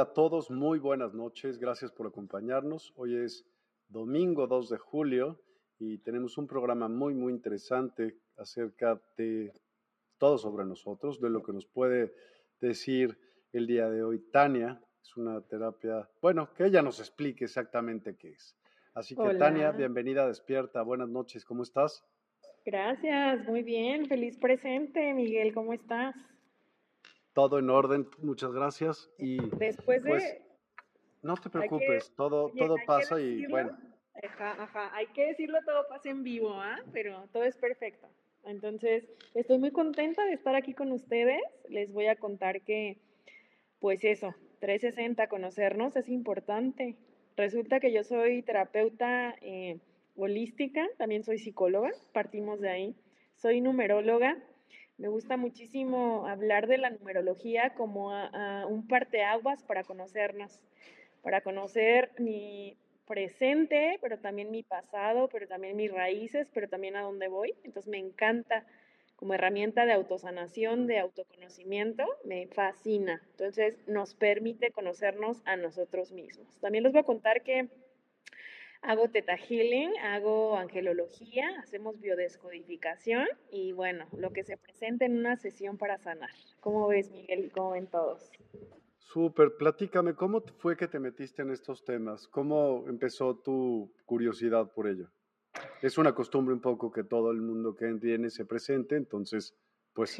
Hola, 0.00 0.12
a 0.12 0.14
todos, 0.14 0.50
muy 0.50 0.78
buenas 0.78 1.12
noches, 1.12 1.58
gracias 1.58 1.92
por 1.92 2.06
acompañarnos. 2.06 2.94
Hoy 2.96 3.16
es 3.16 3.44
domingo 3.86 4.46
2 4.46 4.70
de 4.70 4.78
julio 4.78 5.42
y 5.78 5.98
tenemos 5.98 6.38
un 6.38 6.46
programa 6.46 6.88
muy, 6.88 7.12
muy 7.12 7.34
interesante 7.34 8.16
acerca 8.38 8.98
de 9.18 9.52
todo 10.16 10.38
sobre 10.38 10.64
nosotros, 10.64 11.20
de 11.20 11.28
lo 11.28 11.42
que 11.42 11.52
nos 11.52 11.66
puede 11.66 12.14
decir 12.62 13.18
el 13.52 13.66
día 13.66 13.90
de 13.90 14.02
hoy 14.02 14.20
Tania. 14.32 14.82
Es 15.02 15.18
una 15.18 15.42
terapia, 15.42 16.08
bueno, 16.22 16.48
que 16.54 16.64
ella 16.64 16.80
nos 16.80 16.98
explique 16.98 17.44
exactamente 17.44 18.16
qué 18.16 18.30
es. 18.30 18.56
Así 18.94 19.14
que 19.14 19.34
Tania, 19.34 19.70
bienvenida, 19.70 20.26
despierta, 20.26 20.80
buenas 20.80 21.10
noches, 21.10 21.44
¿cómo 21.44 21.62
estás? 21.62 22.02
Gracias, 22.64 23.46
muy 23.46 23.62
bien, 23.62 24.06
feliz 24.06 24.38
presente, 24.38 25.12
Miguel, 25.12 25.52
¿cómo 25.52 25.74
estás? 25.74 26.14
Todo 27.32 27.58
en 27.58 27.70
orden, 27.70 28.08
muchas 28.18 28.52
gracias. 28.52 29.10
Y 29.18 29.38
después 29.56 30.02
de... 30.02 30.10
Pues, 30.10 30.36
no 31.22 31.36
te 31.36 31.50
preocupes, 31.50 32.12
todo, 32.16 32.50
todo 32.56 32.76
pasa 32.86 33.20
y 33.20 33.46
bueno. 33.46 33.76
Ajá, 34.22 34.62
ajá, 34.62 34.94
hay 34.94 35.06
que 35.08 35.26
decirlo, 35.26 35.58
todo 35.64 35.86
pasa 35.88 36.10
en 36.10 36.22
vivo, 36.22 36.54
¿ah? 36.54 36.78
Pero 36.92 37.28
todo 37.32 37.44
es 37.44 37.56
perfecto. 37.56 38.08
Entonces, 38.44 39.06
estoy 39.34 39.58
muy 39.58 39.70
contenta 39.70 40.24
de 40.24 40.32
estar 40.32 40.54
aquí 40.54 40.74
con 40.74 40.92
ustedes. 40.92 41.40
Les 41.68 41.92
voy 41.92 42.06
a 42.06 42.16
contar 42.16 42.62
que, 42.62 42.98
pues 43.80 44.02
eso, 44.04 44.34
360, 44.60 45.28
conocernos 45.28 45.96
es 45.96 46.08
importante. 46.08 46.96
Resulta 47.36 47.80
que 47.80 47.92
yo 47.92 48.02
soy 48.02 48.42
terapeuta 48.42 49.34
eh, 49.40 49.78
holística, 50.16 50.86
también 50.98 51.22
soy 51.22 51.38
psicóloga, 51.38 51.90
partimos 52.12 52.60
de 52.60 52.70
ahí. 52.70 52.96
Soy 53.36 53.60
numeróloga 53.60 54.36
me 55.00 55.08
gusta 55.08 55.38
muchísimo 55.38 56.26
hablar 56.28 56.66
de 56.66 56.76
la 56.76 56.90
numerología 56.90 57.70
como 57.74 58.10
un 58.68 58.86
parteaguas 58.86 59.62
para 59.62 59.82
conocernos, 59.82 60.60
para 61.22 61.40
conocer 61.40 62.12
mi 62.18 62.76
presente, 63.06 63.98
pero 64.02 64.18
también 64.18 64.50
mi 64.50 64.62
pasado, 64.62 65.28
pero 65.32 65.48
también 65.48 65.76
mis 65.76 65.90
raíces, 65.90 66.50
pero 66.52 66.68
también 66.68 66.96
a 66.96 67.02
dónde 67.02 67.28
voy. 67.28 67.54
Entonces 67.64 67.90
me 67.90 67.98
encanta 67.98 68.66
como 69.16 69.34
herramienta 69.34 69.86
de 69.86 69.92
autosanación, 69.92 70.86
de 70.86 70.98
autoconocimiento, 70.98 72.04
me 72.24 72.46
fascina. 72.48 73.22
Entonces 73.30 73.78
nos 73.88 74.14
permite 74.14 74.70
conocernos 74.70 75.40
a 75.46 75.56
nosotros 75.56 76.12
mismos. 76.12 76.58
También 76.60 76.84
les 76.84 76.92
voy 76.92 77.00
a 77.00 77.04
contar 77.04 77.42
que 77.42 77.68
Hago 78.82 79.10
teta 79.10 79.36
healing, 79.36 79.92
hago 80.02 80.56
angelología, 80.56 81.44
hacemos 81.62 82.00
biodescodificación 82.00 83.26
y 83.50 83.72
bueno, 83.72 84.06
lo 84.16 84.32
que 84.32 84.42
se 84.42 84.56
presenta 84.56 85.04
en 85.04 85.18
una 85.18 85.36
sesión 85.36 85.76
para 85.76 85.98
sanar. 85.98 86.30
¿Cómo 86.60 86.88
ves, 86.88 87.10
Miguel? 87.10 87.44
¿Y 87.44 87.50
cómo 87.50 87.72
ven 87.72 87.88
todos? 87.88 88.30
Súper, 88.98 89.56
platícame, 89.58 90.14
¿cómo 90.14 90.40
fue 90.58 90.76
que 90.76 90.88
te 90.88 90.98
metiste 90.98 91.42
en 91.42 91.50
estos 91.50 91.84
temas? 91.84 92.26
¿Cómo 92.28 92.84
empezó 92.88 93.36
tu 93.36 93.92
curiosidad 94.06 94.72
por 94.72 94.88
ello? 94.88 95.10
Es 95.82 95.98
una 95.98 96.14
costumbre 96.14 96.54
un 96.54 96.60
poco 96.60 96.90
que 96.90 97.04
todo 97.04 97.32
el 97.32 97.42
mundo 97.42 97.74
que 97.74 97.92
viene 97.92 98.30
se 98.30 98.46
presente, 98.46 98.96
entonces, 98.96 99.54
pues 99.92 100.16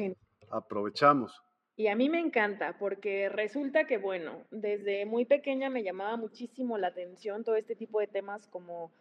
aprovechamos. 0.49 1.41
Y 1.77 1.87
a 1.87 1.95
mí 1.95 2.09
me 2.09 2.19
encanta 2.19 2.77
porque 2.77 3.29
resulta 3.29 3.85
que, 3.85 3.97
bueno, 3.97 4.43
desde 4.51 5.05
muy 5.05 5.25
pequeña 5.25 5.69
me 5.69 5.83
llamaba 5.83 6.17
muchísimo 6.17 6.77
la 6.77 6.87
atención 6.87 7.43
todo 7.43 7.55
este 7.55 7.75
tipo 7.75 7.99
de 7.99 8.07
temas 8.07 8.47
como 8.47 8.91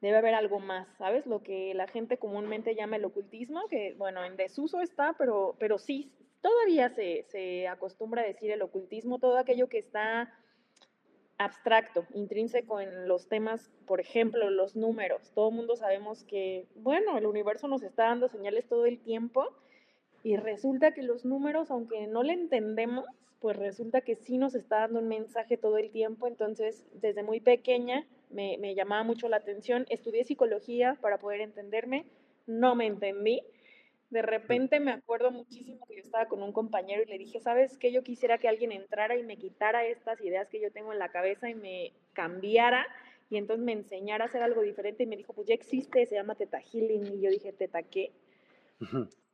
debe 0.00 0.16
haber 0.16 0.34
algo 0.34 0.60
más, 0.60 0.88
¿sabes? 0.96 1.26
Lo 1.26 1.42
que 1.42 1.74
la 1.74 1.88
gente 1.88 2.16
comúnmente 2.16 2.74
llama 2.74 2.96
el 2.96 3.04
ocultismo, 3.04 3.66
que, 3.68 3.94
bueno, 3.98 4.24
en 4.24 4.36
desuso 4.36 4.80
está, 4.80 5.14
pero, 5.18 5.56
pero 5.58 5.78
sí, 5.78 6.10
todavía 6.40 6.88
se, 6.90 7.24
se 7.24 7.68
acostumbra 7.68 8.22
a 8.22 8.26
decir 8.26 8.50
el 8.50 8.62
ocultismo, 8.62 9.18
todo 9.18 9.36
aquello 9.36 9.68
que 9.68 9.78
está 9.78 10.32
abstracto, 11.38 12.06
intrínseco 12.14 12.80
en 12.80 13.08
los 13.08 13.28
temas, 13.28 13.70
por 13.86 14.00
ejemplo, 14.00 14.50
los 14.50 14.76
números. 14.76 15.32
Todo 15.34 15.48
el 15.48 15.56
mundo 15.56 15.76
sabemos 15.76 16.22
que, 16.24 16.66
bueno, 16.76 17.18
el 17.18 17.26
universo 17.26 17.66
nos 17.66 17.82
está 17.82 18.04
dando 18.04 18.28
señales 18.28 18.68
todo 18.68 18.86
el 18.86 19.00
tiempo 19.00 19.48
y 20.22 20.36
resulta 20.36 20.92
que 20.92 21.02
los 21.02 21.24
números, 21.24 21.70
aunque 21.70 22.06
no 22.06 22.22
le 22.22 22.34
entendemos, 22.34 23.06
pues 23.40 23.56
resulta 23.56 24.02
que 24.02 24.16
sí 24.16 24.36
nos 24.36 24.54
está 24.54 24.80
dando 24.80 25.00
un 25.00 25.08
mensaje 25.08 25.56
todo 25.56 25.78
el 25.78 25.90
tiempo. 25.90 26.26
Entonces, 26.26 26.86
desde 26.92 27.22
muy 27.22 27.40
pequeña 27.40 28.06
me, 28.28 28.58
me 28.58 28.74
llamaba 28.74 29.02
mucho 29.02 29.28
la 29.28 29.38
atención. 29.38 29.86
Estudié 29.88 30.24
psicología 30.24 30.98
para 31.00 31.18
poder 31.18 31.40
entenderme, 31.40 32.04
no 32.46 32.74
me 32.74 32.86
entendí. 32.86 33.42
De 34.10 34.22
repente 34.22 34.80
me 34.80 34.90
acuerdo 34.90 35.30
muchísimo 35.30 35.86
que 35.86 35.94
yo 35.94 36.00
estaba 36.00 36.26
con 36.26 36.42
un 36.42 36.52
compañero 36.52 37.02
y 37.02 37.06
le 37.06 37.16
dije, 37.16 37.40
¿sabes 37.40 37.78
qué? 37.78 37.92
Yo 37.92 38.02
quisiera 38.02 38.38
que 38.38 38.48
alguien 38.48 38.72
entrara 38.72 39.16
y 39.16 39.22
me 39.22 39.36
quitara 39.36 39.86
estas 39.86 40.20
ideas 40.20 40.48
que 40.48 40.60
yo 40.60 40.72
tengo 40.72 40.92
en 40.92 40.98
la 40.98 41.10
cabeza 41.10 41.48
y 41.48 41.54
me 41.54 41.92
cambiara 42.12 42.86
y 43.30 43.36
entonces 43.36 43.64
me 43.64 43.72
enseñara 43.72 44.24
a 44.24 44.26
hacer 44.26 44.42
algo 44.42 44.62
diferente 44.62 45.04
y 45.04 45.06
me 45.06 45.16
dijo, 45.16 45.32
pues 45.32 45.46
ya 45.46 45.54
existe, 45.54 46.04
se 46.06 46.16
llama 46.16 46.34
Teta 46.34 46.60
Healing 46.60 47.06
y 47.06 47.20
yo 47.20 47.30
dije, 47.30 47.52
¿Teta 47.52 47.84
qué? 47.84 48.10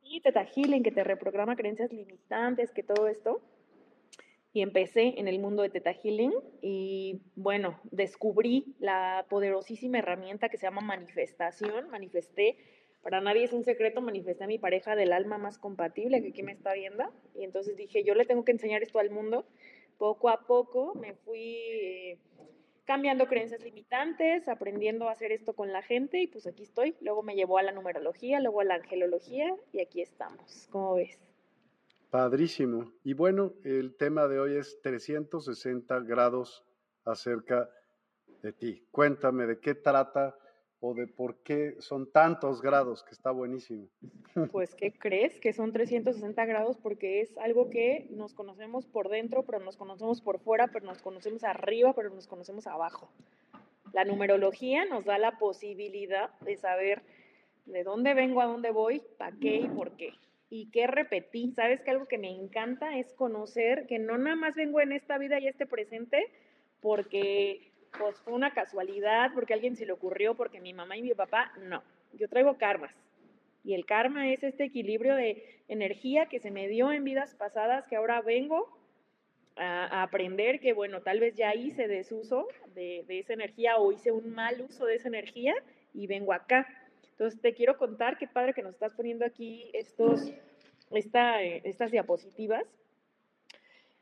Y 0.03 0.21
Teta 0.21 0.45
Healing, 0.45 0.83
que 0.83 0.91
te 0.91 1.03
reprograma 1.03 1.55
creencias 1.55 1.91
limitantes, 1.91 2.71
que 2.71 2.83
todo 2.83 3.07
esto. 3.07 3.41
Y 4.53 4.61
empecé 4.61 5.15
en 5.17 5.27
el 5.27 5.39
mundo 5.39 5.61
de 5.61 5.69
Teta 5.69 5.93
Healing 5.93 6.33
y 6.61 7.21
bueno, 7.35 7.79
descubrí 7.91 8.75
la 8.79 9.25
poderosísima 9.29 9.99
herramienta 9.99 10.49
que 10.49 10.57
se 10.57 10.65
llama 10.65 10.81
manifestación. 10.81 11.89
Manifesté, 11.89 12.57
para 13.03 13.21
nadie 13.21 13.43
es 13.43 13.53
un 13.53 13.63
secreto, 13.63 14.01
manifesté 14.01 14.45
a 14.45 14.47
mi 14.47 14.57
pareja 14.57 14.95
del 14.95 15.13
alma 15.13 15.37
más 15.37 15.59
compatible 15.59 16.21
que 16.21 16.29
aquí 16.29 16.43
me 16.43 16.53
está 16.53 16.73
viendo. 16.73 17.03
Y 17.35 17.43
entonces 17.43 17.75
dije, 17.75 18.03
yo 18.03 18.15
le 18.15 18.25
tengo 18.25 18.43
que 18.45 18.53
enseñar 18.53 18.81
esto 18.81 18.99
al 18.99 19.11
mundo. 19.11 19.45
Poco 19.97 20.29
a 20.29 20.47
poco 20.47 20.95
me 20.95 21.13
fui... 21.13 21.55
Eh, 21.71 22.17
cambiando 22.87 23.27
creencias 23.27 23.61
limitantes, 23.61 24.47
aprendiendo 24.47 25.09
a 25.09 25.11
hacer 25.11 25.33
esto 25.33 25.53
con 25.53 25.73
la 25.73 25.81
gente 25.81 26.21
y 26.21 26.27
pues 26.27 26.47
aquí 26.47 26.63
estoy. 26.63 26.95
Luego 27.01 27.21
me 27.21 27.35
llevó 27.35 27.57
a 27.57 27.63
la 27.63 27.73
numerología, 27.73 28.39
luego 28.39 28.61
a 28.61 28.63
la 28.63 28.75
angelología 28.75 29.53
y 29.73 29.81
aquí 29.81 30.01
estamos. 30.01 30.69
¿Cómo 30.71 30.95
ves? 30.95 31.19
Padrísimo. 32.09 32.93
Y 33.03 33.13
bueno, 33.13 33.53
el 33.65 33.95
tema 33.97 34.29
de 34.29 34.39
hoy 34.39 34.55
es 34.55 34.79
360 34.81 35.99
grados 35.99 36.63
acerca 37.03 37.69
de 38.41 38.53
ti. 38.53 38.87
Cuéntame 38.89 39.45
de 39.47 39.59
qué 39.59 39.75
trata 39.75 40.37
o 40.79 40.93
de 40.93 41.07
por 41.07 41.37
qué 41.37 41.75
son 41.79 42.11
tantos 42.11 42.61
grados, 42.61 43.03
que 43.03 43.11
está 43.11 43.31
buenísimo. 43.31 43.87
Pues, 44.51 44.75
¿qué 44.75 44.91
crees? 44.91 45.39
Que 45.39 45.51
son 45.51 45.71
360 45.71 46.45
grados 46.45 46.77
porque 46.77 47.21
es 47.21 47.35
algo 47.39 47.71
que 47.71 48.07
nos 48.11 48.35
conocemos 48.35 48.85
por 48.85 49.09
dentro, 49.09 49.43
pero 49.43 49.59
nos 49.59 49.77
conocemos 49.77 50.21
por 50.21 50.39
fuera, 50.39 50.67
pero 50.67 50.85
nos 50.85 51.01
conocemos 51.01 51.43
arriba, 51.43 51.93
pero 51.93 52.11
nos 52.11 52.27
conocemos 52.27 52.67
abajo. 52.67 53.09
La 53.93 54.05
numerología 54.05 54.85
nos 54.85 55.05
da 55.05 55.17
la 55.17 55.39
posibilidad 55.39 56.29
de 56.41 56.55
saber 56.57 57.01
de 57.65 57.83
dónde 57.83 58.13
vengo, 58.13 58.41
a 58.41 58.45
dónde 58.45 58.69
voy, 58.69 59.01
para 59.17 59.35
qué 59.37 59.55
y 59.55 59.67
por 59.69 59.97
qué. 59.97 60.13
Y 60.49 60.69
qué 60.69 60.85
repetí. 60.85 61.51
¿Sabes 61.51 61.81
que 61.81 61.91
algo 61.91 62.07
que 62.07 62.19
me 62.19 62.29
encanta 62.29 62.97
es 62.97 63.11
conocer 63.13 63.87
que 63.87 63.97
no 63.97 64.17
nada 64.17 64.35
más 64.35 64.55
vengo 64.55 64.79
en 64.81 64.91
esta 64.91 65.17
vida 65.17 65.39
y 65.39 65.47
este 65.47 65.65
presente 65.65 66.31
porque 66.79 67.71
pues 67.97 68.19
fue 68.21 68.33
una 68.33 68.53
casualidad, 68.53 69.31
porque 69.33 69.53
alguien 69.53 69.75
se 69.75 69.85
le 69.85 69.91
ocurrió, 69.91 70.35
porque 70.35 70.61
mi 70.61 70.73
mamá 70.73 70.97
y 70.97 71.01
mi 71.01 71.13
papá, 71.13 71.51
no. 71.61 71.83
Yo 72.13 72.27
traigo 72.27 72.57
karmas. 72.57 72.93
Y 73.63 73.73
el 73.73 73.85
karma 73.85 74.31
es 74.31 74.43
este 74.43 74.63
equilibrio 74.65 75.15
de 75.15 75.61
energía 75.67 76.27
que 76.27 76.39
se 76.39 76.51
me 76.51 76.67
dio 76.67 76.91
en 76.91 77.03
vidas 77.03 77.35
pasadas, 77.35 77.87
que 77.87 77.95
ahora 77.95 78.21
vengo 78.21 78.77
a, 79.57 80.03
aprender 80.03 80.59
que, 80.59 80.73
bueno, 80.73 81.01
tal 81.01 81.19
vez 81.19 81.35
ya 81.35 81.53
hice 81.53 81.87
desuso 81.87 82.47
de, 82.73 83.03
de, 83.07 83.19
esa 83.19 83.33
energía 83.33 83.77
o 83.77 83.91
hice 83.91 84.11
un 84.11 84.33
mal 84.33 84.61
uso 84.61 84.85
de 84.85 84.95
esa 84.95 85.09
energía 85.09 85.53
y 85.93 86.07
vengo 86.07 86.33
acá. 86.33 86.67
Entonces, 87.11 87.41
te 87.41 87.53
quiero 87.53 87.77
contar, 87.77 88.17
qué 88.17 88.27
padre 88.27 88.53
que 88.53 88.61
nos 88.61 88.73
estás 88.73 88.93
poniendo 88.93 89.25
aquí 89.25 89.69
estos, 89.73 90.31
esta, 90.91 91.43
eh, 91.43 91.61
estas 91.63 91.91
diapositivas 91.91 92.63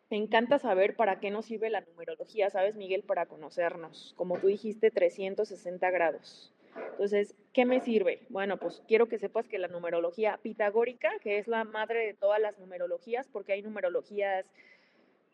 me 0.09 0.17
encanta 0.17 0.59
saber 0.59 0.95
para 0.95 1.19
qué 1.19 1.31
nos 1.31 1.45
sirve 1.45 1.69
la 1.69 1.81
numerología, 1.81 2.49
¿sabes, 2.49 2.75
Miguel? 2.75 3.03
Para 3.03 3.25
conocernos. 3.25 4.13
Como 4.15 4.37
tú 4.37 4.47
dijiste, 4.47 4.91
360 4.91 5.89
grados. 5.89 6.53
Entonces, 6.91 7.35
¿qué 7.53 7.65
me 7.65 7.79
sirve? 7.79 8.21
Bueno, 8.29 8.57
pues 8.57 8.83
quiero 8.87 9.07
que 9.07 9.17
sepas 9.17 9.47
que 9.47 9.57
la 9.57 9.67
numerología 9.67 10.37
pitagórica, 10.41 11.09
que 11.21 11.39
es 11.39 11.47
la 11.47 11.63
madre 11.63 12.05
de 12.05 12.13
todas 12.13 12.39
las 12.39 12.57
numerologías, 12.59 13.27
porque 13.29 13.53
hay 13.53 13.61
numerologías, 13.61 14.45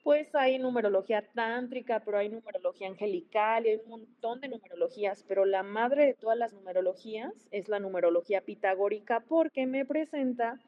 pues 0.04 0.34
hay 0.36 0.58
numerología 0.58 1.28
tántrica, 1.34 2.02
pero 2.06 2.20
hay 2.20 2.30
numerología 2.30 2.88
angelical, 2.88 3.66
y 3.66 3.70
hay 3.70 3.82
un 3.84 3.90
montón 3.90 4.40
de 4.42 4.50
numerologías, 4.50 5.24
pero 5.28 5.46
la 5.46 5.64
madre 5.64 6.06
de 6.06 6.14
todas 6.14 6.38
las 6.38 6.54
numerologías 6.54 7.34
es 7.52 7.68
la 7.68 7.80
numerología 7.80 8.42
pitagórica 8.42 9.20
porque 9.20 9.66
me 9.66 9.86
presenta 9.86 10.60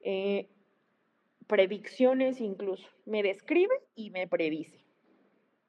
eh, 0.00 0.48
predicciones 1.48 2.40
incluso. 2.40 2.88
Me 3.04 3.22
describe 3.22 3.74
y 3.96 4.10
me 4.10 4.28
predice. 4.28 4.84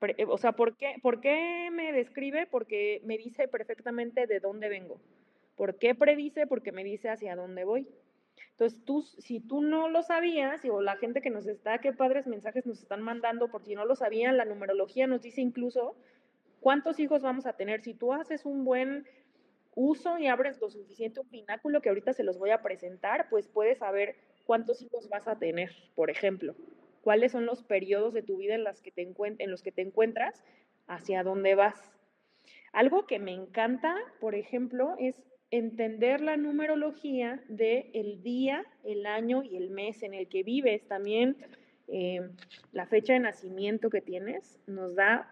Eh, 0.02 0.26
o 0.28 0.38
sea, 0.38 0.52
¿por 0.52 0.78
qué, 0.78 0.96
¿por 1.02 1.22
qué 1.22 1.70
me 1.72 1.92
describe? 1.92 2.46
Porque 2.46 3.02
me 3.06 3.18
dice 3.18 3.48
perfectamente 3.48 4.28
de 4.28 4.40
dónde 4.40 4.70
vengo. 4.70 5.02
¿Por 5.56 5.78
qué 5.80 5.96
predice? 5.96 6.48
Porque 6.48 6.72
me 6.72 6.84
dice 6.84 7.10
hacia 7.10 7.36
dónde 7.36 7.64
voy. 7.64 7.88
Entonces, 8.52 8.84
tú, 8.86 9.02
si 9.02 9.40
tú 9.40 9.62
no 9.62 9.90
lo 9.90 10.04
sabías, 10.04 10.64
o 10.66 10.82
la 10.82 10.98
gente 10.98 11.22
que 11.22 11.30
nos 11.30 11.48
está, 11.48 11.80
qué 11.80 11.94
padres 11.94 12.28
mensajes 12.28 12.66
nos 12.66 12.80
están 12.82 13.02
mandando, 13.02 13.50
por 13.50 13.64
si 13.64 13.76
no 13.76 13.86
lo 13.86 13.96
sabían, 13.96 14.38
la 14.38 14.46
numerología 14.46 15.08
nos 15.08 15.22
dice 15.22 15.42
incluso 15.42 15.96
cuántos 16.60 17.00
hijos 17.00 17.22
vamos 17.22 17.46
a 17.46 17.54
tener. 17.54 17.82
Si 17.82 17.94
tú 17.94 18.14
haces 18.14 18.46
un 18.46 18.66
buen 18.66 19.08
uso 19.76 20.18
y 20.18 20.28
abres 20.28 20.60
lo 20.60 20.70
suficiente 20.70 21.22
un 21.22 21.30
pináculo 21.30 21.82
que 21.82 21.90
ahorita 21.90 22.14
se 22.14 22.24
los 22.24 22.38
voy 22.38 22.50
a 22.50 22.62
presentar, 22.62 23.30
pues 23.30 23.48
puedes 23.48 23.78
saber 23.78 24.18
cuántos 24.50 24.82
hijos 24.82 25.10
vas 25.10 25.28
a 25.28 25.38
tener, 25.38 25.70
por 25.94 26.10
ejemplo. 26.10 26.56
Cuáles 27.04 27.34
son 27.34 27.46
los 27.46 27.62
periodos 27.62 28.16
de 28.16 28.24
tu 28.24 28.38
vida 28.38 28.56
en, 28.56 28.64
las 28.64 28.82
que 28.82 28.90
te 28.90 29.04
en 29.04 29.52
los 29.52 29.62
que 29.62 29.72
te 29.72 29.84
encuentras, 29.84 30.44
hacia 30.88 31.22
dónde 31.22 31.54
vas. 31.54 31.92
Algo 32.74 33.06
que 33.06 33.20
me 33.20 33.32
encanta, 33.32 33.96
por 34.20 34.34
ejemplo, 34.34 34.96
es 34.98 35.22
entender 35.52 36.22
la 36.22 36.36
numerología 36.36 37.44
de 37.48 37.92
el 37.94 38.24
día, 38.24 38.66
el 38.84 39.06
año 39.06 39.44
y 39.44 39.56
el 39.56 39.70
mes 39.70 40.02
en 40.02 40.16
el 40.16 40.28
que 40.28 40.42
vives. 40.42 40.88
También 40.88 41.38
eh, 41.88 42.28
la 42.72 42.88
fecha 42.88 43.14
de 43.14 43.20
nacimiento 43.20 43.92
que 43.92 44.02
tienes 44.02 44.60
nos 44.66 44.96
da 44.96 45.32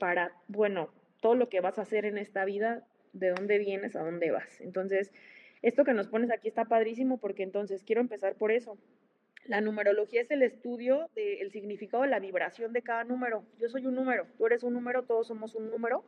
para, 0.00 0.32
bueno, 0.48 0.88
todo 1.20 1.34
lo 1.34 1.50
que 1.50 1.60
vas 1.60 1.78
a 1.78 1.82
hacer 1.82 2.06
en 2.06 2.16
esta 2.16 2.46
vida, 2.46 2.86
de 3.12 3.32
dónde 3.32 3.58
vienes, 3.58 3.96
a 3.96 4.02
dónde 4.02 4.30
vas. 4.30 4.62
Entonces, 4.62 5.12
esto 5.68 5.84
que 5.84 5.94
nos 5.94 6.06
pones 6.06 6.30
aquí 6.30 6.46
está 6.46 6.64
padrísimo 6.64 7.18
porque 7.18 7.42
entonces 7.42 7.82
quiero 7.82 8.00
empezar 8.00 8.36
por 8.36 8.52
eso. 8.52 8.78
La 9.46 9.60
numerología 9.60 10.20
es 10.20 10.30
el 10.30 10.42
estudio 10.42 11.10
del 11.16 11.50
significado 11.50 12.04
de 12.04 12.08
la 12.08 12.20
vibración 12.20 12.72
de 12.72 12.82
cada 12.82 13.02
número. 13.02 13.44
Yo 13.58 13.68
soy 13.68 13.84
un 13.84 13.96
número, 13.96 14.28
tú 14.38 14.46
eres 14.46 14.62
un 14.62 14.74
número, 14.74 15.02
todos 15.02 15.26
somos 15.26 15.56
un 15.56 15.70
número. 15.70 16.04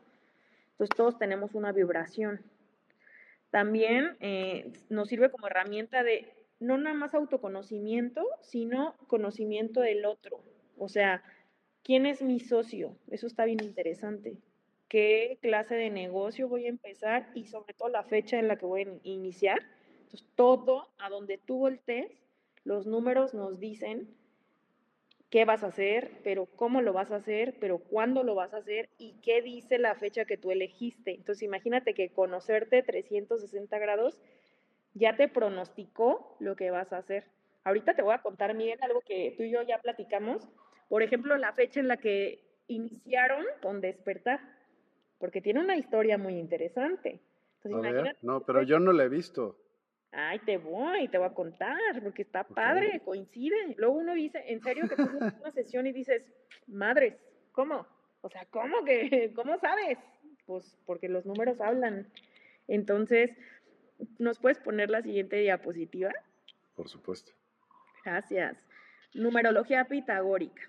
Entonces 0.73 0.97
todos 0.97 1.19
tenemos 1.19 1.57
una 1.57 1.73
vibración. 1.73 2.41
También 3.51 4.17
eh, 4.21 4.71
nos 4.91 5.09
sirve 5.09 5.29
como 5.29 5.49
herramienta 5.49 6.05
de 6.05 6.33
no 6.61 6.79
nada 6.79 6.95
más 6.95 7.15
autoconocimiento, 7.15 8.25
sino 8.43 8.95
conocimiento 9.09 9.81
del 9.81 10.05
otro. 10.05 10.41
O 10.77 10.89
sea, 10.89 11.25
¿quién 11.83 12.07
es 12.07 12.23
mi 12.23 12.39
socio? 12.39 12.97
Eso 13.11 13.27
está 13.27 13.45
bien 13.45 13.63
interesante. 13.65 14.37
¿Qué 14.89 15.39
clase 15.43 15.75
de 15.75 15.91
negocio 15.91 16.49
voy 16.49 16.67
a 16.67 16.71
empezar? 16.71 17.31
Y 17.35 17.47
sobre 17.47 17.75
todo 17.75 17.89
la 17.89 18.05
fecha 18.05 18.39
en 18.39 18.49
la 18.49 18.57
que 18.57 18.67
voy 18.67 18.83
a 18.83 18.99
iniciar. 19.03 19.61
Entonces, 20.01 20.27
todo 20.35 20.89
a 20.99 21.11
donde 21.11 21.39
tú 21.39 21.59
voltees, 21.59 22.11
los 22.65 22.87
números 22.87 23.35
nos 23.35 23.61
dicen 23.61 24.09
qué 25.31 25.45
vas 25.45 25.63
a 25.63 25.69
hacer, 25.69 26.11
pero 26.25 26.47
cómo 26.47 26.81
lo 26.81 26.93
vas 26.93 27.11
a 27.11 27.17
hacer, 27.17 27.57
pero 27.61 27.79
cuándo 27.79 28.23
lo 28.23 28.35
vas 28.35 28.55
a 28.55 28.59
hacer 28.59 28.89
y 28.99 29.15
qué 29.23 29.43
dice 29.43 29.79
la 29.79 29.95
fecha 29.95 30.25
que 30.25 30.39
tú 30.39 30.51
elegiste. 30.51 31.15
Entonces 31.15 31.43
imagínate 31.43 31.95
que 31.95 32.11
conocerte 32.11 32.83
360 32.83 33.79
grados 33.79 34.21
ya 34.95 35.17
te 35.17 35.29
pronosticó 35.29 36.37
lo 36.41 36.57
que 36.57 36.71
vas 36.71 36.93
a 36.93 36.99
hacer. 36.99 37.27
Ahorita 37.65 37.95
te 37.95 38.03
voy 38.03 38.15
a 38.15 38.23
contar, 38.23 38.55
Miguel, 38.55 38.79
algo 38.81 39.03
que 39.03 39.35
tú 39.37 39.43
y 39.43 39.51
yo 39.51 39.63
ya 39.63 39.79
platicamos. 39.79 40.49
Por 40.89 41.03
ejemplo, 41.03 41.37
la 41.37 41.53
fecha 41.53 41.81
en 41.81 41.89
la 41.89 41.99
que 41.99 42.43
iniciaron 42.67 43.45
con 43.61 43.81
despertar, 43.81 44.41
porque 45.19 45.41
tiene 45.41 45.61
una 45.61 45.77
historia 45.77 46.19
muy 46.19 46.39
interesante. 46.39 47.21
no, 48.23 48.43
pero 48.45 48.63
yo 48.63 48.79
no 48.79 48.93
la 48.93 49.05
he 49.05 49.09
visto. 49.09 49.57
Ay, 50.11 50.39
te 50.41 50.57
voy, 50.57 51.09
te 51.09 51.19
voy 51.19 51.27
a 51.27 51.35
contar, 51.35 52.03
porque 52.03 52.23
está 52.23 52.45
padre, 52.45 53.01
coincide. 53.05 53.75
Luego 53.77 53.95
uno 53.95 54.15
dice, 54.15 54.43
en 54.47 54.63
serio, 54.63 54.89
que 54.89 54.97
tú 54.97 55.09
una 55.41 55.51
sesión 55.53 55.87
y 55.87 55.93
dices, 55.93 56.27
madres, 56.67 57.15
¿cómo? 57.53 57.87
O 58.23 58.29
sea, 58.29 58.47
¿cómo 58.47 58.85
que, 58.85 59.33
cómo 59.35 59.59
sabes? 59.59 59.99
Pues 60.47 60.77
porque 60.87 61.09
los 61.09 61.27
números 61.27 61.61
hablan. 61.61 62.07
Entonces, 62.69 63.31
¿nos 64.19 64.39
puedes 64.39 64.59
poner 64.59 64.89
la 64.89 65.03
siguiente 65.03 65.37
diapositiva? 65.37 66.13
Por 66.75 66.89
supuesto. 66.89 67.33
Gracias. 68.05 68.57
Numerología 69.13 69.85
pitagórica. 69.85 70.63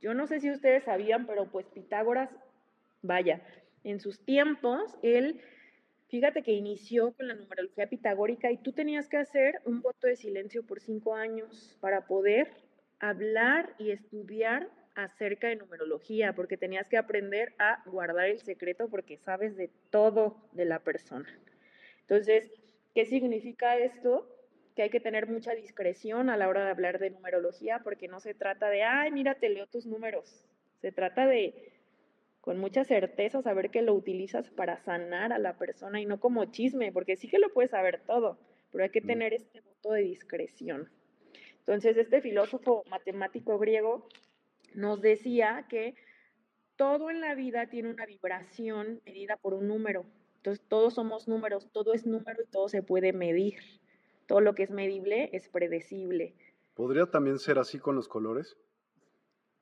Yo 0.00 0.14
no 0.14 0.26
sé 0.26 0.40
si 0.40 0.50
ustedes 0.50 0.84
sabían, 0.84 1.26
pero 1.26 1.46
pues 1.46 1.66
Pitágoras, 1.66 2.30
vaya, 3.08 3.42
en 3.82 3.98
sus 3.98 4.24
tiempos, 4.24 4.96
él 5.02 5.40
Fíjate 6.08 6.42
que 6.42 6.52
inició 6.52 7.12
con 7.12 7.28
la 7.28 7.34
numerología 7.34 7.86
pitagórica 7.86 8.50
y 8.50 8.56
tú 8.56 8.72
tenías 8.72 9.10
que 9.10 9.18
hacer 9.18 9.60
un 9.66 9.82
voto 9.82 10.06
de 10.06 10.16
silencio 10.16 10.64
por 10.64 10.80
cinco 10.80 11.14
años 11.14 11.76
para 11.80 12.06
poder 12.06 12.50
hablar 12.98 13.74
y 13.78 13.90
estudiar 13.90 14.70
acerca 14.94 15.48
de 15.48 15.56
numerología, 15.56 16.32
porque 16.32 16.56
tenías 16.56 16.88
que 16.88 16.96
aprender 16.96 17.54
a 17.58 17.82
guardar 17.84 18.30
el 18.30 18.40
secreto 18.40 18.88
porque 18.88 19.18
sabes 19.18 19.54
de 19.54 19.70
todo 19.90 20.48
de 20.52 20.64
la 20.64 20.78
persona. 20.78 21.28
Entonces, 22.00 22.50
¿qué 22.94 23.04
significa 23.04 23.76
esto? 23.76 24.34
Que 24.74 24.84
hay 24.84 24.90
que 24.90 25.00
tener 25.00 25.28
mucha 25.28 25.52
discreción 25.52 26.30
a 26.30 26.38
la 26.38 26.48
hora 26.48 26.64
de 26.64 26.70
hablar 26.70 26.98
de 26.98 27.10
numerología, 27.10 27.80
porque 27.84 28.08
no 28.08 28.18
se 28.18 28.32
trata 28.32 28.70
de, 28.70 28.82
ay, 28.82 29.12
mira, 29.12 29.34
te 29.34 29.50
leo 29.50 29.66
tus 29.66 29.84
números. 29.84 30.48
Se 30.80 30.90
trata 30.90 31.26
de 31.26 31.70
con 32.48 32.56
mucha 32.56 32.82
certeza 32.82 33.42
saber 33.42 33.68
que 33.68 33.82
lo 33.82 33.92
utilizas 33.92 34.48
para 34.48 34.78
sanar 34.78 35.34
a 35.34 35.38
la 35.38 35.58
persona 35.58 36.00
y 36.00 36.06
no 36.06 36.18
como 36.18 36.46
chisme, 36.46 36.92
porque 36.92 37.14
sí 37.14 37.28
que 37.28 37.38
lo 37.38 37.52
puedes 37.52 37.72
saber 37.72 38.00
todo, 38.06 38.38
pero 38.72 38.84
hay 38.84 38.88
que 38.88 39.02
tener 39.02 39.34
este 39.34 39.60
voto 39.60 39.92
de 39.92 40.00
discreción. 40.00 40.88
Entonces, 41.58 41.98
este 41.98 42.22
filósofo 42.22 42.84
matemático 42.88 43.58
griego 43.58 44.08
nos 44.72 45.02
decía 45.02 45.66
que 45.68 45.94
todo 46.76 47.10
en 47.10 47.20
la 47.20 47.34
vida 47.34 47.66
tiene 47.66 47.90
una 47.90 48.06
vibración 48.06 49.02
medida 49.04 49.36
por 49.36 49.52
un 49.52 49.68
número. 49.68 50.06
Entonces, 50.36 50.64
todos 50.68 50.94
somos 50.94 51.28
números, 51.28 51.68
todo 51.70 51.92
es 51.92 52.06
número 52.06 52.42
y 52.42 52.50
todo 52.50 52.70
se 52.70 52.82
puede 52.82 53.12
medir. 53.12 53.58
Todo 54.24 54.40
lo 54.40 54.54
que 54.54 54.62
es 54.62 54.70
medible 54.70 55.28
es 55.34 55.50
predecible. 55.50 56.34
¿Podría 56.72 57.04
también 57.04 57.40
ser 57.40 57.58
así 57.58 57.78
con 57.78 57.94
los 57.94 58.08
colores? 58.08 58.56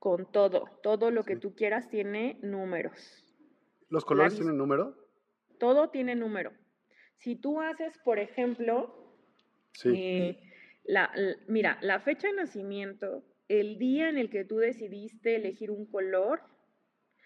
Con 0.07 0.31
todo. 0.31 0.67
Todo 0.85 1.11
lo 1.11 1.25
que 1.25 1.35
tú 1.35 1.57
quieras 1.57 1.89
tiene 1.89 2.39
números. 2.41 3.25
¿Los 3.89 4.05
colores 4.05 4.37
tienen 4.37 4.57
número? 4.57 4.97
Todo 5.59 5.91
tiene 5.91 6.15
número. 6.15 6.53
Si 7.17 7.35
tú 7.35 7.61
haces, 7.61 7.99
por 8.05 8.21
ejemplo, 8.21 9.17
eh, 9.83 10.41
la, 10.85 11.11
mira, 11.49 11.79
la 11.81 11.99
fecha 11.99 12.29
de 12.29 12.35
nacimiento, 12.35 13.25
el 13.49 13.79
día 13.79 14.09
en 14.09 14.17
el 14.17 14.31
que 14.31 14.45
tú 14.45 14.59
decidiste 14.59 15.35
elegir 15.35 15.73
un 15.73 15.87
color, 15.87 16.41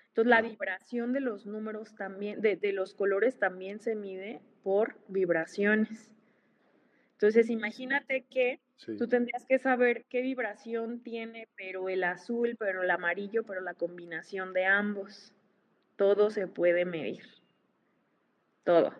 entonces 0.08 0.30
la 0.30 0.40
vibración 0.40 1.12
de 1.12 1.20
los 1.20 1.44
números 1.44 1.94
también, 1.96 2.40
de, 2.40 2.56
de 2.56 2.72
los 2.72 2.94
colores 2.94 3.38
también 3.38 3.78
se 3.78 3.94
mide 3.94 4.40
por 4.62 4.96
vibraciones. 5.06 6.10
Entonces, 7.12 7.50
imagínate 7.50 8.24
que 8.30 8.58
tú 8.86 9.08
tendrías 9.08 9.44
que 9.46 9.58
saber 9.58 10.04
qué 10.08 10.22
vibración 10.22 11.00
tiene, 11.00 11.48
pero 11.56 11.88
el 11.88 12.04
azul, 12.04 12.56
pero 12.58 12.82
el 12.82 12.90
amarillo, 12.90 13.44
pero 13.44 13.60
la 13.60 13.74
combinación 13.74 14.52
de 14.52 14.64
ambos. 14.64 15.32
Todo 15.96 16.30
se 16.30 16.46
puede 16.46 16.84
medir. 16.84 17.22
Todo. 18.64 18.94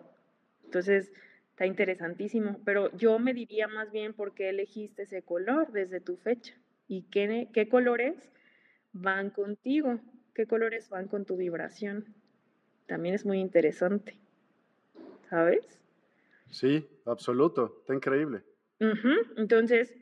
Entonces, 0.64 1.12
está 1.50 1.66
interesantísimo. 1.66 2.60
Pero 2.64 2.94
yo 2.96 3.18
me 3.18 3.34
diría 3.34 3.68
más 3.68 3.90
bien 3.90 4.14
por 4.14 4.34
qué 4.34 4.50
elegiste 4.50 5.02
ese 5.02 5.22
color 5.22 5.72
desde 5.72 6.00
tu 6.00 6.16
fecha 6.16 6.54
y 6.88 7.02
qué, 7.02 7.49
qué 7.52 7.68
colores 7.68 8.30
van 8.92 9.30
contigo, 9.30 10.00
qué 10.34 10.46
colores 10.46 10.88
van 10.88 11.08
con 11.08 11.25
tu 11.25 11.37
vibración. 11.37 12.14
También 12.87 13.14
es 13.14 13.25
muy 13.25 13.38
interesante. 13.40 14.18
¿Sabes? 15.28 15.80
Sí, 16.50 16.88
absoluto, 17.04 17.76
está 17.80 17.94
increíble. 17.94 18.42
Entonces, 19.37 19.94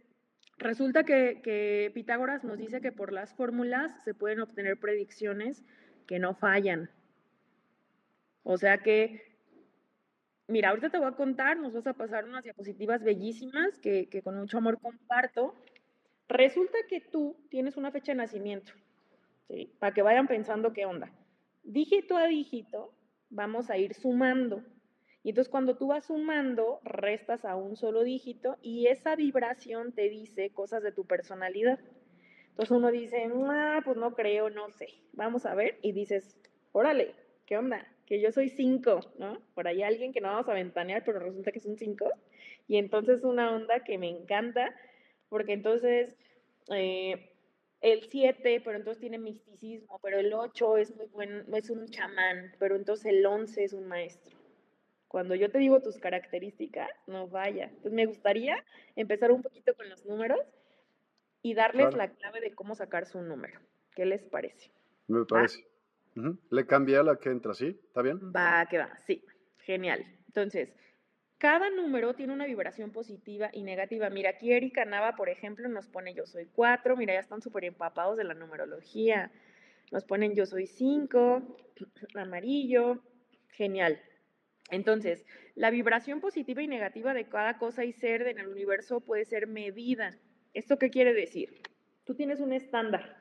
resulta 0.57 1.05
que, 1.05 1.91
Pitágoras 1.95 2.45
nos 2.45 2.59
dice 2.59 2.81
que 2.81 2.93
por 2.93 3.13
las 3.13 3.35
fórmulas 3.35 3.93
se 4.05 4.15
pueden 4.15 4.41
obtener 4.41 4.79
predicciones 4.79 5.65
que 6.07 6.19
no 6.19 6.35
fallan. 6.35 6.91
O 8.45 8.57
sea 8.57 8.79
que, 8.79 9.37
mira, 10.47 10.71
ahorita 10.71 10.91
te 10.91 10.99
voy 10.99 11.09
a 11.09 11.17
contar, 11.17 11.59
nos 11.59 11.75
vas 11.75 11.87
a 11.87 11.93
pasar 11.93 12.25
unas 12.25 12.45
diapositivas 12.45 13.03
bellísimas 13.03 13.79
que, 13.81 14.09
que 14.09 14.23
con 14.23 14.37
mucho 14.37 14.59
amor 14.59 14.81
comparto. 14.81 15.55
Resulta 16.29 16.79
que 16.89 17.01
tú 17.01 17.37
tienes 17.51 17.77
una 17.77 17.91
fecha 17.91 18.13
de 18.13 18.17
nacimiento. 18.17 18.73
Para 19.79 19.93
que 19.93 20.03
vayan 20.03 20.29
pensando 20.29 20.73
qué 20.73 20.87
onda. 20.87 21.11
Dígito 21.65 22.17
a 22.17 22.27
dígito, 22.27 22.95
vamos 23.31 23.71
a 23.71 23.77
ir 23.77 23.95
sumando. 23.95 24.63
Y 25.29 25.33
entonces 25.33 25.51
cuando 25.51 25.77
tú 25.77 25.89
vas 25.89 26.07
sumando, 26.07 26.81
restas 26.85 27.45
a 27.45 27.55
un 27.55 27.77
solo 27.77 28.03
dígito 28.03 28.57
y 28.63 28.87
esa 28.87 29.15
vibración 29.15 29.93
te 29.93 30.09
dice 30.09 30.49
cosas 30.49 30.83
de 30.83 30.91
tu 30.91 31.05
personalidad. 31.05 31.79
Entonces 32.49 32.71
uno 32.71 32.91
dice, 32.91 33.31
ah, 33.51 33.83
pues 33.85 33.99
no 33.99 34.15
creo, 34.15 34.49
no 34.49 34.71
sé. 34.71 34.87
Vamos 35.13 35.45
a 35.45 35.55
ver. 35.55 35.79
Y 35.83 35.93
dices, 35.93 36.39
órale, 36.73 37.15
¿qué 37.45 37.59
onda? 37.59 37.87
Que 38.07 38.23
yo 38.23 38.33
soy 38.33 38.49
cinco, 38.49 39.01
¿no? 39.19 39.39
Por 39.55 39.69
ahí 39.69 39.83
alguien 39.83 40.15
que 40.15 40.23
no 40.23 40.29
vamos 40.29 40.49
a 40.49 40.55
ventanear, 40.55 41.05
pero 41.05 41.19
resulta 41.19 41.53
que 41.53 41.59
es 41.59 41.67
un 41.67 41.77
cinco. 41.77 42.11
Y 42.67 42.79
entonces 42.79 43.23
una 43.23 43.55
onda 43.55 43.85
que 43.85 43.99
me 43.99 44.09
encanta, 44.09 44.75
porque 45.29 45.53
entonces 45.53 46.17
eh, 46.71 47.35
el 47.83 48.03
7, 48.05 48.63
pero 48.65 48.79
entonces 48.79 48.99
tiene 48.99 49.19
misticismo, 49.19 50.01
pero 50.03 50.21
el 50.21 50.33
8 50.33 50.79
es 50.79 50.97
muy 50.97 51.09
bueno, 51.09 51.45
es 51.55 51.69
un 51.69 51.87
chamán, 51.89 52.55
pero 52.59 52.77
entonces 52.77 53.13
el 53.13 53.27
11 53.27 53.65
es 53.65 53.75
un 53.75 53.87
maestro. 53.89 54.38
Cuando 55.09 55.35
yo 55.35 55.51
te 55.51 55.59
digo 55.59 55.81
tus 55.81 55.99
características, 55.99 56.91
no 57.07 57.29
vaya. 57.29 57.65
Entonces 57.65 57.93
me 57.93 58.07
gustaría 58.07 58.63
empezar 58.95 59.33
un 59.33 59.43
poquito 59.43 59.75
con 59.75 59.89
los 59.89 60.05
números 60.05 60.41
y 61.43 61.55
darles 61.55 61.95
la 61.95 62.11
clave 62.11 62.41
de 62.41 62.55
cómo 62.55 62.75
sacar 62.75 63.07
su 63.07 63.23
número. 63.23 63.59
¿Qué 63.95 64.05
les 64.05 64.23
parece? 64.25 64.71
Me 65.07 65.25
parece. 65.25 65.67
¿Le 66.51 66.67
cambia 66.67 67.03
la 67.03 67.17
que 67.17 67.31
entra, 67.31 67.55
sí? 67.55 67.79
¿Está 67.87 68.03
bien? 68.03 68.19
Va, 68.35 68.67
que 68.67 68.79
va, 68.79 68.97
sí. 69.07 69.25
Genial. 69.59 70.05
Entonces, 70.27 70.75
cada 71.39 71.71
número 71.71 72.15
tiene 72.15 72.33
una 72.33 72.47
vibración 72.47 72.91
positiva 72.91 73.49
y 73.53 73.63
negativa. 73.63 74.11
Mira, 74.11 74.31
aquí 74.31 74.53
Erika 74.53 74.85
Nava, 74.85 75.15
por 75.15 75.29
ejemplo, 75.29 75.69
nos 75.69 75.87
pone 75.89 76.13
yo 76.13 76.27
soy 76.27 76.47
4. 76.47 76.97
Mira, 76.97 77.15
ya 77.15 77.21
están 77.21 77.41
súper 77.41 77.65
empapados 77.65 78.17
de 78.17 78.25
la 78.25 78.35
numerología. 78.35 79.31
Nos 79.93 80.05
ponen 80.05 80.35
yo 80.35 80.45
soy 80.47 80.67
5, 80.67 81.57
amarillo. 82.15 83.01
Genial. 83.51 84.01
Entonces, 84.71 85.25
la 85.55 85.71
vibración 85.71 86.21
positiva 86.21 86.63
y 86.63 86.69
negativa 86.69 87.15
de 87.15 87.25
cada 87.25 87.59
cosa 87.59 87.85
y 87.85 87.93
ser 87.93 88.23
en 88.23 88.39
el 88.39 88.49
universo 88.49 89.01
puede 89.01 89.25
ser 89.25 89.47
medida. 89.47 90.19
¿Esto 90.55 90.79
qué 90.79 90.91
quiere 90.91 91.15
decir? 91.15 91.63
Tú 92.05 92.15
tienes 92.15 92.41
un 92.41 92.53
estándar, 92.53 93.17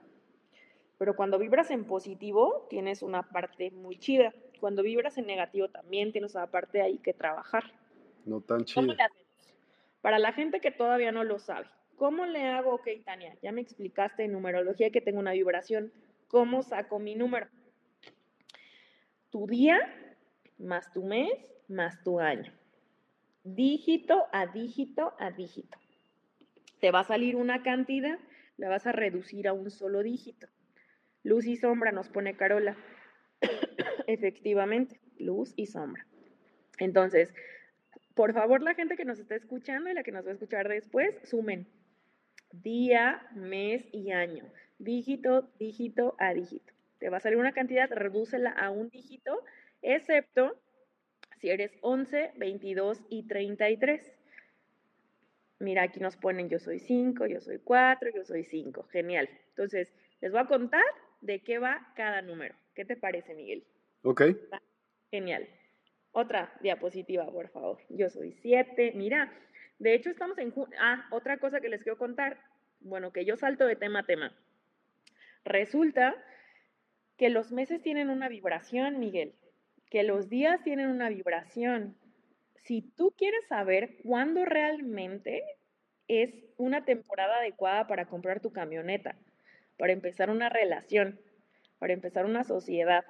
pero 0.98 1.16
cuando 1.16 1.40
vibras 1.40 1.72
en 1.72 1.86
positivo 1.86 2.68
tienes 2.70 3.02
una 3.02 3.24
parte 3.24 3.72
muy 3.72 3.98
chida. 3.98 4.34
Cuando 4.60 4.84
vibras 4.84 5.18
en 5.18 5.28
negativo 5.28 5.70
también 5.70 6.12
tienes 6.12 6.36
una 6.36 6.48
parte 6.48 6.82
ahí 6.82 6.98
que 6.98 7.14
trabajar. 7.14 7.64
No 8.26 8.42
tan 8.42 8.66
chido. 8.66 8.96
Para 10.02 10.20
la 10.20 10.34
gente 10.34 10.60
que 10.60 10.72
todavía 10.72 11.12
no 11.12 11.24
lo 11.24 11.40
sabe, 11.40 11.68
¿cómo 11.96 12.26
le 12.26 12.44
hago? 12.44 12.76
Ok, 12.76 12.88
Tania, 13.06 13.36
ya 13.42 13.52
me 13.52 13.62
explicaste 13.62 14.24
en 14.24 14.34
numerología 14.34 14.90
que 14.90 15.02
tengo 15.02 15.20
una 15.20 15.32
vibración. 15.32 15.92
¿Cómo 16.28 16.62
saco 16.62 17.00
mi 17.00 17.16
número? 17.16 17.48
Tu 19.30 19.48
día 19.48 19.80
más 20.58 20.92
tu 20.92 21.04
mes 21.04 21.32
más 21.68 22.02
tu 22.04 22.20
año. 22.20 22.52
Dígito 23.44 24.26
a 24.32 24.48
dígito 24.48 25.14
a 25.20 25.32
dígito. 25.32 25.78
Te 26.80 26.92
va 26.92 27.02
a 27.02 27.04
salir 27.04 27.36
una 27.36 27.64
cantidad, 27.64 28.20
la 28.58 28.70
vas 28.70 28.88
a 28.88 28.92
reducir 28.92 29.48
a 29.48 29.54
un 29.54 29.70
solo 29.72 30.04
dígito. 30.04 30.48
Luz 31.24 31.46
y 31.46 31.58
sombra 31.58 31.92
nos 31.92 32.10
pone 32.10 32.36
Carola. 32.36 32.78
Efectivamente, 34.08 35.00
luz 35.18 35.54
y 35.56 35.68
sombra. 35.68 36.06
Entonces, 36.80 37.34
por 38.14 38.34
favor, 38.34 38.62
la 38.62 38.76
gente 38.76 38.96
que 38.96 39.06
nos 39.06 39.20
está 39.20 39.36
escuchando 39.36 39.90
y 39.90 39.94
la 39.94 40.04
que 40.04 40.12
nos 40.12 40.26
va 40.26 40.30
a 40.30 40.34
escuchar 40.34 40.68
después, 40.68 41.16
sumen 41.24 41.68
día, 42.52 43.28
mes 43.36 43.86
y 43.92 44.12
año. 44.12 44.46
Dígito, 44.80 45.50
dígito 45.60 46.16
a 46.18 46.34
dígito. 46.34 46.74
Te 47.00 47.10
va 47.10 47.18
a 47.18 47.20
salir 47.20 47.38
una 47.38 47.54
cantidad, 47.54 47.90
redúcela 47.92 48.52
a 48.52 48.70
un 48.70 48.90
dígito, 48.90 49.44
excepto 49.96 50.60
si 51.40 51.50
eres 51.50 51.72
11, 51.82 52.34
22 52.36 53.02
y 53.10 53.28
33. 53.28 54.14
Mira, 55.60 55.84
aquí 55.84 56.00
nos 56.00 56.18
ponen 56.18 56.50
yo 56.50 56.60
soy 56.60 56.80
5, 56.80 57.26
yo 57.28 57.42
soy 57.42 57.60
4, 57.60 58.10
yo 58.16 58.24
soy 58.24 58.44
5. 58.44 58.84
Genial. 58.92 59.30
Entonces, 59.50 59.94
les 60.22 60.32
voy 60.32 60.42
a 60.42 60.48
contar 60.48 60.84
de 61.22 61.40
qué 61.40 61.60
va 61.60 61.92
cada 61.96 62.22
número. 62.22 62.56
¿Qué 62.76 62.86
te 62.86 62.96
parece, 62.96 63.34
Miguel? 63.34 63.64
Ok. 64.04 64.24
Genial. 65.12 65.48
Otra 66.12 66.54
diapositiva, 66.62 67.30
por 67.32 67.50
favor. 67.50 67.80
Yo 67.90 68.10
soy 68.10 68.32
7. 68.34 68.94
Mira, 68.96 69.32
de 69.80 69.94
hecho 69.94 70.10
estamos 70.10 70.38
en... 70.38 70.54
Ah, 70.80 71.08
otra 71.12 71.38
cosa 71.38 71.60
que 71.60 71.70
les 71.70 71.84
quiero 71.84 71.98
contar. 71.98 72.40
Bueno, 72.80 73.12
que 73.12 73.26
yo 73.26 73.36
salto 73.36 73.66
de 73.66 73.76
tema 73.76 74.00
a 74.00 74.06
tema. 74.06 74.36
Resulta 75.44 76.16
que 77.18 77.30
los 77.30 77.52
meses 77.52 77.82
tienen 77.82 78.10
una 78.10 78.30
vibración, 78.30 79.00
Miguel, 79.00 79.34
que 79.90 80.04
los 80.04 80.30
días 80.30 80.64
tienen 80.64 80.88
una 80.88 81.10
vibración. 81.10 81.98
Si 82.56 82.82
tú 82.82 83.14
quieres 83.18 83.48
saber 83.48 83.98
cuándo 84.04 84.46
realmente 84.46 85.44
es 86.08 86.34
una 86.58 86.86
temporada 86.86 87.38
adecuada 87.38 87.88
para 87.88 88.06
comprar 88.06 88.40
tu 88.40 88.52
camioneta, 88.52 89.16
para 89.78 89.94
empezar 89.94 90.30
una 90.30 90.50
relación, 90.50 91.20
para 91.80 91.94
empezar 91.94 92.26
una 92.26 92.44
sociedad, 92.44 93.06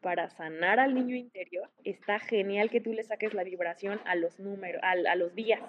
para 0.00 0.30
sanar 0.30 0.80
al 0.80 0.94
niño 0.94 1.14
interior, 1.14 1.68
está 1.84 2.18
genial 2.18 2.70
que 2.70 2.80
tú 2.80 2.92
le 2.92 3.02
saques 3.02 3.34
la 3.34 3.44
vibración 3.44 4.00
a 4.06 4.14
los 4.14 4.40
números, 4.40 4.80
a, 4.82 5.14
los 5.14 5.34
días. 5.34 5.60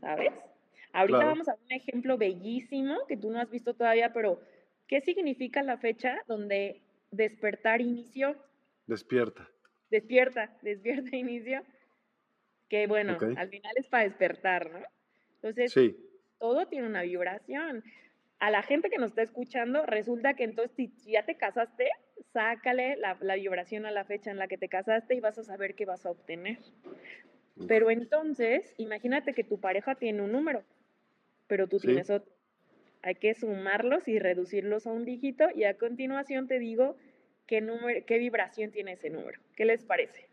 ¿Sabes? 0.00 0.32
Ahorita 0.92 1.24
vamos 1.24 1.48
a 1.48 1.54
un 1.54 1.72
ejemplo 1.72 2.16
bellísimo 2.16 2.98
que 3.08 3.16
tú 3.16 3.30
no 3.30 3.40
has 3.40 3.50
visto 3.50 3.74
todavía, 3.74 4.12
pero 4.12 4.40
¿qué 4.86 5.00
significa 5.00 5.62
la 5.64 5.76
fecha 5.76 6.22
donde 6.28 6.82
despertar 7.10 7.80
inició? 7.80 8.36
Despierta. 8.86 9.48
Despierta, 9.90 10.56
despierta 10.62 11.16
inicio. 11.16 11.62
Que 12.68 12.86
bueno, 12.86 13.18
al 13.36 13.48
final 13.48 13.72
es 13.76 13.88
para 13.88 14.04
despertar, 14.04 14.70
¿no? 14.70 14.80
Entonces, 15.36 15.72
sí. 15.72 15.96
todo 16.38 16.66
tiene 16.66 16.86
una 16.86 17.02
vibración 17.02 17.84
a 18.44 18.50
la 18.50 18.62
gente 18.62 18.90
que 18.90 18.98
nos 18.98 19.10
está 19.10 19.22
escuchando, 19.22 19.86
resulta 19.86 20.34
que 20.34 20.44
entonces 20.44 20.76
si 20.76 20.92
ya 21.10 21.24
te 21.24 21.36
casaste, 21.36 21.88
sácale 22.32 22.96
la, 22.96 23.14
vibración 23.36 23.86
a 23.86 23.90
la 23.90 24.04
fecha 24.04 24.30
en 24.30 24.38
la 24.38 24.48
que 24.48 24.58
te 24.58 24.68
casaste 24.68 25.14
y 25.14 25.20
vas 25.20 25.38
a 25.38 25.44
saber 25.44 25.74
qué 25.74 25.86
vas 25.86 26.04
a 26.04 26.10
obtener. 26.10 26.58
Pero 27.68 27.90
entonces, 27.90 28.74
imagínate 28.76 29.32
que 29.32 29.44
tu 29.44 29.60
pareja 29.60 29.94
tiene 29.94 30.20
un 30.20 30.32
número, 30.32 30.62
pero 31.46 31.68
tú 31.68 31.78
tienes 31.78 32.10
otro. 32.10 32.30
Hay 33.02 33.14
que 33.14 33.34
sumarlos 33.34 34.08
y 34.08 34.18
reducirlos 34.18 34.86
a 34.86 34.92
un 34.92 35.04
dígito 35.04 35.46
y 35.54 35.64
a 35.64 35.78
continuación 35.78 36.46
te 36.46 36.58
digo 36.58 36.96
qué, 37.46 37.60
número, 37.60 38.04
qué 38.06 38.18
vibración 38.18 38.70
tiene 38.70 38.92
ese 38.92 39.10
número. 39.10 39.40
¿Qué 39.56 39.64
les 39.64 39.84
parece? 39.84 40.28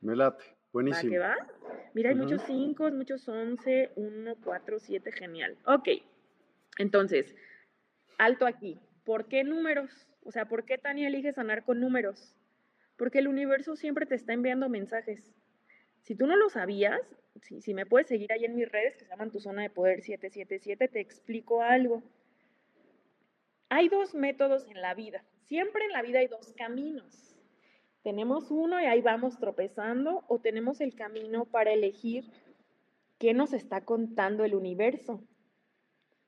Me 0.00 0.14
late, 0.16 0.44
buenísimo. 0.72 1.12
qué 1.12 1.18
va? 1.18 1.36
Mira, 1.94 2.10
hay 2.10 2.16
muchos 2.16 2.42
5, 2.42 2.90
muchos 2.90 3.28
11, 3.28 3.92
1, 3.96 4.36
4, 4.42 4.78
7, 4.78 5.12
genial. 5.12 5.56
Ok. 5.66 5.88
Entonces, 6.78 7.34
alto 8.18 8.46
aquí. 8.46 8.78
¿Por 9.04 9.26
qué 9.26 9.44
números? 9.44 10.08
O 10.24 10.32
sea, 10.32 10.46
¿por 10.46 10.64
qué 10.64 10.78
Tania 10.78 11.08
elige 11.08 11.32
sanar 11.32 11.64
con 11.64 11.80
números? 11.80 12.34
Porque 12.96 13.18
el 13.18 13.28
universo 13.28 13.76
siempre 13.76 14.06
te 14.06 14.14
está 14.14 14.32
enviando 14.32 14.68
mensajes. 14.68 15.34
Si 16.02 16.14
tú 16.14 16.26
no 16.26 16.36
lo 16.36 16.48
sabías, 16.48 17.00
si, 17.42 17.74
me 17.74 17.86
puedes 17.86 18.08
seguir 18.08 18.32
ahí 18.32 18.44
en 18.44 18.54
mis 18.54 18.70
redes 18.70 18.96
que 18.96 19.04
se 19.04 19.10
llaman 19.10 19.30
Tu 19.30 19.40
Zona 19.40 19.62
de 19.62 19.70
Poder 19.70 20.02
777, 20.02 20.88
te 20.88 21.00
explico 21.00 21.62
algo. 21.62 22.02
Hay 23.68 23.88
dos 23.88 24.14
métodos 24.14 24.66
en 24.68 24.80
la 24.80 24.94
vida. 24.94 25.24
Siempre 25.46 25.84
en 25.84 25.92
la 25.92 26.02
vida 26.02 26.20
hay 26.20 26.26
dos 26.26 26.52
caminos. 26.56 27.36
Tenemos 28.02 28.50
uno 28.50 28.80
y 28.80 28.84
ahí 28.84 29.00
vamos 29.00 29.38
tropezando 29.38 30.24
o 30.28 30.38
tenemos 30.38 30.80
el 30.80 30.94
camino 30.94 31.44
para 31.44 31.72
elegir 31.72 32.24
qué 33.18 33.34
nos 33.34 33.52
está 33.52 33.84
contando 33.84 34.44
el 34.44 34.54
universo. 34.54 35.22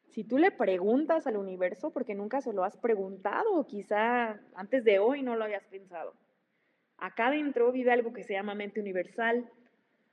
Si 0.08 0.24
tú 0.24 0.38
le 0.38 0.50
preguntas 0.50 1.26
al 1.26 1.36
universo, 1.36 1.92
porque 1.92 2.14
nunca 2.14 2.40
se 2.40 2.54
lo 2.54 2.64
has 2.64 2.76
preguntado, 2.78 3.54
o 3.54 3.66
quizá 3.66 4.40
antes 4.54 4.84
de 4.84 4.98
hoy 4.98 5.22
no 5.22 5.36
lo 5.36 5.44
habías 5.44 5.66
pensado. 5.66 6.14
Acá 6.96 7.26
adentro 7.26 7.72
vive 7.72 7.92
algo 7.92 8.14
que 8.14 8.24
se 8.24 8.32
llama 8.32 8.54
mente 8.54 8.80
universal. 8.80 9.50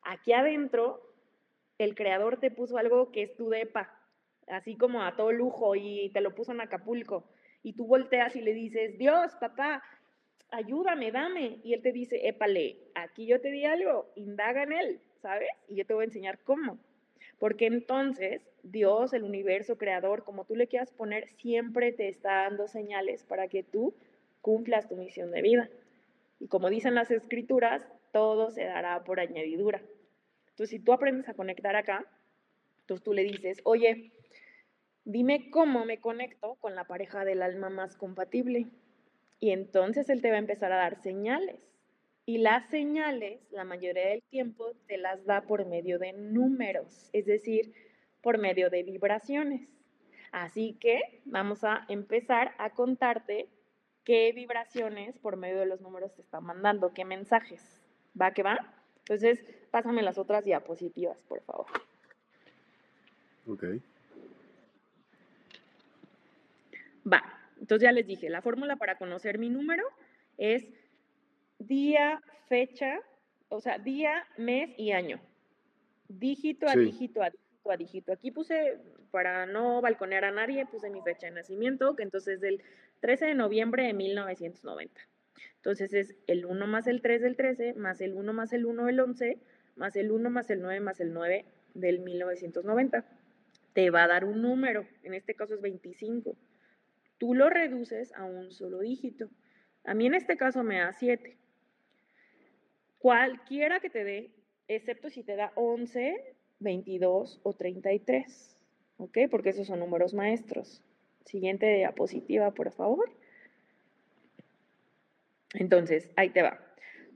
Aquí 0.02 0.34
adentro, 0.34 1.02
el 1.78 1.96
creador 1.96 2.38
te 2.38 2.52
puso 2.52 2.78
algo 2.78 3.12
que 3.12 3.24
es 3.24 3.36
tu 3.38 3.50
depa, 3.50 3.98
así 4.48 4.76
como 4.76 5.02
a 5.02 5.16
todo 5.16 5.32
lujo, 5.32 5.76
y 5.76 6.10
te 6.14 6.20
lo 6.20 6.36
puso 6.36 6.52
en 6.52 6.60
Acapulco. 6.60 7.24
Y 7.64 7.74
tú 7.74 7.88
volteas 7.88 8.36
y 8.36 8.42
le 8.42 8.54
dices, 8.54 8.98
Dios, 8.98 9.34
papá, 9.40 9.82
ayúdame, 10.52 11.12
dame. 11.12 11.60
Y 11.64 11.74
él 11.74 11.82
te 11.82 11.92
dice, 11.92 12.28
épale, 12.28 12.78
aquí 12.94 13.26
yo 13.26 13.42
te 13.42 13.52
di 13.52 13.66
algo, 13.66 14.12
indaga 14.16 14.64
en 14.64 14.74
él, 14.74 15.00
¿sabes? 15.22 15.50
Y 15.68 15.76
yo 15.76 15.86
te 15.86 15.94
voy 15.94 16.04
a 16.04 16.06
enseñar 16.06 16.40
cómo. 16.44 16.78
Porque 17.40 17.66
entonces 17.66 18.42
Dios, 18.64 19.14
el 19.14 19.24
universo 19.24 19.78
creador, 19.78 20.24
como 20.24 20.46
tú 20.46 20.56
le 20.56 20.68
quieras 20.68 20.92
poner, 20.92 21.28
siempre 21.30 21.92
te 21.92 22.08
está 22.08 22.44
dando 22.44 22.68
señales 22.68 23.24
para 23.24 23.48
que 23.48 23.64
tú 23.64 23.94
cumplas 24.42 24.88
tu 24.88 24.96
misión 24.96 25.32
de 25.32 25.42
vida. 25.42 25.70
Y 26.40 26.48
como 26.48 26.70
dicen 26.70 26.96
las 26.96 27.12
escrituras, 27.12 27.82
todo 28.12 28.52
se 28.52 28.66
dará 28.66 29.04
por 29.04 29.20
añadidura. 29.20 29.82
Entonces, 30.50 30.70
si 30.70 30.80
tú 30.80 30.94
aprendes 30.94 31.28
a 31.30 31.34
conectar 31.34 31.76
acá, 31.76 32.06
entonces 32.82 33.04
tú 33.04 33.14
le 33.14 33.24
dices, 33.24 33.62
oye, 33.64 34.12
dime 35.06 35.50
cómo 35.50 35.86
me 35.86 36.00
conecto 36.00 36.56
con 36.56 36.76
la 36.76 36.86
pareja 36.86 37.26
del 37.26 37.42
alma 37.42 37.70
más 37.70 37.96
compatible. 37.96 38.68
Y 39.40 39.52
entonces 39.52 40.10
él 40.10 40.22
te 40.22 40.30
va 40.30 40.36
a 40.36 40.40
empezar 40.40 40.72
a 40.72 40.78
dar 40.78 41.02
señales. 41.02 41.60
Y 42.26 42.38
las 42.38 42.70
señales, 42.70 43.42
la 43.52 43.66
mayoría 43.66 44.08
del 44.08 44.24
tiempo, 44.24 44.72
te 44.88 44.98
las 44.98 45.26
da 45.26 45.42
por 45.42 45.66
medio 45.66 46.00
de 46.00 46.14
números, 46.14 47.10
es 47.12 47.26
decir, 47.26 47.74
por 48.22 48.38
medio 48.38 48.70
de 48.70 48.84
vibraciones. 48.84 49.70
Así 50.32 50.78
que 50.80 51.22
vamos 51.26 51.66
a 51.66 51.86
empezar 51.90 52.54
a 52.58 52.70
contarte 52.70 53.50
qué 54.06 54.32
vibraciones 54.32 55.18
por 55.20 55.36
medio 55.36 55.60
de 55.60 55.66
los 55.66 55.82
números 55.82 56.16
te 56.16 56.22
están 56.22 56.46
mandando, 56.46 56.94
qué 56.94 57.04
mensajes. 57.04 57.62
¿Va 58.20 58.32
que 58.32 58.44
va? 58.44 58.74
Entonces, 59.00 59.44
pásame 59.70 60.02
las 60.02 60.18
otras 60.18 60.46
diapositivas, 60.46 61.22
por 61.24 61.42
favor. 61.42 61.66
Ok. 63.48 63.64
Va. 67.12 67.24
Entonces 67.60 67.84
ya 67.84 67.92
les 67.92 68.08
dije, 68.08 68.30
la 68.30 68.42
fórmula 68.42 68.76
para 68.76 68.98
conocer 68.98 69.38
mi 69.38 69.50
número 69.50 69.84
es 70.38 70.68
día, 71.60 72.22
fecha, 72.48 73.00
o 73.50 73.62
sea, 73.62 73.78
día, 73.78 74.26
mes 74.38 74.72
y 74.78 74.92
año. 74.92 75.20
Dígito 76.08 76.68
a 76.68 76.76
dígito 76.76 77.22
a 77.22 77.30
dígito 77.30 77.72
a 77.72 77.78
dígito. 77.78 78.12
Aquí 78.12 78.32
puse, 78.32 78.80
para 79.12 79.46
no 79.46 79.82
balconear 79.82 80.26
a 80.26 80.32
nadie, 80.32 80.66
puse 80.66 80.90
mi 80.90 81.02
fecha 81.02 81.28
de 81.28 81.34
nacimiento, 81.34 81.96
que 81.96 82.04
entonces 82.04 82.36
es 82.36 82.42
del 82.42 82.62
13 83.00 83.28
de 83.28 83.36
noviembre 83.36 83.84
de 83.84 83.94
1990. 83.94 85.02
Entonces 85.58 85.94
es 85.94 86.16
el 86.28 86.46
1 86.46 86.68
más 86.68 86.88
el 86.88 87.02
3 87.02 87.22
del 87.22 87.36
13, 87.38 87.74
más 87.76 88.02
el 88.02 88.14
1 88.14 88.34
más 88.34 88.52
el 88.54 88.66
1 88.66 88.86
del 88.86 89.00
11, 89.00 89.38
más 89.76 89.96
el 89.96 90.12
1 90.12 90.30
más 90.30 90.50
el 90.50 90.62
9 90.62 90.80
más 90.82 91.00
el 91.00 91.14
9 91.14 91.46
del 91.74 92.00
1990. 92.00 93.06
Te 93.74 93.90
va 93.90 94.04
a 94.04 94.08
dar 94.08 94.26
un 94.26 94.42
número, 94.42 94.86
en 95.04 95.14
este 95.14 95.36
caso 95.36 95.56
es 95.56 95.62
25. 95.62 96.36
Tú 97.24 97.34
lo 97.34 97.50
reduces 97.50 98.12
a 98.16 98.26
un 98.26 98.52
solo 98.52 98.82
dígito. 98.82 99.30
A 99.86 99.94
mí 99.94 100.08
en 100.08 100.14
este 100.14 100.36
caso 100.36 100.62
me 100.62 100.80
da 100.80 100.92
7. 100.92 101.38
Cualquiera 102.98 103.80
que 103.80 103.90
te 103.90 104.04
dé, 104.04 104.32
excepto 104.68 105.10
si 105.10 105.24
te 105.24 105.38
da 105.38 105.54
11, 105.56 106.36
22 106.60 107.40
o 107.44 107.54
33. 107.54 108.58
¿Ok? 108.98 109.20
Porque 109.32 109.52
esos 109.52 109.68
son 109.68 109.80
números 109.80 110.14
maestros. 110.14 110.84
Siguiente 111.24 111.66
diapositiva, 111.78 112.52
por 112.52 112.74
favor. 112.74 113.10
Entonces, 115.54 116.12
ahí 116.18 116.30
te 116.30 116.42
va. 116.42 116.60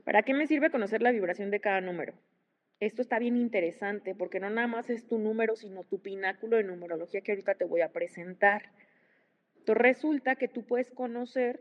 ¿Para 0.04 0.22
qué 0.22 0.32
me 0.32 0.46
sirve 0.46 0.70
conocer 0.70 1.02
la 1.02 1.12
vibración 1.12 1.50
de 1.50 1.60
cada 1.60 1.82
número? 1.82 2.14
Esto 2.80 3.02
está 3.02 3.18
bien 3.18 3.36
interesante 3.36 4.14
porque 4.14 4.40
no 4.40 4.48
nada 4.48 4.68
más 4.68 4.88
es 4.88 5.06
tu 5.06 5.18
número, 5.18 5.54
sino 5.54 5.84
tu 5.84 6.00
pináculo 6.00 6.56
de 6.56 6.64
numerología 6.64 7.20
que 7.20 7.32
ahorita 7.32 7.56
te 7.56 7.66
voy 7.66 7.82
a 7.82 7.92
presentar. 7.92 8.70
Resulta 9.74 10.36
que 10.36 10.48
tú 10.48 10.64
puedes 10.64 10.90
conocer 10.90 11.60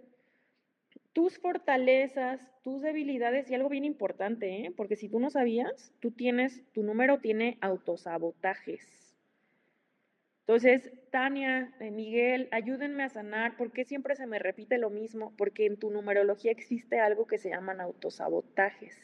tus 1.13 1.39
fortalezas, 1.39 2.39
tus 2.63 2.81
debilidades 2.81 3.49
y 3.49 3.55
algo 3.55 3.69
bien 3.69 3.85
importante, 3.85 4.65
¿eh? 4.65 4.73
porque 4.75 4.95
si 4.95 5.09
tú 5.09 5.19
no 5.19 5.31
sabías, 5.31 5.91
tú 5.99 6.11
tienes, 6.11 6.61
tu 6.73 6.83
número 6.83 7.19
tiene 7.19 7.57
autosabotajes. 7.61 9.15
Entonces, 10.41 10.93
Tania, 11.09 11.73
eh, 11.79 11.91
Miguel, 11.91 12.47
ayúdenme 12.51 13.03
a 13.03 13.09
sanar. 13.09 13.57
¿Por 13.57 13.71
qué 13.71 13.83
siempre 13.83 14.15
se 14.15 14.27
me 14.27 14.39
repite 14.39 14.77
lo 14.77 14.89
mismo? 14.89 15.33
Porque 15.37 15.65
en 15.65 15.77
tu 15.77 15.89
numerología 15.89 16.51
existe 16.51 16.99
algo 16.99 17.27
que 17.27 17.37
se 17.37 17.49
llaman 17.49 17.81
autosabotajes. 17.81 18.95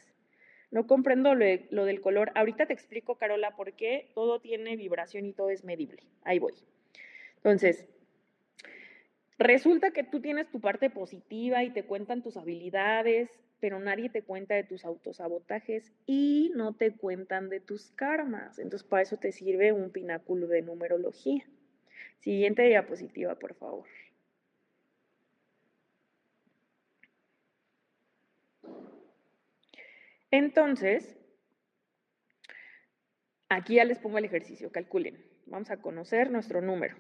No 0.71 0.87
comprendo 0.87 1.35
lo, 1.35 1.45
lo, 1.71 1.85
del 1.85 1.99
color. 1.99 2.31
Ahorita 2.35 2.65
te 2.65 2.73
explico, 2.73 3.15
Carola, 3.15 3.55
por 3.55 3.73
qué 3.73 4.11
todo 4.15 4.39
tiene 4.39 4.77
vibración 4.77 5.25
y 5.25 5.33
todo 5.33 5.49
es 5.49 5.65
medible. 5.65 6.03
Ahí 6.23 6.39
voy. 6.39 6.53
Entonces, 7.37 7.87
resulta 9.37 9.91
que 9.91 10.03
tú 10.03 10.21
tienes 10.21 10.49
tu 10.49 10.59
parte 10.59 10.89
positiva 10.89 11.63
y 11.63 11.71
te 11.71 11.83
cuentan 11.85 12.21
tus 12.21 12.37
habilidades, 12.37 13.29
pero 13.59 13.79
nadie 13.79 14.09
te 14.09 14.23
cuenta 14.23 14.55
de 14.55 14.63
tus 14.63 14.83
autosabotajes 14.83 15.93
y 16.05 16.51
no 16.55 16.73
te 16.75 16.91
cuentan 16.91 17.49
de 17.49 17.59
tus 17.59 17.91
karmas. 17.91 18.59
Entonces, 18.59 18.87
para 18.87 19.03
eso 19.03 19.17
te 19.17 19.31
sirve 19.31 19.71
un 19.71 19.89
pináculo 19.91 20.47
de 20.47 20.61
numerología. 20.61 21.45
Siguiente 22.19 22.63
diapositiva, 22.63 23.35
por 23.35 23.53
favor. 23.55 23.85
Entonces, 30.31 31.15
aquí 33.49 33.75
ya 33.75 33.85
les 33.85 33.99
pongo 33.99 34.17
el 34.17 34.25
ejercicio, 34.25 34.71
calculen. 34.71 35.23
Vamos 35.45 35.69
a 35.69 35.77
conocer 35.77 36.31
nuestro 36.31 36.59
número. 36.59 36.97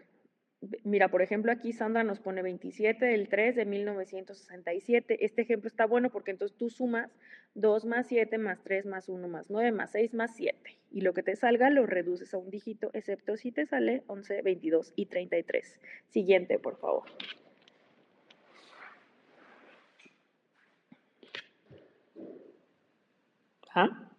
Mira, 0.83 1.09
por 1.09 1.21
ejemplo, 1.21 1.51
aquí 1.51 1.73
Sandra 1.73 2.03
nos 2.03 2.19
pone 2.19 2.41
27 2.41 3.05
del 3.05 3.27
3 3.27 3.55
de 3.55 3.65
1967. 3.65 5.25
Este 5.25 5.41
ejemplo 5.41 5.67
está 5.67 5.85
bueno 5.85 6.09
porque 6.09 6.31
entonces 6.31 6.57
tú 6.57 6.69
sumas 6.69 7.11
2 7.55 7.85
más 7.85 8.07
7 8.07 8.37
más 8.37 8.61
3 8.63 8.85
más 8.85 9.09
1 9.09 9.27
más 9.27 9.49
9 9.49 9.71
más 9.71 9.91
6 9.91 10.13
más 10.13 10.35
7. 10.35 10.57
Y 10.91 11.01
lo 11.01 11.13
que 11.13 11.23
te 11.23 11.35
salga 11.35 11.69
lo 11.69 11.85
reduces 11.85 12.33
a 12.33 12.37
un 12.37 12.49
dígito, 12.49 12.91
excepto 12.93 13.35
si 13.35 13.51
te 13.51 13.65
sale 13.65 14.03
11, 14.07 14.41
22 14.41 14.93
y 14.95 15.07
33. 15.07 15.79
Siguiente, 16.09 16.59
por 16.59 16.77
favor. 16.77 17.03
¿Ah? 23.75 24.11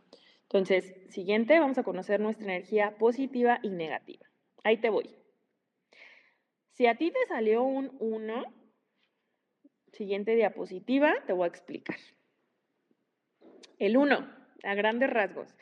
Entonces, 0.43 0.95
siguiente, 1.09 1.59
vamos 1.59 1.79
a 1.79 1.85
conocer 1.85 2.21
nuestra 2.21 2.45
energía 2.45 2.97
positiva 2.99 3.61
y 3.63 3.71
negativa. 3.71 4.27
Ahí 4.65 4.79
te 4.79 4.91
voy. 4.91 5.24
Si 6.75 6.89
a 6.89 6.97
ti 6.97 7.13
te 7.13 7.25
salió 7.29 7.63
un 7.63 7.97
1, 8.01 8.43
siguiente 9.93 10.35
diapositiva, 10.35 11.15
te 11.25 11.33
voy 11.33 11.45
a 11.45 11.49
explicar. 11.49 11.99
El 13.79 13.97
1, 13.97 14.29
a 14.65 14.75
grandes 14.75 15.09
rasgos. 15.09 15.55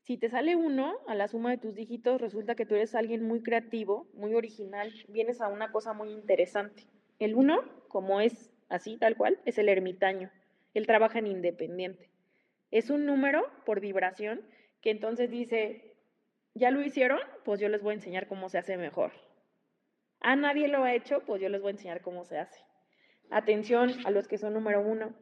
Si 0.00 0.16
te 0.16 0.28
sale 0.28 0.56
1 0.56 0.98
a 1.06 1.14
la 1.14 1.28
suma 1.28 1.50
de 1.52 1.58
tus 1.58 1.76
dígitos, 1.76 2.20
resulta 2.20 2.56
que 2.56 2.66
tú 2.66 2.74
eres 2.74 2.96
alguien 2.96 3.22
muy 3.22 3.44
creativo, 3.44 4.08
muy 4.12 4.34
original, 4.34 4.92
vienes 5.06 5.40
a 5.40 5.46
una 5.46 5.70
cosa 5.70 5.92
muy 5.92 6.10
interesante. 6.10 6.88
El 7.20 7.36
1, 7.36 7.86
como 7.86 8.20
es 8.20 8.50
así, 8.68 8.96
tal 8.96 9.16
cual, 9.16 9.38
es 9.44 9.56
el 9.58 9.68
ermitaño. 9.68 10.32
Él 10.74 10.84
trabaja 10.84 11.20
en 11.20 11.28
independiente. 11.28 12.10
Es 12.72 12.90
un 12.90 13.06
número 13.06 13.48
por 13.64 13.78
vibración 13.78 14.44
que 14.80 14.90
entonces 14.90 15.30
dice, 15.30 15.94
¿ya 16.54 16.72
lo 16.72 16.82
hicieron? 16.82 17.20
Pues 17.44 17.60
yo 17.60 17.68
les 17.68 17.82
voy 17.82 17.92
a 17.92 17.94
enseñar 17.94 18.26
cómo 18.26 18.48
se 18.48 18.58
hace 18.58 18.76
mejor. 18.76 19.29
A 20.20 20.36
nadie 20.36 20.68
lo 20.68 20.84
ha 20.84 20.94
hecho, 20.94 21.20
pues 21.24 21.40
yo 21.40 21.48
les 21.48 21.60
voy 21.60 21.70
a 21.70 21.72
enseñar 21.72 22.02
cómo 22.02 22.24
se 22.24 22.38
hace. 22.38 22.60
Atención 23.30 23.90
a 24.04 24.10
los 24.10 24.28
que 24.28 24.38
son 24.38 24.54
número 24.54 24.80
uno. 24.80 25.14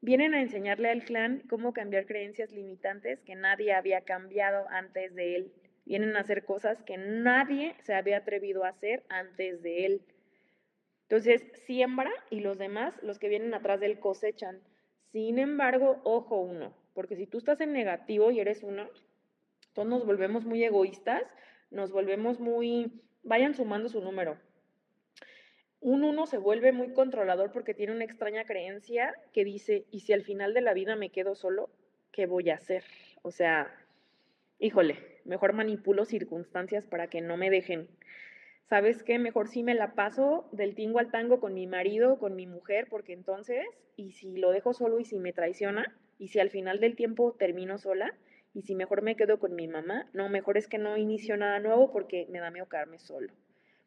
Vienen 0.00 0.32
a 0.32 0.40
enseñarle 0.40 0.90
al 0.90 1.04
clan 1.04 1.42
cómo 1.48 1.72
cambiar 1.72 2.06
creencias 2.06 2.52
limitantes 2.52 3.20
que 3.22 3.34
nadie 3.34 3.74
había 3.74 4.02
cambiado 4.02 4.66
antes 4.70 5.14
de 5.14 5.36
él. 5.36 5.52
Vienen 5.84 6.16
a 6.16 6.20
hacer 6.20 6.44
cosas 6.44 6.82
que 6.82 6.96
nadie 6.96 7.74
se 7.82 7.94
había 7.94 8.18
atrevido 8.18 8.64
a 8.64 8.68
hacer 8.68 9.04
antes 9.08 9.62
de 9.62 9.86
él. 9.86 10.02
Entonces, 11.02 11.42
siembra 11.66 12.10
y 12.30 12.40
los 12.40 12.58
demás, 12.58 12.94
los 13.02 13.18
que 13.18 13.28
vienen 13.28 13.54
atrás 13.54 13.80
de 13.80 13.86
él, 13.86 13.98
cosechan. 13.98 14.60
Sin 15.10 15.38
embargo, 15.38 16.00
ojo 16.04 16.40
uno, 16.40 16.74
porque 16.94 17.16
si 17.16 17.26
tú 17.26 17.38
estás 17.38 17.60
en 17.60 17.72
negativo 17.72 18.30
y 18.30 18.40
eres 18.40 18.62
uno, 18.62 18.88
todos 19.72 19.88
nos 19.88 20.06
volvemos 20.06 20.44
muy 20.44 20.62
egoístas, 20.62 21.22
nos 21.70 21.90
volvemos 21.92 22.40
muy 22.40 23.02
vayan 23.28 23.54
sumando 23.54 23.88
su 23.88 24.00
número. 24.00 24.38
Un 25.80 26.02
uno 26.02 26.26
se 26.26 26.38
vuelve 26.38 26.72
muy 26.72 26.92
controlador 26.92 27.52
porque 27.52 27.74
tiene 27.74 27.92
una 27.92 28.04
extraña 28.04 28.44
creencia 28.44 29.14
que 29.32 29.44
dice, 29.44 29.84
¿y 29.92 30.00
si 30.00 30.12
al 30.12 30.22
final 30.22 30.54
de 30.54 30.62
la 30.62 30.74
vida 30.74 30.96
me 30.96 31.10
quedo 31.10 31.36
solo, 31.36 31.70
qué 32.10 32.26
voy 32.26 32.50
a 32.50 32.56
hacer? 32.56 32.82
O 33.22 33.30
sea, 33.30 33.72
híjole, 34.58 35.20
mejor 35.24 35.52
manipulo 35.52 36.04
circunstancias 36.04 36.84
para 36.86 37.08
que 37.08 37.20
no 37.20 37.36
me 37.36 37.50
dejen. 37.50 37.88
¿Sabes 38.64 39.02
qué? 39.04 39.18
Mejor 39.18 39.48
sí 39.48 39.62
me 39.62 39.74
la 39.74 39.94
paso 39.94 40.48
del 40.52 40.74
tingo 40.74 40.98
al 40.98 41.10
tango 41.10 41.38
con 41.38 41.54
mi 41.54 41.66
marido, 41.66 42.18
con 42.18 42.34
mi 42.34 42.46
mujer, 42.46 42.88
porque 42.90 43.12
entonces, 43.12 43.64
y 43.94 44.12
si 44.12 44.36
lo 44.36 44.50
dejo 44.50 44.74
solo 44.74 44.98
y 44.98 45.04
si 45.04 45.20
me 45.20 45.32
traiciona, 45.32 45.96
y 46.18 46.28
si 46.28 46.40
al 46.40 46.50
final 46.50 46.80
del 46.80 46.96
tiempo 46.96 47.36
termino 47.38 47.78
sola, 47.78 48.14
y 48.54 48.62
si 48.62 48.74
mejor 48.74 49.02
me 49.02 49.16
quedo 49.16 49.38
con 49.38 49.54
mi 49.54 49.68
mamá, 49.68 50.08
no, 50.12 50.28
mejor 50.28 50.56
es 50.56 50.68
que 50.68 50.78
no 50.78 50.96
inicio 50.96 51.36
nada 51.36 51.60
nuevo 51.60 51.92
porque 51.92 52.26
me 52.30 52.40
da 52.40 52.50
miedo 52.50 52.68
quedarme 52.68 52.98
solo. 52.98 53.32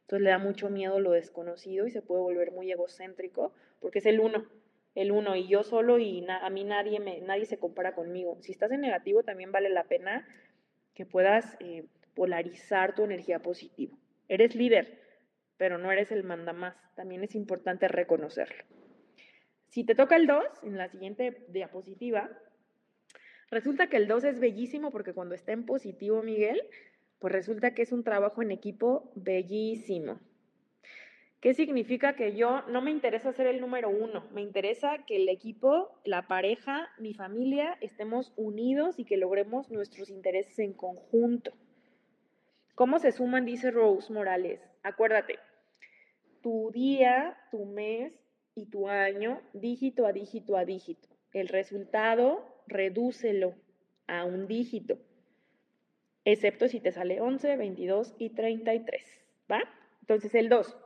Entonces 0.02 0.24
le 0.24 0.30
da 0.30 0.38
mucho 0.38 0.70
miedo 0.70 1.00
lo 1.00 1.12
desconocido 1.12 1.88
y 1.88 1.92
se 1.92 2.02
puede 2.02 2.22
volver 2.22 2.52
muy 2.52 2.72
egocéntrico 2.72 3.54
porque 3.80 4.00
es 4.00 4.06
el 4.06 4.20
uno, 4.20 4.46
el 4.96 5.12
uno 5.12 5.36
y 5.36 5.48
yo 5.48 5.64
solo 5.64 6.00
y 6.00 6.26
a 6.28 6.50
mí 6.50 6.64
nadie, 6.64 7.00
me, 7.00 7.22
nadie 7.22 7.46
se 7.46 7.58
compara 7.58 7.96
conmigo. 7.96 8.38
Si 8.42 8.52
estás 8.52 8.72
en 8.72 8.82
negativo 8.82 9.24
también 9.24 9.52
vale 9.52 9.70
la 9.70 9.86
pena 9.86 10.28
que 10.94 11.06
puedas 11.06 11.56
eh, 11.60 11.86
polarizar 12.14 12.94
tu 12.94 13.04
energía 13.04 13.40
positiva. 13.40 13.96
Eres 14.28 14.56
líder, 14.56 15.00
pero 15.58 15.78
no 15.78 15.92
eres 15.92 16.12
el 16.12 16.24
manda 16.24 16.54
más. 16.54 16.76
También 16.96 17.24
es 17.24 17.36
importante 17.36 17.88
reconocerlo. 17.88 18.66
Si 19.68 19.86
te 19.86 19.96
toca 19.96 20.18
el 20.18 20.28
2, 20.28 20.44
en 20.64 20.78
la 20.78 20.90
siguiente 20.90 21.46
diapositiva, 21.48 22.30
Resulta 23.52 23.88
que 23.88 23.98
el 23.98 24.08
2 24.08 24.24
es 24.24 24.40
bellísimo 24.40 24.92
porque 24.92 25.14
cuando 25.14 25.36
está 25.36 25.52
en 25.52 25.66
positivo, 25.66 26.24
Miguel, 26.24 26.62
pues 27.20 27.34
resulta 27.34 27.74
que 27.74 27.82
es 27.82 27.92
un 27.92 28.04
trabajo 28.04 28.42
en 28.42 28.52
equipo 28.52 29.12
bellísimo. 29.16 30.20
¿Qué 31.42 31.54
significa 31.54 32.16
que 32.16 32.36
yo 32.36 32.62
no 32.68 32.82
me 32.82 32.92
interesa 32.92 33.34
ser 33.34 33.48
el 33.48 33.60
número 33.60 33.90
uno? 33.90 34.28
Me 34.32 34.42
interesa 34.42 35.04
que 35.06 35.18
el 35.18 35.28
equipo, 35.28 35.90
la 36.06 36.28
pareja, 36.28 36.90
mi 36.98 37.14
familia 37.14 37.78
estemos 37.82 38.32
unidos 38.38 39.00
y 39.00 39.06
que 39.06 39.18
logremos 39.18 39.70
nuestros 39.70 40.10
intereses 40.10 40.58
en 40.60 40.74
conjunto. 40.74 41.52
¿Cómo 42.76 43.00
se 43.00 43.12
suman? 43.12 43.46
Dice 43.46 43.72
Rose 43.72 44.14
Morales. 44.14 44.62
Acuérdate, 44.84 45.40
tu 46.42 46.72
día, 46.72 47.36
tu 47.50 47.66
mes 47.66 48.14
y 48.56 48.68
tu 48.68 48.88
año, 48.88 49.42
dígito 49.54 50.06
a 50.06 50.14
dígito 50.14 50.56
a 50.56 50.64
dígito. 50.64 51.10
El 51.34 51.48
resultado 51.48 52.51
redúcelo 52.72 53.54
a 54.08 54.26
un 54.26 54.48
dígito, 54.48 54.98
excepto 56.26 56.68
si 56.68 56.80
te 56.80 56.92
sale 56.92 57.22
11, 57.22 57.56
22 57.58 58.16
y 58.18 58.30
33, 58.32 59.04
¿va? 59.52 59.62
Entonces 60.02 60.34
el 60.36 60.50
2. 60.50 60.78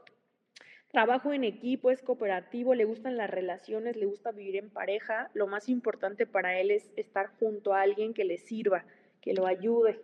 trabajo 0.92 1.34
en 1.34 1.44
equipo, 1.44 1.92
es 1.92 2.02
cooperativo, 2.02 2.74
le 2.74 2.86
gustan 2.86 3.18
las 3.18 3.30
relaciones, 3.30 3.98
le 3.98 4.06
gusta 4.06 4.32
vivir 4.32 4.56
en 4.58 4.70
pareja. 4.70 5.30
Lo 5.34 5.48
más 5.48 5.68
importante 5.68 6.26
para 6.26 6.60
él 6.60 6.72
es 6.72 6.92
estar 6.96 7.28
junto 7.40 7.74
a 7.74 7.82
alguien 7.82 8.14
que 8.14 8.24
le 8.24 8.38
sirva, 8.38 8.86
que 9.22 9.34
lo 9.34 9.46
ayude. 9.46 10.00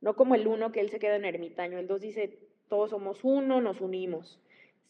No 0.00 0.16
como 0.16 0.34
el 0.34 0.46
uno 0.46 0.72
que 0.72 0.80
él 0.80 0.90
se 0.90 0.98
queda 0.98 1.16
en 1.16 1.24
ermitaño. 1.24 1.78
El 1.78 1.86
dos 1.86 2.00
dice, 2.00 2.38
todos 2.68 2.90
somos 2.90 3.22
uno, 3.22 3.60
nos 3.60 3.80
unimos. 3.80 4.40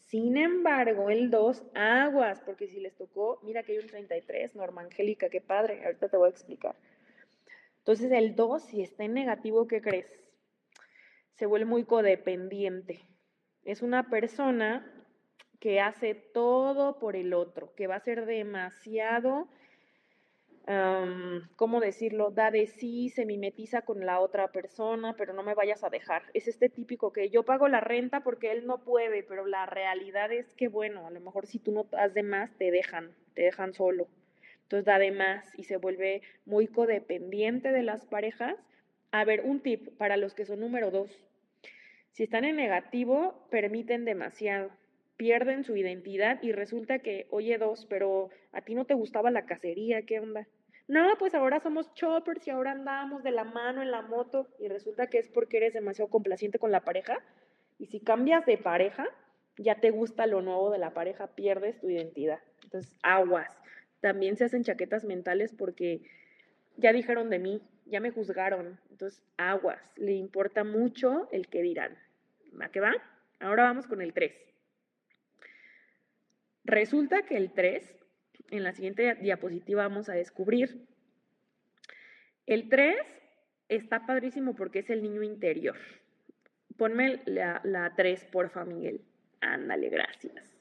Sin 0.07 0.37
embargo, 0.37 1.09
el 1.09 1.29
dos, 1.29 1.63
aguas, 1.75 2.39
porque 2.45 2.69
si 2.69 2.79
les 2.79 2.95
tocó, 2.95 3.41
mira 3.43 3.63
que 3.63 3.73
hay 3.73 3.79
un 3.79 3.87
33, 3.87 4.55
Norma 4.55 4.81
Angélica, 4.81 5.29
qué 5.29 5.41
padre, 5.41 5.83
ahorita 5.83 6.07
te 6.07 6.15
voy 6.15 6.27
a 6.27 6.31
explicar. 6.31 6.77
Entonces 7.79 8.09
el 8.13 8.33
2, 8.33 8.63
si 8.63 8.81
está 8.81 9.03
en 9.03 9.13
negativo, 9.13 9.67
¿qué 9.67 9.81
crees? 9.81 10.07
Se 11.33 11.45
vuelve 11.45 11.65
muy 11.65 11.83
codependiente. 11.83 13.01
Es 13.65 13.81
una 13.81 14.09
persona 14.09 14.89
que 15.59 15.81
hace 15.81 16.15
todo 16.15 16.99
por 16.99 17.17
el 17.17 17.33
otro, 17.33 17.75
que 17.75 17.87
va 17.87 17.95
a 17.95 17.99
ser 17.99 18.25
demasiado, 18.25 19.49
¿cómo 21.55 21.79
decirlo? 21.79 22.31
Da 22.31 22.51
de 22.51 22.67
sí, 22.67 23.09
se 23.09 23.25
mimetiza 23.25 23.83
con 23.83 24.05
la 24.05 24.19
otra 24.19 24.51
persona, 24.51 25.15
pero 25.17 25.33
no 25.33 25.41
me 25.41 25.53
vayas 25.53 25.83
a 25.83 25.89
dejar. 25.89 26.23
Es 26.33 26.47
este 26.47 26.67
típico 26.67 27.13
que 27.13 27.29
yo 27.29 27.43
pago 27.43 27.69
la 27.69 27.79
renta 27.79 28.21
porque 28.21 28.51
él 28.51 28.67
no 28.67 28.83
puede, 28.83 29.23
pero 29.23 29.45
la 29.45 29.65
realidad 29.65 30.31
es 30.31 30.53
que, 30.55 30.67
bueno, 30.67 31.07
a 31.07 31.09
lo 31.11 31.21
mejor 31.21 31.47
si 31.47 31.59
tú 31.59 31.71
no 31.71 31.85
das 31.85 32.13
de 32.13 32.23
más, 32.23 32.53
te 32.57 32.71
dejan, 32.71 33.15
te 33.33 33.43
dejan 33.43 33.73
solo. 33.73 34.07
Entonces 34.63 34.85
da 34.85 34.99
de 34.99 35.11
más 35.11 35.57
y 35.57 35.63
se 35.63 35.77
vuelve 35.77 36.21
muy 36.45 36.67
codependiente 36.67 37.71
de 37.71 37.83
las 37.83 38.05
parejas. 38.05 38.57
A 39.11 39.23
ver, 39.23 39.41
un 39.45 39.61
tip 39.61 39.97
para 39.97 40.17
los 40.17 40.33
que 40.33 40.45
son 40.45 40.59
número 40.59 40.91
dos. 40.91 41.09
Si 42.11 42.23
están 42.23 42.43
en 42.43 42.57
negativo, 42.57 43.47
permiten 43.49 44.03
demasiado 44.03 44.71
pierden 45.17 45.63
su 45.63 45.75
identidad 45.75 46.41
y 46.43 46.51
resulta 46.51 46.99
que, 46.99 47.25
oye, 47.31 47.57
dos, 47.57 47.87
pero 47.89 48.29
a 48.51 48.61
ti 48.61 48.75
no 48.75 48.85
te 48.85 48.93
gustaba 48.93 49.31
la 49.31 49.45
cacería, 49.45 50.03
¿qué 50.03 50.19
onda? 50.19 50.47
No, 50.87 51.17
pues 51.19 51.33
ahora 51.35 51.59
somos 51.59 51.93
choppers 51.93 52.47
y 52.47 52.51
ahora 52.51 52.71
andamos 52.71 53.21
de 53.23 53.31
la 53.31 53.43
mano 53.43 53.81
en 53.81 53.91
la 53.91 54.01
moto 54.01 54.47
y 54.57 54.69
resulta 54.69 55.07
que 55.07 55.19
es 55.19 55.27
porque 55.27 55.57
eres 55.57 55.73
demasiado 55.73 56.09
complaciente 56.09 56.59
con 56.59 56.71
la 56.71 56.85
pareja. 56.85 57.19
Y 57.77 57.87
si 57.87 57.99
cambias 57.99 58.45
de 58.45 58.57
pareja, 58.57 59.05
ya 59.57 59.75
te 59.81 59.91
gusta 59.91 60.27
lo 60.27 60.41
nuevo 60.41 60.71
de 60.71 60.77
la 60.77 60.93
pareja, 60.93 61.35
pierdes 61.35 61.79
tu 61.79 61.89
identidad. 61.89 62.39
Entonces, 62.63 62.95
aguas. 63.03 63.49
También 63.99 64.37
se 64.37 64.45
hacen 64.45 64.63
chaquetas 64.63 65.03
mentales 65.03 65.53
porque 65.53 66.01
ya 66.77 66.93
dijeron 66.93 67.29
de 67.29 67.39
mí, 67.39 67.61
ya 67.85 67.99
me 67.99 68.11
juzgaron. 68.11 68.79
Entonces, 68.89 69.21
aguas. 69.37 69.81
Le 69.97 70.13
importa 70.13 70.63
mucho 70.63 71.27
el 71.31 71.47
que 71.47 71.61
dirán. 71.61 71.97
¿Va 72.59 72.69
que 72.69 72.79
va? 72.79 72.93
Ahora 73.39 73.63
vamos 73.63 73.87
con 73.87 74.01
el 74.01 74.13
3. 74.13 74.33
Resulta 76.63 77.23
que 77.23 77.37
el 77.37 77.51
3, 77.51 77.96
en 78.51 78.63
la 78.63 78.71
siguiente 78.73 79.15
diapositiva 79.15 79.83
vamos 79.83 80.09
a 80.09 80.13
descubrir, 80.13 80.87
el 82.45 82.69
3 82.69 82.95
está 83.69 84.05
padrísimo 84.05 84.55
porque 84.55 84.79
es 84.79 84.89
el 84.89 85.03
niño 85.03 85.23
interior. 85.23 85.77
Ponme 86.77 87.21
la, 87.25 87.59
la 87.63 87.93
3, 87.95 88.25
porfa, 88.25 88.63
Miguel. 88.63 89.01
Ándale, 89.41 89.89
gracias. 89.89 90.57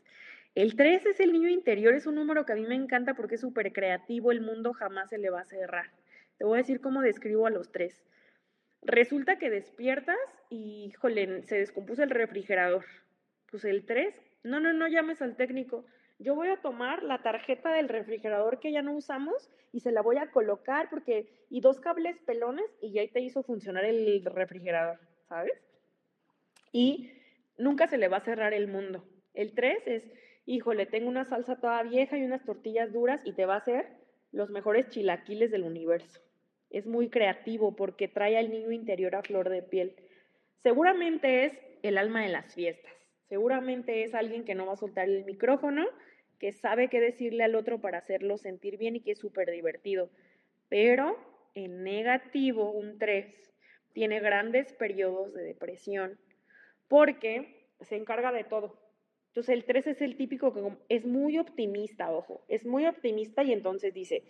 El 0.55 0.75
3 0.75 1.07
es 1.07 1.21
el 1.21 1.33
niño 1.33 1.49
interior, 1.49 1.95
es 1.95 2.07
un 2.07 2.15
número 2.15 2.47
que 2.47 2.53
a 2.53 2.57
mí 2.57 2.67
me 2.67 2.75
encanta 2.75 3.15
porque 3.15 3.35
es 3.35 3.41
súper 3.41 3.73
creativo, 3.73 4.33
el 4.33 4.41
mundo 4.41 4.73
jamás 4.73 5.11
se 5.11 5.19
le 5.19 5.31
va 5.31 5.41
a 5.41 5.45
cerrar. 5.45 5.91
Te 6.39 6.45
voy 6.45 6.59
a 6.59 6.63
decir 6.63 6.81
cómo 6.81 7.03
describo 7.03 7.47
a 7.47 7.51
los 7.51 7.71
tres. 7.71 8.03
Resulta 8.83 9.39
que 9.39 9.51
despiertas 9.51 10.17
y, 10.49 10.87
híjole, 10.87 11.43
se 11.43 11.59
descompuso 11.59 12.03
el 12.03 12.11
refrigerador. 12.11 12.85
Pues 13.51 13.65
el 13.65 13.85
3, 13.85 14.15
no, 14.45 14.61
no, 14.61 14.73
no 14.73 14.89
llames 14.89 15.23
al 15.23 15.37
técnico 15.37 15.85
yo 16.19 16.35
voy 16.35 16.49
a 16.49 16.61
tomar 16.61 17.03
la 17.03 17.23
tarjeta 17.23 17.73
del 17.73 17.89
refrigerador 17.89 18.59
que 18.59 18.73
ya 18.73 18.83
no 18.83 18.93
usamos 18.93 19.51
y 19.73 19.81
se 19.81 19.93
la 19.93 20.01
voy 20.01 20.17
a 20.17 20.31
colocar 20.31 20.89
porque, 20.89 21.29
y 21.51 21.61
dos 21.61 21.81
cables 21.81 22.19
pelones 22.21 22.67
y 22.81 22.93
ya 22.93 23.07
te 23.09 23.21
hizo 23.21 23.43
funcionar 23.43 23.85
el 23.85 24.25
refrigerador, 24.25 24.99
¿sabes? 25.29 25.53
Y 26.73 27.13
nunca 27.59 27.87
se 27.87 27.99
le 27.99 28.09
va 28.09 28.19
a 28.19 28.25
cerrar 28.25 28.55
el 28.55 28.69
mundo. 28.69 29.05
El 29.35 29.55
3 29.55 29.83
es, 29.87 30.05
híjole, 30.47 30.87
tengo 30.87 31.09
una 31.09 31.25
salsa 31.25 31.61
toda 31.61 31.83
vieja 31.83 32.17
y 32.17 32.25
unas 32.25 32.45
tortillas 32.45 32.93
duras 32.93 33.21
y 33.25 33.33
te 33.33 33.45
va 33.45 33.55
a 33.55 33.59
hacer 33.59 33.87
los 34.33 34.51
mejores 34.51 34.89
chilaquiles 34.89 35.51
del 35.51 35.65
universo. 35.65 36.21
Es 36.71 36.87
muy 36.87 37.11
creativo 37.11 37.77
porque 37.77 38.09
trae 38.09 38.39
al 38.39 38.51
niño 38.51 38.73
interior 38.73 39.15
a 39.15 39.23
flor 39.23 39.51
de 39.51 39.63
piel. 39.63 39.95
Seguramente 40.63 41.45
es 41.45 41.53
el 41.83 41.99
alma 41.99 42.23
de 42.23 42.31
las 42.31 42.55
fiestas. 42.55 42.93
Seguramente 43.29 44.05
es 44.05 44.15
alguien 44.15 44.45
que 44.45 44.55
no 44.55 44.67
va 44.67 44.75
a 44.75 44.77
soltar 44.77 45.09
el 45.09 45.25
micrófono 45.25 45.87
que 46.39 46.53
sabe 46.53 46.89
qué 46.89 47.01
decirle 47.01 47.45
al 47.45 47.55
otro 47.55 47.81
para 47.81 47.99
hacerlo 47.99 48.39
sentir 48.39 48.77
bien 48.77 48.97
y 48.97 49.01
que 49.01 49.13
es 49.13 49.19
súper 49.19 49.51
divertido. 49.51 50.11
Pero 50.69 51.17
en 51.55 51.85
negativo, 51.85 52.71
un 52.71 52.99
3 52.99 53.53
tiene 53.93 54.21
grandes 54.21 54.73
periodos 54.75 55.33
de 55.33 55.43
depresión 55.43 56.19
porque 56.89 57.69
se 57.81 57.97
encarga 57.97 58.33
de 58.33 58.45
todo. 58.45 58.79
Entonces 59.29 59.55
el 59.55 59.65
3 59.65 59.87
es 59.89 60.03
el 60.03 60.17
típico 60.17 60.53
que 60.53 60.63
es 60.89 61.05
muy 61.05 61.39
optimista, 61.39 62.11
ojo, 62.11 62.45
es 62.49 62.65
muy 62.65 62.87
optimista 62.87 63.43
y 63.43 63.53
entonces 63.53 63.93
dice, 63.93 64.25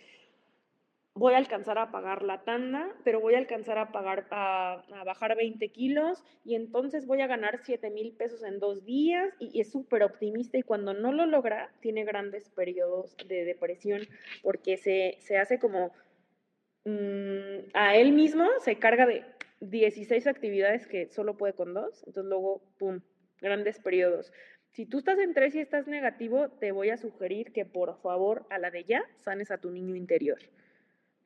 voy 1.16 1.33
a 1.33 1.38
alcanzar 1.38 1.79
a 1.79 1.90
pagar 1.90 2.22
la 2.22 2.44
tanda, 2.44 2.94
pero 3.02 3.20
voy 3.20 3.35
a 3.35 3.38
alcanzar 3.38 3.79
a 3.79 3.90
pagar 3.90 4.26
a, 4.31 4.85
bajar 5.05 5.35
20 5.35 5.68
kilos 5.70 6.22
y 6.44 6.55
entonces 6.55 7.07
voy 7.07 7.22
a 7.22 7.26
ganar 7.26 7.61
7 7.62 7.90
mil 7.90 8.12
pesos 8.12 8.44
en 8.44 8.61
dos 8.61 8.85
días 8.85 9.33
y, 9.38 9.61
es 9.61 9.72
súper 9.72 10.02
optimista 10.02 10.59
y 10.59 10.62
cuando 10.62 10.92
no 10.92 11.12
lo 11.12 11.26
logra 11.26 11.70
tiene 11.81 12.05
grandes 12.05 12.50
periodos 12.50 13.16
de 13.26 13.44
depresión 13.44 14.02
porque 14.42 14.76
se, 14.76 15.16
se 15.20 15.38
hace 15.38 15.59
como 15.59 15.90
mm, 16.85 17.70
a 17.72 17.96
él 17.96 18.12
mismo 18.12 18.46
se 18.61 18.79
carga 18.79 19.07
de 19.07 19.24
16 19.61 20.26
actividades 20.26 20.87
que 20.87 21.09
solo 21.09 21.38
puede 21.38 21.55
con 21.55 21.72
dos, 21.72 22.05
entonces 22.07 22.29
luego, 22.29 22.61
¡pum!, 22.79 23.00
grandes 23.40 23.79
periodos. 23.79 24.33
Si 24.72 24.85
tú 24.85 24.98
estás 24.98 25.18
en 25.18 25.33
tres 25.33 25.55
y 25.55 25.61
estás 25.61 25.87
negativo, 25.87 26.50
te 26.50 26.72
voy 26.72 26.90
a 26.90 26.98
sugerir 26.98 27.52
que 27.52 27.64
por 27.64 27.98
favor 28.02 28.44
a 28.50 28.59
la 28.59 28.70
de 28.70 28.85
ya 28.85 29.02
sanes 29.20 29.50
a 29.50 29.57
tu 29.57 29.70
niño 29.70 29.96
interior 29.96 30.38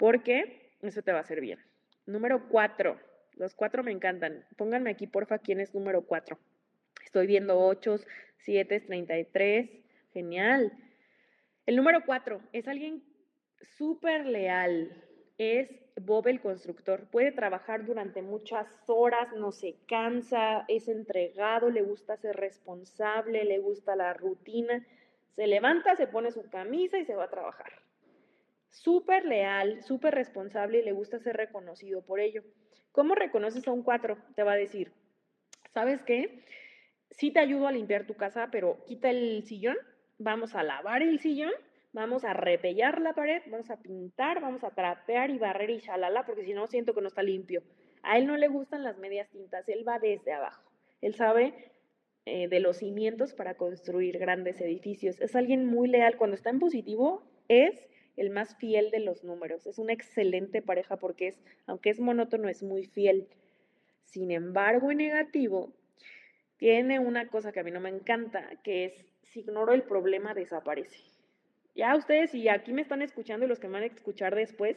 porque 0.00 0.72
eso 0.80 1.02
te 1.02 1.12
va 1.12 1.18
a 1.18 1.20
hacer 1.20 1.42
bien. 1.42 1.58
Número 2.06 2.48
cuatro. 2.48 2.98
Los 3.34 3.54
cuatro 3.54 3.84
me 3.84 3.92
encantan. 3.92 4.46
Pónganme 4.56 4.90
aquí, 4.90 5.06
porfa, 5.06 5.38
quién 5.38 5.60
es 5.60 5.74
número 5.74 6.06
cuatro. 6.06 6.38
Estoy 7.04 7.26
viendo 7.26 7.60
ocho, 7.60 7.96
siete, 8.38 8.80
treinta 8.80 9.18
y 9.18 9.26
tres. 9.26 9.68
Genial. 10.14 10.72
El 11.66 11.76
número 11.76 12.00
cuatro 12.06 12.40
es 12.54 12.66
alguien 12.66 13.04
súper 13.76 14.24
leal. 14.24 14.90
Es 15.36 15.68
Bob 16.00 16.28
el 16.28 16.40
constructor. 16.40 17.06
Puede 17.10 17.32
trabajar 17.32 17.84
durante 17.84 18.22
muchas 18.22 18.66
horas, 18.86 19.28
no 19.36 19.52
se 19.52 19.76
cansa, 19.86 20.64
es 20.68 20.88
entregado, 20.88 21.68
le 21.68 21.82
gusta 21.82 22.16
ser 22.16 22.36
responsable, 22.36 23.44
le 23.44 23.58
gusta 23.58 23.96
la 23.96 24.14
rutina. 24.14 24.82
Se 25.36 25.46
levanta, 25.46 25.94
se 25.96 26.06
pone 26.06 26.30
su 26.30 26.48
camisa 26.48 26.98
y 26.98 27.04
se 27.04 27.14
va 27.14 27.24
a 27.24 27.30
trabajar 27.30 27.89
súper 28.70 29.24
leal, 29.24 29.82
súper 29.82 30.14
responsable 30.14 30.78
y 30.78 30.84
le 30.84 30.92
gusta 30.92 31.18
ser 31.18 31.36
reconocido 31.36 32.02
por 32.02 32.20
ello. 32.20 32.42
¿Cómo 32.92 33.14
reconoces 33.14 33.66
a 33.68 33.72
un 33.72 33.82
cuatro? 33.82 34.18
Te 34.34 34.42
va 34.42 34.52
a 34.52 34.56
decir, 34.56 34.92
¿sabes 35.72 36.02
qué? 36.02 36.44
Sí 37.10 37.32
te 37.32 37.40
ayudo 37.40 37.66
a 37.66 37.72
limpiar 37.72 38.06
tu 38.06 38.14
casa, 38.14 38.48
pero 38.50 38.84
quita 38.86 39.10
el 39.10 39.44
sillón, 39.44 39.76
vamos 40.18 40.54
a 40.54 40.62
lavar 40.62 41.02
el 41.02 41.20
sillón, 41.20 41.52
vamos 41.92 42.24
a 42.24 42.32
repellar 42.32 43.00
la 43.00 43.14
pared, 43.14 43.42
vamos 43.46 43.70
a 43.70 43.80
pintar, 43.80 44.40
vamos 44.40 44.64
a 44.64 44.70
trapear 44.70 45.30
y 45.30 45.38
barrer 45.38 45.70
y 45.70 45.78
shalala, 45.78 46.24
porque 46.24 46.44
si 46.44 46.54
no 46.54 46.66
siento 46.66 46.94
que 46.94 47.00
no 47.00 47.08
está 47.08 47.22
limpio. 47.22 47.62
A 48.02 48.18
él 48.18 48.26
no 48.26 48.36
le 48.36 48.48
gustan 48.48 48.84
las 48.84 48.96
medias 48.98 49.28
tintas, 49.30 49.68
él 49.68 49.86
va 49.86 49.98
desde 49.98 50.32
abajo. 50.32 50.70
Él 51.00 51.14
sabe 51.14 51.72
eh, 52.26 52.48
de 52.48 52.60
los 52.60 52.78
cimientos 52.78 53.34
para 53.34 53.54
construir 53.54 54.18
grandes 54.18 54.60
edificios. 54.60 55.20
Es 55.20 55.34
alguien 55.34 55.66
muy 55.66 55.88
leal. 55.88 56.16
Cuando 56.16 56.36
está 56.36 56.50
en 56.50 56.58
positivo, 56.58 57.22
es 57.48 57.74
el 58.20 58.28
más 58.28 58.54
fiel 58.56 58.90
de 58.90 59.00
los 59.00 59.24
números. 59.24 59.66
Es 59.66 59.78
una 59.78 59.94
excelente 59.94 60.60
pareja 60.60 60.98
porque 60.98 61.28
es, 61.28 61.42
aunque 61.66 61.88
es 61.88 62.00
monótono, 62.00 62.50
es 62.50 62.62
muy 62.62 62.84
fiel. 62.84 63.28
Sin 64.04 64.30
embargo, 64.30 64.90
en 64.90 64.98
negativo, 64.98 65.72
tiene 66.58 66.98
una 66.98 67.28
cosa 67.28 67.50
que 67.50 67.60
a 67.60 67.62
mí 67.62 67.70
no 67.70 67.80
me 67.80 67.88
encanta, 67.88 68.46
que 68.62 68.84
es, 68.84 69.06
si 69.22 69.40
ignoro 69.40 69.72
el 69.72 69.84
problema, 69.84 70.34
desaparece. 70.34 71.02
Ya 71.74 71.96
ustedes, 71.96 72.34
y 72.34 72.48
aquí 72.50 72.74
me 72.74 72.82
están 72.82 73.00
escuchando 73.00 73.46
y 73.46 73.48
los 73.48 73.58
que 73.58 73.68
me 73.68 73.74
van 73.74 73.84
a 73.84 73.86
escuchar 73.86 74.34
después, 74.34 74.76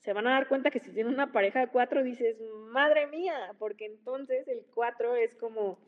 se 0.00 0.12
van 0.12 0.26
a 0.26 0.32
dar 0.32 0.48
cuenta 0.48 0.70
que 0.70 0.80
si 0.80 0.92
tienen 0.92 1.14
una 1.14 1.32
pareja 1.32 1.60
de 1.60 1.68
cuatro, 1.68 2.04
dices, 2.04 2.36
madre 2.68 3.06
mía, 3.06 3.54
porque 3.58 3.86
entonces 3.86 4.46
el 4.46 4.62
cuatro 4.74 5.16
es 5.16 5.34
como, 5.36 5.78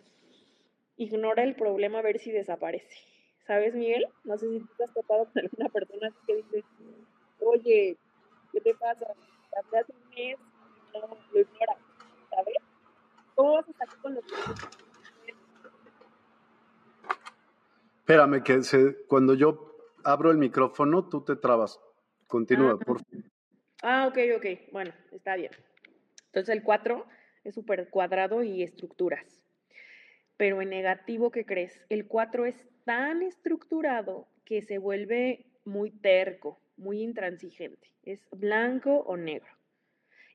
ignora 0.96 1.42
el 1.42 1.56
problema 1.56 1.98
a 1.98 2.02
ver 2.02 2.18
si 2.18 2.30
desaparece. 2.30 3.15
¿Sabes, 3.46 3.74
Miguel? 3.74 4.06
No 4.24 4.36
sé 4.38 4.48
si 4.48 4.60
tú 4.60 4.82
has 4.84 4.92
tocado 4.92 5.24
con 5.32 5.42
alguna 5.44 5.68
persona 5.68 6.12
que 6.26 6.36
dice, 6.36 6.64
oye, 7.40 7.96
¿qué 8.52 8.60
te 8.60 8.74
pasa? 8.74 9.06
Hace 9.56 9.92
un 9.92 10.08
mes 10.10 10.36
no 10.92 11.16
lo 11.32 11.40
ignora, 11.40 11.76
¿sabes? 12.30 12.54
¿Cómo 13.34 13.54
vas 13.54 13.68
a 13.68 13.70
estar 13.70 13.88
con 14.00 14.14
los 14.14 14.24
Espérame, 18.00 18.42
que 18.42 18.62
se, 18.62 19.04
cuando 19.06 19.34
yo 19.34 19.76
abro 20.04 20.30
el 20.30 20.38
micrófono, 20.38 21.08
tú 21.08 21.24
te 21.24 21.36
trabas. 21.36 21.80
Continúa, 22.28 22.72
Ah. 22.72 22.84
por 22.84 23.00
favor. 23.04 23.24
Ah, 23.82 24.06
ok, 24.08 24.18
ok. 24.36 24.46
Bueno, 24.72 24.92
está 25.12 25.36
bien. 25.36 25.50
Entonces 26.26 26.54
el 26.54 26.62
4 26.62 27.04
es 27.44 27.54
súper 27.54 27.88
cuadrado 27.90 28.42
y 28.42 28.62
estructuras. 28.62 29.40
Pero 30.36 30.60
en 30.62 30.70
negativo, 30.70 31.30
¿qué 31.30 31.44
crees? 31.46 31.80
El 31.88 32.06
4 32.06 32.46
es 32.46 32.68
tan 32.86 33.22
estructurado 33.22 34.28
que 34.44 34.62
se 34.62 34.78
vuelve 34.78 35.44
muy 35.64 35.90
terco, 35.90 36.60
muy 36.76 37.02
intransigente. 37.02 37.90
Es 38.04 38.26
blanco 38.30 39.00
o 39.00 39.16
negro. 39.16 39.50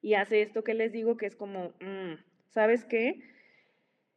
Y 0.02 0.16
hace 0.16 0.42
esto 0.42 0.64
que 0.64 0.74
les 0.74 0.92
digo 0.92 1.16
que 1.16 1.28
es 1.28 1.36
como, 1.36 1.70
mm, 1.80 2.16
¿sabes 2.50 2.84
qué? 2.84 3.22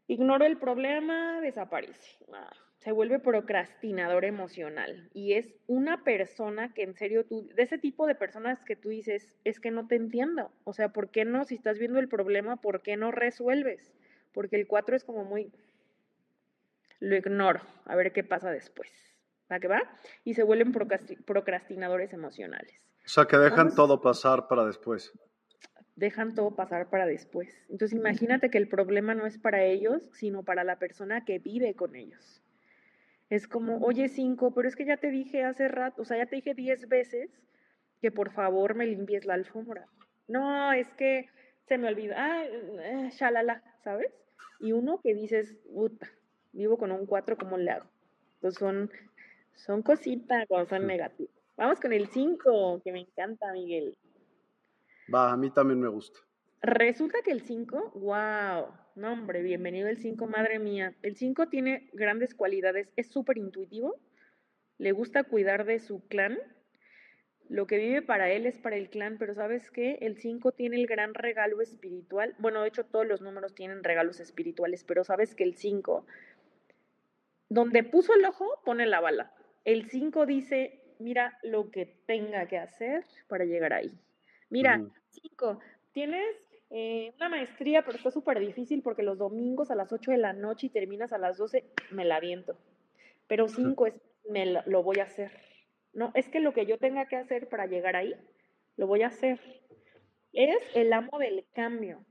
Ignoro 0.09 0.45
el 0.45 0.59
problema, 0.59 1.41
desaparece. 1.41 2.19
Ah, 2.33 2.51
se 2.79 2.91
vuelve 2.91 3.21
procrastinador 3.21 4.25
emocional. 4.25 5.09
Y 5.15 5.35
es 5.35 5.55
una 5.69 6.03
persona 6.03 6.75
que 6.75 6.83
en 6.83 6.95
serio 6.95 7.25
tú, 7.25 7.49
de 7.55 7.63
ese 7.63 7.79
tipo 7.79 8.07
de 8.07 8.17
personas 8.17 8.65
que 8.65 8.75
tú 8.75 8.89
dices, 8.89 9.37
es 9.45 9.61
que 9.61 9.71
no 9.71 9.87
te 9.87 9.95
entiendo. 9.95 10.51
O 10.65 10.73
sea, 10.73 10.89
¿por 10.89 11.11
qué 11.11 11.25
no? 11.25 11.45
Si 11.45 11.55
estás 11.55 11.79
viendo 11.79 12.01
el 12.01 12.09
problema, 12.09 12.61
¿por 12.61 12.83
qué 12.83 12.97
no 12.97 13.13
resuelves? 13.13 13.95
Porque 14.33 14.57
el 14.57 14.67
4 14.67 14.97
es 14.97 15.05
como 15.05 15.25
muy, 15.25 15.53
lo 17.05 17.17
ignoro, 17.17 17.61
a 17.85 17.95
ver 17.97 18.13
qué 18.13 18.25
pasa 18.25 18.51
después. 18.51 18.91
¿Va 19.51 19.61
que 19.61 19.69
va? 19.69 19.83
Y 20.25 20.35
se 20.35 20.43
vuelven 20.43 20.73
procrasti- 20.73 21.23
procrastinadores 21.25 22.13
emocionales. 22.13 22.75
O 23.05 23.09
sea, 23.09 23.27
que 23.27 23.37
dejan 23.37 23.57
Vamos. 23.69 23.75
todo 23.75 24.01
pasar 24.01 24.49
para 24.49 24.65
después. 24.65 25.13
dejan 25.97 26.35
todo 26.35 26.57
pasar 26.57 26.91
para 26.91 27.07
después. 27.07 27.49
Entonces 27.69 27.97
imagínate 27.97 28.51
que 28.51 28.59
el 28.59 28.67
problema 28.69 29.15
no 29.15 29.27
es 29.27 29.39
para 29.39 29.63
ellos, 29.65 30.03
sino 30.15 30.43
para 30.43 30.65
la 30.65 30.79
persona 30.81 31.25
que 31.25 31.39
vive 31.39 31.75
con 31.75 31.95
ellos. 31.95 32.43
Es 33.31 33.47
como, 33.47 33.79
oye, 33.79 34.09
cinco, 34.09 34.53
pero 34.55 34.67
es 34.67 34.75
que 34.75 34.87
ya 34.87 34.97
te 34.97 35.11
dije 35.11 35.45
hace 35.45 35.69
rato, 35.69 36.03
o 36.03 36.05
sea, 36.05 36.17
ya 36.17 36.27
te 36.27 36.35
dije 36.37 36.55
diez 36.55 36.89
veces 36.89 37.31
que 38.01 38.11
por 38.11 38.33
favor 38.33 38.75
me 38.75 38.87
limpies 38.87 39.25
la 39.25 39.35
alfombra. 39.35 39.87
No, 40.27 40.73
es 40.73 40.89
que 40.95 41.29
se 41.69 41.79
me 41.79 41.87
olvida, 41.89 42.17
ah, 42.19 42.45
eh, 42.45 43.11
shalala, 43.13 43.63
¿sabes? 43.85 44.13
Y 44.59 44.73
uno 44.73 45.01
que 45.01 45.15
dices, 45.15 45.55
puta, 45.73 46.09
vivo 46.55 46.79
con 46.79 46.91
un 46.93 47.07
cuatro, 47.07 47.37
¿cómo 47.37 47.59
le 47.59 47.71
hago? 47.71 47.87
Entonces 48.37 48.59
son, 48.59 48.91
son 49.55 49.83
cositas 49.83 50.47
cuando 50.49 50.69
son 50.69 50.83
Sí. 50.83 50.87
negativos. 50.87 51.35
Vamos 51.57 51.81
con 51.81 51.93
el 51.93 52.09
cinco, 52.09 52.81
que 52.83 52.93
me 52.93 53.01
encanta, 53.01 53.53
Miguel. 53.53 53.97
Va, 55.13 55.33
a 55.33 55.37
mí 55.37 55.51
también 55.51 55.81
me 55.81 55.89
gusta. 55.89 56.19
Resulta 56.63 57.19
que 57.23 57.31
el 57.31 57.43
5, 57.43 57.93
wow, 57.95 58.75
no 58.97 59.13
hombre, 59.13 59.43
bienvenido 59.43 59.87
el 59.89 59.99
5, 59.99 60.27
madre 60.27 60.59
mía. 60.59 60.95
El 61.03 61.15
5 61.15 61.49
tiene 61.49 61.91
grandes 61.93 62.35
cualidades, 62.35 62.91
es 62.97 63.09
súper 63.09 63.37
intuitivo, 63.37 64.01
le 64.79 64.93
gusta 64.93 65.25
cuidar 65.25 65.67
de 65.67 65.79
su 65.79 66.07
clan. 66.09 66.39
Lo 67.51 67.67
que 67.67 67.77
vive 67.77 68.01
para 68.01 68.31
él 68.31 68.47
es 68.47 68.59
para 68.59 68.77
el 68.77 68.89
clan, 68.89 69.19
pero 69.19 69.35
¿sabes 69.35 69.71
qué? 69.71 69.99
El 70.01 70.17
5 70.17 70.53
tiene 70.53 70.77
el 70.77 70.87
gran 70.87 71.13
regalo 71.13 71.61
espiritual. 71.61 72.35
Bueno, 72.39 72.63
de 72.63 72.69
hecho 72.69 72.87
todos 72.87 73.07
los 73.07 73.21
números 73.21 73.55
tienen 73.55 73.85
regalos 73.85 74.19
espirituales, 74.19 74.85
pero 74.85 75.05
¿sabes 75.05 75.35
que 75.35 75.45
el 75.45 75.55
5, 75.55 76.07
donde 77.49 77.83
puso 77.83 78.15
el 78.15 78.25
ojo, 78.25 78.47
pone 78.65 78.87
la 78.87 79.01
bala. 79.01 79.33
El 79.65 79.89
5 79.91 80.27
dice, 80.27 80.81
mira 80.99 81.39
lo 81.43 81.71
que 81.71 81.87
tenga 82.07 82.47
que 82.47 82.59
hacer 82.59 83.05
para 83.29 83.45
llegar 83.45 83.73
ahí. 83.73 83.93
Mira, 84.51 84.79
Ujú. 84.79 84.93
5, 85.11 85.61
tienes 85.93 86.37
eh, 86.71 87.13
una 87.17 87.29
maestría, 87.29 87.85
pero 87.85 87.97
está 87.97 88.11
súper 88.11 88.41
difícil 88.41 88.83
porque 88.83 89.03
los 89.03 89.19
domingos 89.19 89.71
a 89.71 89.75
las 89.75 89.93
8 89.93 90.11
de 90.11 90.19
la 90.19 90.33
noche 90.33 90.67
y 90.67 90.71
terminas 90.71 91.13
a 91.13 91.19
las 91.19 91.39
12, 91.39 91.65
me 91.91 92.05
la 92.05 92.17
aviento. 92.17 92.57
Pero 93.27 93.49
5 93.49 93.87
es, 93.87 94.01
me 94.29 94.47
lo, 94.47 94.63
lo 94.67 94.83
voy 94.83 94.99
a 95.01 95.05
hacer. 95.05 95.33
No, 95.93 96.11
es 96.15 96.29
que 96.29 96.41
lo 96.41 96.53
que 96.53 96.67
yo 96.67 96.79
tenga 96.79 97.07
que 97.07 97.17
hacer 97.17 97.49
para 97.49 97.67
llegar 97.67 97.97
ahí, 97.97 98.15
lo 98.77 98.87
voy 98.87 99.03
a 99.03 99.09
hacer. 99.09 99.41
Es 100.33 100.59
el 100.75 100.93
amo 100.93 101.19
del 101.19 101.45
cambio. 101.55 102.05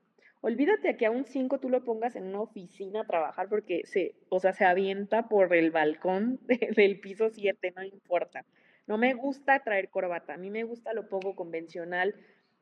Olvídate 0.49 0.95
que 0.97 1.05
a 1.07 1.11
un 1.11 1.25
5 1.25 1.59
tú 1.59 1.69
lo 1.69 1.83
pongas 1.83 2.15
en 2.15 2.25
una 2.27 2.41
oficina 2.41 3.01
a 3.01 3.05
trabajar 3.07 3.47
porque 3.49 3.81
se, 3.85 4.13
o 4.29 4.39
sea, 4.39 4.53
se 4.53 4.65
avienta 4.65 5.27
por 5.29 5.53
el 5.55 5.71
balcón 5.71 6.39
de- 6.47 6.69
del 6.75 6.99
piso 6.99 7.29
7, 7.29 7.71
no 7.75 7.83
importa. 7.83 8.45
No 8.85 8.97
me 8.97 9.13
gusta 9.13 9.63
traer 9.63 9.89
corbata, 9.89 10.33
a 10.33 10.37
mí 10.37 10.49
me 10.51 10.63
gusta 10.65 10.93
lo 10.93 11.07
poco 11.09 11.35
convencional. 11.35 12.13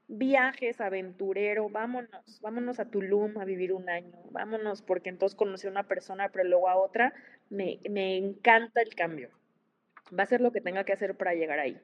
Viajes, 0.08 0.80
aventurero, 0.80 1.70
vámonos, 1.70 2.40
vámonos 2.42 2.80
a 2.80 2.90
Tulum 2.90 3.38
a 3.40 3.46
vivir 3.46 3.74
un 3.74 3.90
año, 3.90 4.18
vámonos, 4.32 4.82
porque 4.82 5.10
entonces 5.10 5.36
conocí 5.36 5.68
a 5.68 5.72
una 5.72 5.88
persona, 5.88 6.30
pero 6.30 6.48
luego 6.48 6.70
a 6.70 6.76
otra, 6.78 7.14
me, 7.50 7.80
me 7.90 8.18
encanta 8.18 8.82
el 8.82 8.94
cambio. 8.96 9.30
Va 10.18 10.24
a 10.24 10.28
ser 10.28 10.42
lo 10.42 10.52
que 10.52 10.62
tenga 10.62 10.84
que 10.86 10.94
hacer 10.94 11.16
para 11.18 11.34
llegar 11.36 11.60
ahí. 11.60 11.78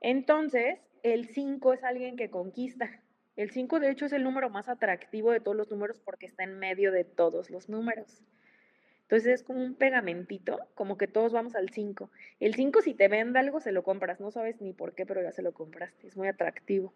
Entonces, 0.00 0.78
el 1.02 1.28
5 1.28 1.72
es 1.74 1.84
alguien 1.84 2.16
que 2.16 2.30
conquista. 2.30 3.02
El 3.40 3.50
5 3.50 3.80
de 3.80 3.90
hecho 3.90 4.04
es 4.04 4.12
el 4.12 4.22
número 4.22 4.50
más 4.50 4.68
atractivo 4.68 5.32
de 5.32 5.40
todos 5.40 5.56
los 5.56 5.70
números 5.70 5.98
porque 6.04 6.26
está 6.26 6.44
en 6.44 6.58
medio 6.58 6.92
de 6.92 7.04
todos 7.04 7.48
los 7.48 7.70
números. 7.70 8.22
Entonces 9.00 9.28
es 9.32 9.42
como 9.42 9.64
un 9.64 9.76
pegamentito, 9.76 10.58
como 10.74 10.98
que 10.98 11.06
todos 11.06 11.32
vamos 11.32 11.54
al 11.54 11.70
5. 11.70 12.10
El 12.38 12.54
5 12.54 12.82
si 12.82 12.92
te 12.92 13.08
vende 13.08 13.38
algo 13.38 13.60
se 13.60 13.72
lo 13.72 13.82
compras, 13.82 14.20
no 14.20 14.30
sabes 14.30 14.60
ni 14.60 14.74
por 14.74 14.94
qué, 14.94 15.06
pero 15.06 15.22
ya 15.22 15.32
se 15.32 15.40
lo 15.40 15.54
compraste. 15.54 16.06
Es 16.06 16.18
muy 16.18 16.28
atractivo 16.28 16.92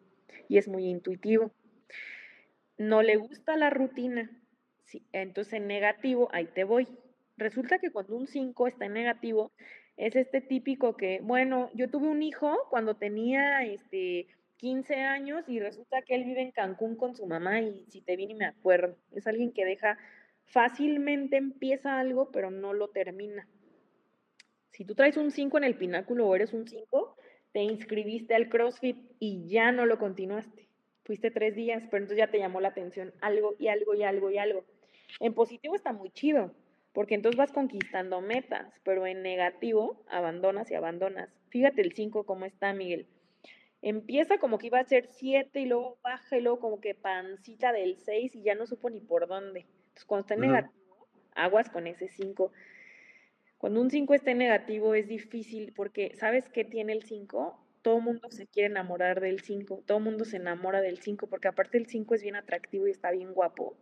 y 0.47 0.59
es 0.59 0.69
muy 0.69 0.85
intuitivo. 0.85 1.51
No 2.77 3.01
le 3.01 3.17
gusta 3.17 3.57
la 3.57 3.71
rutina. 3.71 4.31
Entonces 5.13 5.55
en 5.55 5.67
negativo, 5.67 6.29
ahí 6.31 6.45
te 6.45 6.65
voy. 6.65 6.87
Resulta 7.39 7.79
que 7.79 7.91
cuando 7.91 8.17
un 8.17 8.27
5 8.27 8.67
está 8.67 8.85
en 8.85 8.93
negativo, 8.93 9.51
es 9.97 10.15
este 10.15 10.43
típico 10.43 10.95
que, 10.95 11.21
bueno, 11.23 11.71
yo 11.73 11.89
tuve 11.89 12.07
un 12.07 12.23
hijo 12.23 12.55
cuando 12.69 12.97
tenía 12.97 13.65
este 13.65 14.27
15 14.57 14.95
años 14.97 15.49
y 15.49 15.61
resulta 15.61 16.03
que 16.03 16.15
él 16.15 16.25
vive 16.25 16.43
en 16.43 16.53
Cancún 16.53 16.97
con 16.97 17.15
su 17.15 17.27
mamá 17.27 17.61
y 17.61 17.85
si 17.89 18.01
te 18.01 18.17
viene 18.17 18.35
me 18.35 18.47
acuerdo. 18.47 18.97
Es 19.13 19.27
alguien 19.27 19.53
que 19.53 19.65
deja 19.65 19.99
fácilmente 20.45 21.37
empieza 21.37 21.99
algo, 21.99 22.31
pero 22.31 22.51
no 22.51 22.73
lo 22.73 22.89
termina. 22.89 23.49
Si 24.71 24.85
tú 24.85 24.95
traes 24.95 25.17
un 25.17 25.31
5 25.31 25.59
en 25.59 25.65
el 25.65 25.77
pináculo 25.77 26.27
o 26.27 26.35
eres 26.35 26.53
un 26.53 26.67
5, 26.67 27.17
te 27.53 27.63
inscribiste 27.63 28.35
al 28.35 28.49
CrossFit 28.49 28.97
y 29.21 29.47
ya 29.47 29.73
no 29.73 29.87
lo 29.87 29.99
continuaste. 29.99 30.69
Fuiste 31.05 31.31
tres 31.31 31.55
días, 31.55 31.83
pero 31.91 32.03
entonces 32.03 32.19
ya 32.19 32.31
te 32.31 32.39
llamó 32.39 32.61
la 32.61 32.69
atención 32.69 33.13
algo 33.21 33.55
y 33.59 33.69
algo 33.69 33.95
y 33.95 34.03
algo 34.03 34.31
y 34.31 34.39
algo. 34.39 34.65
En 35.21 35.35
positivo 35.35 35.77
está 35.77 35.93
muy 35.93 36.11
chido, 36.11 36.55
porque 36.93 37.15
entonces 37.15 37.39
vas 37.39 37.53
conquistando 37.53 38.21
metas, 38.21 38.81
pero 38.83 39.07
en 39.07 39.23
negativo 39.23 40.03
abandonas 40.09 40.71
y 40.71 40.75
abandonas. 40.75 41.29
Fíjate 41.51 41.83
el 41.83 41.93
5 41.93 42.25
cómo 42.25 42.45
está, 42.47 42.73
Miguel. 42.73 43.07
Empieza 43.87 44.39
como 44.39 44.57
que 44.59 44.69
iba 44.69 44.79
a 44.81 44.85
ser 44.85 45.09
7 45.13 45.61
y 45.61 45.67
luego 45.67 45.99
baja 46.03 46.39
y 46.39 46.41
luego 46.41 46.59
como 46.59 46.81
que 46.81 46.95
pancita 46.95 47.71
del 47.71 47.99
6 47.99 48.35
y 48.35 48.43
ya 48.43 48.55
no 48.55 48.67
supo 48.67 48.89
ni 48.89 49.01
por 49.01 49.29
dónde. 49.29 49.61
Entonces 49.61 50.07
cuando 50.07 50.23
está 50.23 50.35
en 50.35 50.41
Ujú. 50.41 50.51
negativo, 50.53 51.09
aguas 51.35 51.69
con 51.69 51.87
ese 51.87 52.09
5. 52.09 52.51
Cuando 53.59 53.83
un 53.83 53.91
5 53.91 54.15
está 54.15 54.31
en 54.31 54.39
negativo 54.39 54.95
es 54.95 55.07
difícil 55.07 55.75
porque 55.75 56.15
¿sabes 56.17 56.49
qué 56.49 56.65
tiene 56.65 56.95
el 56.95 57.03
5? 57.03 57.59
Todo 57.83 58.01
mundo 58.01 58.31
se 58.31 58.47
quiere 58.47 58.69
enamorar 58.69 59.21
del 59.21 59.41
5, 59.41 59.83
todo 59.87 60.01
mundo 60.01 60.25
se 60.25 60.37
enamora 60.39 60.81
del 60.81 60.99
5 60.99 61.27
porque 61.27 61.49
aparte 61.49 61.77
el 61.77 61.87
5 61.87 62.15
es 62.15 62.23
bien 62.23 62.37
atractivo 62.37 62.87
y 62.87 62.91
está 62.93 63.11
bien 63.11 63.35
guapo. 63.35 63.77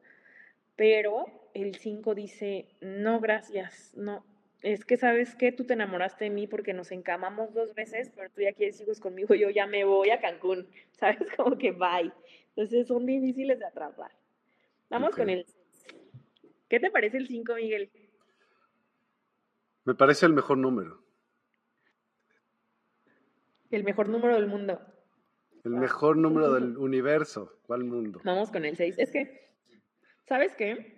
Pero 0.76 1.26
el 1.54 1.76
5 1.76 2.14
dice, 2.14 2.66
no, 2.80 3.20
gracias, 3.20 3.94
no. 3.96 4.24
Es 4.62 4.84
que, 4.84 4.96
¿sabes 4.96 5.34
qué? 5.34 5.50
Tú 5.50 5.64
te 5.64 5.74
enamoraste 5.74 6.24
de 6.24 6.30
mí 6.30 6.46
porque 6.46 6.72
nos 6.72 6.92
encamamos 6.92 7.52
dos 7.52 7.74
veces, 7.74 8.12
pero 8.14 8.30
tú 8.30 8.42
ya 8.42 8.52
quieres 8.52 8.80
hijos 8.80 9.00
conmigo, 9.00 9.34
yo 9.34 9.50
ya 9.50 9.66
me 9.66 9.84
voy 9.84 10.10
a 10.10 10.20
Cancún, 10.20 10.68
¿sabes? 10.92 11.18
Como 11.36 11.58
que 11.58 11.72
bye. 11.72 12.12
Entonces 12.50 12.86
son 12.86 13.04
difíciles 13.06 13.58
de 13.58 13.66
atrapar. 13.66 14.12
Vamos 14.88 15.16
con 15.16 15.28
el 15.30 15.44
6. 15.44 15.56
¿Qué 16.68 16.78
te 16.78 16.90
parece 16.90 17.16
el 17.16 17.26
5, 17.26 17.54
Miguel? 17.54 17.90
Me 19.84 19.94
parece 19.94 20.26
el 20.26 20.32
mejor 20.32 20.58
número. 20.58 21.02
El 23.70 23.84
mejor 23.84 24.08
número 24.08 24.34
del 24.34 24.46
mundo. 24.46 24.80
El 25.64 25.72
mejor 25.72 26.16
número 26.16 26.52
del 26.52 26.76
universo. 26.78 27.58
¿Cuál 27.66 27.84
mundo? 27.84 28.20
Vamos 28.22 28.50
con 28.52 28.64
el 28.64 28.76
6. 28.76 28.96
Es 28.98 29.10
que, 29.10 29.50
¿sabes 30.28 30.54
qué? 30.54 30.94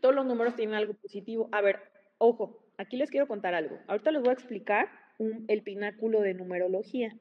Todos 0.00 0.14
los 0.14 0.26
números 0.26 0.54
tienen 0.54 0.74
algo 0.74 0.94
positivo. 0.94 1.48
A 1.50 1.60
ver, 1.60 1.80
ojo, 2.18 2.69
aquí 2.80 2.96
les 2.96 3.10
quiero 3.10 3.26
contar 3.28 3.54
algo. 3.54 3.78
Ahorita 3.86 4.10
les 4.10 4.20
voy 4.22 4.30
a 4.30 4.32
explicar 4.34 4.88
un- 5.18 5.44
el 5.48 5.62
pináculo 5.62 6.20
de 6.20 6.34
numerología. 6.34 7.14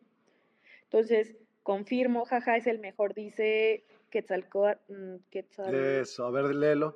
Entonces, 0.84 1.36
confirmo, 1.63 2.26
jaja, 2.26 2.56
es 2.58 2.65
el 2.67 2.80
mejor, 2.80 3.13
dice 3.13 3.84
Quetzalcóatl. 4.10 5.17
Quetzal, 5.30 5.76
Eso, 5.76 6.26
a 6.26 6.32
ver, 6.32 6.56
léelo. 6.56 6.95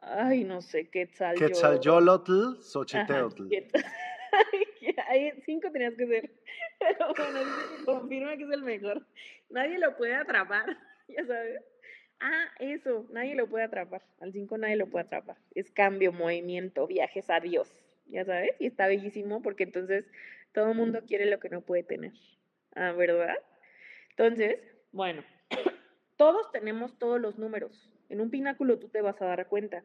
ay, 0.00 0.44
no 0.44 0.60
sé, 0.60 0.88
Quetzal. 0.90 1.36
Quetzalyolotl, 1.38 2.60
Xochiteotl. 2.60 3.48
Quetzal- 3.48 3.84
Ay, 5.08 5.32
cinco 5.44 5.70
tenías 5.72 5.94
que 5.94 6.06
ser. 6.06 6.30
Pero 6.78 7.12
bueno, 7.16 7.40
confirma 7.84 8.36
que 8.36 8.44
es 8.44 8.50
el 8.50 8.62
mejor. 8.62 9.04
Nadie 9.48 9.78
lo 9.78 9.96
puede 9.96 10.14
atrapar, 10.14 10.64
ya 11.08 11.24
sabes. 11.26 11.62
Ah, 12.20 12.44
eso, 12.58 13.06
nadie 13.10 13.34
lo 13.34 13.48
puede 13.48 13.64
atrapar. 13.64 14.02
Al 14.20 14.32
5 14.32 14.58
nadie 14.58 14.76
lo 14.76 14.86
puede 14.88 15.06
atrapar. 15.06 15.38
Es 15.54 15.70
cambio, 15.70 16.12
movimiento, 16.12 16.86
viajes, 16.86 17.30
adiós. 17.30 17.74
Ya 18.10 18.24
sabes, 18.24 18.50
y 18.58 18.66
está 18.66 18.86
bellísimo 18.86 19.42
porque 19.42 19.64
entonces 19.64 20.04
todo 20.52 20.70
el 20.70 20.76
mundo 20.76 21.00
quiere 21.06 21.26
lo 21.26 21.38
que 21.38 21.48
no 21.48 21.60
puede 21.62 21.82
tener, 21.82 22.12
ah, 22.74 22.92
¿verdad? 22.92 23.36
Entonces, 24.10 24.58
bueno, 24.92 25.22
todos 26.16 26.50
tenemos 26.52 26.98
todos 26.98 27.20
los 27.20 27.38
números. 27.38 27.90
En 28.08 28.20
un 28.20 28.30
pináculo 28.30 28.78
tú 28.78 28.88
te 28.88 29.02
vas 29.02 29.20
a 29.22 29.26
dar 29.26 29.46
cuenta. 29.48 29.84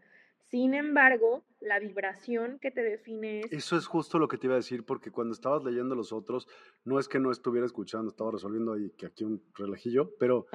Sin 0.49 0.75
embargo, 0.75 1.43
la 1.59 1.79
vibración 1.79 2.59
que 2.59 2.69
te 2.69 2.83
define 2.83 3.41
es... 3.41 3.51
Eso 3.51 3.77
es 3.77 3.87
justo 3.87 4.19
lo 4.19 4.27
que 4.27 4.37
te 4.37 4.45
iba 4.45 4.53
a 4.53 4.57
decir, 4.57 4.85
porque 4.85 5.09
cuando 5.11 5.33
estabas 5.33 5.63
leyendo 5.63 5.95
los 5.95 6.13
otros, 6.13 6.47
no 6.83 6.99
es 6.99 7.07
que 7.07 7.19
no 7.19 7.31
estuviera 7.31 7.65
escuchando, 7.65 8.09
estaba 8.09 8.31
resolviendo 8.31 8.73
ahí 8.73 8.91
que 8.91 9.07
aquí 9.07 9.23
un 9.23 9.43
relajillo, 9.55 10.15
pero 10.19 10.45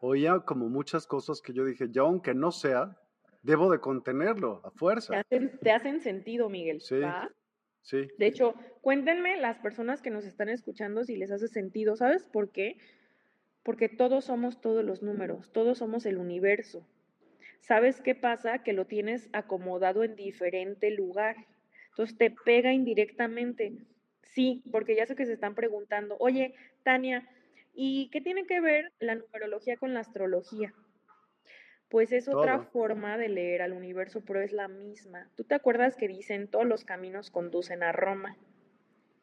oía 0.00 0.40
como 0.40 0.68
muchas 0.68 1.08
cosas 1.08 1.40
que 1.42 1.52
yo 1.52 1.64
dije, 1.64 1.88
ya 1.90 2.02
aunque 2.02 2.34
no 2.34 2.52
sea, 2.52 2.96
debo 3.42 3.70
de 3.70 3.80
contenerlo 3.80 4.60
a 4.64 4.70
fuerza. 4.70 5.22
Te 5.24 5.70
hacen, 5.70 6.00
sentido, 6.00 6.48
Miguel. 6.48 6.80
Sí. 6.80 7.00
Sí. 7.82 8.08
De 8.16 8.26
hecho, 8.26 8.54
cuéntenme 8.80 9.40
las 9.40 9.58
personas 9.58 10.02
que 10.02 10.10
nos 10.10 10.24
están 10.24 10.48
escuchando 10.48 11.04
si 11.04 11.16
les 11.16 11.32
hace 11.32 11.48
sentido, 11.48 11.96
¿sabes 11.96 12.22
por 12.22 12.52
qué? 12.52 12.78
Porque 13.64 13.88
todos 13.88 14.26
somos 14.26 14.60
todos 14.60 14.84
los 14.84 15.02
números, 15.02 15.50
todos 15.52 15.78
somos 15.78 16.06
el 16.06 16.18
universo. 16.18 16.86
¿Sabes 17.60 18.00
qué 18.00 18.14
pasa? 18.14 18.62
Que 18.62 18.72
lo 18.72 18.86
tienes 18.86 19.28
acomodado 19.32 20.04
en 20.04 20.14
diferente 20.14 20.90
lugar. 20.90 21.36
Entonces 21.90 22.16
te 22.16 22.30
pega 22.30 22.72
indirectamente. 22.72 23.72
Sí, 24.22 24.62
porque 24.70 24.96
ya 24.96 25.06
sé 25.06 25.16
que 25.16 25.26
se 25.26 25.32
están 25.32 25.54
preguntando, 25.54 26.16
oye, 26.18 26.54
Tania, 26.84 27.28
¿y 27.74 28.08
qué 28.10 28.20
tiene 28.20 28.46
que 28.46 28.60
ver 28.60 28.92
la 28.98 29.14
numerología 29.14 29.76
con 29.76 29.92
la 29.92 30.00
astrología? 30.00 30.72
Pues 31.92 32.10
es 32.10 32.26
otra 32.26 32.58
forma 32.58 33.18
de 33.18 33.28
leer 33.28 33.60
al 33.60 33.74
universo, 33.74 34.22
pero 34.26 34.40
es 34.40 34.54
la 34.54 34.66
misma. 34.66 35.28
¿Tú 35.36 35.44
te 35.44 35.54
acuerdas 35.54 35.94
que 35.94 36.08
dicen 36.08 36.48
todos 36.48 36.64
los 36.64 36.86
caminos 36.86 37.30
conducen 37.30 37.82
a 37.82 37.92
Roma? 37.92 38.34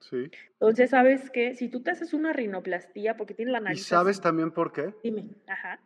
Sí. 0.01 0.29
Entonces, 0.51 0.91
¿sabes 0.91 1.32
qué? 1.32 1.55
Si 1.55 1.69
tú 1.69 1.82
te 1.82 1.89
haces 1.89 2.13
una 2.13 2.32
rinoplastía 2.32 3.17
porque 3.17 3.34
tienes 3.34 3.53
la 3.53 3.60
nariz. 3.60 3.82
¿Y 3.82 3.84
sabes 3.84 4.21
también 4.21 4.51
por 4.51 4.71
qué? 4.71 4.93
Dime, 5.03 5.32
ajá. 5.47 5.79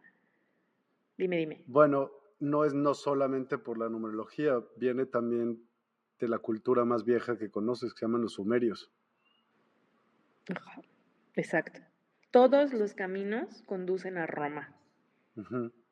Dime, 1.17 1.38
dime. 1.38 1.63
Bueno, 1.67 2.12
no 2.41 2.65
es 2.65 2.74
no 2.74 2.93
solamente 2.93 3.58
por 3.58 3.78
la 3.78 3.88
numerología, 3.88 4.62
viene 4.76 5.06
también 5.06 5.65
de 6.19 6.28
la 6.28 6.39
cultura 6.39 6.84
más 6.84 7.06
vieja 7.06 7.38
que 7.38 7.50
conoces, 7.50 7.93
que 7.93 8.00
se 8.00 8.06
llaman 8.08 8.24
los 8.24 8.34
sumerios. 8.34 8.91
Exacto. 11.36 11.80
Todos 12.30 12.74
los 12.74 12.93
caminos 12.93 13.62
conducen 13.62 14.17
a 14.17 14.28
Roma. 14.28 14.76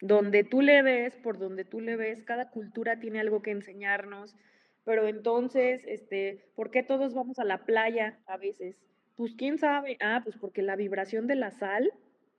Donde 0.02 0.44
tú 0.44 0.62
le 0.62 0.82
ves, 0.82 1.16
por 1.18 1.40
donde 1.40 1.66
tú 1.66 1.82
le 1.82 1.96
ves, 1.96 2.24
cada 2.24 2.50
cultura 2.50 3.00
tiene 3.00 3.20
algo 3.20 3.42
que 3.42 3.52
enseñarnos. 3.52 4.36
Pero 4.84 5.08
entonces, 5.08 5.84
este, 5.86 6.52
¿por 6.56 6.72
qué 6.72 6.84
todos 6.84 7.14
vamos 7.14 7.40
a 7.40 7.44
la 7.44 7.66
playa 7.66 8.20
a 8.26 8.38
veces? 8.38 8.78
Pues 9.16 9.36
quién 9.36 9.58
sabe. 9.58 9.98
Ah, 10.02 10.22
pues 10.24 10.38
porque 10.38 10.62
la 10.62 10.76
vibración 10.76 11.28
de 11.28 11.36
la 11.36 11.52
sal 11.52 11.92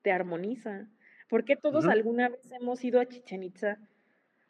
te 0.02 0.10
armoniza. 0.10 0.88
¿Por 1.28 1.44
qué 1.44 1.56
todos 1.56 1.86
alguna 1.86 2.28
vez 2.28 2.50
hemos 2.52 2.84
ido 2.84 3.00
a 3.00 3.06
Chichen 3.06 3.42
Itza? 3.42 3.78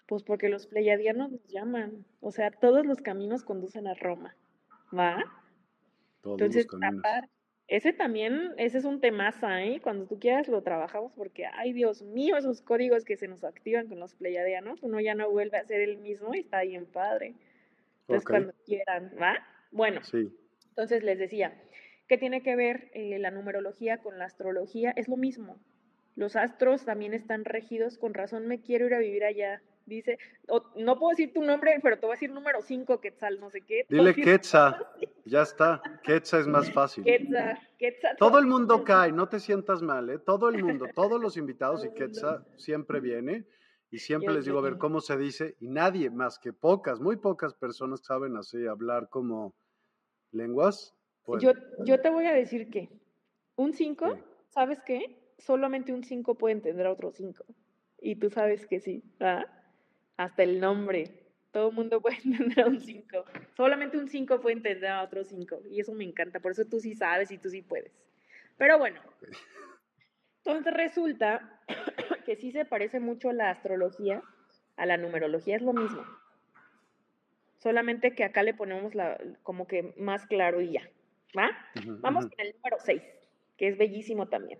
Pues 0.06 0.22
porque 0.22 0.48
los 0.48 0.66
pleiadianos 0.66 1.30
nos 1.30 1.46
llaman. 1.46 2.04
O 2.20 2.32
sea, 2.32 2.50
todos 2.50 2.84
los 2.84 3.00
caminos 3.00 3.44
conducen 3.44 3.86
a 3.86 3.94
Roma. 3.94 4.36
¿Va? 4.96 5.22
Todos 6.22 6.40
Entonces, 6.40 6.66
caminos. 6.66 7.02
Ese 7.68 7.92
también, 7.92 8.52
ese 8.58 8.78
es 8.78 8.84
un 8.84 9.00
temaza, 9.00 9.64
¿eh? 9.64 9.80
Cuando 9.80 10.06
tú 10.06 10.18
quieras 10.18 10.48
lo 10.48 10.62
trabajamos 10.62 11.14
porque, 11.14 11.46
ay 11.46 11.72
Dios 11.72 12.02
mío, 12.02 12.36
esos 12.36 12.60
códigos 12.60 13.04
que 13.04 13.16
se 13.16 13.28
nos 13.28 13.44
activan 13.44 13.88
con 13.88 13.98
los 13.98 14.14
pleiadianos, 14.14 14.82
uno 14.82 15.00
ya 15.00 15.14
no 15.14 15.30
vuelve 15.30 15.58
a 15.58 15.64
ser 15.64 15.80
el 15.80 15.98
mismo 15.98 16.34
y 16.34 16.40
está 16.40 16.62
bien 16.62 16.86
padre. 16.86 17.34
Entonces, 18.02 18.28
cuando 18.28 18.52
quieran, 18.66 19.12
¿va? 19.20 19.38
Bueno, 19.70 20.02
sí. 20.02 20.36
entonces 20.68 21.02
les 21.02 21.18
decía, 21.18 21.54
¿qué 22.08 22.18
tiene 22.18 22.42
que 22.42 22.56
ver 22.56 22.90
eh, 22.94 23.18
la 23.18 23.30
numerología 23.30 23.98
con 23.98 24.18
la 24.18 24.26
astrología? 24.26 24.92
Es 24.96 25.08
lo 25.08 25.16
mismo. 25.16 25.58
Los 26.14 26.36
astros 26.36 26.84
también 26.84 27.14
están 27.14 27.44
regidos, 27.44 27.96
con 27.96 28.12
razón 28.12 28.46
me 28.46 28.60
quiero 28.60 28.86
ir 28.86 28.94
a 28.94 28.98
vivir 28.98 29.24
allá 29.24 29.62
dice, 29.86 30.18
no 30.76 30.98
puedo 30.98 31.10
decir 31.10 31.32
tu 31.32 31.42
nombre, 31.42 31.78
pero 31.82 31.96
te 31.96 32.06
voy 32.06 32.12
a 32.12 32.16
decir 32.16 32.30
número 32.30 32.62
5, 32.62 33.00
Quetzal, 33.00 33.40
no 33.40 33.50
sé 33.50 33.62
qué. 33.62 33.86
Dile 33.88 34.14
Quetzal, 34.14 34.86
ya 35.24 35.42
está, 35.42 35.82
Quetzal 36.02 36.40
es 36.40 36.46
más 36.46 36.70
fácil. 36.72 37.04
Quetzal, 37.04 37.58
Quetzal. 37.78 38.16
Todo 38.18 38.38
el 38.38 38.46
mundo 38.46 38.84
cae, 38.84 39.12
no 39.12 39.28
te 39.28 39.40
sientas 39.40 39.82
mal, 39.82 40.10
¿eh? 40.10 40.18
Todo 40.18 40.48
el 40.48 40.62
mundo, 40.62 40.86
todos 40.94 41.20
los 41.20 41.36
invitados 41.36 41.84
y 41.84 41.92
Quetzal 41.92 42.44
siempre 42.56 43.00
viene. 43.00 43.46
Y 43.90 43.98
siempre 43.98 44.32
les 44.32 44.46
digo, 44.46 44.58
a 44.58 44.62
ver 44.62 44.78
cómo 44.78 45.02
se 45.02 45.18
dice, 45.18 45.54
y 45.60 45.68
nadie 45.68 46.08
más 46.08 46.38
que 46.38 46.54
pocas, 46.54 46.98
muy 46.98 47.16
pocas 47.16 47.52
personas 47.52 48.00
saben 48.02 48.38
así 48.38 48.66
hablar 48.66 49.10
como 49.10 49.54
lenguas. 50.30 50.94
Yo, 51.38 51.52
yo 51.84 52.00
te 52.00 52.08
voy 52.08 52.24
a 52.24 52.32
decir 52.32 52.70
que 52.70 52.88
un 53.56 53.74
5, 53.74 54.18
¿sabes 54.48 54.80
qué? 54.86 55.34
Solamente 55.36 55.92
un 55.92 56.04
5 56.04 56.36
puede 56.36 56.54
entender 56.54 56.86
a 56.86 56.92
otro 56.92 57.12
5. 57.12 57.44
Y 58.00 58.16
tú 58.16 58.30
sabes 58.30 58.66
que 58.66 58.80
sí. 58.80 59.04
¿ah? 59.20 59.44
Hasta 60.24 60.42
el 60.42 60.60
nombre. 60.60 61.10
Todo 61.50 61.68
el 61.68 61.74
mundo 61.74 62.00
puede 62.02 62.16
entender 62.24 62.60
a 62.60 62.68
un 62.68 62.80
5. 62.80 63.24
Solamente 63.56 63.98
un 63.98 64.08
5 64.08 64.40
puede 64.40 64.56
entender 64.56 64.90
a 64.90 65.02
otro 65.02 65.24
5. 65.24 65.62
Y 65.70 65.80
eso 65.80 65.92
me 65.92 66.04
encanta. 66.04 66.40
Por 66.40 66.52
eso 66.52 66.64
tú 66.64 66.80
sí 66.80 66.94
sabes 66.94 67.30
y 67.30 67.38
tú 67.38 67.50
sí 67.50 67.62
puedes. 67.62 67.92
Pero 68.56 68.78
bueno. 68.78 69.00
Entonces 70.38 70.74
resulta 70.74 71.60
que 72.26 72.36
sí 72.36 72.52
se 72.52 72.64
parece 72.64 73.00
mucho 73.00 73.32
la 73.32 73.50
astrología 73.50 74.22
a 74.76 74.86
la 74.86 74.96
numerología. 74.96 75.56
Es 75.56 75.62
lo 75.62 75.72
mismo. 75.72 76.04
Solamente 77.58 78.14
que 78.14 78.24
acá 78.24 78.42
le 78.42 78.54
ponemos 78.54 78.94
la, 78.94 79.18
como 79.42 79.66
que 79.66 79.94
más 79.96 80.26
claro 80.26 80.60
y 80.60 80.72
ya. 80.72 80.88
¿Va? 81.36 81.50
Vamos 82.00 82.26
con 82.26 82.34
el 82.38 82.52
número 82.56 82.76
6, 82.78 83.02
que 83.56 83.68
es 83.68 83.78
bellísimo 83.78 84.28
también. 84.28 84.58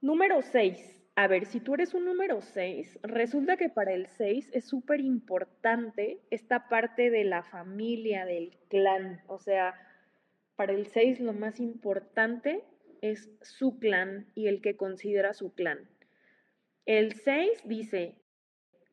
Número 0.00 0.40
6 0.42 0.99
a 1.16 1.26
ver, 1.26 1.46
si 1.46 1.60
tú 1.60 1.74
eres 1.74 1.92
un 1.94 2.04
número 2.04 2.40
6, 2.40 3.00
resulta 3.02 3.56
que 3.56 3.68
para 3.68 3.92
el 3.92 4.06
6 4.06 4.50
es 4.52 4.64
súper 4.64 5.00
importante 5.00 6.18
esta 6.30 6.68
parte 6.68 7.10
de 7.10 7.24
la 7.24 7.42
familia, 7.42 8.24
del 8.24 8.56
clan. 8.68 9.20
O 9.26 9.38
sea, 9.38 9.74
para 10.56 10.72
el 10.72 10.86
6 10.86 11.20
lo 11.20 11.32
más 11.32 11.60
importante 11.60 12.64
es 13.02 13.30
su 13.42 13.78
clan 13.78 14.30
y 14.34 14.48
el 14.48 14.62
que 14.62 14.76
considera 14.76 15.34
su 15.34 15.52
clan. 15.52 15.88
El 16.86 17.14
6 17.14 17.62
dice, 17.64 18.14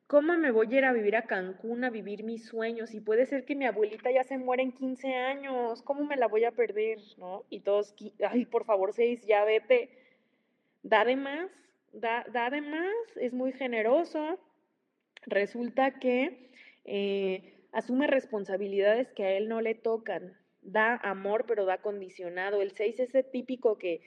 ¿cómo 0.08 0.38
me 0.38 0.52
voy 0.52 0.74
a 0.74 0.78
ir 0.78 0.86
a 0.86 0.94
vivir 0.94 1.16
a 1.16 1.28
Cancún 1.28 1.84
a 1.84 1.90
vivir 1.90 2.24
mis 2.24 2.46
sueños? 2.46 2.94
Y 2.94 3.00
puede 3.00 3.26
ser 3.26 3.46
que 3.46 3.56
mi 3.56 3.66
abuelita 3.66 4.12
ya 4.12 4.24
se 4.24 4.38
muera 4.38 4.64
en 4.64 4.72
15 4.72 5.14
años, 5.14 5.82
¿cómo 5.82 6.04
me 6.06 6.18
la 6.18 6.28
voy 6.28 6.46
a 6.46 6.52
perder? 6.52 7.00
¿No? 7.18 7.46
Y 7.50 7.62
todos, 7.62 7.96
ay, 8.28 8.46
por 8.46 8.66
favor, 8.66 8.94
6, 8.94 9.26
ya 9.26 9.44
vete. 9.46 9.90
Da 10.84 11.04
de 11.04 11.16
más, 11.16 11.50
da, 11.94 12.26
da 12.32 12.50
de 12.50 12.62
más, 12.62 13.18
es 13.18 13.34
muy 13.34 13.52
generoso, 13.54 14.40
resulta 15.26 16.00
que 16.00 16.50
eh, 16.86 17.54
asume 17.72 18.08
responsabilidades 18.08 19.12
que 19.12 19.24
a 19.24 19.32
él 19.32 19.50
no 19.50 19.62
le 19.62 19.76
tocan, 19.76 20.38
da 20.62 20.96
amor 20.96 21.46
pero 21.48 21.66
da 21.66 21.82
condicionado. 21.82 22.62
El 22.62 22.72
6 22.72 23.00
es 23.00 23.10
ese 23.10 23.24
típico 23.24 23.78
que, 23.78 24.02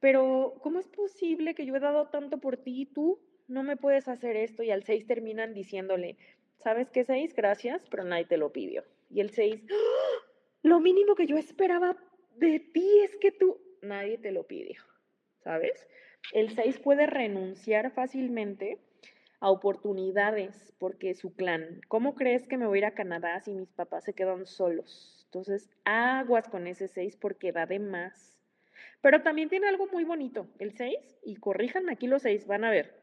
pero 0.00 0.54
¿cómo 0.62 0.78
es 0.78 0.88
posible 0.88 1.54
que 1.54 1.66
yo 1.66 1.76
he 1.76 1.80
dado 1.80 2.08
tanto 2.08 2.38
por 2.38 2.56
ti 2.56 2.82
y 2.82 2.86
tú 2.86 3.20
no 3.48 3.62
me 3.62 3.76
puedes 3.76 4.08
hacer 4.08 4.36
esto? 4.36 4.62
Y 4.62 4.70
al 4.70 4.84
6 4.84 5.06
terminan 5.06 5.54
diciéndole, 5.54 6.16
¿sabes 6.58 6.90
qué 6.90 7.04
6? 7.04 7.34
Gracias, 7.34 7.86
pero 7.90 8.04
nadie 8.04 8.24
te 8.24 8.36
lo 8.36 8.52
pidió. 8.52 8.84
Y 9.10 9.20
el 9.20 9.30
6, 9.30 9.62
¡Ah! 9.70 10.26
lo 10.62 10.80
mínimo 10.80 11.14
que 11.14 11.26
yo 11.26 11.36
esperaba 11.36 11.96
de 12.36 12.60
ti 12.60 13.00
es 13.04 13.16
que 13.16 13.32
tú, 13.32 13.60
nadie 13.82 14.18
te 14.18 14.32
lo 14.32 14.46
pidió, 14.46 14.80
¿sabes? 15.44 15.86
El 16.30 16.50
6 16.50 16.78
puede 16.78 17.06
renunciar 17.06 17.90
fácilmente 17.90 18.78
a 19.40 19.50
oportunidades 19.50 20.72
porque 20.78 21.14
su 21.14 21.34
clan, 21.34 21.80
¿cómo 21.88 22.14
crees 22.14 22.46
que 22.46 22.56
me 22.56 22.66
voy 22.66 22.78
a 22.78 22.80
ir 22.80 22.84
a 22.86 22.94
Canadá 22.94 23.40
si 23.40 23.52
mis 23.52 23.72
papás 23.72 24.04
se 24.04 24.14
quedan 24.14 24.46
solos? 24.46 25.26
Entonces, 25.26 25.68
aguas 25.84 26.48
con 26.48 26.66
ese 26.66 26.88
6 26.88 27.16
porque 27.16 27.52
da 27.52 27.66
de 27.66 27.80
más. 27.80 28.38
Pero 29.00 29.22
también 29.22 29.48
tiene 29.48 29.66
algo 29.68 29.88
muy 29.88 30.04
bonito, 30.04 30.46
el 30.58 30.72
6, 30.72 30.96
y 31.24 31.36
corríjanme 31.36 31.92
aquí 31.92 32.06
los 32.06 32.22
6, 32.22 32.46
van 32.46 32.64
a 32.64 32.70
ver. 32.70 33.02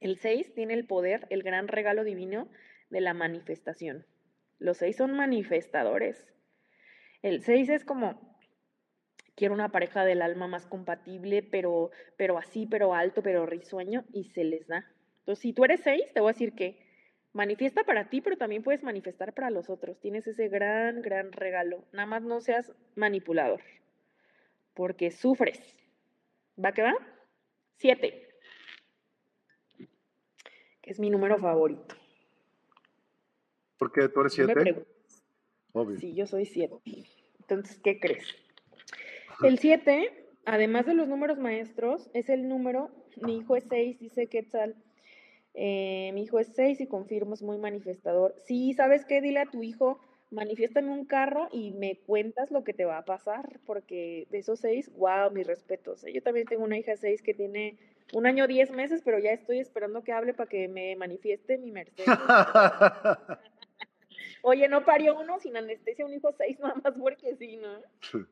El 0.00 0.18
6 0.18 0.52
tiene 0.54 0.74
el 0.74 0.86
poder, 0.86 1.26
el 1.30 1.42
gran 1.42 1.66
regalo 1.66 2.04
divino 2.04 2.48
de 2.90 3.00
la 3.00 3.14
manifestación. 3.14 4.06
Los 4.58 4.78
6 4.78 4.96
son 4.96 5.12
manifestadores. 5.12 6.26
El 7.22 7.42
6 7.42 7.70
es 7.70 7.84
como, 7.84 8.33
quiero 9.34 9.54
una 9.54 9.70
pareja 9.70 10.04
del 10.04 10.22
alma 10.22 10.46
más 10.48 10.66
compatible, 10.66 11.42
pero, 11.42 11.90
pero 12.16 12.38
así, 12.38 12.66
pero 12.66 12.94
alto, 12.94 13.22
pero 13.22 13.46
risueño, 13.46 14.04
y 14.12 14.24
se 14.24 14.44
les 14.44 14.66
da. 14.66 14.86
Entonces, 15.20 15.42
si 15.42 15.52
tú 15.52 15.64
eres 15.64 15.80
seis, 15.80 16.12
te 16.12 16.20
voy 16.20 16.30
a 16.30 16.32
decir 16.32 16.54
que 16.54 16.78
manifiesta 17.32 17.84
para 17.84 18.08
ti, 18.10 18.20
pero 18.20 18.36
también 18.36 18.62
puedes 18.62 18.82
manifestar 18.82 19.32
para 19.32 19.50
los 19.50 19.70
otros. 19.70 19.98
Tienes 20.00 20.26
ese 20.26 20.48
gran, 20.48 21.02
gran 21.02 21.32
regalo. 21.32 21.84
Nada 21.92 22.06
más 22.06 22.22
no 22.22 22.40
seas 22.40 22.72
manipulador, 22.94 23.60
porque 24.74 25.10
sufres. 25.10 25.60
¿Va 26.62 26.72
que 26.72 26.82
va? 26.82 26.94
Siete, 27.76 28.28
que 30.84 30.90
es 30.90 31.00
mi 31.00 31.08
número 31.08 31.38
favorito. 31.38 31.94
¿Por 33.78 33.90
qué 33.90 34.06
tú 34.08 34.20
eres 34.20 34.34
siete? 34.34 34.84
Obvio. 35.72 35.98
Sí, 35.98 36.14
yo 36.14 36.26
soy 36.26 36.44
7. 36.44 36.74
Entonces, 37.40 37.80
¿qué 37.82 37.98
crees? 37.98 38.43
El 39.46 39.58
7, 39.58 40.10
además 40.44 40.86
de 40.86 40.94
los 40.94 41.08
números 41.08 41.38
maestros, 41.38 42.10
es 42.14 42.28
el 42.28 42.48
número, 42.48 42.90
mi 43.22 43.38
hijo 43.38 43.56
es 43.56 43.64
6, 43.68 43.98
dice 43.98 44.26
Quetzal. 44.26 44.74
Eh, 45.54 46.10
mi 46.14 46.24
hijo 46.24 46.40
es 46.40 46.48
6 46.54 46.80
y 46.80 46.86
confirmo, 46.86 47.34
es 47.34 47.42
muy 47.42 47.58
manifestador. 47.58 48.34
Sí, 48.46 48.72
¿sabes 48.74 49.04
qué? 49.04 49.20
Dile 49.20 49.40
a 49.40 49.46
tu 49.46 49.62
hijo, 49.62 50.00
manifiéstame 50.30 50.90
un 50.90 51.04
carro 51.04 51.48
y 51.52 51.72
me 51.72 51.96
cuentas 51.96 52.50
lo 52.50 52.64
que 52.64 52.74
te 52.74 52.84
va 52.84 52.98
a 52.98 53.04
pasar, 53.04 53.60
porque 53.64 54.26
de 54.30 54.38
esos 54.38 54.60
6, 54.60 54.90
wow, 54.96 55.30
mis 55.32 55.46
respetos. 55.46 56.04
Yo 56.12 56.22
también 56.22 56.46
tengo 56.46 56.64
una 56.64 56.78
hija 56.78 56.96
6 56.96 57.22
que 57.22 57.34
tiene 57.34 57.78
un 58.12 58.26
año 58.26 58.46
10 58.46 58.72
meses, 58.72 59.02
pero 59.04 59.18
ya 59.18 59.30
estoy 59.30 59.60
esperando 59.60 60.02
que 60.02 60.12
hable 60.12 60.34
para 60.34 60.48
que 60.48 60.68
me 60.68 60.94
manifieste 60.96 61.58
mi 61.58 61.70
Mercedes. 61.70 62.06
Oye, 64.46 64.68
no 64.68 64.84
parió 64.84 65.18
uno 65.18 65.40
sin 65.40 65.56
anestesia, 65.56 66.04
un 66.04 66.12
hijo 66.12 66.30
seis, 66.36 66.58
nada 66.60 66.74
más 66.74 66.92
porque 67.00 67.34
sí, 67.36 67.56
¿no? 67.56 67.80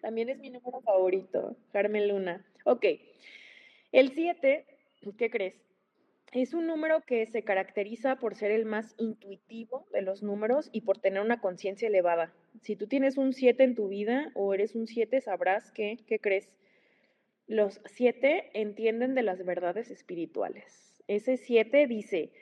También 0.03 0.29
es 0.29 0.39
mi 0.39 0.51
número 0.51 0.83
favorito, 0.83 1.57
Carmen 1.73 2.07
Luna. 2.07 2.45
Ok, 2.67 2.85
el 3.93 4.13
7, 4.13 4.67
¿qué 5.17 5.31
crees? 5.31 5.55
Es 6.33 6.53
un 6.53 6.67
número 6.67 7.01
que 7.01 7.25
se 7.25 7.45
caracteriza 7.45 8.17
por 8.17 8.35
ser 8.35 8.51
el 8.51 8.67
más 8.67 8.95
intuitivo 8.99 9.87
de 9.91 10.03
los 10.03 10.23
números 10.23 10.69
y 10.71 10.83
por 10.83 10.99
tener 10.99 11.23
una 11.23 11.41
conciencia 11.41 11.89
elevada. 11.89 12.35
Si 12.61 12.77
tú 12.77 12.87
tienes 12.87 13.17
un 13.17 13.33
7 13.33 13.65
en 13.65 13.75
tu 13.75 13.89
vida 13.89 14.33
o 14.35 14.53
eres 14.53 14.75
un 14.75 14.87
7, 14.87 15.19
sabrás 15.23 15.73
que, 15.73 15.97
¿qué 16.07 16.19
crees? 16.19 16.53
Los 17.47 17.81
7 17.87 18.51
entienden 18.53 19.15
de 19.15 19.23
las 19.23 19.47
verdades 19.47 19.91
espirituales. 19.91 21.03
Ese 21.09 21.39
7 21.39 21.87
dice, 21.87 22.33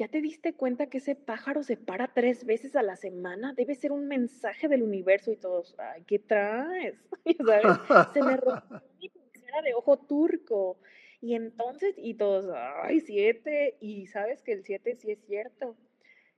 ¿Ya 0.00 0.08
te 0.08 0.22
diste 0.22 0.54
cuenta 0.54 0.86
que 0.86 0.96
ese 0.96 1.14
pájaro 1.14 1.62
se 1.62 1.76
para 1.76 2.08
tres 2.14 2.46
veces 2.46 2.74
a 2.74 2.82
la 2.82 2.96
semana? 2.96 3.52
Debe 3.52 3.74
ser 3.74 3.92
un 3.92 4.08
mensaje 4.08 4.66
del 4.66 4.82
universo 4.82 5.30
y 5.30 5.36
todos, 5.36 5.78
ay, 5.78 6.04
¿qué 6.06 6.18
traes? 6.18 6.94
Se 8.14 8.22
me 8.22 8.38
rompió 8.38 8.80
mi 8.98 9.10
pulsera 9.10 9.60
de 9.60 9.74
ojo 9.74 9.98
turco. 9.98 10.80
Y 11.20 11.34
entonces, 11.34 11.94
y 11.98 12.14
todos, 12.14 12.46
ay, 12.82 13.00
siete, 13.00 13.76
y 13.82 14.06
sabes 14.06 14.40
que 14.40 14.52
el 14.52 14.64
siete 14.64 14.96
sí 14.96 15.10
es 15.10 15.20
cierto. 15.26 15.76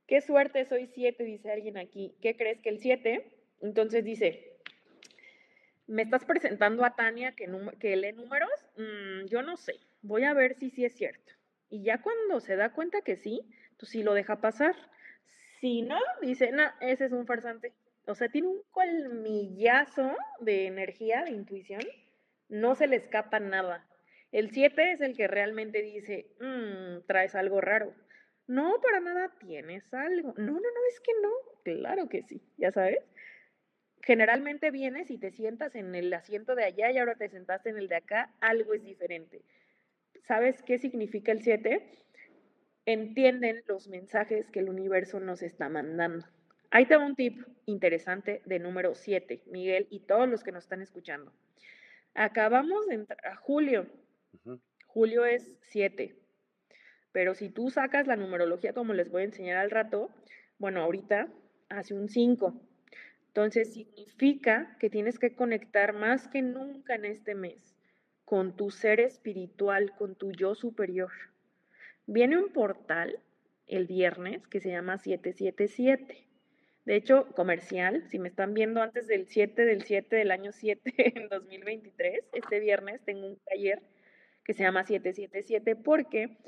Qué 0.08 0.20
suerte, 0.22 0.64
soy 0.64 0.88
siete, 0.88 1.22
dice 1.22 1.52
alguien 1.52 1.78
aquí. 1.78 2.16
¿Qué 2.20 2.36
crees 2.36 2.60
que 2.62 2.70
el 2.70 2.80
siete? 2.80 3.30
Entonces 3.60 4.02
dice, 4.02 4.56
¿me 5.86 6.02
estás 6.02 6.24
presentando 6.24 6.84
a 6.84 6.96
Tania 6.96 7.30
que, 7.36 7.48
que 7.78 7.94
lee 7.94 8.12
números? 8.12 8.50
Mm, 8.76 9.26
yo 9.26 9.42
no 9.42 9.56
sé, 9.56 9.74
voy 10.00 10.24
a 10.24 10.34
ver 10.34 10.56
si 10.56 10.68
sí 10.70 10.84
es 10.84 10.96
cierto. 10.96 11.32
Y 11.72 11.82
ya 11.84 12.02
cuando 12.02 12.38
se 12.40 12.54
da 12.54 12.74
cuenta 12.74 13.00
que 13.00 13.16
sí, 13.16 13.48
pues 13.78 13.90
sí 13.90 14.02
lo 14.02 14.12
deja 14.12 14.42
pasar. 14.42 14.76
Si 15.58 15.80
no, 15.80 15.98
dice, 16.20 16.52
no, 16.52 16.64
ese 16.82 17.06
es 17.06 17.12
un 17.12 17.26
farsante. 17.26 17.72
O 18.06 18.14
sea, 18.14 18.28
tiene 18.28 18.48
un 18.48 18.62
colmillazo 18.70 20.14
de 20.40 20.66
energía, 20.66 21.24
de 21.24 21.30
intuición. 21.30 21.80
No 22.50 22.74
se 22.74 22.86
le 22.86 22.96
escapa 22.96 23.40
nada. 23.40 23.88
El 24.32 24.50
7 24.50 24.92
es 24.92 25.00
el 25.00 25.16
que 25.16 25.28
realmente 25.28 25.80
dice, 25.80 26.26
mmm, 26.40 27.06
traes 27.06 27.34
algo 27.34 27.62
raro. 27.62 27.94
No, 28.46 28.78
para 28.82 29.00
nada 29.00 29.32
tienes 29.40 29.82
algo. 29.94 30.34
No, 30.36 30.52
no, 30.52 30.60
no, 30.60 30.86
es 30.90 31.00
que 31.00 31.12
no. 31.22 31.32
Claro 31.64 32.06
que 32.10 32.22
sí, 32.24 32.42
ya 32.58 32.70
sabes. 32.70 32.98
Generalmente 34.02 34.70
vienes 34.70 35.10
y 35.10 35.16
te 35.16 35.30
sientas 35.30 35.74
en 35.74 35.94
el 35.94 36.12
asiento 36.12 36.54
de 36.54 36.64
allá 36.64 36.90
y 36.90 36.98
ahora 36.98 37.14
te 37.14 37.30
sentaste 37.30 37.70
en 37.70 37.78
el 37.78 37.88
de 37.88 37.96
acá, 37.96 38.34
algo 38.42 38.74
es 38.74 38.84
diferente. 38.84 39.40
¿Sabes 40.22 40.62
qué 40.62 40.78
significa 40.78 41.32
el 41.32 41.42
7? 41.42 41.82
Entienden 42.86 43.62
los 43.66 43.88
mensajes 43.88 44.50
que 44.50 44.60
el 44.60 44.68
universo 44.68 45.18
nos 45.18 45.42
está 45.42 45.68
mandando. 45.68 46.24
Ahí 46.70 46.86
tengo 46.86 47.04
un 47.04 47.16
tip 47.16 47.44
interesante 47.66 48.40
de 48.46 48.60
número 48.60 48.94
7, 48.94 49.42
Miguel 49.46 49.88
y 49.90 50.00
todos 50.00 50.28
los 50.28 50.44
que 50.44 50.52
nos 50.52 50.64
están 50.64 50.80
escuchando. 50.80 51.32
Acabamos 52.14 52.86
de 52.86 52.94
entrar 52.94 53.26
a 53.26 53.36
julio. 53.36 53.88
Julio 54.86 55.24
es 55.24 55.50
7. 55.62 56.14
Pero 57.10 57.34
si 57.34 57.48
tú 57.50 57.70
sacas 57.70 58.06
la 58.06 58.16
numerología 58.16 58.72
como 58.72 58.94
les 58.94 59.10
voy 59.10 59.22
a 59.22 59.26
enseñar 59.26 59.56
al 59.56 59.70
rato, 59.70 60.08
bueno, 60.58 60.82
ahorita 60.82 61.28
hace 61.68 61.94
un 61.94 62.08
5. 62.08 62.54
Entonces 63.26 63.72
significa 63.72 64.76
que 64.78 64.88
tienes 64.88 65.18
que 65.18 65.34
conectar 65.34 65.94
más 65.94 66.28
que 66.28 66.42
nunca 66.42 66.94
en 66.94 67.06
este 67.06 67.34
mes 67.34 67.71
con 68.32 68.56
tu 68.56 68.70
ser 68.70 68.98
espiritual, 68.98 69.94
con 69.94 70.14
tu 70.14 70.32
yo 70.32 70.54
superior. 70.54 71.10
Viene 72.06 72.38
un 72.38 72.50
portal 72.50 73.20
el 73.66 73.86
viernes 73.86 74.46
que 74.48 74.58
se 74.58 74.70
llama 74.70 74.96
777. 74.96 76.26
De 76.86 76.96
hecho, 76.96 77.26
comercial, 77.36 78.08
si 78.08 78.18
me 78.18 78.30
están 78.30 78.54
viendo 78.54 78.80
antes 78.80 79.06
del 79.06 79.26
7 79.26 79.66
del 79.66 79.82
7 79.82 80.16
del 80.16 80.30
año 80.30 80.50
7 80.50 80.80
en 81.14 81.28
2023, 81.28 82.24
este 82.32 82.58
viernes 82.58 83.02
tengo 83.04 83.26
un 83.26 83.38
taller 83.44 83.82
que 84.44 84.54
se 84.54 84.62
llama 84.62 84.86
777 84.86 85.76
porque 85.76 86.38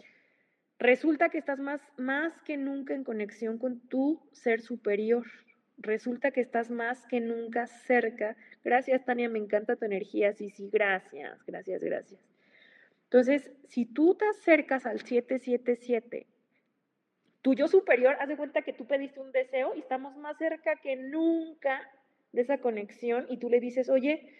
resulta 0.78 1.28
que 1.28 1.36
estás 1.36 1.58
más, 1.58 1.82
más 1.98 2.32
que 2.46 2.56
nunca 2.56 2.94
en 2.94 3.04
conexión 3.04 3.58
con 3.58 3.86
tu 3.88 4.26
ser 4.32 4.62
superior. 4.62 5.26
Resulta 5.78 6.30
que 6.30 6.40
estás 6.40 6.70
más 6.70 7.06
que 7.06 7.20
nunca 7.20 7.66
cerca 7.66 8.36
Gracias, 8.64 9.04
Tania, 9.04 9.28
me 9.28 9.38
encanta 9.38 9.76
tu 9.76 9.84
energía. 9.84 10.32
Sí, 10.32 10.48
sí, 10.48 10.70
gracias, 10.72 11.44
gracias, 11.44 11.82
gracias. 11.82 12.20
Entonces, 13.04 13.52
si 13.68 13.84
tú 13.84 14.14
te 14.14 14.26
acercas 14.26 14.86
al 14.86 15.00
777, 15.00 16.26
tu 17.42 17.52
yo 17.52 17.68
superior, 17.68 18.16
haz 18.18 18.28
de 18.28 18.38
cuenta 18.38 18.62
que 18.62 18.72
tú 18.72 18.86
pediste 18.86 19.20
un 19.20 19.32
deseo 19.32 19.74
y 19.74 19.80
estamos 19.80 20.16
más 20.16 20.38
cerca 20.38 20.76
que 20.76 20.96
nunca 20.96 21.86
de 22.32 22.40
esa 22.40 22.58
conexión 22.58 23.26
y 23.28 23.36
tú 23.36 23.50
le 23.50 23.60
dices, 23.60 23.90
oye, 23.90 24.34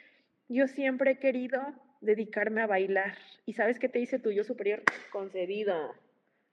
yo 0.48 0.66
siempre 0.66 1.12
he 1.12 1.18
querido 1.18 1.60
dedicarme 2.00 2.62
a 2.62 2.66
bailar. 2.66 3.18
¿Y 3.44 3.52
sabes 3.52 3.78
qué 3.78 3.90
te 3.90 3.98
dice 3.98 4.18
tu 4.18 4.30
yo 4.30 4.42
superior? 4.42 4.82
Concedido, 5.12 5.94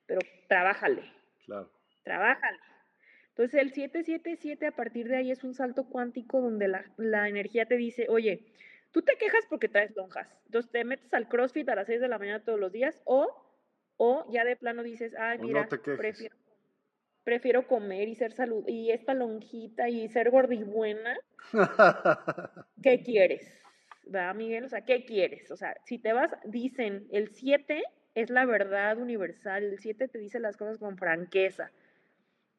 pero 0.05 0.19
trabájale. 0.49 1.03
Claro. 1.45 1.71
Trabájale. 2.03 2.59
Entonces 3.31 3.61
el 3.61 3.71
777 3.71 4.67
a 4.67 4.71
partir 4.71 5.07
de 5.07 5.15
ahí 5.15 5.31
es 5.31 5.43
un 5.43 5.53
salto 5.53 5.85
cuántico 5.85 6.41
donde 6.41 6.67
la, 6.67 7.29
energía 7.29 7.65
te 7.65 7.77
dice, 7.77 8.07
oye, 8.09 8.45
tú 8.91 9.03
te 9.03 9.15
quejas 9.15 9.45
porque 9.49 9.69
traes 9.69 9.95
lonjas, 9.95 10.27
entonces 10.45 10.69
te 10.69 10.83
metes 10.83 11.13
al 11.13 11.29
CrossFit 11.29 11.69
a 11.69 11.75
las 11.75 11.87
6 11.87 12.01
de 12.01 12.07
la 12.09 12.19
mañana 12.19 12.43
todos 12.43 12.59
los 12.59 12.73
días 12.73 13.01
o, 13.05 13.29
o 13.95 14.29
ya 14.33 14.43
de 14.43 14.57
plano 14.57 14.83
dices, 14.83 15.15
ay, 15.17 15.39
mira, 15.39 15.65
prefiero, 15.69 16.35
prefiero 17.23 17.67
comer 17.67 18.09
y 18.09 18.15
ser 18.15 18.33
salud 18.33 18.67
y 18.67 18.91
esta 18.91 19.13
lonjita 19.13 19.87
y 19.87 20.09
ser 20.09 20.29
gordibuena. 20.29 21.17
¿Qué 22.83 23.01
quieres? 23.01 23.63
¿Va, 24.13 24.33
Miguel? 24.33 24.65
O 24.65 24.69
sea, 24.69 24.81
¿qué 24.81 25.05
quieres? 25.05 25.49
O 25.51 25.55
sea, 25.55 25.77
si 25.85 25.99
te 25.99 26.11
vas, 26.11 26.35
dicen, 26.43 27.07
el 27.13 27.29
7 27.29 27.81
es 28.13 28.29
la 28.29 28.45
verdad 28.45 28.97
universal, 28.97 29.63
el 29.63 29.79
7 29.79 30.09
te 30.09 30.19
dice 30.19 30.41
las 30.41 30.57
cosas 30.57 30.77
con 30.77 30.97
franqueza 30.97 31.71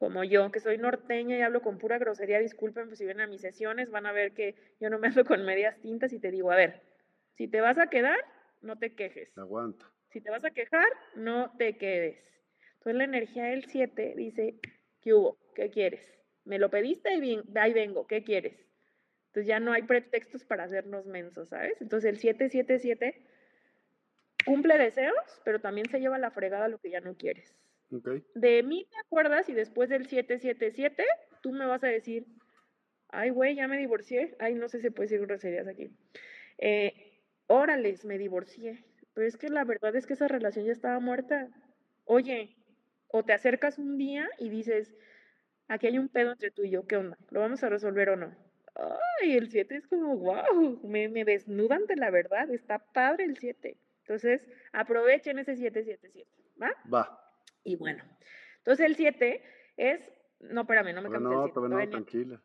como 0.03 0.25
yo, 0.25 0.51
que 0.51 0.59
soy 0.59 0.77
norteña 0.77 1.37
y 1.37 1.41
hablo 1.41 1.61
con 1.61 1.77
pura 1.77 1.97
grosería, 1.97 2.37
disculpen, 2.39 2.87
pues 2.87 2.97
si 2.99 3.05
vienen 3.05 3.23
a 3.23 3.27
mis 3.27 3.39
sesiones 3.39 3.89
van 3.89 4.05
a 4.05 4.11
ver 4.11 4.33
que 4.33 4.55
yo 4.81 4.89
no 4.89 4.99
me 4.99 5.07
ando 5.07 5.23
con 5.23 5.45
medias 5.45 5.79
tintas 5.79 6.11
y 6.11 6.19
te 6.19 6.29
digo, 6.29 6.51
a 6.51 6.57
ver, 6.57 6.81
si 7.35 7.47
te 7.47 7.61
vas 7.61 7.77
a 7.77 7.87
quedar, 7.87 8.19
no 8.61 8.77
te 8.77 8.95
quejes. 8.95 9.37
Aguanta. 9.37 9.89
Si 10.09 10.19
te 10.19 10.29
vas 10.29 10.43
a 10.43 10.51
quejar, 10.51 10.89
no 11.15 11.55
te 11.57 11.77
quedes. 11.77 12.17
Entonces 12.73 12.95
la 12.95 13.05
energía 13.05 13.45
del 13.45 13.63
7 13.63 14.13
dice, 14.17 14.59
¿qué 15.01 15.13
hubo? 15.13 15.37
¿Qué 15.55 15.69
quieres? 15.69 16.13
Me 16.43 16.59
lo 16.59 16.69
pediste 16.69 17.15
y 17.15 17.41
ahí 17.55 17.71
vengo, 17.71 18.05
¿qué 18.05 18.25
quieres? 18.25 18.59
Entonces 19.27 19.47
ya 19.47 19.61
no 19.61 19.71
hay 19.71 19.83
pretextos 19.83 20.43
para 20.43 20.65
hacernos 20.65 21.05
mensos, 21.05 21.47
¿sabes? 21.47 21.81
Entonces 21.81 22.09
el 22.09 22.19
777 22.19 23.25
cumple 24.45 24.77
deseos, 24.77 25.41
pero 25.45 25.61
también 25.61 25.87
se 25.89 26.01
lleva 26.01 26.19
la 26.19 26.31
fregada 26.31 26.67
lo 26.67 26.79
que 26.79 26.89
ya 26.89 26.99
no 26.99 27.15
quieres. 27.15 27.55
De 28.35 28.63
mí 28.63 28.87
te 28.89 28.97
acuerdas 28.99 29.49
y 29.49 29.53
después 29.53 29.89
del 29.89 30.07
777 30.07 31.03
tú 31.41 31.51
me 31.51 31.65
vas 31.65 31.83
a 31.83 31.87
decir, 31.87 32.25
ay, 33.09 33.29
güey, 33.29 33.55
ya 33.55 33.67
me 33.67 33.77
divorcié. 33.77 34.35
Ay, 34.39 34.55
no 34.55 34.67
sé 34.69 34.79
si 34.79 34.89
puede 34.89 35.09
decir 35.09 35.25
groserías 35.25 35.67
aquí. 35.67 35.91
Eh, 36.57 37.21
órales, 37.47 38.05
me 38.05 38.17
divorcié. 38.17 38.83
Pero 39.13 39.27
es 39.27 39.37
que 39.37 39.49
la 39.49 39.63
verdad 39.63 39.95
es 39.95 40.07
que 40.07 40.13
esa 40.13 40.27
relación 40.27 40.65
ya 40.65 40.71
estaba 40.71 40.99
muerta. 40.99 41.49
Oye, 42.05 42.55
o 43.07 43.23
te 43.23 43.33
acercas 43.33 43.77
un 43.77 43.97
día 43.97 44.27
y 44.39 44.49
dices, 44.49 44.95
aquí 45.67 45.87
hay 45.87 45.99
un 45.99 46.09
pedo 46.09 46.31
entre 46.31 46.51
tú 46.51 46.63
y 46.63 46.71
yo, 46.71 46.87
¿qué 46.87 46.97
onda? 46.97 47.17
¿Lo 47.29 47.41
vamos 47.41 47.63
a 47.63 47.69
resolver 47.69 48.09
o 48.09 48.15
no? 48.15 48.35
Ay, 49.21 49.37
el 49.37 49.49
7 49.49 49.75
es 49.75 49.87
como, 49.87 50.17
wow, 50.17 50.79
me, 50.83 51.07
me 51.09 51.23
desnudan 51.23 51.85
de 51.85 51.95
la 51.95 52.09
verdad, 52.09 52.49
está 52.49 52.79
padre 52.79 53.25
el 53.25 53.37
7. 53.37 53.77
Entonces, 53.99 54.47
aprovechen 54.71 55.37
ese 55.39 55.55
777, 55.55 56.27
¿va? 56.61 56.71
Va. 56.91 57.22
Y 57.63 57.75
bueno, 57.75 58.03
entonces 58.57 58.85
el 58.85 58.95
7 58.95 59.43
es, 59.77 60.01
no, 60.39 60.61
espérame, 60.61 60.93
no 60.93 61.01
me 61.01 61.09
cambies 61.09 61.55
no, 61.55 61.65
el 61.65 61.69
No, 61.69 61.89
tranquila. 61.89 62.41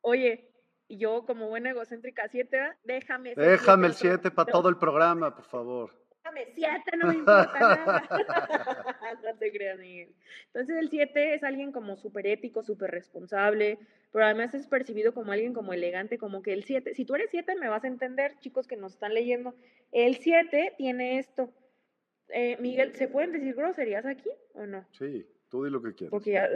Oye, 0.00 0.50
yo 0.88 1.24
como 1.26 1.48
buena 1.48 1.70
egocéntrica 1.70 2.28
7, 2.28 2.72
déjame. 2.84 3.34
Déjame 3.34 3.88
el 3.88 3.94
7 3.94 4.30
para 4.30 4.50
todo 4.50 4.68
el 4.68 4.78
programa, 4.78 5.34
por 5.34 5.44
favor. 5.44 5.90
póngame 6.22 6.46
siete, 6.54 6.96
no 6.96 7.08
me 7.08 7.14
importa 7.14 7.58
nada. 7.58 8.08
no 9.24 9.38
te 9.38 9.52
creas, 9.52 9.78
Miguel. 9.78 10.14
Entonces 10.46 10.76
el 10.78 10.88
siete 10.88 11.34
es 11.34 11.42
alguien 11.42 11.72
como 11.72 11.96
súper 11.96 12.26
ético, 12.26 12.62
súper 12.62 12.90
responsable, 12.90 13.78
pero 14.12 14.24
además 14.24 14.54
es 14.54 14.66
percibido 14.66 15.12
como 15.12 15.32
alguien 15.32 15.52
como 15.52 15.72
elegante, 15.72 16.18
como 16.18 16.42
que 16.42 16.52
el 16.52 16.64
siete, 16.64 16.94
si 16.94 17.04
tú 17.04 17.14
eres 17.14 17.30
siete 17.30 17.54
me 17.54 17.68
vas 17.68 17.84
a 17.84 17.88
entender, 17.88 18.38
chicos 18.40 18.66
que 18.66 18.76
nos 18.76 18.94
están 18.94 19.14
leyendo, 19.14 19.54
el 19.92 20.16
siete 20.16 20.74
tiene 20.76 21.18
esto. 21.18 21.52
Eh, 22.30 22.56
Miguel, 22.60 22.94
¿se 22.94 23.08
pueden 23.08 23.32
decir 23.32 23.54
groserías 23.54 24.06
aquí 24.06 24.30
o 24.54 24.66
no? 24.66 24.86
Sí. 24.92 25.26
Tú 25.48 25.64
di 25.64 25.70
lo 25.70 25.82
que 25.82 25.94
quieras. 25.94 26.10
Porque 26.10 26.32
ya, 26.32 26.48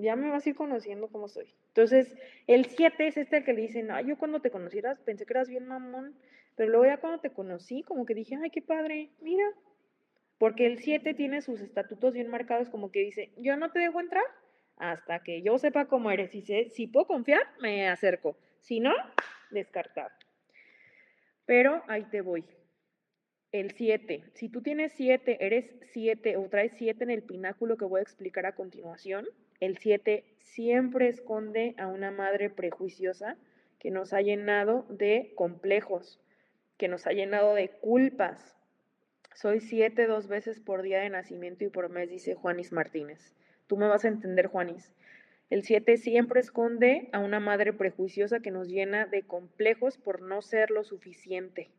ya 0.00 0.16
me 0.16 0.28
vas 0.28 0.44
a 0.44 0.50
ir 0.50 0.56
conociendo 0.56 1.08
cómo 1.08 1.28
soy. 1.28 1.54
Entonces, 1.68 2.16
el 2.48 2.66
7 2.66 3.06
es 3.06 3.16
este 3.16 3.44
que 3.44 3.52
le 3.52 3.62
dicen, 3.62 3.90
ay, 3.92 4.06
yo 4.06 4.18
cuando 4.18 4.40
te 4.40 4.50
conocieras 4.50 4.98
pensé 5.00 5.24
que 5.24 5.34
eras 5.34 5.48
bien 5.48 5.66
mamón, 5.66 6.16
pero 6.56 6.70
luego 6.70 6.86
ya 6.86 6.96
cuando 6.98 7.20
te 7.20 7.30
conocí, 7.30 7.82
como 7.82 8.04
que 8.04 8.14
dije, 8.14 8.36
ay, 8.42 8.50
qué 8.50 8.60
padre, 8.60 9.10
mira. 9.20 9.44
Porque 10.38 10.66
el 10.66 10.78
7 10.78 11.14
tiene 11.14 11.42
sus 11.42 11.60
estatutos 11.60 12.14
bien 12.14 12.28
marcados, 12.28 12.68
como 12.70 12.90
que 12.90 13.00
dice, 13.00 13.32
yo 13.36 13.56
no 13.56 13.70
te 13.70 13.78
dejo 13.78 14.00
entrar 14.00 14.24
hasta 14.76 15.20
que 15.20 15.42
yo 15.42 15.58
sepa 15.58 15.86
cómo 15.86 16.10
eres. 16.10 16.30
Si, 16.30 16.42
sé, 16.42 16.70
si 16.70 16.88
puedo 16.88 17.06
confiar, 17.06 17.42
me 17.60 17.88
acerco. 17.88 18.36
Si 18.60 18.80
no, 18.80 18.92
descartar. 19.50 20.10
Pero 21.46 21.82
ahí 21.86 22.04
te 22.04 22.20
voy. 22.20 22.44
El 23.50 23.70
7. 23.70 24.24
Si 24.34 24.50
tú 24.50 24.60
tienes 24.60 24.92
7, 24.92 25.38
eres 25.40 25.74
7 25.92 26.36
o 26.36 26.50
traes 26.50 26.72
7 26.76 27.02
en 27.02 27.08
el 27.10 27.22
pináculo 27.22 27.78
que 27.78 27.86
voy 27.86 28.00
a 28.00 28.02
explicar 28.02 28.44
a 28.44 28.54
continuación, 28.54 29.26
el 29.58 29.78
7 29.78 30.22
siempre 30.40 31.08
esconde 31.08 31.74
a 31.78 31.86
una 31.86 32.10
madre 32.10 32.50
prejuiciosa 32.50 33.38
que 33.78 33.90
nos 33.90 34.12
ha 34.12 34.20
llenado 34.20 34.84
de 34.90 35.32
complejos, 35.34 36.20
que 36.76 36.88
nos 36.88 37.06
ha 37.06 37.12
llenado 37.12 37.54
de 37.54 37.70
culpas. 37.70 38.54
Soy 39.34 39.60
7 39.60 40.06
dos 40.06 40.28
veces 40.28 40.60
por 40.60 40.82
día 40.82 40.98
de 40.98 41.08
nacimiento 41.08 41.64
y 41.64 41.70
por 41.70 41.88
mes, 41.88 42.10
dice 42.10 42.34
Juanis 42.34 42.70
Martínez. 42.70 43.32
Tú 43.66 43.78
me 43.78 43.88
vas 43.88 44.04
a 44.04 44.08
entender, 44.08 44.48
Juanis. 44.48 44.92
El 45.48 45.62
7 45.62 45.96
siempre 45.96 46.40
esconde 46.40 47.08
a 47.14 47.20
una 47.20 47.40
madre 47.40 47.72
prejuiciosa 47.72 48.40
que 48.40 48.50
nos 48.50 48.68
llena 48.68 49.06
de 49.06 49.22
complejos 49.22 49.96
por 49.96 50.20
no 50.20 50.42
ser 50.42 50.70
lo 50.70 50.84
suficiente. 50.84 51.70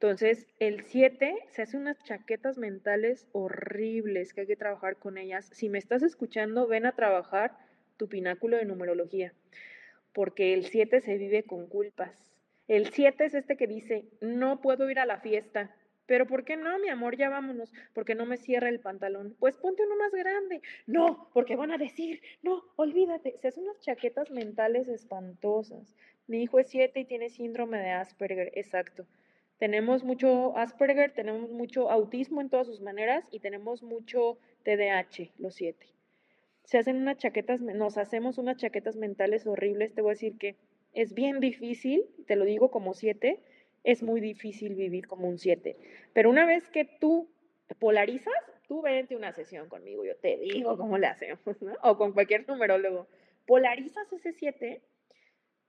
Entonces, 0.00 0.46
el 0.60 0.84
7 0.84 1.34
se 1.50 1.62
hace 1.62 1.76
unas 1.76 2.00
chaquetas 2.04 2.56
mentales 2.56 3.26
horribles 3.32 4.32
que 4.32 4.42
hay 4.42 4.46
que 4.46 4.54
trabajar 4.54 4.94
con 4.94 5.18
ellas. 5.18 5.50
Si 5.52 5.68
me 5.68 5.78
estás 5.78 6.04
escuchando, 6.04 6.68
ven 6.68 6.86
a 6.86 6.94
trabajar 6.94 7.58
tu 7.96 8.08
pináculo 8.08 8.56
de 8.56 8.64
numerología, 8.64 9.34
porque 10.12 10.54
el 10.54 10.66
7 10.66 11.00
se 11.00 11.18
vive 11.18 11.42
con 11.42 11.66
culpas. 11.66 12.32
El 12.68 12.90
7 12.92 13.24
es 13.24 13.34
este 13.34 13.56
que 13.56 13.66
dice, 13.66 14.04
no 14.20 14.60
puedo 14.60 14.88
ir 14.88 15.00
a 15.00 15.06
la 15.06 15.18
fiesta. 15.18 15.74
Pero 16.06 16.28
¿por 16.28 16.44
qué 16.44 16.56
no, 16.56 16.78
mi 16.78 16.90
amor? 16.90 17.16
Ya 17.16 17.28
vámonos, 17.28 17.72
porque 17.92 18.14
no 18.14 18.24
me 18.24 18.36
cierra 18.36 18.68
el 18.68 18.78
pantalón. 18.78 19.34
Pues 19.40 19.56
ponte 19.56 19.82
uno 19.84 19.96
más 19.96 20.12
grande. 20.12 20.62
No, 20.86 21.28
porque 21.34 21.56
van 21.56 21.72
a 21.72 21.76
decir, 21.76 22.22
no, 22.42 22.62
olvídate. 22.76 23.36
Se 23.38 23.48
hacen 23.48 23.64
unas 23.64 23.80
chaquetas 23.80 24.30
mentales 24.30 24.86
espantosas. 24.86 25.96
Mi 26.28 26.40
hijo 26.40 26.60
es 26.60 26.68
7 26.68 27.00
y 27.00 27.04
tiene 27.04 27.30
síndrome 27.30 27.78
de 27.78 27.90
Asperger, 27.90 28.52
exacto. 28.54 29.04
Tenemos 29.58 30.04
mucho 30.04 30.56
Asperger, 30.56 31.12
tenemos 31.12 31.50
mucho 31.50 31.90
autismo 31.90 32.40
en 32.40 32.48
todas 32.48 32.66
sus 32.68 32.80
maneras 32.80 33.24
y 33.32 33.40
tenemos 33.40 33.82
mucho 33.82 34.38
TDAH, 34.62 35.32
los 35.38 35.54
siete. 35.54 35.86
Se 36.62 36.78
hacen 36.78 36.96
unas 36.96 37.16
chaquetas, 37.16 37.60
nos 37.60 37.98
hacemos 37.98 38.38
unas 38.38 38.56
chaquetas 38.56 38.94
mentales 38.94 39.46
horribles. 39.46 39.94
Te 39.94 40.02
voy 40.02 40.10
a 40.10 40.14
decir 40.14 40.38
que 40.38 40.54
es 40.92 41.12
bien 41.12 41.40
difícil, 41.40 42.04
te 42.26 42.36
lo 42.36 42.44
digo 42.44 42.70
como 42.70 42.94
siete, 42.94 43.40
es 43.82 44.02
muy 44.02 44.20
difícil 44.20 44.74
vivir 44.74 45.08
como 45.08 45.28
un 45.28 45.38
siete. 45.38 45.76
Pero 46.12 46.30
una 46.30 46.46
vez 46.46 46.68
que 46.68 46.84
tú 46.84 47.28
polarizas, 47.80 48.34
tú 48.68 48.82
vente 48.82 49.16
una 49.16 49.32
sesión 49.32 49.68
conmigo, 49.68 50.04
yo 50.04 50.14
te 50.16 50.36
digo 50.36 50.76
cómo 50.76 50.98
le 50.98 51.08
hacemos. 51.08 51.40
O 51.82 51.96
con 51.96 52.12
cualquier 52.12 52.46
numerólogo. 52.46 53.08
Polarizas 53.46 54.12
ese 54.12 54.32
siete, 54.32 54.82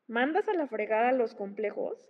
mandas 0.07 0.47
a 0.47 0.53
la 0.53 0.67
fregada 0.67 1.11
los 1.11 1.33
complejos 1.33 2.09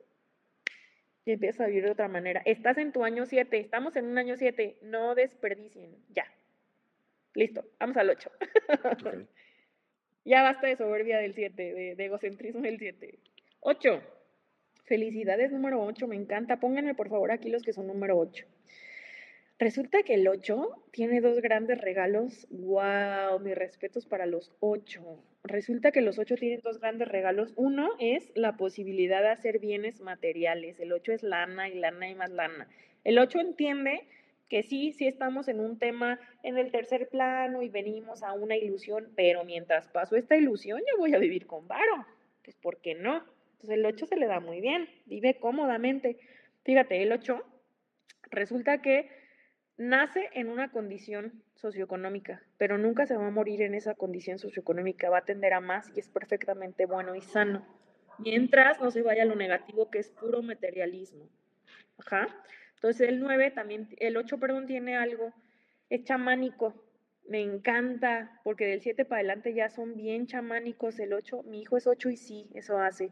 y 1.29 1.33
empiezas 1.33 1.61
a 1.61 1.67
vivir 1.67 1.83
de 1.83 1.91
otra 1.91 2.07
manera. 2.07 2.41
Estás 2.43 2.79
en 2.79 2.91
tu 2.91 3.03
año 3.03 3.25
7, 3.25 3.59
estamos 3.59 3.95
en 3.95 4.05
un 4.05 4.17
año 4.17 4.35
7, 4.35 4.77
no 4.81 5.13
desperdicien, 5.13 5.95
ya. 6.09 6.25
Listo, 7.35 7.63
vamos 7.79 7.97
al 7.97 8.09
8. 8.09 8.31
ya 10.25 10.41
basta 10.41 10.65
de 10.65 10.75
soberbia 10.75 11.19
del 11.19 11.35
7, 11.35 11.95
de, 11.95 12.05
egocentrismo 12.05 12.61
del 12.61 12.79
7. 12.79 13.19
8. 13.59 14.01
Felicidades 14.85 15.51
número 15.51 15.83
8, 15.83 16.07
me 16.07 16.15
encanta. 16.15 16.59
Pónganme 16.59 16.95
por 16.95 17.09
favor 17.09 17.31
aquí 17.31 17.49
los 17.49 17.61
que 17.61 17.73
son 17.73 17.85
número 17.85 18.17
8. 18.17 18.47
Resulta 19.59 20.03
que 20.03 20.13
el 20.13 20.25
8 20.25 20.85
tiene 20.91 21.19
dos 21.19 21.41
grandes 21.41 21.81
regalos. 21.81 22.47
¡Wow! 22.49 23.41
Mis 23.41 23.55
respetos 23.55 24.05
para 24.05 24.25
los 24.25 24.53
8. 24.61 25.01
Resulta 25.43 25.91
que 25.91 25.99
los 25.99 26.17
8 26.17 26.35
tienen 26.35 26.61
dos 26.63 26.79
grandes 26.79 27.09
regalos. 27.09 27.51
Uno 27.57 27.89
es 27.99 28.31
la 28.35 28.55
posibilidad 28.55 29.21
de 29.21 29.27
hacer 29.27 29.59
bienes 29.59 29.99
materiales. 29.99 30.79
El 30.79 30.93
8 30.93 31.11
es 31.11 31.23
lana 31.23 31.67
y 31.67 31.75
lana 31.75 32.09
y 32.09 32.15
más 32.15 32.31
lana. 32.31 32.69
El 33.03 33.19
8 33.19 33.41
entiende 33.41 34.07
que 34.47 34.63
sí, 34.63 34.93
sí 34.93 35.07
estamos 35.07 35.49
en 35.49 35.59
un 35.59 35.77
tema 35.77 36.21
en 36.41 36.57
el 36.57 36.71
tercer 36.71 37.09
plano 37.09 37.61
y 37.61 37.67
venimos 37.67 38.23
a 38.23 38.31
una 38.31 38.55
ilusión, 38.55 39.09
pero 39.17 39.43
mientras 39.43 39.89
paso 39.89 40.15
esta 40.15 40.37
ilusión 40.37 40.79
yo 40.79 40.97
voy 40.97 41.13
a 41.13 41.19
vivir 41.19 41.47
con 41.47 41.67
varo. 41.67 42.05
Pues, 42.45 42.55
¿por 42.55 42.77
qué 42.77 42.95
no? 42.95 43.25
Entonces 43.55 43.71
el 43.71 43.85
8 43.85 44.05
se 44.05 44.15
le 44.15 44.25
da 44.25 44.39
muy 44.39 44.61
bien, 44.61 44.87
vive 45.05 45.33
cómodamente. 45.37 46.17
Fíjate, 46.63 47.03
el 47.03 47.11
8 47.11 47.43
resulta 48.31 48.81
que 48.81 49.18
nace 49.79 50.29
en 50.33 50.49
una 50.49 50.69
condición 50.71 51.41
socioeconómica, 51.55 52.43
pero 52.57 52.77
nunca 52.77 53.05
se 53.05 53.15
va 53.15 53.27
a 53.27 53.31
morir 53.31 53.61
en 53.61 53.73
esa 53.73 53.95
condición 53.95 54.37
socioeconómica, 54.37 55.09
va 55.09 55.19
a 55.19 55.25
tender 55.25 55.53
a 55.53 55.61
más 55.61 55.89
y 55.95 56.01
es 56.01 56.09
perfectamente 56.09 56.85
bueno 56.85 57.15
y 57.15 57.21
sano, 57.21 57.65
mientras 58.17 58.81
no 58.81 58.91
se 58.91 59.01
vaya 59.01 59.23
a 59.23 59.25
lo 59.25 59.35
negativo 59.35 59.89
que 59.89 59.99
es 59.99 60.11
puro 60.11 60.43
materialismo. 60.43 61.29
Ajá. 61.97 62.27
Entonces 62.75 63.07
el 63.07 63.21
9 63.21 63.51
también, 63.51 63.87
el 63.99 64.17
8, 64.17 64.37
perdón, 64.37 64.67
tiene 64.67 64.97
algo, 64.97 65.33
es 65.89 66.03
chamánico, 66.03 66.73
me 67.29 67.41
encanta, 67.41 68.41
porque 68.43 68.65
del 68.65 68.81
7 68.81 69.05
para 69.05 69.19
adelante 69.19 69.53
ya 69.53 69.69
son 69.69 69.95
bien 69.95 70.27
chamánicos, 70.27 70.99
el 70.99 71.13
8, 71.13 71.43
mi 71.43 71.61
hijo 71.61 71.77
es 71.77 71.87
8 71.87 72.09
y 72.09 72.17
sí, 72.17 72.49
eso 72.53 72.79
hace. 72.79 73.11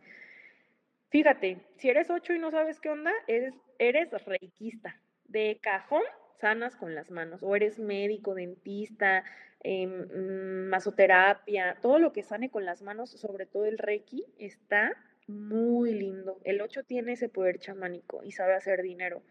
Fíjate, 1.12 1.62
si 1.78 1.90
eres 1.90 2.10
8 2.10 2.34
y 2.34 2.40
no 2.40 2.52
sabes 2.52 2.82
qué 2.82 2.90
onda, 2.90 3.14
eres, 3.28 3.54
eres 3.80 4.10
reikista, 4.26 5.00
de 5.30 5.60
cajón 5.62 6.04
sanas 6.40 6.76
con 6.76 6.96
las 6.96 7.12
manos, 7.12 7.44
o 7.44 7.56
eres 7.56 7.80
médico, 7.80 8.36
dentista, 8.36 9.24
em, 9.62 10.68
masoterapia, 10.70 11.78
todo 11.82 12.00
lo 12.00 12.14
que 12.14 12.24
sane 12.24 12.50
con 12.50 12.66
las 12.66 12.82
manos, 12.82 13.12
sobre 13.12 13.46
todo 13.46 13.66
el 13.66 13.78
reiki, 13.78 14.26
está 14.38 14.96
muy 15.28 15.94
lindo. 15.94 16.40
El 16.44 16.62
8 16.62 16.84
tiene 16.84 17.14
ese 17.14 17.28
poder 17.28 17.60
chamánico 17.60 18.24
y 18.24 18.32
sabe 18.32 18.54
hacer 18.54 18.82
dinero. 18.82 19.22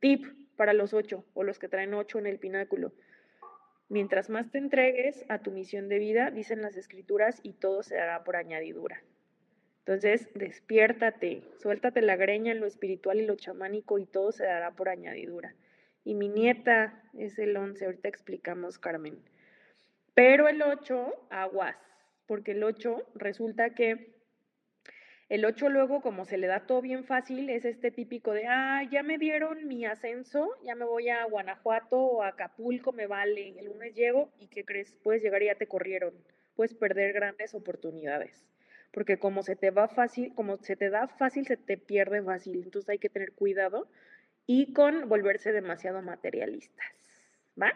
Tip 0.00 0.26
para 0.56 0.72
los 0.72 0.92
8 0.92 1.24
o 1.34 1.44
los 1.44 1.58
que 1.58 1.68
traen 1.68 1.94
8 1.94 2.18
en 2.18 2.26
el 2.26 2.38
pináculo. 2.38 2.92
Mientras 3.88 4.28
más 4.28 4.50
te 4.50 4.58
entregues 4.58 5.24
a 5.28 5.38
tu 5.38 5.52
misión 5.52 5.88
de 5.88 5.98
vida, 5.98 6.30
dicen 6.30 6.60
las 6.60 6.76
escrituras, 6.76 7.38
y 7.42 7.52
todo 7.52 7.84
se 7.84 7.98
hará 7.98 8.24
por 8.24 8.36
añadidura. 8.36 9.02
Entonces, 9.78 10.28
despiértate, 10.34 11.42
suéltate 11.58 12.02
la 12.02 12.16
greña 12.16 12.50
en 12.50 12.58
lo 12.58 12.66
espiritual 12.66 13.20
y 13.20 13.26
lo 13.26 13.36
chamánico 13.36 13.98
y 13.98 14.06
todo 14.06 14.32
se 14.32 14.44
dará 14.44 14.72
por 14.72 14.88
añadidura 14.88 15.54
y 16.06 16.14
mi 16.14 16.28
nieta 16.28 17.02
es 17.18 17.36
el 17.40 17.56
11, 17.56 17.84
ahorita 17.84 18.08
explicamos, 18.08 18.78
Carmen. 18.78 19.18
Pero 20.14 20.46
el 20.46 20.62
8, 20.62 21.26
aguas, 21.30 21.76
porque 22.26 22.52
el 22.52 22.62
8 22.62 23.02
resulta 23.16 23.74
que 23.74 24.14
el 25.28 25.44
8 25.44 25.68
luego, 25.68 26.02
como 26.02 26.24
se 26.24 26.38
le 26.38 26.46
da 26.46 26.64
todo 26.64 26.80
bien 26.80 27.02
fácil, 27.02 27.50
es 27.50 27.64
este 27.64 27.90
típico 27.90 28.30
de, 28.30 28.46
ah, 28.46 28.84
ya 28.88 29.02
me 29.02 29.18
dieron 29.18 29.66
mi 29.66 29.84
ascenso, 29.84 30.48
ya 30.62 30.76
me 30.76 30.84
voy 30.84 31.08
a 31.08 31.24
Guanajuato 31.24 31.98
o 31.98 32.22
a 32.22 32.28
Acapulco, 32.28 32.92
me 32.92 33.08
vale, 33.08 33.58
el 33.58 33.66
lunes 33.66 33.92
llego 33.96 34.30
y 34.38 34.46
¿qué 34.46 34.64
crees? 34.64 34.94
Puedes 35.02 35.24
llegar 35.24 35.42
y 35.42 35.46
ya 35.46 35.56
te 35.56 35.66
corrieron, 35.66 36.14
puedes 36.54 36.72
perder 36.72 37.14
grandes 37.14 37.52
oportunidades, 37.52 38.46
porque 38.92 39.18
como 39.18 39.42
se 39.42 39.56
te 39.56 39.72
va 39.72 39.88
fácil, 39.88 40.32
como 40.36 40.56
se 40.58 40.76
te 40.76 40.88
da 40.88 41.08
fácil, 41.08 41.48
se 41.48 41.56
te 41.56 41.76
pierde 41.76 42.22
fácil, 42.22 42.62
entonces 42.62 42.90
hay 42.90 42.98
que 43.00 43.08
tener 43.08 43.32
cuidado 43.32 43.88
y 44.46 44.72
con 44.72 45.08
volverse 45.08 45.52
demasiado 45.52 46.00
materialistas. 46.02 46.86
¿Va? 47.60 47.72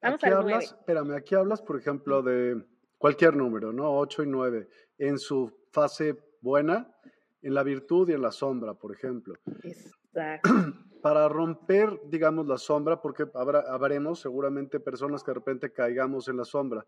Vamos 0.00 0.22
aquí 0.22 0.32
hablas, 0.32 0.64
Espérame, 0.64 1.12
aquí 1.12 1.34
hablas, 1.34 1.60
por 1.60 1.78
ejemplo, 1.78 2.22
de 2.22 2.64
cualquier 2.96 3.36
número, 3.36 3.72
¿no? 3.72 3.96
8 3.98 4.22
y 4.22 4.26
9, 4.26 4.68
en 4.98 5.18
su 5.18 5.52
fase 5.70 6.16
buena, 6.40 6.94
en 7.42 7.54
la 7.54 7.62
virtud 7.62 8.08
y 8.08 8.12
en 8.12 8.22
la 8.22 8.32
sombra, 8.32 8.74
por 8.74 8.92
ejemplo. 8.92 9.34
Exacto. 9.62 10.48
Para 11.02 11.28
romper, 11.28 12.00
digamos, 12.06 12.46
la 12.48 12.58
sombra, 12.58 13.00
porque 13.00 13.26
habrá, 13.34 13.60
habremos 13.60 14.20
seguramente 14.20 14.80
personas 14.80 15.22
que 15.22 15.30
de 15.30 15.36
repente 15.36 15.72
caigamos 15.72 16.28
en 16.28 16.36
la 16.36 16.44
sombra. 16.44 16.84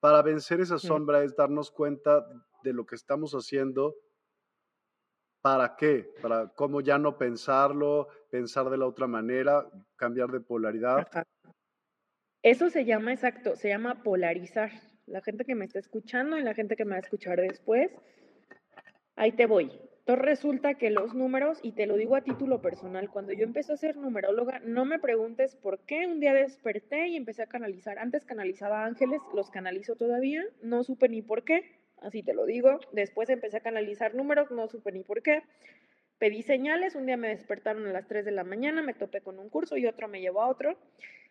Para 0.00 0.22
vencer 0.22 0.60
esa 0.60 0.78
sombra 0.78 1.22
es 1.22 1.36
darnos 1.36 1.70
cuenta 1.70 2.26
de 2.62 2.72
lo 2.72 2.86
que 2.86 2.94
estamos 2.94 3.32
haciendo 3.32 3.96
¿Para 5.42 5.74
qué? 5.76 6.06
¿Para 6.20 6.48
cómo 6.48 6.80
ya 6.82 6.98
no 6.98 7.16
pensarlo, 7.16 8.08
pensar 8.30 8.68
de 8.68 8.76
la 8.76 8.86
otra 8.86 9.06
manera, 9.06 9.66
cambiar 9.96 10.28
de 10.28 10.40
polaridad? 10.40 11.06
Eso 12.42 12.68
se 12.68 12.84
llama 12.84 13.12
exacto, 13.12 13.56
se 13.56 13.68
llama 13.68 14.02
polarizar. 14.02 14.70
La 15.06 15.22
gente 15.22 15.44
que 15.44 15.54
me 15.54 15.64
está 15.64 15.78
escuchando 15.78 16.38
y 16.38 16.42
la 16.42 16.54
gente 16.54 16.76
que 16.76 16.84
me 16.84 16.92
va 16.92 16.96
a 16.96 17.00
escuchar 17.00 17.40
después, 17.40 17.90
ahí 19.16 19.32
te 19.32 19.46
voy. 19.46 19.72
Entonces 20.00 20.24
resulta 20.24 20.74
que 20.74 20.90
los 20.90 21.14
números, 21.14 21.58
y 21.62 21.72
te 21.72 21.86
lo 21.86 21.96
digo 21.96 22.16
a 22.16 22.22
título 22.22 22.60
personal, 22.60 23.10
cuando 23.10 23.32
yo 23.32 23.44
empecé 23.44 23.72
a 23.72 23.76
ser 23.76 23.96
numeróloga, 23.96 24.60
no 24.60 24.84
me 24.84 24.98
preguntes 24.98 25.56
por 25.56 25.80
qué 25.80 26.06
un 26.06 26.20
día 26.20 26.34
desperté 26.34 27.08
y 27.08 27.16
empecé 27.16 27.42
a 27.42 27.46
canalizar. 27.46 27.98
Antes 27.98 28.24
canalizaba 28.24 28.84
ángeles, 28.84 29.20
los 29.34 29.50
canalizo 29.50 29.96
todavía, 29.96 30.44
no 30.62 30.84
supe 30.84 31.08
ni 31.08 31.22
por 31.22 31.44
qué, 31.44 31.79
así 32.02 32.22
te 32.22 32.34
lo 32.34 32.46
digo. 32.46 32.80
Después 32.92 33.28
empecé 33.30 33.58
a 33.58 33.62
canalizar 33.62 34.14
números, 34.14 34.50
no 34.50 34.68
supe 34.68 34.92
ni 34.92 35.02
por 35.02 35.22
qué. 35.22 35.42
Pedí 36.18 36.42
señales, 36.42 36.94
un 36.94 37.06
día 37.06 37.16
me 37.16 37.28
despertaron 37.28 37.86
a 37.86 37.92
las 37.92 38.06
3 38.06 38.24
de 38.24 38.30
la 38.30 38.44
mañana, 38.44 38.82
me 38.82 38.92
topé 38.92 39.22
con 39.22 39.38
un 39.38 39.48
curso 39.48 39.76
y 39.76 39.86
otro 39.86 40.06
me 40.06 40.20
llevó 40.20 40.42
a 40.42 40.48
otro. 40.48 40.76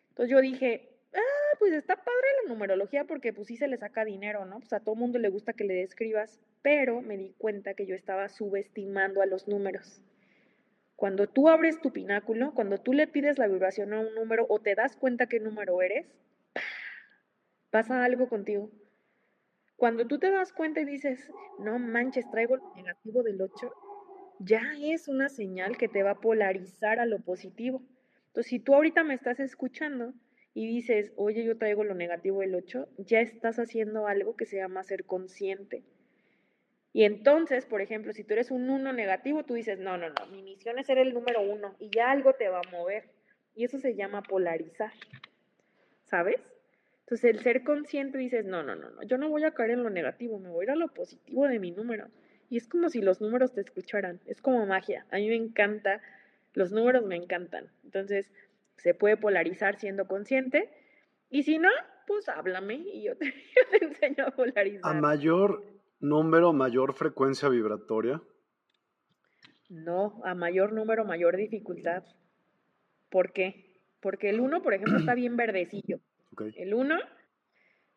Entonces 0.10 0.32
yo 0.32 0.42
dije, 0.42 0.90
ah, 1.14 1.56
pues 1.60 1.74
está 1.74 1.96
padre 1.96 2.28
la 2.44 2.50
numerología 2.50 3.06
porque 3.06 3.32
pues 3.32 3.48
sí 3.48 3.58
se 3.58 3.68
le 3.68 3.78
saca 3.78 4.04
dinero, 4.04 4.46
¿no? 4.46 4.60
Pues 4.60 4.74
a 4.74 4.80
todo 4.80 4.96
mundo 4.96 5.20
le 5.20 5.30
gusta 5.30 5.54
que 5.54 5.64
le 5.64 5.76
describas, 5.76 6.40
pero 6.62 7.02
me 7.02 7.18
di 7.18 7.34
cuenta 7.38 7.74
que 7.74 7.86
yo 7.86 7.96
estaba 7.96 8.30
subestimando 8.30 9.22
a 9.22 9.26
los 9.26 9.48
números. 9.48 10.02
Cuando 10.96 11.28
tú 11.28 11.48
abres 11.48 11.80
tu 11.80 11.94
pináculo, 11.94 12.54
cuando 12.54 12.78
tú 12.78 12.92
le 12.94 13.08
pides 13.08 13.38
la 13.38 13.48
vibración 13.48 13.94
a 13.94 14.00
un 14.00 14.14
número 14.16 14.46
o 14.50 14.60
te 14.60 14.76
das 14.76 14.98
cuenta 14.98 15.28
qué 15.28 15.40
número 15.40 15.82
eres, 15.82 16.08
pasa 17.70 18.04
algo 18.04 18.28
contigo. 18.28 18.70
Cuando 19.80 20.06
tú 20.06 20.20
te 20.20 20.30
das 20.30 20.52
cuenta 20.52 20.82
y 20.82 20.86
dices, 20.86 21.32
no 21.58 21.80
manches, 21.80 22.30
traigo 22.30 22.56
el 22.56 22.62
negativo 22.76 23.24
del 23.24 23.42
8, 23.42 23.74
ya 24.40 24.62
es 24.78 25.08
una 25.08 25.30
señal 25.30 25.78
que 25.78 25.88
te 25.88 26.04
va 26.04 26.12
a 26.12 26.20
polarizar 26.20 27.00
a 27.00 27.06
lo 27.06 27.20
positivo. 27.20 27.82
Entonces, 28.28 28.50
si 28.50 28.60
tú 28.60 28.76
ahorita 28.76 29.06
me 29.06 29.14
estás 29.14 29.40
escuchando 29.40 30.14
y 30.54 30.68
dices, 30.68 31.14
oye, 31.16 31.46
yo 31.46 31.58
traigo 31.58 31.86
lo 31.86 31.96
negativo 31.96 32.42
del 32.42 32.56
8, 32.56 32.90
ya 32.98 33.22
estás 33.22 33.58
haciendo 33.58 34.06
algo 34.08 34.36
que 34.36 34.46
se 34.46 34.58
llama 34.58 34.84
ser 34.84 35.06
consciente. 35.06 35.86
Y 36.92 37.06
entonces, 37.06 37.66
por 37.66 37.82
ejemplo, 37.82 38.12
si 38.12 38.26
tú 38.26 38.34
eres 38.34 38.52
un 38.52 38.70
1 38.70 38.92
negativo, 38.92 39.46
tú 39.46 39.54
dices, 39.54 39.80
no, 39.80 39.98
no, 39.98 40.10
no, 40.10 40.28
mi 40.30 40.44
misión 40.44 40.78
es 40.78 40.88
ser 40.88 40.98
el 40.98 41.14
número 41.14 41.42
1 41.42 41.78
y 41.80 41.90
ya 41.90 42.12
algo 42.12 42.34
te 42.34 42.50
va 42.50 42.60
a 42.60 42.72
mover. 42.72 43.06
Y 43.56 43.64
eso 43.64 43.80
se 43.80 43.96
llama 43.96 44.24
polarizar. 44.24 44.92
¿Sabes? 46.04 46.42
Entonces, 47.10 47.32
el 47.32 47.40
ser 47.42 47.64
consciente 47.64 48.20
dices, 48.20 48.46
no, 48.46 48.62
no, 48.62 48.76
no, 48.76 48.92
no, 48.92 49.02
yo 49.02 49.18
no 49.18 49.30
voy 49.30 49.44
a 49.44 49.50
caer 49.50 49.72
en 49.72 49.82
lo 49.82 49.90
negativo, 49.90 50.38
me 50.38 50.50
voy 50.50 50.62
a 50.62 50.64
ir 50.66 50.72
a 50.74 50.76
lo 50.76 50.90
positivo 50.90 51.48
de 51.48 51.58
mi 51.58 51.72
número. 51.72 52.06
Y 52.52 52.58
es 52.58 52.68
como 52.68 52.88
si 52.88 53.02
los 53.02 53.20
números 53.20 53.52
te 53.52 53.62
escucharan, 53.62 54.20
es 54.28 54.44
como 54.44 54.64
magia. 54.68 55.08
A 55.10 55.16
mí 55.16 55.28
me 55.28 55.36
encanta, 55.36 56.04
los 56.54 56.72
números 56.72 57.04
me 57.08 57.16
encantan. 57.16 57.72
Entonces, 57.84 58.32
se 58.78 58.94
puede 58.94 59.18
polarizar 59.18 59.80
siendo 59.80 60.06
consciente. 60.06 60.70
Y 61.32 61.42
si 61.42 61.58
no, 61.58 61.70
pues 62.06 62.30
háblame 62.30 62.76
y 62.76 63.06
yo 63.06 63.18
te, 63.18 63.26
yo 63.26 63.80
te 63.80 63.86
enseño 63.86 64.28
a 64.28 64.30
polarizar. 64.30 64.96
¿A 64.96 65.02
mayor 65.02 65.64
número, 66.00 66.54
mayor 66.54 66.94
frecuencia 66.94 67.50
vibratoria? 67.50 68.22
No, 69.68 70.22
a 70.24 70.36
mayor 70.36 70.74
número, 70.74 71.06
mayor 71.06 71.38
dificultad. 71.38 72.04
¿Por 73.10 73.34
qué? 73.34 73.80
Porque 74.00 74.30
el 74.30 74.42
1, 74.42 74.62
por 74.62 74.76
ejemplo, 74.76 75.00
está 75.00 75.16
bien 75.16 75.38
verdecillo. 75.38 76.02
El 76.56 76.74
uno 76.74 76.98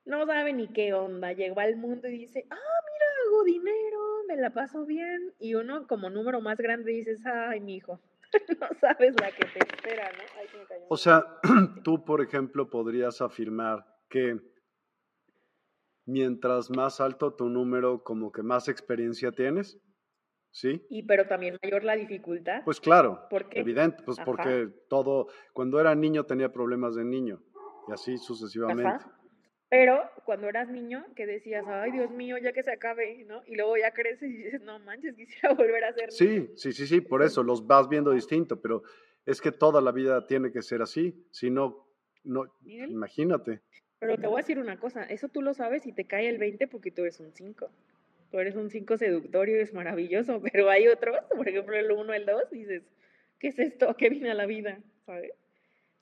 no 0.05 0.27
sabe 0.27 0.53
ni 0.53 0.69
qué 0.69 0.93
onda, 0.95 1.33
llegó 1.33 1.61
al 1.61 1.77
mundo 1.77 2.09
y 2.09 2.19
dice, 2.19 2.47
ah, 2.51 2.57
mira, 2.57 3.07
hago 3.27 3.45
dinero, 3.45 3.99
me 4.29 4.37
la 4.37 4.51
paso 4.51 4.85
bien. 4.85 5.33
Y 5.39 5.55
uno 5.55 5.87
como 5.87 6.11
número 6.11 6.41
más 6.41 6.59
grande 6.59 6.93
dices, 6.93 7.25
ay, 7.27 7.61
mi 7.61 7.77
hijo, 7.77 8.01
no 8.61 8.69
sabes 8.81 9.15
la 9.21 9.31
que 9.31 9.47
te 9.47 9.59
espera, 9.61 10.11
¿no? 10.13 10.23
o 10.89 10.97
sea, 10.97 11.25
tú, 11.85 12.05
por 12.05 12.21
ejemplo, 12.21 12.69
podrías 12.69 13.21
afirmar 13.21 13.85
que 14.09 14.39
mientras 16.07 16.71
más 16.71 17.01
alto 17.01 17.35
tu 17.35 17.49
número, 17.49 18.03
como 18.03 18.33
que 18.33 18.43
más 18.43 18.69
experiencia 18.69 19.33
tienes. 19.33 19.79
¿Sí? 20.55 20.85
Y 20.91 21.05
pero 21.05 21.27
también 21.27 21.57
mayor 21.63 21.83
la 21.83 21.97
dificultad. 21.97 22.61
Pues 22.67 22.79
claro, 22.79 23.27
evidente, 23.53 24.03
pues 24.05 24.19
porque 24.23 24.69
todo, 24.91 25.29
cuando 25.55 25.81
era 25.81 25.95
niño 25.95 26.25
tenía 26.25 26.53
problemas 26.53 26.95
de 26.95 27.05
niño. 27.05 27.43
Y 27.89 27.93
así 27.93 28.19
sucesivamente. 28.19 29.05
Pero 29.73 30.03
cuando 30.27 30.49
eras 30.49 30.69
niño, 30.69 31.03
que 31.17 31.25
decías, 31.25 31.65
ay 31.67 31.93
Dios 31.93 32.11
mío, 32.11 32.37
ya 32.37 32.53
que 32.53 32.63
se 32.63 32.71
acabe, 32.71 33.25
¿no? 33.25 33.43
Y 33.47 33.57
luego 33.57 33.79
ya 33.79 33.93
creces 33.93 34.31
y 34.31 34.37
dices, 34.37 34.61
no 34.61 34.79
manches, 34.81 35.15
quisiera 35.17 35.55
volver 35.55 35.85
a 35.85 35.93
ser 35.95 36.13
Sí, 36.13 36.51
sí, 36.57 36.73
sí, 36.73 36.87
sí, 36.87 37.01
por 37.01 37.23
eso 37.23 37.43
los 37.43 37.67
vas 37.67 37.89
viendo 37.89 38.11
distinto, 38.11 38.61
pero 38.61 38.83
es 39.25 39.41
que 39.41 39.51
toda 39.51 39.81
la 39.81 39.91
vida 39.91 40.27
tiene 40.27 40.53
que 40.53 40.61
ser 40.61 40.83
así, 40.83 41.27
si 41.31 41.51
no, 41.51 41.87
no, 42.23 42.45
imagínate. 42.65 43.63
Pero 43.99 44.19
te 44.19 44.27
voy 44.27 44.35
a 44.35 44.43
decir 44.43 44.59
una 44.59 44.79
cosa, 44.79 45.05
eso 45.05 45.29
tú 45.29 45.41
lo 45.41 45.55
sabes 45.55 45.87
y 45.87 45.93
te 45.93 46.07
cae 46.07 46.29
el 46.29 46.37
20 46.37 46.69
porque 46.69 46.91
tú 46.91 47.03
eres 47.03 47.21
un 47.21 47.33
5. 47.33 47.71
Tú 48.31 48.39
eres 48.39 48.57
un 48.57 48.69
5 48.69 48.97
seductorio 48.97 49.57
y 49.57 49.61
es 49.61 49.73
maravilloso, 49.73 50.43
pero 50.53 50.69
hay 50.69 50.89
otros, 50.89 51.17
por 51.35 51.49
ejemplo 51.49 51.75
el 51.77 51.91
1, 51.91 52.13
el 52.13 52.27
2, 52.27 52.51
dices, 52.51 52.83
¿qué 53.39 53.49
es 53.49 53.59
esto? 53.59 53.97
¿Qué 53.97 54.11
viene 54.11 54.31
a 54.31 54.35
la 54.35 54.45
vida? 54.45 54.81
¿Sabes? 55.07 55.33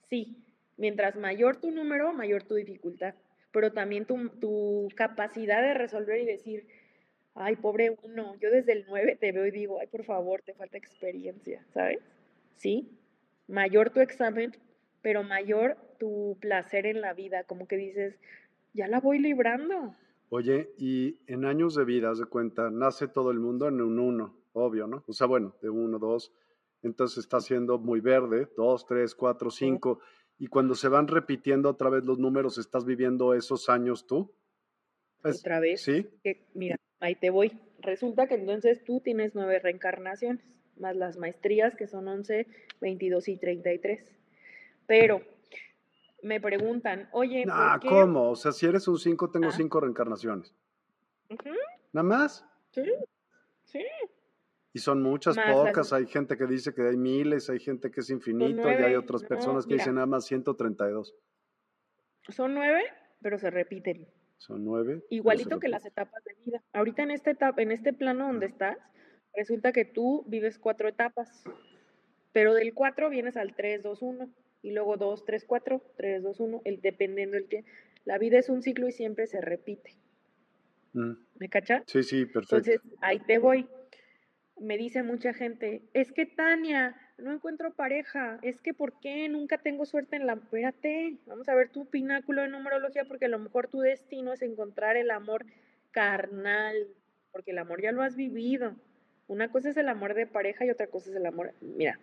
Sí, 0.09 0.43
Mientras 0.77 1.15
mayor 1.15 1.57
tu 1.57 1.71
número, 1.71 2.13
mayor 2.13 2.43
tu 2.43 2.55
dificultad, 2.55 3.15
pero 3.51 3.71
también 3.71 4.05
tu, 4.05 4.89
capacidad 4.95 5.61
de 5.61 5.73
resolver 5.73 6.19
y 6.21 6.25
decir, 6.25 6.65
ay, 7.35 7.55
pobre 7.55 7.95
uno, 8.03 8.35
yo 8.39 8.49
desde 8.49 8.73
el 8.73 8.85
9 8.87 9.17
te 9.19 9.31
veo 9.31 9.45
y 9.45 9.51
digo, 9.51 9.79
ay, 9.79 9.87
por 9.87 10.03
favor, 10.03 10.41
te 10.41 10.53
falta 10.53 10.77
experiencia, 10.77 11.65
¿sabes? 11.73 11.99
Sí, 12.55 12.89
mayor 13.47 13.89
tu 13.89 13.99
examen, 13.99 14.55
pero 15.01 15.23
mayor 15.23 15.77
tu 15.99 16.37
placer 16.39 16.85
en 16.85 17.01
la 17.01 17.13
vida, 17.13 17.43
como 17.43 17.67
que 17.67 17.77
dices, 17.77 18.19
ya 18.73 18.87
la 18.87 18.99
voy 18.99 19.19
librando. 19.19 19.95
Oye, 20.29 20.73
y 20.77 21.19
en 21.27 21.45
años 21.45 21.75
de 21.75 21.83
vida, 21.83 22.09
haz 22.09 22.19
de 22.19 22.25
cuenta, 22.25 22.69
nace 22.69 23.07
todo 23.07 23.31
el 23.31 23.39
mundo 23.39 23.67
en 23.67 23.81
un 23.81 23.99
uno, 23.99 24.37
obvio, 24.53 24.87
¿no? 24.87 25.03
O 25.07 25.13
sea, 25.13 25.27
bueno, 25.27 25.55
de 25.61 25.69
uno, 25.69 25.99
dos, 25.99 26.33
entonces 26.83 27.19
está 27.19 27.41
siendo 27.41 27.77
muy 27.77 27.99
verde, 27.99 28.47
dos, 28.55 28.85
tres, 28.85 29.13
cuatro, 29.13 29.51
cinco 29.51 29.99
y 30.41 30.47
cuando 30.47 30.73
se 30.73 30.87
van 30.87 31.07
repitiendo 31.07 31.69
otra 31.69 31.91
vez 31.91 32.03
los 32.03 32.17
números, 32.17 32.57
¿estás 32.57 32.83
viviendo 32.83 33.35
esos 33.35 33.69
años 33.69 34.07
tú? 34.07 34.33
otra 35.23 35.59
vez. 35.59 35.83
Sí. 35.83 36.09
mira, 36.55 36.77
ahí 36.99 37.13
te 37.13 37.29
voy. 37.29 37.61
Resulta 37.77 38.25
que 38.25 38.33
entonces 38.33 38.83
tú 38.83 39.01
tienes 39.01 39.35
nueve 39.35 39.59
reencarnaciones, 39.59 40.43
más 40.77 40.95
las 40.95 41.17
maestrías 41.17 41.75
que 41.75 41.85
son 41.85 42.07
11, 42.07 42.47
22 42.81 43.27
y 43.27 43.37
33. 43.37 44.03
Pero 44.87 45.21
me 46.23 46.41
preguntan, 46.41 47.07
oye, 47.11 47.45
¿por 47.45 47.79
qué? 47.79 47.87
¿cómo? 47.87 48.31
O 48.31 48.35
sea, 48.35 48.51
si 48.51 48.65
eres 48.65 48.87
un 48.87 48.97
5, 48.97 49.29
tengo 49.29 49.49
ah. 49.49 49.55
cinco 49.55 49.79
reencarnaciones. 49.79 50.55
¿Nada 51.93 52.03
más? 52.03 52.43
Sí, 52.71 52.91
sí. 53.65 53.85
Y 54.73 54.79
son 54.79 55.01
muchas, 55.01 55.37
pocas. 55.37 55.91
Hay 55.91 56.07
gente 56.07 56.37
que 56.37 56.45
dice 56.45 56.73
que 56.73 56.87
hay 56.87 56.97
miles, 56.97 57.49
hay 57.49 57.59
gente 57.59 57.91
que 57.91 57.99
es 57.99 58.09
infinito 58.09 58.71
y 58.71 58.75
hay 58.75 58.95
otras 58.95 59.23
personas 59.23 59.65
que 59.65 59.73
dicen 59.73 59.95
nada 59.95 60.07
más 60.07 60.25
132. 60.25 61.13
Son 62.29 62.53
nueve, 62.53 62.83
pero 63.21 63.37
se 63.37 63.49
repiten. 63.49 64.07
Son 64.37 64.63
nueve. 64.63 65.03
Igualito 65.09 65.59
que 65.59 65.67
las 65.67 65.85
etapas 65.85 66.23
de 66.23 66.35
vida. 66.45 66.63
Ahorita 66.73 67.03
en 67.03 67.11
esta 67.11 67.31
etapa, 67.31 67.61
en 67.61 67.71
este 67.71 67.93
plano 67.93 68.27
donde 68.27 68.45
estás, 68.45 68.77
resulta 69.35 69.71
que 69.73 69.85
tú 69.85 70.23
vives 70.27 70.57
cuatro 70.57 70.87
etapas. 70.87 71.43
Pero 72.31 72.53
del 72.53 72.73
cuatro 72.73 73.09
vienes 73.09 73.35
al 73.35 73.55
3, 73.55 73.83
2, 73.83 74.01
1. 74.01 74.33
Y 74.63 74.71
luego 74.71 74.95
2, 74.95 75.25
3, 75.25 75.45
4, 75.45 75.81
3, 75.97 76.23
2, 76.23 76.39
1, 76.39 76.61
el, 76.63 76.81
dependiendo 76.81 77.35
del 77.35 77.47
tiempo. 77.49 77.69
La 78.05 78.17
vida 78.17 78.39
es 78.39 78.49
un 78.49 78.61
ciclo 78.61 78.87
y 78.87 78.91
siempre 78.91 79.27
se 79.27 79.41
repite. 79.41 79.97
Mm. 80.93 81.13
¿Me 81.39 81.49
cachas? 81.49 81.83
Sí, 81.87 82.03
sí, 82.03 82.25
perfecto. 82.25 82.57
Entonces, 82.57 82.81
ahí 83.01 83.19
te 83.19 83.37
voy 83.37 83.67
me 84.61 84.77
dice 84.77 85.01
mucha 85.01 85.33
gente, 85.33 85.81
es 85.93 86.11
que 86.11 86.25
Tania, 86.27 86.95
no 87.17 87.33
encuentro 87.33 87.73
pareja, 87.73 88.39
es 88.43 88.61
que 88.61 88.73
¿por 88.73 88.99
qué 88.99 89.27
nunca 89.27 89.57
tengo 89.57 89.85
suerte 89.85 90.15
en 90.15 90.27
la... 90.27 90.33
Espérate, 90.33 91.17
vamos 91.25 91.49
a 91.49 91.55
ver 91.55 91.69
tu 91.69 91.89
pináculo 91.89 92.43
de 92.43 92.47
numerología 92.47 93.05
porque 93.05 93.25
a 93.25 93.29
lo 93.29 93.39
mejor 93.39 93.67
tu 93.67 93.79
destino 93.79 94.33
es 94.33 94.41
encontrar 94.43 94.97
el 94.97 95.09
amor 95.09 95.45
carnal, 95.89 96.75
porque 97.31 97.51
el 97.51 97.57
amor 97.57 97.81
ya 97.81 97.91
lo 97.91 98.03
has 98.03 98.15
vivido. 98.15 98.75
Una 99.27 99.51
cosa 99.51 99.69
es 99.69 99.77
el 99.77 99.89
amor 99.89 100.13
de 100.13 100.27
pareja 100.27 100.63
y 100.63 100.69
otra 100.69 100.87
cosa 100.87 101.09
es 101.09 101.15
el 101.15 101.25
amor... 101.25 101.53
Mira, 101.61 101.99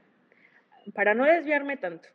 para 0.95 1.15
no 1.15 1.27
desviarme 1.27 1.77
tanto, 1.77 2.09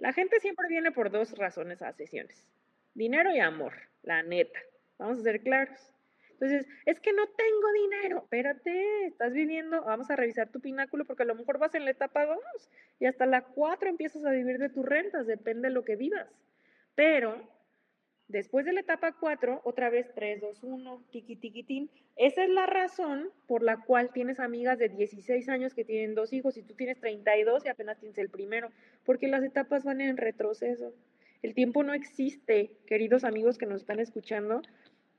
la 0.00 0.12
gente 0.12 0.40
siempre 0.40 0.66
viene 0.68 0.90
por 0.90 1.10
dos 1.10 1.38
razones 1.38 1.82
a 1.82 1.92
sesiones, 1.92 2.48
dinero 2.94 3.30
y 3.30 3.38
amor, 3.38 3.74
la 4.02 4.22
neta, 4.24 4.58
vamos 4.98 5.18
a 5.20 5.22
ser 5.22 5.40
claros. 5.40 5.93
Entonces, 6.34 6.66
es 6.86 7.00
que 7.00 7.12
no 7.12 7.26
tengo 7.26 7.72
dinero. 7.72 8.18
Espérate, 8.18 9.06
estás 9.06 9.32
viviendo, 9.32 9.82
vamos 9.84 10.10
a 10.10 10.16
revisar 10.16 10.50
tu 10.50 10.60
pináculo 10.60 11.04
porque 11.04 11.22
a 11.22 11.26
lo 11.26 11.34
mejor 11.34 11.58
vas 11.58 11.74
en 11.74 11.84
la 11.84 11.90
etapa 11.90 12.26
2 12.26 12.38
y 13.00 13.06
hasta 13.06 13.26
la 13.26 13.42
4 13.42 13.88
empiezas 13.88 14.24
a 14.24 14.30
vivir 14.30 14.58
de 14.58 14.68
tus 14.68 14.84
rentas, 14.84 15.26
depende 15.26 15.68
de 15.68 15.74
lo 15.74 15.84
que 15.84 15.96
vivas. 15.96 16.28
Pero 16.94 17.48
Después 18.28 18.64
de 18.64 18.72
la 18.72 18.80
etapa 18.80 19.12
4, 19.12 19.60
otra 19.64 19.90
vez 19.90 20.10
3, 20.14 20.40
2, 20.40 20.62
1, 20.62 21.04
tiqui, 21.10 21.36
tiquitín. 21.36 21.90
Esa 22.16 22.44
es 22.44 22.50
la 22.50 22.64
razón 22.64 23.30
por 23.46 23.62
la 23.62 23.84
cual 23.84 24.12
tienes 24.14 24.40
amigas 24.40 24.78
de 24.78 24.88
16 24.88 25.48
años 25.50 25.74
que 25.74 25.84
tienen 25.84 26.14
dos 26.14 26.32
hijos 26.32 26.56
y 26.56 26.62
tú 26.62 26.74
tienes 26.74 26.98
32 27.00 27.66
y 27.66 27.68
apenas 27.68 27.98
tienes 27.98 28.16
el 28.16 28.30
primero, 28.30 28.70
porque 29.04 29.28
las 29.28 29.44
etapas 29.44 29.84
van 29.84 30.00
en 30.00 30.16
retroceso. 30.16 30.94
El 31.42 31.54
tiempo 31.54 31.82
no 31.82 31.92
existe, 31.92 32.78
queridos 32.86 33.24
amigos 33.24 33.58
que 33.58 33.66
nos 33.66 33.82
están 33.82 34.00
escuchando, 34.00 34.62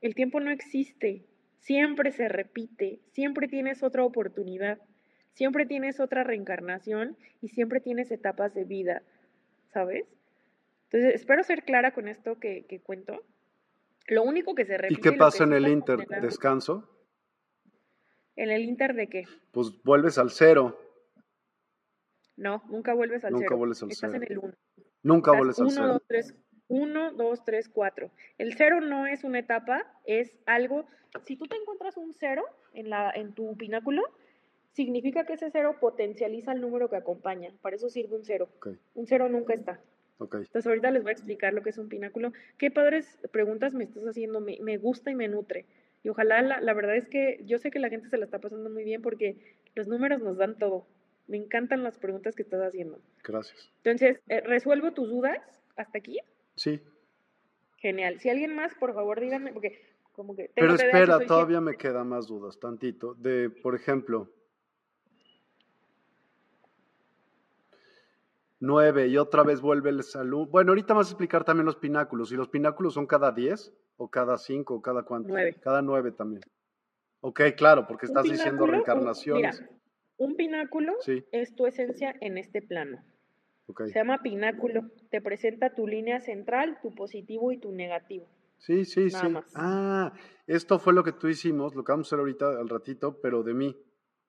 el 0.00 0.14
tiempo 0.14 0.40
no 0.40 0.50
existe, 0.50 1.24
siempre 1.58 2.12
se 2.12 2.28
repite, 2.28 3.00
siempre 3.12 3.48
tienes 3.48 3.82
otra 3.82 4.04
oportunidad, 4.04 4.78
siempre 5.32 5.66
tienes 5.66 6.00
otra 6.00 6.24
reencarnación 6.24 7.16
y 7.40 7.48
siempre 7.48 7.80
tienes 7.80 8.10
etapas 8.10 8.54
de 8.54 8.64
vida, 8.64 9.02
¿sabes? 9.72 10.06
Entonces, 10.84 11.14
espero 11.14 11.42
ser 11.42 11.64
clara 11.64 11.92
con 11.92 12.08
esto 12.08 12.38
que, 12.38 12.80
cuento. 12.84 13.22
Lo 14.08 14.22
único 14.22 14.54
que 14.54 14.64
se 14.64 14.78
repite. 14.78 15.00
¿Y 15.00 15.02
qué 15.02 15.12
pasa 15.12 15.44
en 15.44 15.52
el 15.52 15.66
inter? 15.66 16.06
¿Descanso? 16.22 16.88
¿En 18.36 18.50
el 18.50 18.62
inter 18.62 18.94
de 18.94 19.08
qué? 19.08 19.24
Pues 19.50 19.72
vuelves 19.82 20.18
al 20.18 20.30
cero. 20.30 20.78
No, 22.36 22.62
nunca 22.68 22.94
vuelves 22.94 23.24
al 23.24 23.30
cero. 23.30 23.40
Nunca 23.40 23.54
vuelves 23.56 23.82
al 23.82 23.90
Estás 23.90 24.10
cero. 24.12 24.22
en 24.22 24.32
el 24.32 24.38
uno. 24.38 24.54
Nunca 25.02 25.32
vuelves 25.32 25.58
al 25.58 25.70
cero. 25.70 26.02
1, 26.68 27.12
2, 27.12 27.44
3, 27.44 27.68
4. 27.68 28.10
El 28.38 28.54
cero 28.54 28.80
no 28.80 29.06
es 29.06 29.24
una 29.24 29.38
etapa, 29.38 29.84
es 30.04 30.36
algo. 30.46 30.86
Si 31.24 31.36
tú 31.36 31.46
te 31.46 31.56
encuentras 31.56 31.96
un 31.96 32.12
cero 32.12 32.44
en, 32.74 32.90
la, 32.90 33.10
en 33.14 33.32
tu 33.32 33.56
pináculo, 33.56 34.02
significa 34.72 35.24
que 35.24 35.34
ese 35.34 35.50
cero 35.50 35.76
potencializa 35.80 36.52
el 36.52 36.60
número 36.60 36.90
que 36.90 36.96
acompaña. 36.96 37.52
Para 37.62 37.76
eso 37.76 37.88
sirve 37.88 38.16
un 38.16 38.24
cero. 38.24 38.48
Un 38.94 39.06
cero 39.06 39.28
nunca 39.28 39.54
está. 39.54 39.80
Entonces 40.20 40.66
ahorita 40.66 40.90
les 40.90 41.02
voy 41.02 41.10
a 41.10 41.12
explicar 41.12 41.52
lo 41.52 41.62
que 41.62 41.70
es 41.70 41.78
un 41.78 41.88
pináculo. 41.88 42.32
Qué 42.58 42.70
padres 42.70 43.18
preguntas 43.32 43.74
me 43.74 43.84
estás 43.84 44.04
haciendo, 44.04 44.40
me, 44.40 44.58
me 44.60 44.78
gusta 44.78 45.10
y 45.10 45.14
me 45.14 45.28
nutre. 45.28 45.66
Y 46.02 46.08
ojalá, 46.08 46.40
la, 46.42 46.60
la, 46.60 46.74
verdad 46.74 46.96
es 46.96 47.08
que 47.08 47.40
yo 47.44 47.58
sé 47.58 47.70
que 47.70 47.78
la 47.78 47.88
gente 47.88 48.08
se 48.08 48.16
la 48.16 48.24
está 48.24 48.38
pasando 48.38 48.70
muy 48.70 48.84
bien 48.84 49.02
porque 49.02 49.36
los 49.74 49.88
números 49.88 50.22
nos 50.22 50.36
dan 50.36 50.58
todo. 50.58 50.86
Me 51.26 51.36
encantan 51.36 51.82
las 51.82 51.98
preguntas 51.98 52.36
que 52.36 52.42
estás 52.42 52.62
haciendo. 52.62 53.00
Gracias. 53.24 53.70
Entonces, 53.78 54.20
eh, 54.28 54.40
¿resuelvo 54.40 54.92
tus 54.92 55.08
dudas 55.08 55.40
hasta 55.74 55.98
aquí? 55.98 56.20
Sí. 56.56 56.82
Genial. 57.76 58.18
Si 58.18 58.28
alguien 58.28 58.54
más, 58.54 58.74
por 58.74 58.94
favor, 58.94 59.20
díganme, 59.20 59.52
porque 59.52 59.80
como 60.12 60.34
que... 60.34 60.50
Pero 60.54 60.74
espera, 60.74 61.20
todavía 61.20 61.60
me 61.60 61.76
quedan 61.76 62.08
más 62.08 62.26
dudas, 62.26 62.58
tantito. 62.58 63.14
De, 63.14 63.50
por 63.50 63.74
ejemplo, 63.74 64.28
9 68.60 69.08
y 69.08 69.18
otra 69.18 69.42
vez 69.42 69.60
vuelve 69.60 69.90
el 69.90 70.02
salud. 70.02 70.48
Bueno, 70.48 70.72
ahorita 70.72 70.94
vas 70.94 71.08
a 71.08 71.10
explicar 71.10 71.44
también 71.44 71.66
los 71.66 71.76
pináculos. 71.76 72.32
¿Y 72.32 72.36
los 72.36 72.48
pináculos 72.48 72.94
son 72.94 73.06
cada 73.06 73.30
10 73.32 73.72
o 73.98 74.08
cada 74.08 74.38
5 74.38 74.74
o 74.74 74.82
cada 74.82 75.02
cuánto? 75.02 75.28
9. 75.28 75.56
Cada 75.60 75.82
9 75.82 76.12
también. 76.12 76.42
Ok, 77.20 77.40
claro, 77.56 77.86
porque 77.86 78.06
estás 78.06 78.24
diciendo 78.24 78.66
reencarnaciones. 78.66 79.60
mira, 79.60 79.72
un 80.16 80.36
pináculo 80.36 80.94
es 81.32 81.54
tu 81.54 81.66
esencia 81.66 82.14
en 82.20 82.38
este 82.38 82.62
plano. 82.62 83.02
Okay. 83.68 83.88
Se 83.88 83.98
llama 83.98 84.22
pináculo. 84.22 84.90
Te 85.10 85.20
presenta 85.20 85.74
tu 85.74 85.86
línea 85.86 86.20
central, 86.20 86.78
tu 86.82 86.94
positivo 86.94 87.50
y 87.52 87.58
tu 87.58 87.72
negativo. 87.72 88.28
Sí, 88.58 88.84
sí, 88.84 89.10
sí. 89.10 89.34
Ah, 89.54 90.12
esto 90.46 90.78
fue 90.78 90.94
lo 90.94 91.04
que 91.04 91.12
tú 91.12 91.28
hicimos, 91.28 91.74
lo 91.74 91.84
que 91.84 91.92
vamos 91.92 92.06
a 92.06 92.08
hacer 92.08 92.20
ahorita 92.20 92.58
al 92.58 92.68
ratito, 92.68 93.20
pero 93.20 93.42
de 93.42 93.54
mí 93.54 93.76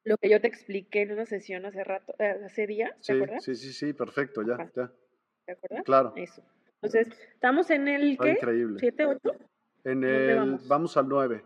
lo 0.07 0.17
que 0.17 0.29
yo 0.29 0.39
te 0.39 0.47
expliqué 0.47 1.01
en 1.01 1.11
una 1.11 1.25
sesión 1.25 1.65
hace 1.65 1.83
rato, 1.83 2.15
eh, 2.17 2.39
hace 2.45 2.65
días, 2.65 2.95
¿te 2.95 3.03
sí, 3.03 3.11
acuerdas? 3.11 3.43
Sí, 3.43 3.55
sí, 3.55 3.73
sí, 3.73 3.93
perfecto, 3.93 4.41
ya, 4.41 4.57
ya. 4.73 4.89
¿Te 5.45 5.51
acuerdas? 5.51 5.83
Claro. 5.83 6.13
Eso. 6.15 6.41
Entonces, 6.81 7.09
estamos 7.33 7.69
en 7.71 7.89
el 7.89 8.17
¿qué? 8.17 8.31
Increíble. 8.31 8.79
¿7, 8.79 9.05
8? 9.05 9.35
En 9.83 10.03
el, 10.05 10.35
vamos? 10.37 10.67
vamos? 10.67 10.97
al 10.97 11.09
9. 11.09 11.43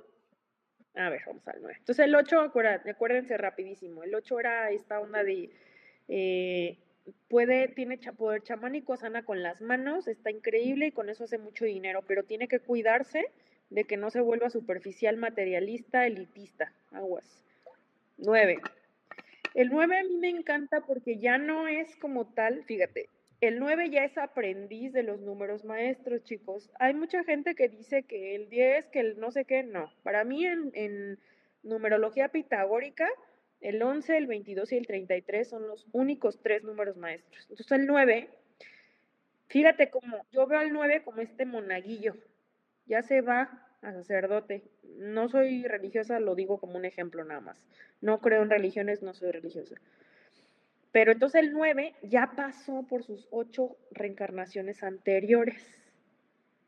A 0.93 1.09
ver, 1.09 1.21
vamos 1.25 1.47
al 1.47 1.59
9. 1.59 1.75
Entonces, 1.79 2.05
el 2.05 2.13
8, 2.13 2.39
acuérdense 2.85 3.35
rapidísimo, 3.37 4.03
el 4.03 4.13
8 4.13 4.39
era 4.39 4.69
esta 4.69 4.99
onda 4.99 5.23
de, 5.23 5.49
eh, 6.07 6.77
puede, 7.29 7.67
tiene 7.69 7.97
poder 7.97 8.43
chamánico, 8.43 8.97
sana 8.97 9.23
con 9.23 9.41
las 9.43 9.61
manos, 9.61 10.07
está 10.07 10.31
increíble 10.31 10.87
y 10.87 10.91
con 10.91 11.09
eso 11.09 11.23
hace 11.23 11.37
mucho 11.37 11.65
dinero, 11.65 12.03
pero 12.07 12.23
tiene 12.23 12.47
que 12.47 12.59
cuidarse 12.59 13.25
de 13.69 13.85
que 13.85 13.97
no 13.97 14.09
se 14.09 14.21
vuelva 14.21 14.49
superficial, 14.49 15.17
materialista, 15.17 16.05
elitista, 16.05 16.73
aguas. 16.91 17.41
9. 18.17 18.59
El 19.53 19.69
9 19.69 19.99
a 19.99 20.03
mí 20.03 20.17
me 20.17 20.29
encanta 20.29 20.81
porque 20.81 21.17
ya 21.17 21.37
no 21.37 21.67
es 21.67 21.95
como 21.97 22.25
tal, 22.25 22.63
fíjate, 22.63 23.09
el 23.41 23.57
9 23.57 23.89
ya 23.89 24.05
es 24.05 24.17
aprendiz 24.19 24.93
de 24.93 25.01
los 25.01 25.19
números 25.19 25.65
maestros, 25.65 26.23
chicos. 26.23 26.69
Hay 26.79 26.93
mucha 26.93 27.23
gente 27.23 27.55
que 27.55 27.69
dice 27.69 28.03
que 28.03 28.35
el 28.35 28.49
10, 28.49 28.85
que 28.89 28.99
el 28.99 29.19
no 29.19 29.31
sé 29.31 29.45
qué, 29.45 29.63
no. 29.63 29.91
Para 30.03 30.23
mí 30.23 30.45
en, 30.45 31.19
numerología 31.63 32.29
pitagórica, 32.29 33.07
el 33.61 33.81
11, 33.81 34.17
el 34.17 34.27
22 34.27 34.71
y 34.71 34.77
el 34.77 34.87
33 34.87 35.47
son 35.47 35.67
los 35.67 35.87
únicos 35.91 36.39
tres 36.41 36.63
números 36.63 36.97
maestros. 36.97 37.45
Entonces 37.49 37.71
el 37.71 37.85
9, 37.85 38.29
fíjate 39.47 39.89
como, 39.91 40.25
yo 40.31 40.47
veo 40.47 40.59
al 40.59 40.73
9 40.73 41.03
como 41.03 41.21
este 41.21 41.45
monaguillo. 41.45 42.15
Ya 42.87 43.03
se 43.03 43.21
va 43.21 43.67
a 43.81 43.93
sacerdote. 43.93 44.63
No 44.97 45.29
soy 45.29 45.63
religiosa, 45.67 46.19
lo 46.19 46.33
digo 46.33 46.59
como 46.59 46.77
un 46.77 46.85
ejemplo 46.85 47.23
nada 47.23 47.39
más. 47.39 47.63
No 48.01 48.19
creo 48.19 48.41
en 48.41 48.49
religiones, 48.49 49.03
no 49.03 49.13
soy 49.13 49.31
religiosa. 49.31 49.75
Pero 50.91 51.11
entonces 51.11 51.41
el 51.41 51.53
9 51.53 51.95
ya 52.01 52.33
pasó 52.35 52.83
por 52.83 53.03
sus 53.03 53.27
ocho 53.29 53.77
reencarnaciones 53.91 54.83
anteriores. 54.83 55.63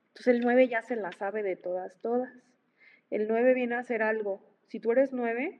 Entonces 0.09 0.35
el 0.35 0.41
9 0.41 0.67
ya 0.67 0.83
se 0.83 0.95
la 0.95 1.11
sabe 1.11 1.41
de 1.41 1.55
todas, 1.55 1.99
todas. 2.01 2.31
El 3.09 3.27
9 3.27 3.55
viene 3.55 3.75
a 3.75 3.79
hacer 3.79 4.03
algo. 4.03 4.41
Si 4.67 4.79
tú 4.79 4.91
eres 4.91 5.11
9, 5.11 5.59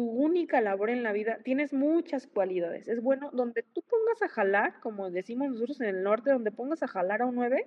tu 0.00 0.08
única 0.08 0.62
labor 0.62 0.88
en 0.88 1.02
la 1.02 1.12
vida, 1.12 1.40
tienes 1.44 1.74
muchas 1.74 2.26
cualidades. 2.26 2.88
Es 2.88 3.02
bueno, 3.02 3.28
donde 3.34 3.62
tú 3.62 3.82
pongas 3.82 4.22
a 4.22 4.28
jalar, 4.28 4.80
como 4.80 5.10
decimos 5.10 5.50
nosotros 5.50 5.78
en 5.82 5.88
el 5.88 6.02
norte, 6.02 6.30
donde 6.30 6.50
pongas 6.50 6.82
a 6.82 6.88
jalar 6.88 7.20
a 7.20 7.26
un 7.26 7.34
9, 7.34 7.66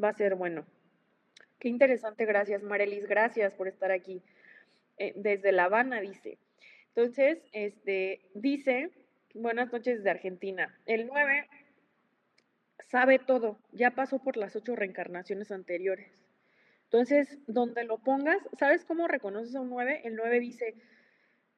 va 0.00 0.10
a 0.10 0.12
ser 0.12 0.36
bueno. 0.36 0.64
Qué 1.58 1.68
interesante, 1.68 2.24
gracias 2.24 2.62
Marelis, 2.62 3.08
gracias 3.08 3.52
por 3.54 3.66
estar 3.66 3.90
aquí. 3.90 4.22
Eh, 4.96 5.12
desde 5.16 5.50
La 5.50 5.64
Habana 5.64 6.00
dice. 6.00 6.38
Entonces, 6.94 7.42
este, 7.50 8.20
dice, 8.34 8.92
buenas 9.34 9.72
noches 9.72 9.96
desde 9.96 10.10
Argentina. 10.10 10.78
El 10.86 11.08
9 11.08 11.48
sabe 12.90 13.18
todo, 13.18 13.58
ya 13.72 13.90
pasó 13.90 14.20
por 14.20 14.36
las 14.36 14.54
ocho 14.54 14.76
reencarnaciones 14.76 15.50
anteriores. 15.50 16.12
Entonces, 16.84 17.40
donde 17.48 17.82
lo 17.82 17.98
pongas, 17.98 18.38
¿sabes 18.56 18.84
cómo 18.84 19.08
reconoces 19.08 19.56
a 19.56 19.60
un 19.60 19.70
9? 19.70 20.02
El 20.04 20.14
9 20.14 20.38
dice, 20.38 20.76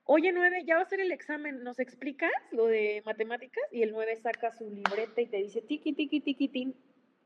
oye 0.04 0.32
9, 0.32 0.64
ya 0.64 0.76
va 0.76 0.82
a 0.82 0.88
ser 0.88 1.00
el 1.00 1.12
examen, 1.12 1.62
¿nos 1.64 1.78
explicas 1.78 2.32
lo 2.52 2.66
de 2.66 3.02
matemáticas? 3.04 3.64
Y 3.72 3.82
el 3.82 3.92
9 3.92 4.16
saca 4.16 4.52
su 4.52 4.70
libreta 4.70 5.20
y 5.20 5.26
te 5.26 5.38
dice, 5.38 5.62
tiki, 5.62 5.92
tiki, 5.92 6.20
tiki, 6.20 6.48
tin, 6.48 6.74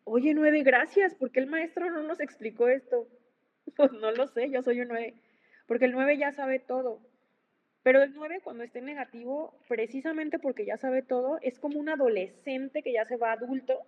oye, 0.04 0.32
nueve, 0.34 0.62
gracias, 0.62 1.14
¿por 1.14 1.30
qué 1.30 1.40
el 1.40 1.46
maestro 1.46 1.90
no 1.90 2.02
nos 2.02 2.20
explicó 2.20 2.68
esto? 2.68 3.08
Pues 3.76 3.92
no 3.92 4.10
lo 4.10 4.26
sé, 4.26 4.50
yo 4.50 4.62
soy 4.62 4.80
un 4.80 4.88
nueve, 4.88 5.14
porque 5.66 5.84
el 5.84 5.92
nueve 5.92 6.16
ya 6.16 6.32
sabe 6.32 6.58
todo. 6.58 7.02
Pero 7.82 8.02
el 8.02 8.14
nueve, 8.14 8.40
cuando 8.42 8.64
esté 8.64 8.80
negativo, 8.80 9.60
precisamente 9.68 10.38
porque 10.38 10.64
ya 10.64 10.78
sabe 10.78 11.02
todo, 11.02 11.38
es 11.42 11.58
como 11.58 11.78
un 11.78 11.90
adolescente 11.90 12.82
que 12.82 12.92
ya 12.94 13.04
se 13.04 13.16
va 13.18 13.32
adulto, 13.32 13.84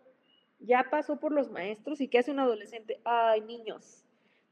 ya 0.59 0.91
pasó 0.91 1.19
por 1.19 1.33
los 1.33 1.51
maestros 1.51 2.03
y 2.03 2.09
¿qué 2.09 2.19
hace 2.19 2.31
un 2.31 2.41
adolescente? 2.41 3.01
Ay, 3.05 3.41
niños. 3.41 4.05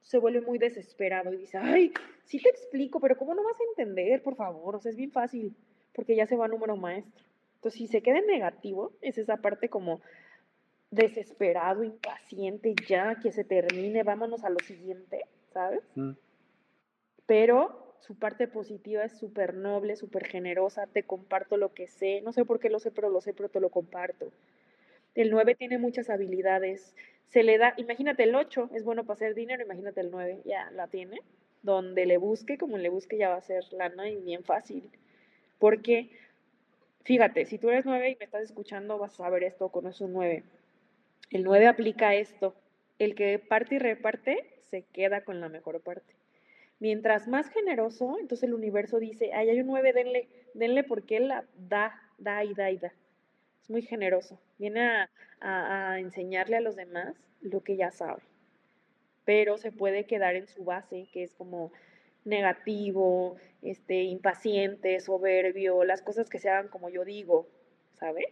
Se 0.03 0.19
vuelve 0.19 0.41
muy 0.41 0.59
desesperado 0.59 1.33
y 1.33 1.39
dice, 1.39 1.59
ay, 1.59 1.93
sí 2.25 2.41
te 2.41 2.49
explico, 2.49 3.01
pero 3.01 3.17
¿cómo 3.17 3.35
no 3.35 3.45
vas 3.45 3.61
a 3.61 3.65
entender, 3.71 4.23
por 4.23 4.37
favor? 4.37 4.77
O 4.77 4.81
sea, 4.81 4.91
es 4.91 4.97
bien 4.97 5.13
fácil, 5.13 5.55
porque 5.93 6.17
ya 6.17 6.27
se 6.27 6.37
va 6.37 6.49
número 6.49 6.77
maestro. 6.77 7.25
Entonces, 7.57 7.79
si 7.79 7.87
se 7.89 8.03
queda 8.03 8.19
en 8.19 8.27
negativo, 8.27 8.93
es 9.03 9.19
esa 9.19 9.39
parte 9.39 9.69
como 9.69 10.01
desesperado, 10.91 11.85
impaciente, 11.85 12.75
ya 12.87 13.17
que 13.17 13.33
se 13.33 13.45
termine, 13.45 14.03
vámonos 14.05 14.45
a 14.45 14.51
lo 14.51 14.59
siguiente, 14.61 15.27
¿sabes? 15.53 15.83
Mm. 15.95 16.13
Pero 17.27 17.97
su 18.01 18.19
parte 18.19 18.49
positiva 18.49 19.05
es 19.05 19.19
súper 19.19 19.55
noble, 19.55 19.97
súper 19.97 20.27
generosa, 20.27 20.87
te 20.87 21.03
comparto 21.03 21.57
lo 21.57 21.75
que 21.75 21.89
sé, 21.89 22.21
no 22.23 22.33
sé 22.33 22.45
por 22.45 22.59
qué 22.59 22.71
lo 22.71 22.79
sé, 22.79 22.91
pero 22.91 23.11
lo 23.11 23.21
sé, 23.21 23.35
pero 23.35 23.49
te 23.49 23.61
lo 23.61 23.71
comparto. 23.71 24.33
El 25.15 25.31
9 25.31 25.55
tiene 25.57 25.79
muchas 25.79 26.11
habilidades, 26.11 26.95
se 27.29 27.43
le 27.43 27.59
da, 27.59 27.75
imagínate 27.77 28.25
el 28.25 28.35
8, 28.35 28.71
es 28.75 28.85
bueno 28.85 29.05
para 29.05 29.15
hacer 29.15 29.35
dinero, 29.35 29.63
imagínate 29.63 30.01
el 30.01 30.11
9, 30.11 30.43
ya 30.45 30.71
la 30.73 30.89
tiene, 30.89 31.21
donde 31.63 32.07
le 32.07 32.17
busque, 32.19 32.59
como 32.59 32.79
le 32.79 32.89
busque 32.89 33.19
ya 33.19 33.29
va 33.29 33.37
a 33.37 33.43
ser 33.43 33.65
lana 33.73 34.09
y 34.09 34.17
bien 34.17 34.45
fácil. 34.45 34.91
Porque, 35.59 36.11
fíjate, 37.05 37.45
si 37.45 37.59
tú 37.59 37.71
eres 37.71 37.85
9 37.85 38.11
y 38.11 38.17
me 38.17 38.25
estás 38.25 38.43
escuchando, 38.43 38.99
vas 38.99 39.13
a 39.15 39.25
saber 39.25 39.45
esto, 39.45 39.69
con 39.69 39.87
un 39.87 40.13
9 40.13 40.45
el 41.31 41.45
9 41.45 41.67
aplica 41.67 42.15
esto. 42.15 42.55
El 42.99 43.15
que 43.15 43.39
parte 43.39 43.77
y 43.77 43.79
reparte 43.79 44.45
se 44.71 44.83
queda 44.83 45.23
con 45.23 45.41
la 45.41 45.49
mejor 45.49 45.81
parte. 45.81 46.15
Mientras 46.81 47.29
más 47.29 47.49
generoso, 47.49 48.17
entonces 48.19 48.49
el 48.49 48.55
universo 48.55 48.99
dice, 48.99 49.33
ay, 49.33 49.51
hay 49.51 49.61
un 49.61 49.67
9, 49.67 49.93
denle, 49.93 50.29
denle 50.55 50.85
porque 50.85 51.17
él 51.17 51.29
la 51.29 51.45
da, 51.57 52.01
da 52.19 52.45
y 52.45 52.55
da 52.55 52.71
y 52.71 52.79
da. 52.79 52.93
Es 53.69 53.71
muy 53.71 53.83
generoso. 53.83 54.41
Viene 54.59 55.07
a, 55.41 55.99
enseñarle 55.99 56.57
a 56.57 56.61
los 56.63 56.75
demás 56.75 57.15
lo 57.43 57.63
que 57.63 57.77
ya 57.77 57.91
sabe. 57.91 58.23
pero 59.27 59.59
se 59.59 59.73
puede 59.73 60.07
quedar 60.07 60.37
en 60.37 60.47
su 60.47 60.65
base, 60.65 61.07
que 61.13 61.23
es 61.23 61.35
como 61.35 61.71
negativo, 62.25 63.37
este, 63.61 64.05
impaciente, 64.05 64.99
soberbio, 65.01 65.85
las 65.85 66.01
cosas 66.01 66.31
que 66.31 66.39
se 66.39 66.49
hagan 66.49 66.69
como 66.69 66.89
yo 66.89 67.05
digo, 67.05 67.47
¿sabes? 67.93 68.27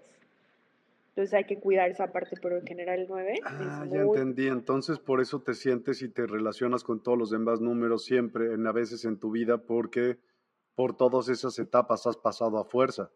Entonces 1.10 1.34
hay 1.34 1.44
que 1.44 1.58
cuidar 1.58 1.90
esa 1.90 2.12
parte, 2.12 2.36
pero 2.40 2.58
en 2.58 2.66
general 2.66 3.00
el 3.00 3.06
9 3.08 3.40
ah, 3.44 3.86
ya 3.90 4.00
entendí. 4.00 4.48
Entonces 4.48 4.98
por 4.98 5.20
eso 5.20 5.42
te 5.42 5.52
sientes 5.52 6.00
y 6.00 6.08
te 6.08 6.26
relacionas 6.26 6.82
con 6.82 7.02
todos 7.02 7.18
los 7.18 7.30
demás 7.30 7.60
números 7.60 8.04
siempre, 8.04 8.54
en 8.54 8.66
a 8.66 8.72
veces 8.72 9.04
en 9.04 9.18
tu 9.18 9.30
vida, 9.30 9.58
porque 9.58 10.18
por 10.74 10.96
todas 10.96 11.28
esas 11.28 11.58
etapas 11.58 12.06
has 12.06 12.16
pasado 12.16 12.58
a 12.58 12.64
fuerza. 12.64 13.10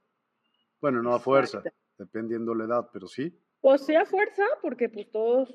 Bueno, 0.80 1.02
no 1.02 1.14
a 1.14 1.20
fuerza, 1.20 1.62
dependiendo 2.01 2.55
la 2.55 2.64
edad, 2.64 2.88
pero 2.92 3.07
sí. 3.07 3.38
Pues 3.61 3.84
sea 3.84 4.07
fuerza, 4.07 4.42
porque 4.62 4.88
pues 4.88 5.11
todos, 5.11 5.55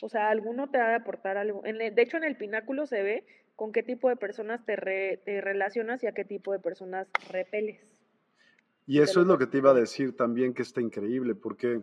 o 0.00 0.08
sea, 0.08 0.30
alguno 0.30 0.70
te 0.70 0.78
va 0.78 0.92
a 0.92 0.96
aportar 0.96 1.36
algo. 1.36 1.66
En 1.66 1.76
de 1.76 2.02
hecho, 2.02 2.16
en 2.16 2.24
el 2.24 2.36
pináculo 2.36 2.86
se 2.86 3.02
ve 3.02 3.26
con 3.56 3.72
qué 3.72 3.82
tipo 3.82 4.08
de 4.08 4.16
personas 4.16 4.64
te, 4.64 4.76
te 5.24 5.40
relacionas 5.40 6.02
y 6.02 6.06
a 6.06 6.12
qué 6.12 6.24
tipo 6.24 6.52
de 6.52 6.60
personas 6.60 7.08
repeles. 7.30 7.80
Y 8.86 9.00
eso 9.00 9.20
es 9.20 9.26
lo 9.26 9.38
que 9.38 9.46
te 9.46 9.58
iba 9.58 9.70
a 9.70 9.74
decir 9.74 10.16
también, 10.16 10.54
que 10.54 10.62
está 10.62 10.80
increíble, 10.80 11.34
porque 11.34 11.82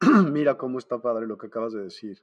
mira 0.32 0.56
cómo 0.56 0.78
está 0.78 1.00
padre 1.00 1.26
lo 1.26 1.36
que 1.36 1.46
acabas 1.46 1.74
de 1.74 1.82
decir. 1.82 2.22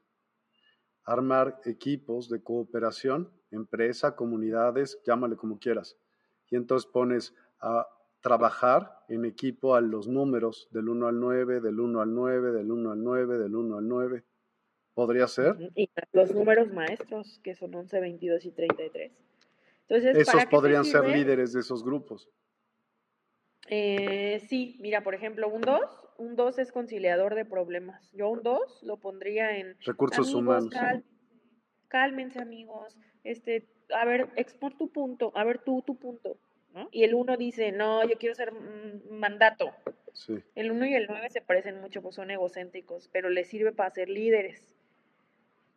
Armar 1.05 1.59
equipos 1.65 2.29
de 2.29 2.41
cooperación, 2.41 3.31
empresa, 3.51 4.15
comunidades, 4.15 4.99
llámale 5.05 5.35
como 5.35 5.59
quieras. 5.59 5.97
Y 6.49 6.55
entonces 6.55 6.89
pones 6.91 7.35
a 7.59 7.87
trabajar 8.23 9.03
en 9.09 9.25
equipo 9.25 9.75
a 9.75 9.81
los 9.81 10.07
números 10.07 10.69
del 10.71 10.89
1 10.89 11.07
al 11.07 11.19
9, 11.19 11.59
del 11.59 11.79
1 11.79 12.01
al 12.01 12.13
9, 12.15 12.51
del 12.53 12.71
1 12.71 12.91
al 12.91 13.03
9, 13.03 13.37
del 13.37 13.55
1 13.55 13.77
al 13.77 13.87
9. 13.87 14.23
¿Podría 14.95 15.27
ser? 15.27 15.57
Y 15.75 15.89
los 16.13 16.33
números 16.33 16.71
maestros, 16.71 17.39
que 17.43 17.53
son 17.53 17.75
11, 17.75 17.99
22 17.99 18.45
y 18.45 18.51
33. 18.51 19.11
Entonces, 19.87 20.17
Esos 20.17 20.45
podrían 20.45 20.85
ser 20.85 21.05
líderes 21.05 21.51
de 21.51 21.59
esos 21.59 21.83
grupos. 21.83 22.29
Eh, 23.67 24.41
sí, 24.47 24.77
mira, 24.79 25.03
por 25.03 25.15
ejemplo, 25.15 25.49
un 25.49 25.61
2, 25.61 25.81
un 26.17 26.35
2 26.35 26.59
es 26.59 26.71
conciliador 26.71 27.35
de 27.35 27.43
problemas. 27.43 28.09
Yo 28.13 28.29
un 28.29 28.41
2 28.41 28.83
lo 28.83 28.97
pondría 28.97 29.57
en 29.57 29.75
recursos 29.81 30.33
humanos. 30.33 30.73
cálmense, 31.89 32.39
amigos. 32.39 32.95
Este, 33.25 33.67
a 33.93 34.05
ver, 34.05 34.29
expon 34.37 34.77
tu 34.77 34.91
punto, 34.91 35.33
a 35.35 35.43
ver 35.43 35.59
tú 35.59 35.81
tu 35.81 35.97
punto. 35.97 36.37
¿No? 36.73 36.89
Y 36.91 37.03
el 37.03 37.15
1 37.15 37.37
dice, 37.37 37.71
no, 37.71 38.07
yo 38.07 38.17
quiero 38.17 38.35
ser 38.35 38.51
mandato. 39.09 39.71
Sí. 40.13 40.43
El 40.55 40.71
1 40.71 40.85
y 40.87 40.95
el 40.95 41.07
9 41.07 41.29
se 41.29 41.41
parecen 41.41 41.81
mucho, 41.81 42.01
pues 42.01 42.15
son 42.15 42.31
egocéntricos, 42.31 43.09
pero 43.11 43.29
les 43.29 43.47
sirve 43.47 43.71
para 43.71 43.89
ser 43.89 44.09
líderes. 44.09 44.75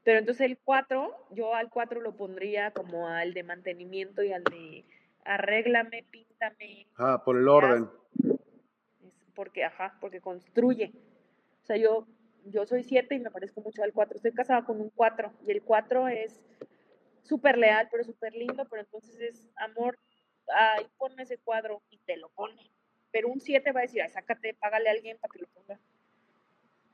Pero 0.04 0.18
entonces 0.18 0.46
el 0.46 0.58
4, 0.58 1.28
yo 1.30 1.54
al 1.54 1.68
4 1.68 2.00
lo 2.00 2.16
pondría 2.16 2.70
como 2.70 3.08
al 3.08 3.34
de 3.34 3.42
mantenimiento 3.42 4.22
y 4.22 4.32
al 4.32 4.44
de 4.44 4.84
arréglame, 5.24 6.04
píntame. 6.10 6.86
Ah, 6.96 7.22
por 7.24 7.36
el 7.36 7.48
orden. 7.48 7.90
Porque, 9.34 9.64
ajá, 9.64 9.98
porque 10.00 10.20
construye. 10.20 10.92
O 11.62 11.66
sea, 11.66 11.76
yo, 11.76 12.06
yo 12.44 12.64
soy 12.64 12.84
siete 12.84 13.16
y 13.16 13.18
me 13.18 13.30
parezco 13.30 13.60
mucho 13.60 13.82
al 13.82 13.92
cuatro. 13.92 14.16
Estoy 14.16 14.32
casada 14.32 14.64
con 14.64 14.80
un 14.80 14.90
cuatro 14.90 15.32
y 15.44 15.50
el 15.50 15.62
cuatro 15.62 16.08
es 16.08 16.40
súper 17.22 17.58
leal, 17.58 17.88
pero 17.90 18.04
súper 18.04 18.34
lindo, 18.34 18.64
pero 18.70 18.82
entonces 18.82 19.20
es 19.20 19.50
amor, 19.56 19.98
ay, 20.54 20.86
ponme 20.98 21.22
ese 21.22 21.38
cuadro 21.38 21.82
y 21.90 21.98
te 21.98 22.16
lo 22.16 22.28
pone. 22.30 22.70
Pero 23.10 23.28
un 23.28 23.40
siete 23.40 23.72
va 23.72 23.80
a 23.80 23.82
decir, 23.82 24.02
ay, 24.02 24.10
sácate, 24.10 24.54
págale 24.54 24.88
a 24.88 24.92
alguien 24.92 25.18
para 25.18 25.32
que 25.32 25.40
lo 25.40 25.46
ponga. 25.48 25.78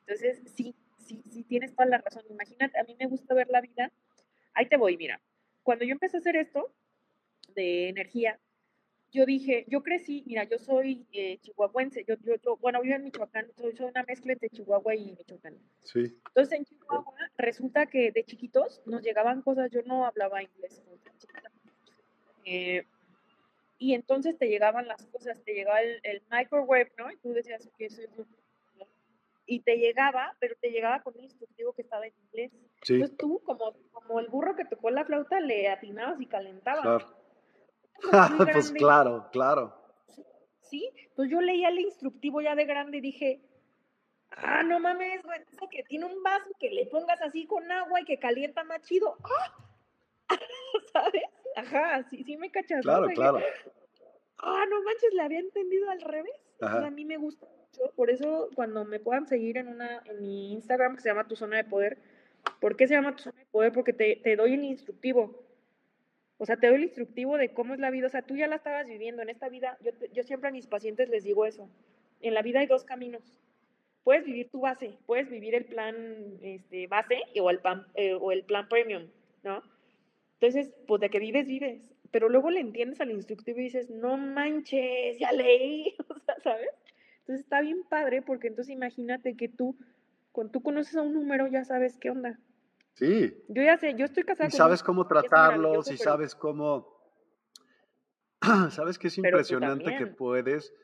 Entonces, 0.00 0.42
sí, 0.55 0.74
sí, 0.98 1.22
sí, 1.30 1.44
tienes 1.44 1.74
toda 1.74 1.86
la 1.86 1.98
razón. 1.98 2.24
Imagínate, 2.28 2.78
a 2.78 2.84
mí 2.84 2.96
me 2.98 3.07
gusta 3.07 3.34
ver 3.34 3.48
la 3.48 3.61
vida. 3.61 3.90
Ahí 4.55 4.66
te 4.66 4.76
voy, 4.76 4.96
mira. 4.96 5.20
Cuando 5.62 5.84
yo 5.84 5.92
empecé 5.92 6.16
a 6.16 6.20
hacer 6.20 6.36
esto, 6.36 6.72
de 7.55 7.88
energía, 7.88 8.38
yo 9.12 9.26
dije, 9.26 9.66
yo 9.68 9.82
crecí, 9.82 10.24
mira, 10.26 10.44
yo 10.44 10.59
soy 10.59 11.07
eh, 11.12 11.38
chihuahuense, 11.42 12.05
yo, 12.09 12.14
yo, 12.42 12.57
bueno, 12.57 12.80
vivo 12.80 12.96
en 12.96 13.05
Michoacán, 13.05 13.46
soy, 13.57 13.76
soy, 13.76 13.90
una 13.90 14.03
mezcla 14.05 14.32
entre 14.32 14.48
Chihuahua 14.48 14.94
y 14.94 15.12
Michoacán. 15.12 15.59
Sí. 15.80 16.18
Entonces 16.28 16.59
en 16.59 16.64
Chihuahua 16.64 17.14
resulta 17.36 17.86
que 17.86 18.11
de 18.11 18.24
chiquitos 18.24 18.80
nos 18.86 19.03
llegaban 19.03 19.42
cosas, 19.42 19.70
yo 19.70 19.82
no 19.82 20.07
hablaba 20.07 20.42
inglés, 20.42 20.82
eh, 22.46 22.86
y 23.83 23.95
entonces 23.95 24.39
te 24.39 24.47
llegaban 24.47 24.87
las 24.87 25.05
cosas, 25.07 25.43
te 25.43 25.55
llegaba 25.55 25.80
el, 25.83 25.99
el 26.05 26.22
microwave, 26.30 26.93
¿no? 26.99 27.11
Y 27.11 27.16
tú 27.16 27.33
decías 27.33 27.68
que 27.76 27.87
eso 27.87 28.01
es 28.01 28.11
y 29.45 29.61
te 29.61 29.76
llegaba, 29.76 30.37
pero 30.39 30.55
te 30.61 30.70
llegaba 30.70 31.03
con 31.03 31.14
un 31.16 31.24
instructivo 31.24 31.72
que 31.72 31.83
estaba 31.83 32.07
en 32.07 32.14
inglés. 32.26 32.53
Entonces 32.89 33.16
tú, 33.18 33.43
como, 33.45 33.74
como 33.91 34.20
el 34.20 34.28
burro 34.28 34.55
que 34.55 34.64
tocó 34.64 34.91
la 34.91 35.05
flauta, 35.05 35.41
le 35.41 35.68
atinabas 35.68 36.20
y 36.20 36.26
calentabas. 36.26 37.05
Claro. 38.01 38.47
pues 38.53 38.70
claro, 38.70 39.28
claro. 39.33 39.74
Sí, 40.61 40.91
pues 41.16 41.28
yo 41.28 41.41
leía 41.41 41.68
el 41.68 41.80
instructivo 41.80 42.41
ya 42.41 42.55
de 42.55 42.64
grande 42.64 42.99
y 42.99 43.01
dije, 43.01 43.43
ah, 44.30 44.62
no 44.62 44.78
mames, 44.78 45.22
güey, 45.24 45.41
que 45.70 45.83
tiene 45.83 46.07
un 46.07 46.22
vaso 46.22 46.51
que 46.59 46.70
le 46.70 46.87
pongas 46.87 47.20
así 47.20 47.47
con 47.47 47.70
agua 47.70 48.01
y 48.01 48.05
que 48.05 48.18
calienta 48.18 48.62
más 48.62 48.80
chido. 48.83 49.16
¡Ah! 49.24 49.55
¿Sabes? 50.93 51.24
Ajá, 51.57 52.03
sí, 52.11 52.22
sí 52.24 52.36
me 52.36 52.50
cachas. 52.50 52.82
Claro, 52.82 53.09
claro. 53.14 53.40
Ah, 54.38 54.64
no 54.68 54.82
manches, 54.82 55.14
le 55.14 55.22
había 55.22 55.38
entendido 55.38 55.88
al 55.90 56.00
revés. 56.00 56.34
a 56.61 56.90
mí 56.90 57.05
me 57.05 57.16
gusta 57.16 57.46
mucho. 57.46 57.92
Por 57.94 58.11
eso, 58.11 58.50
cuando 58.55 58.84
me 58.84 59.00
puedan 59.00 59.26
seguir 59.26 59.57
en 59.59 59.68
una, 59.68 60.03
en 60.07 60.20
mi 60.20 60.53
Instagram 60.53 60.96
que 60.96 61.03
se 61.03 61.09
llama 61.09 61.28
Tu 61.28 61.36
Zona 61.36 61.57
de 61.57 61.64
Poder, 61.64 61.98
¿por 62.61 62.76
qué 62.76 62.86
se 62.86 62.94
llama 62.94 63.14
Tu 63.16 63.22
Zona 63.24 63.38
de 63.38 63.46
Poder? 63.46 63.72
Porque 63.72 63.92
te, 63.92 64.16
te 64.16 64.36
doy 64.36 64.55
el 64.55 64.64
instructivo. 64.64 65.44
O 66.38 66.46
sea, 66.46 66.57
te 66.57 66.66
doy 66.66 66.76
el 66.76 66.82
instructivo 66.84 67.38
de 67.38 67.53
cómo 67.55 67.74
es 67.74 67.80
la 67.80 67.90
vida. 67.90 68.09
O 68.09 68.11
sea, 68.11 68.22
tú 68.22 68.36
ya 68.36 68.48
la 68.48 68.57
estabas 68.57 68.86
viviendo 68.86 69.22
en 69.22 69.28
esta 69.28 69.48
vida. 69.48 69.78
Yo, 69.80 69.92
yo 70.12 70.22
siempre 70.24 70.48
a 70.48 70.53
mis 70.53 70.66
pacientes 70.66 71.09
les 71.09 71.22
digo 71.22 71.46
eso. 71.46 71.68
En 72.20 72.34
la 72.34 72.42
vida 72.42 72.61
hay 72.61 72.66
dos 72.66 72.84
caminos. 72.84 73.22
Puedes 74.05 74.24
vivir 74.24 74.50
tu 74.50 74.61
base, 74.61 74.98
puedes 75.07 75.30
vivir 75.30 75.55
el 75.55 75.64
plan 75.64 75.94
este, 76.42 76.88
base 76.88 77.22
o 77.40 77.50
el, 77.50 77.61
eh, 77.94 78.14
o 78.20 78.32
el 78.32 78.42
plan 78.44 78.68
premium, 78.68 79.07
¿no? 79.44 79.62
Entonces, 80.43 80.74
pues 80.88 81.01
de 81.01 81.09
que 81.09 81.20
vives, 81.20 81.47
vives. 81.47 81.95
Pero 82.11 82.28
luego 82.28 82.51
le 82.51 82.59
entiendes 82.59 83.01
al 83.01 83.12
instructivo 83.12 83.61
y 83.61 83.64
dices, 83.64 83.90
no 83.90 84.16
manches, 84.16 85.16
ya 85.20 85.30
leí, 85.30 85.95
o 86.09 86.18
sea, 86.18 86.34
¿sabes? 86.43 86.68
Entonces 87.20 87.45
está 87.45 87.61
bien 87.61 87.84
padre 87.88 88.22
porque 88.22 88.49
entonces 88.49 88.74
imagínate 88.74 89.36
que 89.36 89.49
tú, 89.49 89.76
cuando 90.32 90.51
tú 90.51 90.61
conoces 90.61 90.97
a 90.97 91.03
un 91.03 91.14
número, 91.14 91.47
ya 91.47 91.64
sabes 91.64 91.97
qué 91.97 92.11
onda. 92.11 92.40
Sí. 92.95 93.32
Yo 93.47 93.62
ya 93.62 93.76
sé, 93.78 93.95
yo 93.95 94.05
estoy 94.05 94.24
casada 94.24 94.49
y 94.49 94.51
sabes 94.51 94.82
cómo 94.82 95.07
tratarlos 95.07 95.88
y 95.93 95.97
sabes 95.97 96.34
cómo... 96.34 96.88
sabes 98.70 98.99
que 98.99 99.07
es 99.07 99.18
impresionante 99.18 99.97
que 99.97 100.09
puedes 100.09 100.74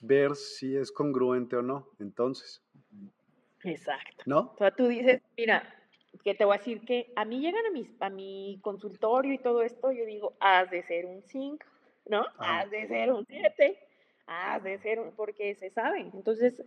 ver 0.00 0.36
si 0.36 0.76
es 0.76 0.92
congruente 0.92 1.56
o 1.56 1.62
no, 1.62 1.88
entonces. 1.98 2.62
Exacto. 3.64 4.22
¿No? 4.26 4.52
O 4.54 4.56
sea, 4.56 4.70
tú 4.70 4.86
dices, 4.86 5.20
mira, 5.36 5.74
que 6.24 6.34
te 6.34 6.44
voy 6.44 6.54
a 6.54 6.58
decir 6.58 6.80
que 6.80 7.12
a 7.16 7.24
mí 7.24 7.40
llegan 7.40 7.64
a, 7.66 7.70
mis, 7.70 7.88
a 8.00 8.10
mi 8.10 8.58
consultorio 8.62 9.32
y 9.32 9.38
todo 9.38 9.62
esto, 9.62 9.92
yo 9.92 10.04
digo, 10.04 10.34
has 10.40 10.70
de 10.70 10.82
ser 10.82 11.06
un 11.06 11.22
5, 11.22 11.64
¿no? 12.06 12.24
Has 12.38 12.70
de 12.70 12.86
ser 12.86 13.12
un 13.12 13.24
7, 13.26 13.78
has 14.26 14.62
de 14.62 14.78
ser 14.78 15.00
un, 15.00 15.12
porque 15.12 15.54
se 15.54 15.70
saben. 15.70 16.10
Entonces, 16.14 16.62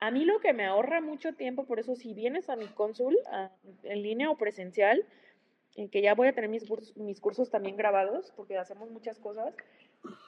a 0.00 0.10
mí 0.10 0.24
lo 0.24 0.40
que 0.40 0.52
me 0.52 0.64
ahorra 0.64 1.00
mucho 1.00 1.32
tiempo, 1.32 1.64
por 1.64 1.78
eso 1.78 1.94
si 1.94 2.14
vienes 2.14 2.50
a 2.50 2.56
mi 2.56 2.66
consul, 2.66 3.16
en 3.82 4.02
línea 4.02 4.30
o 4.30 4.36
presencial, 4.36 5.04
en 5.76 5.88
que 5.88 6.02
ya 6.02 6.14
voy 6.14 6.28
a 6.28 6.32
tener 6.32 6.50
mis 6.50 6.66
cursos, 6.68 6.96
mis 6.96 7.20
cursos 7.20 7.50
también 7.50 7.76
grabados, 7.76 8.32
porque 8.36 8.58
hacemos 8.58 8.90
muchas 8.90 9.18
cosas, 9.18 9.54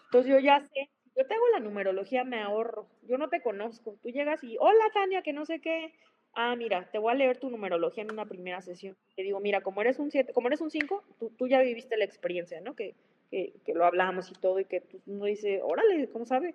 entonces 0.07 0.33
yo 0.33 0.39
ya 0.39 0.61
sé, 0.61 0.89
yo 1.17 1.27
te 1.27 1.35
hago 1.35 1.49
la 1.49 1.61
numerología, 1.61 2.25
me 2.25 2.41
ahorro, 2.41 2.87
yo 3.03 3.19
no 3.19 3.29
te 3.29 3.43
conozco, 3.43 3.97
tú 4.03 4.11
llegas 4.11 4.43
y, 4.45 4.57
hola 4.59 4.85
Tania, 4.93 5.23
que 5.23 5.33
no 5.33 5.45
sé 5.45 5.61
qué, 5.61 5.93
ah, 6.35 6.55
mira, 6.57 6.89
te 6.91 6.99
voy 6.99 7.13
a 7.13 7.15
leer 7.15 7.39
tu 7.39 7.51
numerología 7.51 8.03
en 8.03 8.13
una 8.13 8.27
primera 8.27 8.61
sesión, 8.61 8.97
te 9.17 9.23
digo, 9.23 9.41
mira, 9.41 9.61
como 9.61 9.81
eres 9.81 9.99
un 9.99 10.11
7, 10.11 10.33
como 10.33 10.49
eres 10.49 10.61
un 10.61 10.71
5, 10.71 11.05
tú, 11.19 11.31
tú, 11.37 11.49
ya 11.49 11.61
viviste 11.61 11.97
la 11.97 12.05
experiencia, 12.05 12.61
¿no? 12.61 12.75
Que, 12.75 12.95
que, 13.31 13.53
que 13.65 13.75
lo 13.75 13.85
hablamos 13.85 14.31
y 14.31 14.35
todo, 14.35 14.61
y 14.61 14.65
que 14.65 14.81
tú, 14.81 15.01
uno 15.07 15.25
dice, 15.27 15.61
órale, 15.63 16.09
¿cómo 16.09 16.27
sabe? 16.27 16.55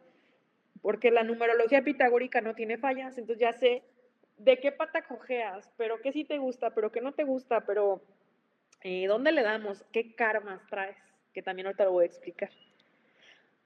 porque 0.81 1.11
la 1.11 1.23
numerología 1.23 1.83
pitagórica 1.83 2.41
no 2.41 2.55
tiene 2.55 2.77
fallas, 2.77 3.17
entonces 3.17 3.41
ya 3.41 3.53
sé 3.53 3.83
de 4.37 4.59
qué 4.59 4.71
pata 4.71 5.03
cojeas, 5.03 5.69
pero 5.77 6.01
qué 6.01 6.11
sí 6.11 6.23
te 6.23 6.37
gusta, 6.37 6.73
pero 6.73 6.91
qué 6.91 7.01
no 7.01 7.11
te 7.11 7.23
gusta, 7.23 7.61
pero 7.65 8.01
eh, 8.81 9.07
dónde 9.07 9.31
le 9.31 9.43
damos, 9.43 9.83
qué 9.91 10.15
karmas 10.15 10.65
traes, 10.67 10.97
que 11.33 11.41
también 11.41 11.67
ahorita 11.67 11.85
lo 11.85 11.91
voy 11.91 12.03
a 12.03 12.07
explicar. 12.07 12.49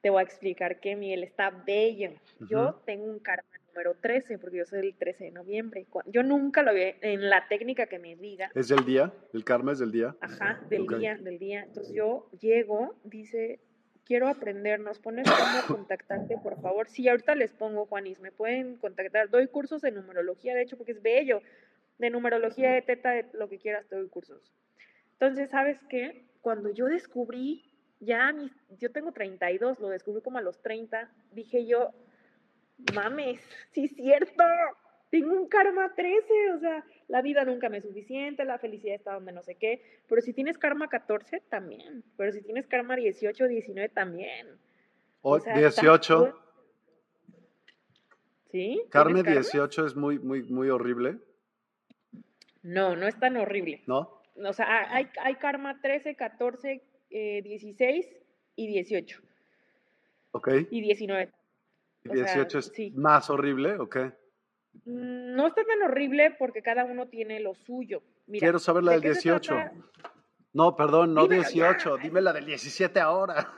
Te 0.01 0.09
voy 0.09 0.19
a 0.19 0.23
explicar 0.23 0.79
que 0.79 0.95
Miguel 0.95 1.23
está 1.23 1.49
bello. 1.49 2.11
Yo 2.49 2.81
tengo 2.85 3.05
un 3.05 3.19
karma 3.19 3.52
número 3.73 3.95
13, 3.99 4.37
porque 4.37 4.57
yo 4.57 4.65
soy 4.65 4.87
el 4.87 4.95
13 4.95 5.25
de 5.25 5.31
noviembre. 5.31 5.87
Yo 6.05 6.21
nunca 6.21 6.61
lo 6.61 6.73
vi 6.73 6.93
en 7.01 7.29
la 7.29 7.47
técnica 7.47 7.87
que 7.87 7.97
me 7.97 8.15
diga. 8.15 8.51
¿Es 8.53 8.67
del 8.67 8.85
día? 8.85 9.11
¿El 9.33 9.43
karma 9.43 9.71
es 9.71 9.79
del 9.79 9.91
día? 9.91 10.15
Ajá, 10.21 10.61
del 10.69 10.85
día, 10.87 11.17
del 11.17 11.39
día. 11.39 11.63
Entonces 11.63 11.93
yo 11.93 12.29
llego, 12.39 12.95
dice, 13.03 13.59
quiero 14.05 14.27
aprender, 14.27 14.79
¿nos 14.79 14.99
pones 14.99 15.27
cómo 15.27 15.77
contactarte, 15.77 16.37
por 16.37 16.61
favor? 16.61 16.87
Sí, 16.87 17.09
ahorita 17.09 17.33
les 17.33 17.53
pongo, 17.53 17.87
Juanis, 17.87 18.19
me 18.19 18.31
pueden 18.31 18.77
contactar. 18.77 19.29
Doy 19.29 19.47
cursos 19.47 19.81
de 19.81 19.91
numerología, 19.91 20.53
de 20.53 20.61
hecho, 20.61 20.77
porque 20.77 20.91
es 20.91 21.01
bello. 21.01 21.41
de 21.97 22.09
numerología, 22.09 22.71
de 22.71 22.81
teta, 22.81 23.11
de 23.11 23.25
lo 23.33 23.49
que 23.49 23.57
quieras, 23.57 23.89
doy 23.89 24.07
cursos. 24.07 24.53
Entonces, 25.13 25.49
¿sabes 25.49 25.79
qué? 25.89 26.25
Cuando 26.41 26.69
yo 26.69 26.85
descubrí, 26.85 27.71
ya 27.99 28.35
yo 28.77 28.91
tengo 28.91 29.13
32, 29.13 29.79
lo 29.79 29.89
descubrí 29.89 30.21
como 30.21 30.37
a 30.37 30.41
los 30.41 30.61
30, 30.61 31.09
dije 31.31 31.65
yo, 31.65 31.91
mames, 32.93 33.39
sí 33.71 33.85
es 33.85 33.95
cierto, 33.95 34.43
tengo 35.09 35.33
un 35.33 35.47
karma 35.47 35.93
13, 35.95 36.51
o 36.55 36.59
sea, 36.59 36.83
la 37.07 37.21
vida 37.21 37.45
nunca 37.45 37.69
me 37.69 37.77
es 37.77 37.83
suficiente, 37.83 38.45
la 38.45 38.57
felicidad 38.57 38.95
está 38.95 39.13
donde 39.13 39.31
no 39.31 39.43
sé 39.43 39.55
qué, 39.55 39.81
pero 40.07 40.21
si 40.21 40.33
tienes 40.33 40.57
karma 40.57 40.87
14, 40.87 41.41
también, 41.49 42.03
pero 42.17 42.31
si 42.31 42.41
tienes 42.41 42.67
karma 42.67 42.95
18, 42.95 43.47
19, 43.47 43.89
también. 43.89 44.47
O, 45.21 45.39
18. 45.39 46.39
¿Sí? 48.51 48.81
Karma 48.89 49.23
18 49.23 49.85
es 49.85 49.95
muy, 49.95 50.19
muy, 50.19 50.43
muy 50.43 50.69
horrible. 50.69 51.17
No, 52.61 52.95
no 52.95 53.07
es 53.07 53.19
tan 53.19 53.37
horrible. 53.37 53.83
¿No? 53.87 54.21
O 54.35 54.53
sea, 54.53 54.93
hay, 54.93 55.07
hay 55.21 55.35
karma 55.35 55.79
13, 55.81 56.15
14, 56.15 56.81
16 57.09 58.07
y 58.55 58.67
18. 58.67 59.21
Ok. 60.31 60.49
Y 60.71 60.81
19. 60.81 61.31
¿Y 62.03 62.13
18 62.13 62.59
es 62.59 62.71
más 62.95 63.29
horrible 63.29 63.77
o 63.77 63.89
qué? 63.89 64.13
Mm, 64.85 65.35
no 65.35 65.47
está 65.47 65.63
tan 65.63 65.81
horrible 65.83 66.35
porque 66.37 66.61
cada 66.61 66.85
uno 66.85 67.07
tiene 67.07 67.39
lo 67.39 67.53
suyo. 67.53 68.03
Quiero 68.27 68.59
saber 68.59 68.83
la 68.83 68.93
del 68.93 69.01
18. 69.01 69.55
No, 70.53 70.75
perdón, 70.75 71.13
no 71.13 71.27
18. 71.27 71.97
Dime 71.97 72.21
la 72.21 72.33
del 72.33 72.45
17 72.45 72.99
ahora. 72.99 73.53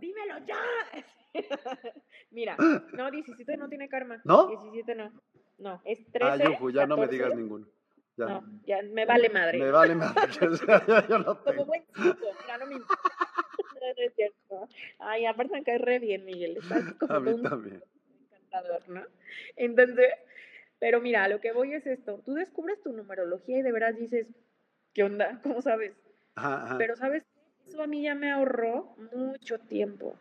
Dímelo 0.00 0.38
ya. 0.46 0.56
Mira, 2.30 2.56
no, 2.92 3.10
17 3.10 3.56
no 3.56 3.68
tiene 3.68 3.88
karma. 3.88 4.20
¿No? 4.24 4.48
17 4.48 4.94
no. 4.94 5.12
No, 5.58 5.80
es 5.84 5.98
13. 6.12 6.24
Ah, 6.24 6.36
Yuju, 6.36 6.70
ya 6.70 6.86
no 6.86 6.96
me 6.96 7.08
digas 7.08 7.34
ninguno. 7.34 7.66
Ya. 8.16 8.26
No, 8.26 8.44
ya 8.66 8.82
me 8.82 9.04
vale 9.04 9.28
madre. 9.28 9.58
Me 9.58 9.70
vale 9.70 9.94
madre. 9.94 10.32
yo 11.08 11.18
no 11.18 11.36
tengo. 11.38 11.44
Como 11.44 11.66
buen 11.66 11.84
chico, 11.94 12.26
ya 12.46 12.58
no 12.58 12.66
me 12.66 12.74
importa. 12.74 13.02
No, 13.86 14.02
es 14.02 14.14
cierto. 14.14 14.68
Ay, 14.98 15.26
aparte 15.26 15.52
me 15.54 15.62
cae 15.64 15.78
re 15.78 15.98
bien, 15.98 16.24
Miguel. 16.24 16.56
Estás 16.56 16.84
como 17.00 17.14
A 17.14 17.20
mí 17.20 17.30
un 17.32 17.42
también. 17.42 17.82
encantador, 18.32 18.88
¿no? 18.88 19.02
Entonces, 19.56 20.08
pero 20.78 21.00
mira, 21.00 21.28
lo 21.28 21.40
que 21.40 21.52
voy 21.52 21.74
es 21.74 21.86
esto. 21.86 22.20
Tú 22.24 22.34
descubres 22.34 22.80
tu 22.82 22.92
numerología 22.92 23.58
y 23.58 23.62
de 23.62 23.72
veras 23.72 23.96
dices, 23.96 24.26
¿qué 24.92 25.04
onda? 25.04 25.40
¿Cómo 25.42 25.62
sabes? 25.62 25.92
Ajá, 26.34 26.64
ajá. 26.64 26.78
Pero 26.78 26.96
sabes, 26.96 27.24
eso 27.66 27.82
a 27.82 27.86
mí 27.86 28.02
ya 28.02 28.14
me 28.14 28.30
ahorró 28.30 28.94
mucho 29.12 29.58
tiempo. 29.58 30.16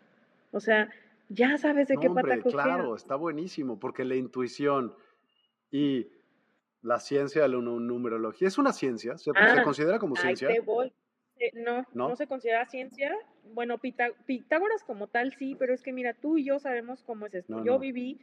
O 0.52 0.60
sea, 0.60 0.90
ya 1.30 1.58
sabes 1.58 1.88
de 1.88 1.96
No, 1.96 2.02
qué 2.02 2.08
hombre, 2.08 2.38
pata 2.38 2.50
claro, 2.50 2.96
está 2.96 3.16
buenísimo, 3.16 3.80
porque 3.80 4.06
la 4.06 4.16
intuición 4.16 4.96
y 5.72 6.08
la 6.82 7.00
ciencia 7.00 7.42
de 7.42 7.50
la 7.50 7.58
nu- 7.58 7.80
numerología 7.80 8.48
es 8.48 8.58
una 8.58 8.72
ciencia, 8.72 9.18
¿se, 9.18 9.24
se 9.26 9.32
Ah, 9.36 9.62
considera 9.64 10.00
como 10.00 10.16
ciencia? 10.16 10.50
voy. 10.64 10.94
Eh, 11.38 11.52
no, 11.54 11.80
¿No? 11.94 12.10
no, 12.10 12.16
se 12.16 12.28
considera 12.28 12.66
ciencia. 12.66 13.14
Bueno, 13.54 13.80
Pitágoras 13.80 14.84
como 14.84 15.08
tal 15.08 15.34
sí, 15.34 15.56
pero 15.58 15.74
es 15.74 15.82
que 15.82 15.94
mira, 15.94 16.14
tú 16.14 16.38
y 16.38 16.46
yo 16.46 16.60
sabemos 16.60 17.04
cómo 17.04 17.28
es 17.28 17.36
esto. 17.36 17.58
No, 17.58 17.66
yo 17.66 17.74
no. 17.74 17.80
viví, 17.80 18.20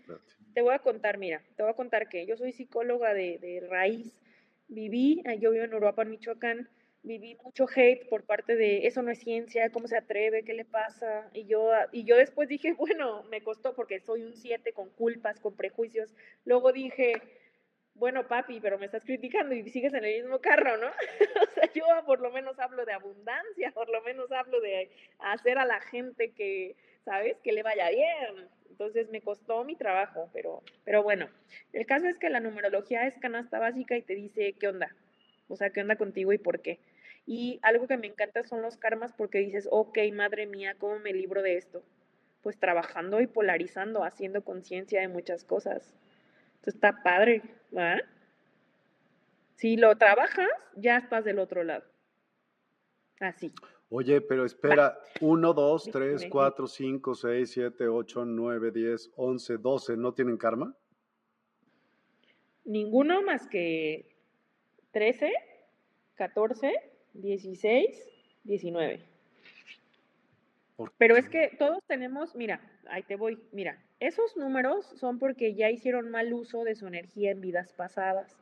te 0.54 0.62
voy 0.62 0.74
a 0.74 0.80
contar, 0.80 1.18
mira, 1.18 1.42
te 1.56 1.62
voy 1.62 1.70
a 1.70 1.76
contar 1.76 2.08
que 2.08 2.26
yo 2.26 2.36
soy 2.36 2.52
psicóloga 2.52 3.14
de, 3.14 3.38
de 3.38 3.66
raíz. 3.68 4.18
Viví, 4.68 5.22
eh, 5.26 5.38
yo 5.38 5.50
vivo 5.50 5.64
en 5.64 5.74
Uruapan, 5.74 6.10
Michoacán, 6.10 6.68
viví 7.02 7.36
mucho 7.42 7.66
hate 7.74 8.08
por 8.08 8.24
parte 8.24 8.56
de 8.56 8.86
eso 8.86 9.02
no 9.02 9.10
es 9.10 9.18
ciencia, 9.18 9.70
cómo 9.70 9.88
se 9.88 9.96
atreve, 9.96 10.44
qué 10.44 10.54
le 10.54 10.64
pasa. 10.64 11.28
Y 11.32 11.46
yo, 11.46 11.70
y 11.90 12.04
yo 12.04 12.16
después 12.16 12.48
dije, 12.48 12.72
bueno, 12.78 13.24
me 13.24 13.42
costó 13.42 13.74
porque 13.74 14.00
soy 14.00 14.22
un 14.22 14.34
7 14.34 14.72
con 14.72 14.90
culpas, 14.90 15.40
con 15.40 15.54
prejuicios. 15.54 16.14
Luego 16.44 16.72
dije, 16.72 17.14
bueno, 17.94 18.26
papi, 18.26 18.60
pero 18.60 18.78
me 18.78 18.86
estás 18.86 19.04
criticando 19.04 19.54
y 19.54 19.68
sigues 19.68 19.94
en 19.94 20.04
el 20.04 20.22
mismo 20.22 20.40
carro, 20.40 20.76
¿no? 20.76 20.88
o 21.48 21.50
sea, 21.54 21.72
yo 21.72 21.84
por 22.06 22.20
lo 22.20 22.30
menos 22.30 22.58
hablo 22.58 22.84
de 22.84 22.92
abundancia, 22.92 23.70
por 23.72 23.88
lo 23.90 24.02
menos 24.02 24.32
hablo 24.32 24.60
de 24.60 24.90
hacer 25.18 25.58
a 25.58 25.66
la 25.66 25.80
gente 25.80 26.32
que, 26.32 26.76
¿sabes? 27.04 27.38
Que 27.42 27.52
le 27.52 27.62
vaya 27.62 27.90
bien. 27.90 28.48
Entonces 28.70 29.10
me 29.10 29.20
costó 29.20 29.64
mi 29.64 29.76
trabajo, 29.76 30.30
pero, 30.32 30.62
pero 30.84 31.02
bueno, 31.02 31.28
el 31.72 31.86
caso 31.86 32.06
es 32.06 32.18
que 32.18 32.30
la 32.30 32.40
numerología 32.40 33.06
es 33.06 33.18
canasta 33.18 33.58
básica 33.58 33.96
y 33.96 34.02
te 34.02 34.14
dice 34.14 34.54
qué 34.58 34.68
onda, 34.68 34.96
o 35.48 35.56
sea, 35.56 35.70
qué 35.70 35.82
onda 35.82 35.96
contigo 35.96 36.32
y 36.32 36.38
por 36.38 36.62
qué. 36.62 36.80
Y 37.26 37.60
algo 37.62 37.86
que 37.86 37.98
me 37.98 38.08
encanta 38.08 38.42
son 38.44 38.62
los 38.62 38.78
karmas 38.78 39.12
porque 39.12 39.38
dices, 39.38 39.68
ok, 39.70 39.98
madre 40.12 40.46
mía, 40.46 40.74
¿cómo 40.78 40.98
me 40.98 41.12
libro 41.12 41.42
de 41.42 41.56
esto? 41.56 41.84
Pues 42.40 42.58
trabajando 42.58 43.20
y 43.20 43.26
polarizando, 43.26 44.02
haciendo 44.02 44.42
conciencia 44.42 45.00
de 45.00 45.08
muchas 45.08 45.44
cosas. 45.44 45.94
Entonces 46.62 46.76
está 46.76 47.02
padre, 47.02 47.42
¿verdad? 47.72 47.98
Si 49.56 49.76
lo 49.76 49.96
trabajas, 49.96 50.48
ya 50.76 50.98
estás 50.98 51.24
del 51.24 51.40
otro 51.40 51.64
lado. 51.64 51.84
Así. 53.18 53.52
Oye, 53.88 54.20
pero 54.20 54.44
espera, 54.44 54.96
1, 55.20 55.54
2, 55.54 55.90
3, 55.90 56.20
Dime. 56.20 56.30
4, 56.30 56.66
5, 56.68 57.14
6, 57.16 57.50
7, 57.50 57.88
8, 57.88 58.24
9, 58.24 58.70
10, 58.70 59.10
11, 59.16 59.58
12, 59.58 59.96
¿no 59.96 60.14
tienen 60.14 60.36
karma? 60.36 60.76
Ninguno 62.64 63.22
más 63.22 63.48
que 63.48 64.14
13, 64.92 65.32
14, 66.14 66.74
16, 67.14 68.08
19. 68.44 69.04
¿Por 70.76 70.92
Pero 70.96 71.16
es 71.16 71.28
que 71.28 71.56
todos 71.58 71.82
tenemos, 71.88 72.36
mira, 72.36 72.60
ahí 72.86 73.02
te 73.02 73.16
voy, 73.16 73.42
mira, 73.50 73.84
esos 74.06 74.36
números 74.36 74.86
son 74.96 75.18
porque 75.18 75.54
ya 75.54 75.70
hicieron 75.70 76.10
mal 76.10 76.32
uso 76.32 76.64
de 76.64 76.74
su 76.74 76.86
energía 76.86 77.30
en 77.30 77.40
vidas 77.40 77.72
pasadas. 77.72 78.36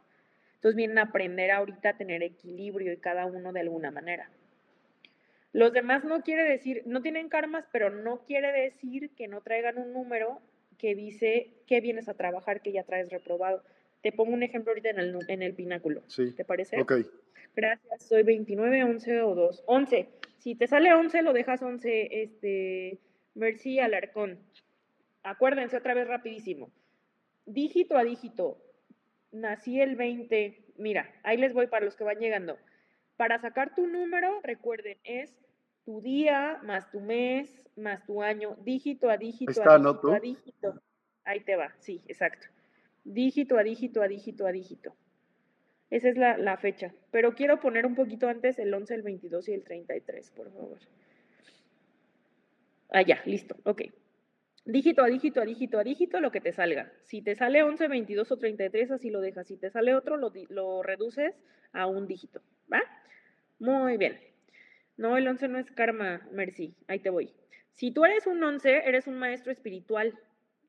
Entonces 0.56 0.76
vienen 0.76 0.98
a 0.98 1.02
aprender 1.04 1.50
ahorita 1.50 1.90
a 1.90 1.96
tener 1.96 2.22
equilibrio 2.22 2.92
y 2.92 2.96
cada 2.98 3.26
uno 3.26 3.52
de 3.52 3.60
alguna 3.60 3.90
manera. 3.90 4.30
Los 5.52 5.72
demás 5.72 6.04
no 6.04 6.22
quiere 6.22 6.44
decir, 6.44 6.82
no 6.86 7.02
tienen 7.02 7.28
karmas, 7.28 7.64
pero 7.72 7.90
no 7.90 8.18
quiere 8.24 8.52
decir 8.52 9.10
que 9.16 9.26
no 9.26 9.40
traigan 9.40 9.78
un 9.78 9.92
número 9.92 10.40
que 10.78 10.94
dice 10.94 11.50
que 11.66 11.80
vienes 11.80 12.08
a 12.08 12.14
trabajar 12.14 12.62
que 12.62 12.72
ya 12.72 12.84
traes 12.84 13.10
reprobado. 13.10 13.62
Te 14.02 14.12
pongo 14.12 14.32
un 14.32 14.42
ejemplo 14.42 14.70
ahorita 14.70 14.90
en 14.90 15.00
el, 15.00 15.12
nu- 15.12 15.20
en 15.28 15.42
el 15.42 15.54
pináculo. 15.54 16.02
Sí. 16.06 16.32
¿Te 16.32 16.44
parece? 16.44 16.80
Ok. 16.80 16.92
Gracias, 17.56 18.04
soy 18.04 18.22
29, 18.22 18.84
11 18.84 19.20
o 19.22 19.34
2. 19.34 19.64
11. 19.66 20.08
Si 20.38 20.54
te 20.54 20.66
sale 20.68 20.92
11, 20.94 21.22
lo 21.22 21.32
dejas 21.32 21.60
11, 21.62 22.22
este, 22.22 22.98
Mercy 23.34 23.80
Alarcón. 23.80 24.38
Acuérdense 25.22 25.76
otra 25.76 25.94
vez 25.94 26.08
rapidísimo. 26.08 26.70
Dígito 27.46 27.96
a 27.96 28.04
dígito. 28.04 28.58
Nací 29.32 29.80
el 29.80 29.96
20. 29.96 30.74
Mira, 30.76 31.12
ahí 31.22 31.36
les 31.36 31.52
voy 31.52 31.66
para 31.66 31.84
los 31.84 31.96
que 31.96 32.04
van 32.04 32.18
llegando. 32.18 32.58
Para 33.16 33.38
sacar 33.38 33.74
tu 33.74 33.86
número, 33.86 34.40
recuerden, 34.42 34.98
es 35.04 35.34
tu 35.84 36.00
día 36.00 36.60
más 36.62 36.90
tu 36.90 37.00
mes 37.00 37.60
más 37.76 38.04
tu 38.04 38.22
año, 38.22 38.56
dígito 38.62 39.10
a 39.10 39.16
dígito 39.16 39.50
está, 39.50 39.74
a 39.74 39.78
¿no, 39.78 39.94
dígito 39.94 40.12
a 40.12 40.20
dígito. 40.20 40.82
Ahí 41.24 41.40
te 41.40 41.56
va, 41.56 41.72
sí, 41.78 42.02
exacto. 42.06 42.46
Dígito 43.04 43.58
a 43.58 43.62
dígito 43.62 44.02
a 44.02 44.08
dígito 44.08 44.46
a 44.46 44.52
dígito. 44.52 44.94
Esa 45.90 46.08
es 46.08 46.16
la, 46.16 46.36
la 46.38 46.56
fecha. 46.56 46.94
Pero 47.10 47.34
quiero 47.34 47.60
poner 47.60 47.86
un 47.86 47.94
poquito 47.94 48.28
antes 48.28 48.58
el 48.58 48.72
11, 48.72 48.94
el 48.94 49.02
22 49.02 49.48
y 49.48 49.52
el 49.54 49.64
33, 49.64 50.30
por 50.30 50.52
favor. 50.52 50.78
Ah, 52.90 53.02
ya, 53.02 53.20
listo, 53.24 53.56
ok. 53.64 53.82
Dígito 54.64 55.02
a 55.02 55.06
dígito 55.06 55.40
a 55.40 55.44
dígito 55.44 55.78
a 55.78 55.84
dígito, 55.84 56.20
lo 56.20 56.30
que 56.30 56.40
te 56.40 56.52
salga. 56.52 56.92
Si 57.04 57.22
te 57.22 57.34
sale 57.34 57.62
11, 57.62 57.88
22 57.88 58.30
o 58.30 58.38
33, 58.38 58.90
así 58.90 59.10
lo 59.10 59.20
dejas. 59.20 59.46
Si 59.46 59.56
te 59.56 59.70
sale 59.70 59.94
otro, 59.94 60.16
lo, 60.16 60.32
lo 60.50 60.82
reduces 60.82 61.34
a 61.72 61.86
un 61.86 62.06
dígito, 62.06 62.42
¿va? 62.72 62.82
Muy 63.58 63.96
bien. 63.96 64.20
No, 64.96 65.16
el 65.16 65.26
11 65.26 65.48
no 65.48 65.58
es 65.58 65.70
karma, 65.70 66.28
Mercy. 66.30 66.74
Ahí 66.86 66.98
te 66.98 67.08
voy. 67.08 67.32
Si 67.72 67.90
tú 67.90 68.04
eres 68.04 68.26
un 68.26 68.42
11, 68.42 68.86
eres 68.86 69.06
un 69.06 69.18
maestro 69.18 69.50
espiritual 69.50 70.18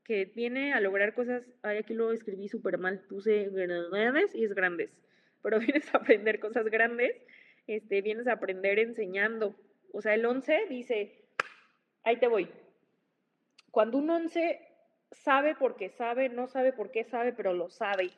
que 0.05 0.25
viene 0.25 0.73
a 0.73 0.79
lograr 0.79 1.13
cosas. 1.13 1.43
Ay, 1.61 1.79
aquí 1.79 1.93
lo 1.93 2.13
escribí 2.13 2.47
súper 2.47 2.77
mal. 2.77 3.01
Puse 3.09 3.49
grandes 3.49 4.33
y 4.33 4.45
es 4.45 4.53
grandes. 4.53 4.89
Pero 5.43 5.59
vienes 5.59 5.93
a 5.93 5.97
aprender 5.97 6.39
cosas 6.39 6.65
grandes. 6.67 7.15
Este, 7.67 8.01
vienes 8.01 8.27
a 8.27 8.33
aprender 8.33 8.79
enseñando. 8.79 9.55
O 9.91 10.01
sea, 10.01 10.13
el 10.13 10.25
11 10.25 10.67
dice, 10.69 11.25
ahí 12.03 12.17
te 12.17 12.27
voy. 12.27 12.49
Cuando 13.71 13.97
un 13.97 14.09
11 14.09 14.59
sabe 15.11 15.55
porque 15.55 15.89
sabe, 15.89 16.29
no 16.29 16.47
sabe 16.47 16.73
por 16.73 16.91
qué 16.91 17.03
sabe, 17.03 17.33
pero 17.33 17.53
lo 17.53 17.69
sabe. 17.69 18.11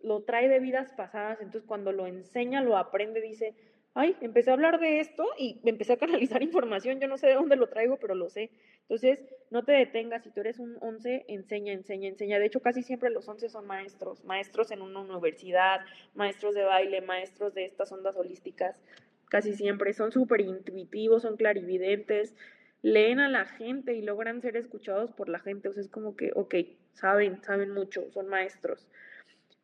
Lo 0.00 0.22
trae 0.22 0.48
de 0.48 0.60
vidas 0.60 0.92
pasadas. 0.92 1.40
Entonces, 1.40 1.66
cuando 1.66 1.92
lo 1.92 2.06
enseña, 2.06 2.62
lo 2.62 2.76
aprende, 2.76 3.20
dice, 3.20 3.54
ay, 3.94 4.16
empecé 4.20 4.50
a 4.50 4.54
hablar 4.54 4.80
de 4.80 5.00
esto 5.00 5.26
y 5.38 5.60
empecé 5.64 5.94
a 5.94 5.98
canalizar 5.98 6.42
información, 6.42 7.00
yo 7.00 7.08
no 7.08 7.18
sé 7.18 7.28
de 7.28 7.34
dónde 7.34 7.56
lo 7.56 7.68
traigo, 7.68 7.98
pero 7.98 8.14
lo 8.14 8.28
sé. 8.30 8.50
Entonces, 8.82 9.24
no 9.50 9.64
te 9.64 9.72
detengas, 9.72 10.22
si 10.22 10.30
tú 10.30 10.40
eres 10.40 10.58
un 10.58 10.76
11, 10.80 11.26
enseña, 11.28 11.72
enseña, 11.72 12.08
enseña. 12.08 12.38
De 12.38 12.46
hecho, 12.46 12.60
casi 12.60 12.82
siempre 12.82 13.10
los 13.10 13.28
11 13.28 13.48
son 13.48 13.66
maestros, 13.66 14.24
maestros 14.24 14.70
en 14.70 14.82
una 14.82 15.00
universidad, 15.00 15.80
maestros 16.14 16.54
de 16.54 16.64
baile, 16.64 17.00
maestros 17.00 17.54
de 17.54 17.64
estas 17.64 17.92
ondas 17.92 18.16
holísticas, 18.16 18.80
casi 19.28 19.54
siempre 19.54 19.92
son 19.92 20.10
súper 20.10 20.40
intuitivos, 20.40 21.22
son 21.22 21.36
clarividentes, 21.36 22.34
leen 22.82 23.20
a 23.20 23.28
la 23.28 23.44
gente 23.44 23.94
y 23.94 24.02
logran 24.02 24.40
ser 24.40 24.56
escuchados 24.56 25.12
por 25.12 25.28
la 25.28 25.38
gente, 25.38 25.68
o 25.68 25.72
sea, 25.72 25.82
es 25.82 25.88
como 25.88 26.16
que, 26.16 26.32
ok, 26.34 26.54
saben, 26.94 27.42
saben 27.42 27.70
mucho, 27.70 28.10
son 28.12 28.28
maestros 28.28 28.86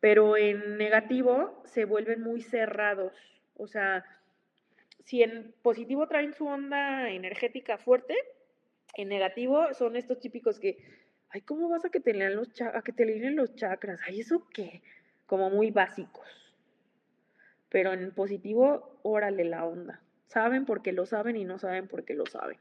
pero 0.00 0.36
en 0.36 0.76
negativo 0.76 1.62
se 1.64 1.84
vuelven 1.84 2.22
muy 2.22 2.42
cerrados. 2.42 3.12
O 3.56 3.66
sea, 3.66 4.04
si 5.04 5.22
en 5.22 5.54
positivo 5.62 6.06
traen 6.06 6.34
su 6.34 6.46
onda 6.46 7.10
energética 7.10 7.78
fuerte, 7.78 8.14
en 8.94 9.08
negativo 9.08 9.72
son 9.74 9.96
estos 9.96 10.20
típicos 10.20 10.58
que, 10.58 10.78
ay, 11.30 11.40
¿cómo 11.40 11.68
vas 11.68 11.84
a 11.84 11.90
que 11.90 12.00
te 12.00 12.14
lean 12.14 12.36
los, 12.36 12.48
a 12.60 12.82
que 12.82 12.92
te 12.92 13.04
leen 13.04 13.36
los 13.36 13.54
chakras? 13.54 14.00
Ay, 14.06 14.20
¿eso 14.20 14.46
qué? 14.52 14.82
Como 15.26 15.50
muy 15.50 15.70
básicos. 15.70 16.28
Pero 17.68 17.92
en 17.92 18.12
positivo, 18.12 19.00
órale 19.02 19.44
la 19.44 19.64
onda. 19.64 20.00
Saben 20.28 20.66
porque 20.66 20.92
lo 20.92 21.06
saben 21.06 21.36
y 21.36 21.44
no 21.44 21.58
saben 21.58 21.88
porque 21.88 22.14
lo 22.14 22.26
saben. 22.26 22.58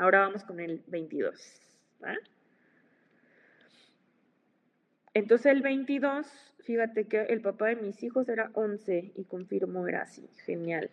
Ahora 0.00 0.20
vamos 0.20 0.44
con 0.44 0.60
el 0.60 0.82
22. 0.86 1.60
Entonces 5.12 5.52
el 5.52 5.60
22, 5.60 6.26
fíjate 6.60 7.06
que 7.06 7.24
el 7.24 7.42
papá 7.42 7.66
de 7.66 7.76
mis 7.76 8.02
hijos 8.02 8.26
era 8.30 8.50
11 8.54 9.12
y 9.14 9.24
confirmó 9.24 9.86
era 9.86 10.00
así. 10.00 10.26
Genial. 10.46 10.90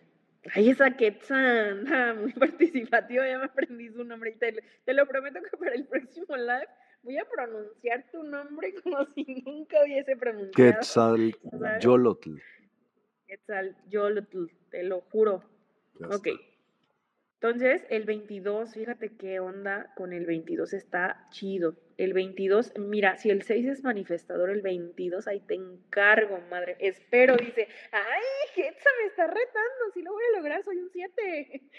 Ay, 0.54 0.68
esa 0.68 0.94
Quetzal, 0.94 1.86
muy 2.20 2.34
participativa, 2.34 3.26
ya 3.26 3.38
me 3.38 3.46
aprendí 3.46 3.88
su 3.88 4.04
nombre 4.04 4.32
y 4.32 4.34
te, 4.84 4.92
lo 4.92 5.06
prometo 5.06 5.40
que 5.40 5.56
para 5.56 5.74
el 5.74 5.86
próximo 5.86 6.36
live 6.36 6.68
voy 7.02 7.16
a 7.16 7.24
pronunciar 7.24 8.04
tu 8.12 8.22
nombre 8.22 8.74
como 8.82 9.06
si 9.14 9.42
nunca 9.46 9.82
hubiese 9.84 10.16
pronunciado. 10.18 10.52
Quetzal 10.54 11.34
Yolotl. 11.80 12.36
Quetzal 13.26 13.74
Yolotl, 13.88 14.50
te 14.68 14.82
lo 14.82 15.00
juro. 15.00 15.42
ok. 15.98 16.28
Entonces, 17.40 17.86
el 17.88 18.04
22, 18.04 18.74
fíjate 18.74 19.16
qué 19.16 19.38
onda 19.38 19.92
con 19.94 20.12
el 20.12 20.26
22, 20.26 20.72
está 20.72 21.24
chido. 21.30 21.76
El 21.96 22.12
22, 22.12 22.72
mira, 22.80 23.16
si 23.16 23.30
el 23.30 23.42
6 23.42 23.68
es 23.68 23.84
manifestador, 23.84 24.50
el 24.50 24.60
22, 24.60 25.28
ahí 25.28 25.38
te 25.38 25.54
encargo, 25.54 26.40
madre. 26.50 26.76
Espero, 26.80 27.36
dice, 27.36 27.68
ay, 27.92 28.22
Hetza 28.56 28.90
me 29.00 29.06
está 29.06 29.28
retando, 29.28 29.90
si 29.94 30.02
lo 30.02 30.14
voy 30.14 30.24
a 30.32 30.36
lograr, 30.38 30.64
soy 30.64 30.78
un 30.78 30.90
7. 30.90 31.62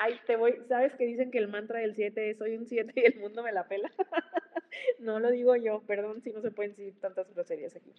Ahí 0.00 0.20
te 0.26 0.36
voy, 0.36 0.54
¿sabes 0.68 0.94
que 0.96 1.06
dicen 1.06 1.30
que 1.30 1.38
el 1.38 1.48
mantra 1.48 1.80
del 1.80 1.94
7 1.94 2.30
es 2.30 2.38
soy 2.38 2.56
un 2.56 2.66
7 2.66 2.92
y 2.94 3.06
el 3.06 3.18
mundo 3.18 3.42
me 3.42 3.52
la 3.52 3.66
pela? 3.66 3.90
no 5.00 5.18
lo 5.18 5.30
digo 5.30 5.56
yo, 5.56 5.82
perdón 5.86 6.20
si 6.20 6.30
no 6.30 6.40
se 6.42 6.50
pueden 6.50 6.72
decir 6.72 7.00
tantas 7.00 7.32
groserías 7.34 7.74
aquí. 7.74 7.90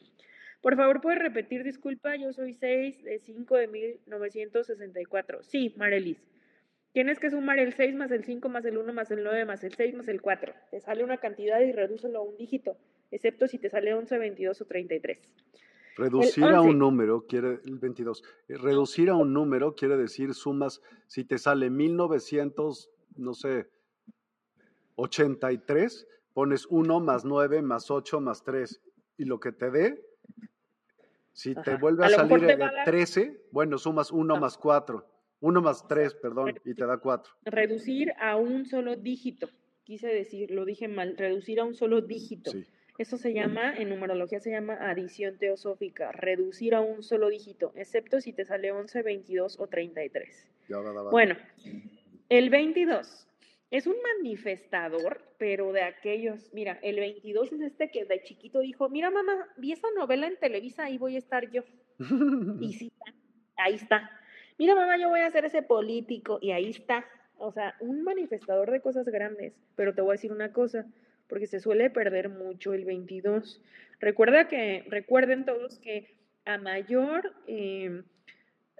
Por 0.61 0.77
favor, 0.77 1.01
¿puedes 1.01 1.19
repetir? 1.19 1.63
Disculpa, 1.63 2.15
yo 2.15 2.31
soy 2.31 2.53
6 2.53 3.03
de 3.03 3.19
5 3.19 3.57
de 3.57 3.67
1964. 3.67 5.43
Sí, 5.43 5.73
Marelis. 5.77 6.23
Tienes 6.91 7.19
que 7.19 7.29
sumar 7.29 7.59
el 7.59 7.73
6 7.73 7.95
más 7.95 8.11
el 8.11 8.23
5 8.23 8.49
más 8.49 8.65
el 8.65 8.77
1 8.77 8.93
más 8.93 9.11
el 9.11 9.23
9 9.23 9.45
más 9.45 9.63
el 9.63 9.73
6 9.75 9.95
más 9.95 10.07
el 10.07 10.21
4. 10.21 10.53
Te 10.71 10.79
sale 10.79 11.03
una 11.03 11.17
cantidad 11.17 11.59
y 11.59 11.71
redúcelo 11.71 12.19
a 12.19 12.23
un 12.23 12.35
dígito, 12.35 12.77
excepto 13.11 13.47
si 13.47 13.59
te 13.59 13.69
sale 13.69 13.93
11, 13.93 14.17
22 14.17 14.61
o 14.61 14.65
33. 14.65 15.19
Reducir 15.97 16.45
a 16.45 16.61
un 16.61 16.79
número 16.79 17.25
quiere, 17.27 17.59
el 17.65 17.77
22, 17.77 18.23
eh, 18.47 18.57
reducir 18.57 19.09
a 19.09 19.15
un 19.15 19.33
número 19.33 19.75
quiere 19.75 19.97
decir 19.97 20.33
sumas, 20.33 20.81
si 21.07 21.25
te 21.25 21.37
sale 21.37 21.69
1900, 21.69 22.89
no 23.17 23.33
sé, 23.33 23.67
83, 24.95 26.07
pones 26.33 26.65
1 26.67 26.99
más 27.01 27.25
9 27.25 27.61
más 27.61 27.91
8 27.91 28.21
más 28.21 28.43
3 28.43 28.81
y 29.17 29.25
lo 29.25 29.39
que 29.39 29.51
te 29.51 29.69
dé, 29.69 30.01
si 31.33 31.53
te 31.53 31.75
vuelve 31.75 32.05
a, 32.05 32.09
salir 32.09 32.57
13, 32.85 33.41
bueno, 33.51 33.77
sumas 33.77 34.11
1 34.11 34.39
más 34.39 34.57
4. 34.57 35.05
1 35.41 35.61
más 35.61 35.87
3, 35.87 36.15
perdón, 36.15 36.59
y 36.65 36.73
te 36.73 36.85
da 36.85 36.97
4. 36.97 37.33
Reducir 37.45 38.11
a 38.19 38.35
un 38.35 38.65
solo 38.65 38.95
dígito. 38.95 39.49
Quise 39.83 40.07
decir, 40.07 40.51
lo 40.51 40.65
dije 40.65 40.87
mal, 40.87 41.17
reducir 41.17 41.59
a 41.59 41.65
un 41.65 41.75
solo 41.75 42.01
dígito. 42.01 42.51
Eso 42.97 43.17
se 43.17 43.33
llama, 43.33 43.73
en 43.77 43.89
numerología 43.89 44.41
se 44.41 44.51
llama 44.51 44.73
adición 44.73 45.37
teosófica, 45.37 46.11
reducir 46.11 46.75
a 46.75 46.81
un 46.81 47.01
solo 47.01 47.29
dígito, 47.29 47.71
excepto 47.75 48.19
si 48.19 48.33
te 48.33 48.43
sale 48.43 48.73
11, 48.73 49.01
22 49.01 49.57
o 49.57 49.67
33. 49.67 50.47
Bueno, 51.09 51.37
el 52.27 52.49
22 52.49 53.27
es 53.71 53.87
un 53.87 53.95
manifestador, 54.17 55.21
pero 55.37 55.71
de 55.71 55.83
aquellos, 55.83 56.53
mira, 56.53 56.77
el 56.83 56.97
22 56.97 57.53
es 57.53 57.61
este 57.61 57.89
que 57.89 58.03
de 58.03 58.21
chiquito 58.21 58.59
dijo, 58.59 58.89
mira 58.89 59.09
mamá, 59.09 59.47
vi 59.55 59.71
esa 59.71 59.87
novela 59.95 60.27
en 60.27 60.37
Televisa, 60.37 60.83
ahí 60.83 60.97
voy 60.97 61.15
a 61.15 61.19
estar 61.19 61.49
yo. 61.49 61.63
y 62.59 62.73
sí, 62.73 62.91
ahí 63.55 63.75
está 63.75 64.11
mira 64.59 64.75
mamá, 64.75 64.97
yo 64.97 65.09
voy 65.09 65.21
a 65.21 65.31
ser 65.31 65.45
ese 65.45 65.63
político 65.63 66.37
y 66.41 66.51
ahí 66.51 66.69
está. 66.69 67.05
O 67.37 67.51
sea, 67.51 67.75
un 67.79 68.03
manifestador 68.03 68.69
de 68.69 68.81
cosas 68.81 69.07
grandes. 69.07 69.53
Pero 69.75 69.95
te 69.95 70.01
voy 70.01 70.11
a 70.11 70.13
decir 70.13 70.31
una 70.31 70.51
cosa, 70.51 70.85
porque 71.27 71.47
se 71.47 71.61
suele 71.61 71.89
perder 71.89 72.29
mucho 72.29 72.73
el 72.73 72.85
22. 72.85 73.63
Recuerda 73.99 74.47
que, 74.47 74.85
recuerden 74.89 75.45
todos 75.45 75.79
que 75.79 76.13
a 76.45 76.57
mayor 76.57 77.33
em, 77.47 78.03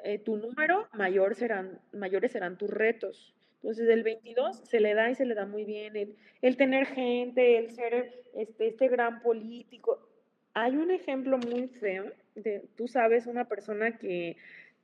eh, 0.04 0.20
tu 0.20 0.38
número, 0.38 0.88
mayor 0.94 1.36
serán, 1.36 1.80
mayores 1.94 2.34
serán 2.34 2.58
tus 2.58 2.70
retos. 2.70 3.34
Entonces, 3.62 3.90
el 3.90 4.04
22 4.04 4.58
se 4.66 4.80
le 4.80 4.94
da 4.94 5.10
y 5.10 5.16
se 5.16 5.26
le 5.26 5.36
da 5.36 5.46
muy 5.46 5.64
bien 5.64 6.16
el, 6.42 6.58
tener 6.58 6.88
gente, 6.88 7.58
el 7.58 7.72
ser 7.72 8.14
este, 8.36 8.68
este 8.68 8.88
gran 8.88 9.22
político. 9.22 10.06
Hay 10.54 10.76
un 10.76 10.92
ejemplo 10.92 11.38
muy 11.38 11.68
feo, 11.68 12.12
de, 12.36 12.66
tú 12.76 12.88
sabes, 12.88 13.28
una 13.28 13.48
persona 13.48 13.98
que 13.98 14.38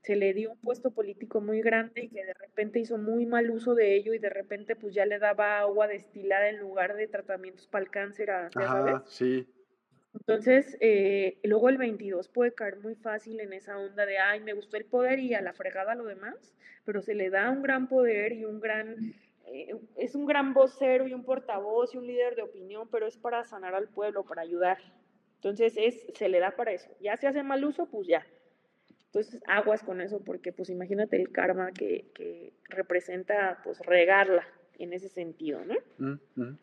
se 0.05 0.15
le 0.15 0.35
dio 0.35 0.51
un 0.51 0.57
puesto 0.59 0.91
político 0.91 1.41
muy 1.41 1.63
grande 1.63 2.03
y 2.03 2.09
que 2.09 2.23
de 2.23 2.35
repente 2.35 2.79
hizo 2.79 2.99
muy 2.99 3.25
mal 3.25 3.49
uso 3.49 3.73
de 3.73 3.95
ello 3.95 4.13
y 4.13 4.19
de 4.19 4.29
repente 4.29 4.75
pues 4.75 4.93
ya 4.93 5.03
le 5.03 5.17
daba 5.17 5.57
agua 5.61 5.87
destilada 5.87 6.47
en 6.47 6.59
lugar 6.59 6.95
de 6.95 7.07
tratamientos 7.07 7.67
para 7.67 7.85
el 7.85 7.89
cáncer, 7.89 8.29
a, 8.29 8.49
¿ya 8.53 9.03
sí. 9.07 9.47
Entonces, 10.13 10.77
eh, 10.79 11.39
luego 11.43 11.69
el 11.69 11.79
22 11.79 12.29
puede 12.29 12.53
caer 12.53 12.77
muy 12.77 12.93
fácil 12.93 13.39
en 13.39 13.51
esa 13.51 13.79
onda 13.79 14.05
de, 14.05 14.19
ay, 14.19 14.41
me 14.41 14.53
gustó 14.53 14.77
el 14.77 14.85
poder 14.85 15.17
y 15.17 15.33
a 15.33 15.41
la 15.41 15.53
fregada 15.53 15.95
lo 15.95 16.05
demás, 16.05 16.53
pero 16.85 17.01
se 17.01 17.15
le 17.15 17.31
da 17.31 17.49
un 17.49 17.63
gran 17.63 17.89
poder 17.89 18.31
y 18.31 18.45
un 18.45 18.59
gran, 18.59 18.95
eh, 19.47 19.75
es 19.97 20.13
un 20.13 20.27
gran 20.27 20.53
vocero 20.53 21.07
y 21.07 21.15
un 21.15 21.25
portavoz 21.25 21.95
y 21.95 21.97
un 21.97 22.05
líder 22.05 22.35
de 22.35 22.43
opinión, 22.43 22.87
pero 22.91 23.07
es 23.07 23.17
para 23.17 23.43
sanar 23.43 23.73
al 23.73 23.89
pueblo, 23.89 24.23
para 24.23 24.43
ayudar. 24.43 24.77
Entonces, 25.37 25.73
es, 25.77 26.05
se 26.13 26.29
le 26.29 26.39
da 26.39 26.51
para 26.51 26.73
eso. 26.73 26.95
Ya 27.01 27.17
se 27.17 27.27
hace 27.27 27.41
mal 27.41 27.65
uso, 27.65 27.87
pues 27.87 28.07
ya, 28.07 28.25
entonces, 29.15 29.41
aguas 29.47 29.81
con 29.81 30.01
eso, 30.01 30.21
porque 30.25 30.51
pues 30.51 30.69
imagínate 30.69 31.15
el 31.15 31.31
karma 31.31 31.71
que, 31.71 32.51
representa 32.67 33.61
pues 33.63 33.79
regarla 33.79 34.45
en 34.77 34.91
ese 34.91 35.07
sentido, 35.07 35.63
¿no? 35.63 35.75
Mm, 35.99 36.19
mm. 36.35 36.59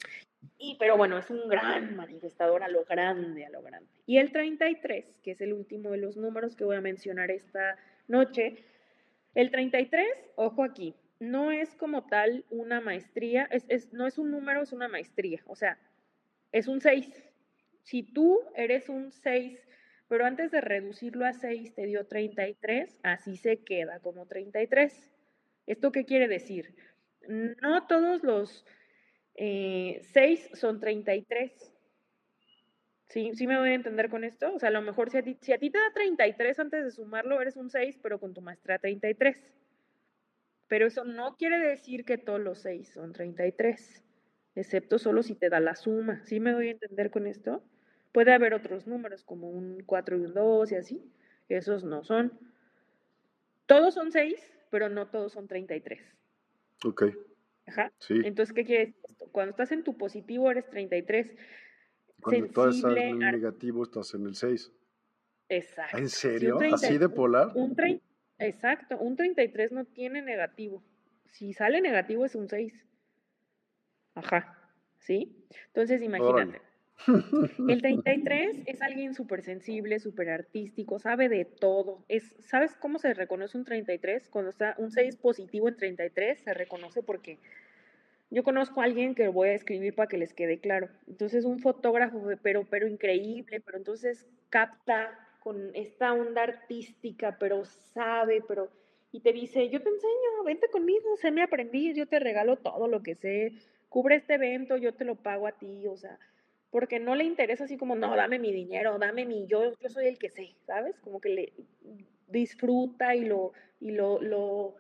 Y, 0.59 0.77
pero 0.79 0.99
bueno, 0.99 1.17
es 1.17 1.31
un 1.31 1.49
gran 1.49 1.97
manifestador 1.97 2.63
a 2.63 2.69
lo 2.69 2.85
grande, 2.85 3.47
a 3.47 3.51
lo 3.51 3.63
grande. 3.63 3.89
Y 4.05 4.19
el 4.19 4.33
33, 4.33 5.07
que 5.23 5.31
es 5.31 5.41
el 5.41 5.55
último 5.55 5.93
de 5.93 5.97
los 5.97 6.19
números 6.19 6.55
que 6.55 6.65
voy 6.65 6.77
a 6.77 6.83
mencionar 6.83 7.31
esta 7.31 7.79
noche, 8.07 8.63
el 9.35 9.51
33, 9.51 10.07
ojo 10.35 10.63
aquí, 10.63 10.95
no 11.21 11.53
es 11.53 11.75
como 11.77 12.05
tal 12.05 12.45
una 12.51 12.83
maestría, 12.83 13.49
es, 13.51 13.95
no 13.95 14.07
es 14.07 14.19
un 14.19 14.31
número, 14.31 14.61
es 14.61 14.73
una 14.73 14.89
maestría, 14.89 15.41
o 15.47 15.57
sea, 15.57 15.79
es 16.51 16.69
un 16.69 16.83
6. 16.83 17.09
Si 17.83 18.03
tú 18.03 18.41
eres 18.55 18.91
un 18.91 19.11
6 19.11 19.59
pero 20.09 20.27
antes 20.27 20.51
de 20.51 20.61
reducirlo 20.61 21.25
a 21.25 21.33
6 21.33 21.75
te 21.75 21.87
dio 21.87 22.07
33, 22.07 23.01
así 23.03 23.37
se 23.37 23.59
queda 23.59 24.01
como 24.01 24.27
33. 24.27 25.13
¿Esto 25.67 25.93
qué 25.93 26.05
quiere 26.05 26.29
decir? 26.29 26.75
No 27.29 27.87
todos 27.87 28.23
los 28.23 28.65
6 29.37 30.07
eh, 30.15 30.51
son 30.55 30.81
33. 30.81 31.73
¿Sí? 33.09 33.33
¿Sí 33.35 33.47
me 33.47 33.59
voy 33.59 33.71
a 33.71 33.75
entender 33.75 34.09
con 34.09 34.25
esto? 34.25 34.55
O 34.55 34.59
sea, 34.59 34.71
a 34.71 34.73
lo 34.73 34.81
mejor 34.81 35.11
si 35.11 35.19
a, 35.19 35.23
ti, 35.23 35.37
si 35.41 35.53
a 35.53 35.59
ti 35.59 35.71
te 35.71 35.79
da 35.79 35.93
33 35.95 36.59
antes 36.59 36.85
de 36.85 36.91
sumarlo, 36.91 37.41
eres 37.41 37.57
un 37.57 37.69
6, 37.69 37.99
pero 38.03 38.19
con 38.19 38.33
tu 38.33 38.41
maestra 38.41 38.79
33. 38.79 39.37
Pero 40.69 40.87
eso 40.87 41.05
no 41.05 41.37
quiere 41.37 41.59
decir 41.59 42.07
que 42.07 42.17
todos 42.17 42.41
los 42.41 42.61
6 42.61 42.95
son 42.95 43.13
33, 43.13 44.03
excepto 44.55 44.99
solo 44.99 45.23
si 45.23 45.35
te 45.35 45.51
da 45.51 45.61
la 45.61 45.77
suma. 45.77 46.25
¿Sí 46.25 46.41
me 46.41 46.55
voy 46.55 46.69
a 46.69 46.73
entender 46.73 47.11
con 47.11 47.27
esto? 47.27 47.63
Puede 48.13 48.33
haber 48.33 48.55
otros 48.55 48.87
números 48.87 49.25
como 49.25 49.49
un 49.49 49.83
4 49.85 50.19
y 50.19 50.21
un 50.21 50.35
2 50.35 50.73
y 50.73 50.75
así. 50.77 51.13
Esos 51.49 51.85
no 51.85 52.05
son. 52.05 52.33
Todos 53.67 53.95
son 53.95 54.13
6, 54.13 54.35
pero 54.71 54.89
no 54.89 55.09
todos 55.09 55.33
son 55.33 55.49
33. 55.49 56.01
Ok. 56.85 57.05
Ajá. 57.67 57.93
Sí. 57.99 58.21
Entonces, 58.25 58.55
¿qué 58.55 58.65
quiere 58.65 58.87
decir 58.87 59.01
esto? 59.09 59.29
Cuando 59.33 59.51
estás 59.51 59.73
en 59.73 59.83
tu 59.83 59.97
positivo 59.97 60.51
eres 60.51 60.69
33. 60.69 61.31
Cuando 62.21 62.47
estás 62.47 62.85
en 62.85 62.99
el 62.99 63.19
negativo 63.19 63.83
estás 63.83 64.15
en 64.15 64.27
el 64.27 64.35
6. 64.35 64.73
Exacto. 65.49 65.99
¿En 65.99 66.09
serio? 66.09 66.59
¿Así 66.73 66.99
de 66.99 67.09
polar? 67.09 67.53
Un 67.55 67.75
Exacto. 68.39 68.99
Un 68.99 69.17
33 69.17 69.73
no 69.73 69.85
tiene 69.85 70.23
negativo. 70.23 70.83
Si 71.27 71.53
sale 71.53 71.81
negativo 71.81 72.25
es 72.25 72.35
un 72.35 72.49
6. 72.49 72.73
Ajá. 74.15 74.59
¿Sí? 74.99 75.47
Entonces, 75.69 76.03
imagínate. 76.03 76.61
El 77.07 77.83
33 77.83 78.63
es 78.67 78.83
alguien 78.83 79.15
súper 79.15 79.43
sensible, 79.43 79.99
súper 79.99 80.31
artístico, 80.31 80.99
sabe 80.99 81.29
de 81.29 81.45
todo. 81.45 82.05
Es, 82.09 82.35
¿Sabes 82.41 82.75
cómo 82.77 82.99
se 82.99 83.15
reconoce 83.15 83.59
un 83.59 83.65
33? 83.65 84.29
Cuando 84.29 84.51
está 84.51 84.75
un 84.79 84.91
6 84.91 85.17
positivo 85.17 85.69
en 85.69 85.77
33, 85.77 86.41
se 86.41 86.55
reconoce 86.55 87.03
porque 87.03 87.39
yo 88.31 88.45
conozco 88.45 88.81
a 88.81 88.85
alguien 88.85 89.15
que 89.15 89.29
voy 89.29 89.51
a 89.51 89.55
escribir 89.55 89.95
para 89.95 90.09
que 90.09 90.17
les 90.17 90.33
quede 90.33 90.59
claro. 90.59 90.89
Entonces, 91.07 91.45
un 91.45 91.59
fotógrafo, 91.59 92.23
pero, 92.43 92.65
pero 92.65 92.87
increíble, 92.87 93.61
pero 93.61 93.77
entonces 93.77 94.27
capta 94.49 95.19
con 95.43 95.71
esta 95.75 96.13
onda 96.13 96.43
artística, 96.43 97.37
pero 97.39 97.65
sabe, 97.65 98.43
pero... 98.47 98.71
Y 99.15 99.21
te 99.21 99.35
dice, 99.35 99.69
yo 99.69 99.83
te 99.83 99.91
enseño, 99.91 100.45
vente 100.47 100.69
conmigo, 100.71 101.15
sé 101.19 101.31
me 101.31 101.43
aprendí, 101.43 101.93
yo 101.93 102.07
te 102.07 102.19
regalo 102.19 102.57
todo 102.57 102.89
lo 102.89 103.03
que 103.03 103.15
sé, 103.15 103.53
cubre 103.91 104.17
este 104.17 104.35
evento, 104.35 104.79
yo 104.79 104.95
te 104.95 105.05
lo 105.05 105.17
pago 105.17 105.47
a 105.47 105.53
ti, 105.53 105.87
o 105.87 105.99
sea, 105.99 106.19
porque 106.73 106.99
no 106.99 107.15
le 107.15 107.23
interesa 107.23 107.65
así 107.65 107.77
como, 107.77 107.95
no, 107.95 108.17
dame 108.17 108.41
mi 108.41 108.51
dinero, 108.51 108.99
dame 108.99 109.25
mi, 109.25 109.47
yo, 109.47 109.79
yo 109.79 109.89
soy 109.89 110.07
el 110.07 110.19
que 110.19 110.31
sé, 110.31 110.57
¿sabes? 110.67 110.99
Como 110.99 111.21
que 111.21 111.29
le 111.29 111.53
disfruta 112.27 113.15
y 113.15 113.27
lo, 113.27 113.53
y 113.79 113.93
lo, 113.93 114.21
lo 114.21 114.75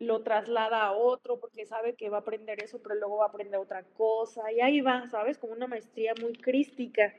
lo 0.00 0.22
traslada 0.22 0.82
a 0.82 0.92
otro 0.92 1.38
porque 1.38 1.66
sabe 1.66 1.94
que 1.94 2.08
va 2.08 2.16
a 2.16 2.20
aprender 2.20 2.62
eso, 2.64 2.80
pero 2.82 2.94
luego 2.94 3.18
va 3.18 3.26
a 3.26 3.28
aprender 3.28 3.60
otra 3.60 3.82
cosa. 3.82 4.50
Y 4.50 4.60
ahí 4.60 4.80
va, 4.80 5.06
¿sabes? 5.06 5.36
Como 5.38 5.52
una 5.52 5.66
maestría 5.66 6.14
muy 6.20 6.32
crística. 6.32 7.12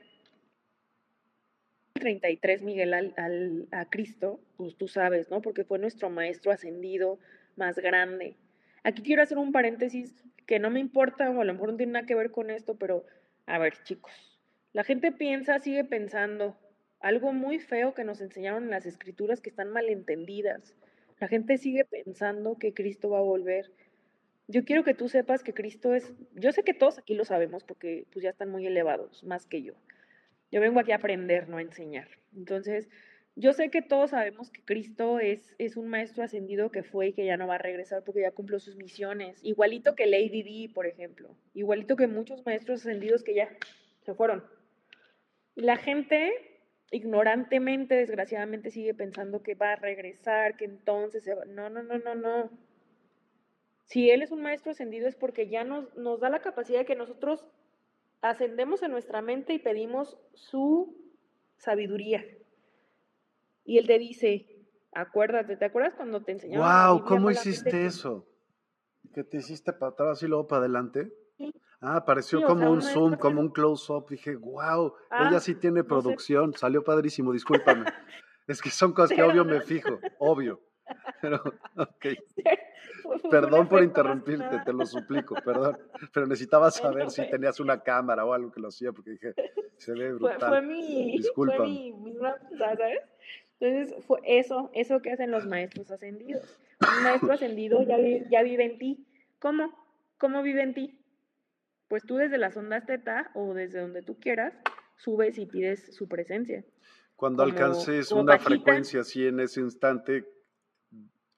33 1.94 2.62
Miguel 2.62 2.92
al, 2.92 3.68
a 3.70 3.88
Cristo, 3.88 4.40
pues 4.56 4.74
tú 4.74 4.88
sabes, 4.88 5.30
¿no? 5.30 5.40
Porque 5.40 5.62
fue 5.62 5.78
nuestro 5.78 6.10
maestro 6.10 6.50
ascendido 6.50 7.20
más 7.54 7.78
grande. 7.78 8.34
Aquí 8.82 9.02
quiero 9.02 9.22
hacer 9.22 9.38
un 9.38 9.52
paréntesis 9.52 10.24
que 10.46 10.58
no 10.58 10.68
me 10.68 10.80
importa, 10.80 11.30
o 11.30 11.40
a 11.40 11.44
lo 11.44 11.52
mejor 11.52 11.70
no 11.70 11.76
tiene 11.76 11.92
nada 11.92 12.06
que 12.06 12.16
ver 12.16 12.32
con 12.32 12.50
esto, 12.50 12.74
pero 12.74 13.04
a 13.46 13.58
ver, 13.58 13.74
chicos, 13.84 14.12
la 14.72 14.84
gente 14.84 15.12
piensa, 15.12 15.58
sigue 15.58 15.84
pensando, 15.84 16.56
algo 17.00 17.32
muy 17.32 17.58
feo 17.58 17.94
que 17.94 18.04
nos 18.04 18.20
enseñaron 18.20 18.64
en 18.64 18.70
las 18.70 18.86
escrituras 18.86 19.40
que 19.40 19.50
están 19.50 19.70
malentendidas. 19.70 20.74
La 21.18 21.28
gente 21.28 21.58
sigue 21.58 21.84
pensando 21.84 22.58
que 22.58 22.72
Cristo 22.72 23.10
va 23.10 23.18
a 23.18 23.22
volver. 23.22 23.70
Yo 24.48 24.64
quiero 24.64 24.84
que 24.84 24.94
tú 24.94 25.08
sepas 25.08 25.42
que 25.42 25.54
Cristo 25.54 25.94
es, 25.94 26.12
yo 26.34 26.52
sé 26.52 26.62
que 26.62 26.74
todos 26.74 26.98
aquí 26.98 27.14
lo 27.14 27.24
sabemos 27.24 27.64
porque 27.64 28.06
pues 28.12 28.22
ya 28.22 28.30
están 28.30 28.50
muy 28.50 28.66
elevados, 28.66 29.22
más 29.24 29.46
que 29.46 29.62
yo. 29.62 29.74
Yo 30.50 30.60
vengo 30.60 30.80
aquí 30.80 30.92
a 30.92 30.96
aprender, 30.96 31.48
no 31.48 31.56
a 31.58 31.62
enseñar. 31.62 32.08
Entonces, 32.36 32.88
yo 33.34 33.52
sé 33.54 33.70
que 33.70 33.80
todos 33.80 34.10
sabemos 34.10 34.50
que 34.50 34.62
Cristo 34.62 35.18
es, 35.18 35.54
es 35.58 35.76
un 35.76 35.88
maestro 35.88 36.22
ascendido 36.22 36.70
que 36.70 36.82
fue 36.82 37.08
y 37.08 37.12
que 37.14 37.24
ya 37.24 37.36
no 37.36 37.46
va 37.46 37.54
a 37.54 37.58
regresar 37.58 38.04
porque 38.04 38.20
ya 38.20 38.30
cumplió 38.32 38.60
sus 38.60 38.76
misiones. 38.76 39.42
Igualito 39.42 39.94
que 39.94 40.06
Lady 40.06 40.42
D, 40.42 40.74
por 40.74 40.86
ejemplo. 40.86 41.34
Igualito 41.54 41.96
que 41.96 42.06
muchos 42.06 42.44
maestros 42.44 42.80
ascendidos 42.80 43.22
que 43.22 43.34
ya 43.34 43.48
se 44.02 44.14
fueron. 44.14 44.44
La 45.54 45.76
gente 45.76 46.32
ignorantemente, 46.90 47.94
desgraciadamente, 47.94 48.70
sigue 48.70 48.92
pensando 48.92 49.42
que 49.42 49.54
va 49.54 49.72
a 49.72 49.76
regresar, 49.76 50.56
que 50.56 50.66
entonces 50.66 51.24
se 51.24 51.34
va. 51.34 51.46
No, 51.46 51.70
no, 51.70 51.82
no, 51.82 51.98
no, 51.98 52.14
no. 52.14 52.50
Si 53.84 54.10
Él 54.10 54.22
es 54.22 54.30
un 54.30 54.42
maestro 54.42 54.72
ascendido 54.72 55.08
es 55.08 55.16
porque 55.16 55.48
ya 55.48 55.64
nos, 55.64 55.94
nos 55.96 56.20
da 56.20 56.28
la 56.28 56.40
capacidad 56.40 56.80
de 56.80 56.84
que 56.84 56.94
nosotros 56.94 57.46
ascendemos 58.20 58.82
en 58.82 58.90
nuestra 58.90 59.22
mente 59.22 59.54
y 59.54 59.58
pedimos 59.58 60.18
su 60.34 60.96
sabiduría. 61.56 62.24
Y 63.64 63.78
Él 63.78 63.86
te 63.86 63.98
dice, 63.98 64.46
acuérdate, 64.92 65.56
¿te 65.56 65.64
acuerdas 65.64 65.94
cuando 65.94 66.22
te 66.22 66.32
enseñaba? 66.32 66.90
¡Wow! 66.90 67.04
¿Cómo 67.04 67.30
hiciste 67.30 67.86
eso? 67.86 68.26
¿Que 69.14 69.24
te 69.24 69.38
hiciste 69.38 69.72
para 69.72 69.92
atrás 69.92 70.22
y 70.22 70.26
luego 70.26 70.46
para 70.46 70.60
adelante? 70.60 71.12
Ah, 71.84 72.04
pareció 72.04 72.44
como 72.44 72.70
un 72.70 72.80
zoom, 72.80 73.16
como 73.16 73.40
un 73.40 73.50
close-up. 73.50 74.08
Dije, 74.08 74.36
wow, 74.36 74.94
ella 75.10 75.38
ah, 75.38 75.40
sí 75.40 75.56
tiene 75.56 75.82
producción. 75.82 76.52
Salió 76.54 76.84
padrísimo, 76.84 77.32
discúlpame. 77.32 77.84
es 78.46 78.62
que 78.62 78.70
son 78.70 78.92
cosas 78.92 79.16
que 79.16 79.22
obvio 79.22 79.44
me 79.44 79.60
fijo, 79.60 79.98
obvio. 80.18 80.60
Pero, 81.20 81.42
ok. 81.76 82.06
Perdón 83.30 83.68
por 83.68 83.82
interrumpirte, 83.82 84.60
te 84.64 84.72
lo 84.72 84.86
suplico, 84.86 85.34
perdón. 85.44 85.76
Pero 86.12 86.26
necesitaba 86.26 86.70
saber 86.70 87.10
si 87.10 87.28
tenías 87.28 87.58
una 87.60 87.82
cámara 87.82 88.24
o 88.24 88.32
algo 88.32 88.52
que 88.52 88.60
lo 88.60 88.68
hacía, 88.68 88.92
porque 88.92 89.10
dije, 89.10 89.34
se 89.76 89.92
ve 89.92 90.12
brutal. 90.12 90.48
Fue, 90.48 90.62
mi, 90.62 91.16
Disculpa. 91.18 91.56
fue 91.56 91.66
mi, 91.66 91.94
¿sabes? 92.58 93.00
Entonces, 93.62 94.04
fue 94.04 94.20
eso, 94.24 94.70
eso 94.74 95.00
que 95.00 95.12
hacen 95.12 95.30
los 95.30 95.46
maestros 95.46 95.90
ascendidos. 95.90 96.58
Un 96.80 97.04
maestro 97.04 97.32
ascendido 97.32 97.82
ya, 97.82 97.96
ya 98.30 98.42
vive 98.42 98.64
en 98.64 98.78
ti. 98.78 99.06
¿Cómo? 99.38 99.72
¿Cómo 100.18 100.42
vive 100.42 100.62
en 100.62 100.74
ti? 100.74 101.02
pues 101.92 102.04
tú 102.06 102.16
desde 102.16 102.38
las 102.38 102.56
ondas 102.56 102.86
teta 102.86 103.30
o 103.34 103.52
desde 103.52 103.78
donde 103.78 104.00
tú 104.00 104.18
quieras, 104.18 104.54
subes 104.96 105.36
y 105.36 105.44
pides 105.44 105.94
su 105.94 106.08
presencia. 106.08 106.64
Cuando 107.16 107.42
alcances 107.42 108.10
una 108.12 108.38
frecuencia 108.38 109.02
así 109.02 109.26
en 109.26 109.40
ese 109.40 109.60
instante, 109.60 110.24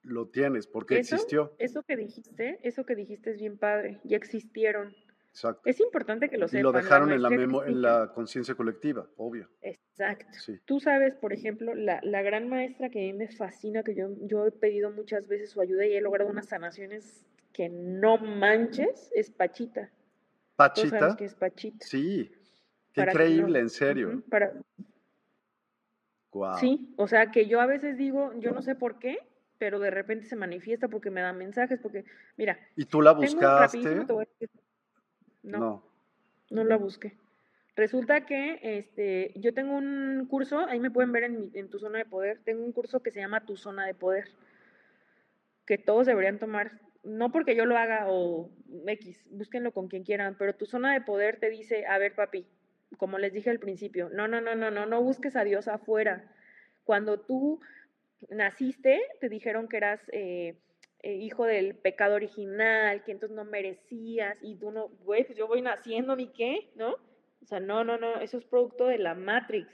lo 0.03 0.29
tienes, 0.29 0.69
porque 0.69 0.99
existió. 1.01 1.53
Eso 1.59 1.83
que 1.83 1.97
dijiste, 1.97 2.61
eso 2.63 2.87
que 2.87 2.95
dijiste 2.95 3.33
es 3.33 3.41
bien 3.41 3.59
padre, 3.59 4.01
ya 4.05 4.17
existieron. 4.17 4.95
Exacto. 5.35 5.63
Es 5.65 5.81
importante 5.81 6.29
que 6.29 6.39
lo 6.39 6.47
sepan. 6.47 6.61
Y 6.61 6.63
lo 6.63 6.71
dejaron 6.71 7.11
en 7.11 7.21
la, 7.21 7.29
en 7.29 7.83
la 7.83 8.13
conciencia 8.15 8.55
colectiva, 8.55 9.09
obvio. 9.17 9.49
Exacto. 9.63 10.39
Tú 10.65 10.79
sabes, 10.79 11.17
por 11.17 11.33
ejemplo, 11.33 11.75
la, 11.75 11.99
la, 12.05 12.23
gran 12.23 12.49
maestra 12.49 12.89
que 12.89 13.01
a 13.01 13.03
mí 13.03 13.15
me 13.15 13.27
fascina, 13.27 13.83
que 13.83 13.97
yo, 13.97 14.11
yo 14.21 14.47
he 14.47 14.53
pedido 14.53 14.93
muchas 14.93 15.27
veces 15.27 15.51
su 15.51 15.61
ayuda 15.61 15.87
y 15.87 15.97
he 15.97 16.01
logrado 16.01 16.31
unas 16.31 16.47
sanaciones 16.47 17.27
que 17.53 17.69
no 17.69 18.19
manches, 18.19 19.11
es 19.13 19.33
Pachita. 19.33 19.91
Pachita. 20.55 21.17
es 21.19 21.35
Pachita. 21.35 21.85
Sí, 21.85 22.31
qué 22.93 23.01
increíble, 23.01 23.59
en 23.59 23.71
serio. 23.71 24.23
Sí, 26.61 26.95
o 26.97 27.09
sea 27.09 27.33
que 27.33 27.49
yo 27.49 27.61
a 27.61 27.67
veces 27.67 27.99
digo, 27.99 28.33
yo 28.39 28.53
no 28.53 28.63
sé 28.63 28.77
por 28.77 29.01
qué, 29.01 29.19
pero 29.59 29.81
de 29.81 29.91
repente 29.91 30.27
se 30.27 30.37
manifiesta 30.37 30.87
porque 30.87 31.11
me 31.11 31.23
da 31.23 31.33
mensajes, 31.33 31.81
porque, 31.81 32.05
mira. 32.37 32.57
¿Y 32.77 32.85
tú 32.85 33.03
la 33.03 33.13
buscaste? 33.13 34.07
No, 35.45 35.85
no, 36.51 36.65
la 36.65 36.77
busqué. 36.77 37.17
Resulta 37.77 38.27
que 38.27 38.59
este, 38.63 39.33
yo 39.37 39.55
tengo 39.55 39.77
un 39.77 40.27
curso, 40.29 40.67
ahí 40.67 40.81
me 40.81 40.91
pueden 40.91 41.13
ver 41.13 41.25
en, 41.25 41.51
en 41.55 41.69
tu 41.71 41.79
zona 41.79 41.99
de 41.99 42.05
poder, 42.05 42.41
tengo 42.45 42.65
un 42.65 42.73
curso 42.73 43.03
que 43.03 43.11
se 43.11 43.21
llama 43.21 43.45
Tu 43.45 43.57
Zona 43.57 43.85
de 43.85 43.95
Poder, 43.95 44.29
que 45.67 45.77
todos 45.77 46.07
deberían 46.07 46.39
tomar 46.39 46.81
no 47.05 47.31
porque 47.31 47.55
yo 47.55 47.67
lo 47.67 47.77
haga 47.77 48.07
o 48.09 48.51
X, 48.87 49.25
búsquenlo 49.31 49.73
con 49.73 49.89
quien 49.89 50.05
quieran, 50.05 50.37
pero 50.39 50.55
tu 50.55 50.67
zona 50.67 50.93
de 50.93 51.03
poder 51.03 51.39
te 51.39 51.51
dice, 51.51 51.87
a 51.87 51.99
ver 51.99 52.15
papi, 52.15 52.47
como 52.97 53.19
les 53.19 53.33
dije 53.33 53.51
al 53.51 53.59
principio, 53.59 54.09
no, 54.09 54.27
no, 54.27 54.41
no, 54.41 54.55
no, 54.55 54.71
no, 54.71 54.87
no 54.87 55.03
busques 55.03 55.37
a 55.37 55.45
Dios 55.45 55.69
afuera. 55.69 56.33
Cuando 56.85 57.21
tú 57.21 57.61
naciste, 58.31 59.03
te 59.21 59.29
dijeron 59.29 59.69
que 59.69 59.77
eras 59.77 60.01
eh, 60.13 60.57
eh, 61.05 61.17
hijo 61.17 61.45
del 61.45 61.75
pecado 61.75 62.15
original, 62.15 63.05
que 63.05 63.13
entonces 63.13 63.37
no 63.37 63.45
merecías, 63.45 64.39
y 64.41 64.57
tú 64.57 64.71
no, 64.71 64.89
güey, 65.05 65.23
pues 65.25 65.37
yo 65.37 65.47
voy 65.47 65.61
naciendo, 65.61 66.17
¿ni 66.17 66.29
qué? 66.29 66.71
¿No? 66.77 66.95
O 67.43 67.47
sea, 67.47 67.61
no, 67.61 67.85
no, 67.85 67.99
no, 67.99 68.21
eso 68.21 68.39
es 68.39 68.45
producto 68.47 68.87
de 68.87 68.97
la 68.97 69.15
Matrix. 69.15 69.69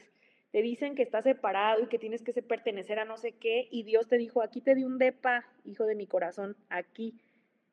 Te 0.51 0.61
dicen 0.61 0.97
que 0.97 1.05
estás 1.05 1.23
separado 1.23 1.85
y 1.85 1.86
que 1.86 2.01
tienes 2.01 2.24
que 2.24 2.32
pertenecer 2.43 2.98
a 2.98 3.05
no 3.05 3.16
sé 3.16 3.31
qué, 3.31 3.69
y 3.70 3.85
Dios 3.85 4.09
te 4.09 4.19
dijo, 4.19 4.43
aquí 4.43 4.61
te 4.61 4.74
di 4.74 4.82
un 4.82 4.98
depa, 4.98 5.47
hijo 5.65 5.86
de 5.86 5.94
mi 5.94 6.09
corazón, 6.09 6.57
aquí. 6.69 7.20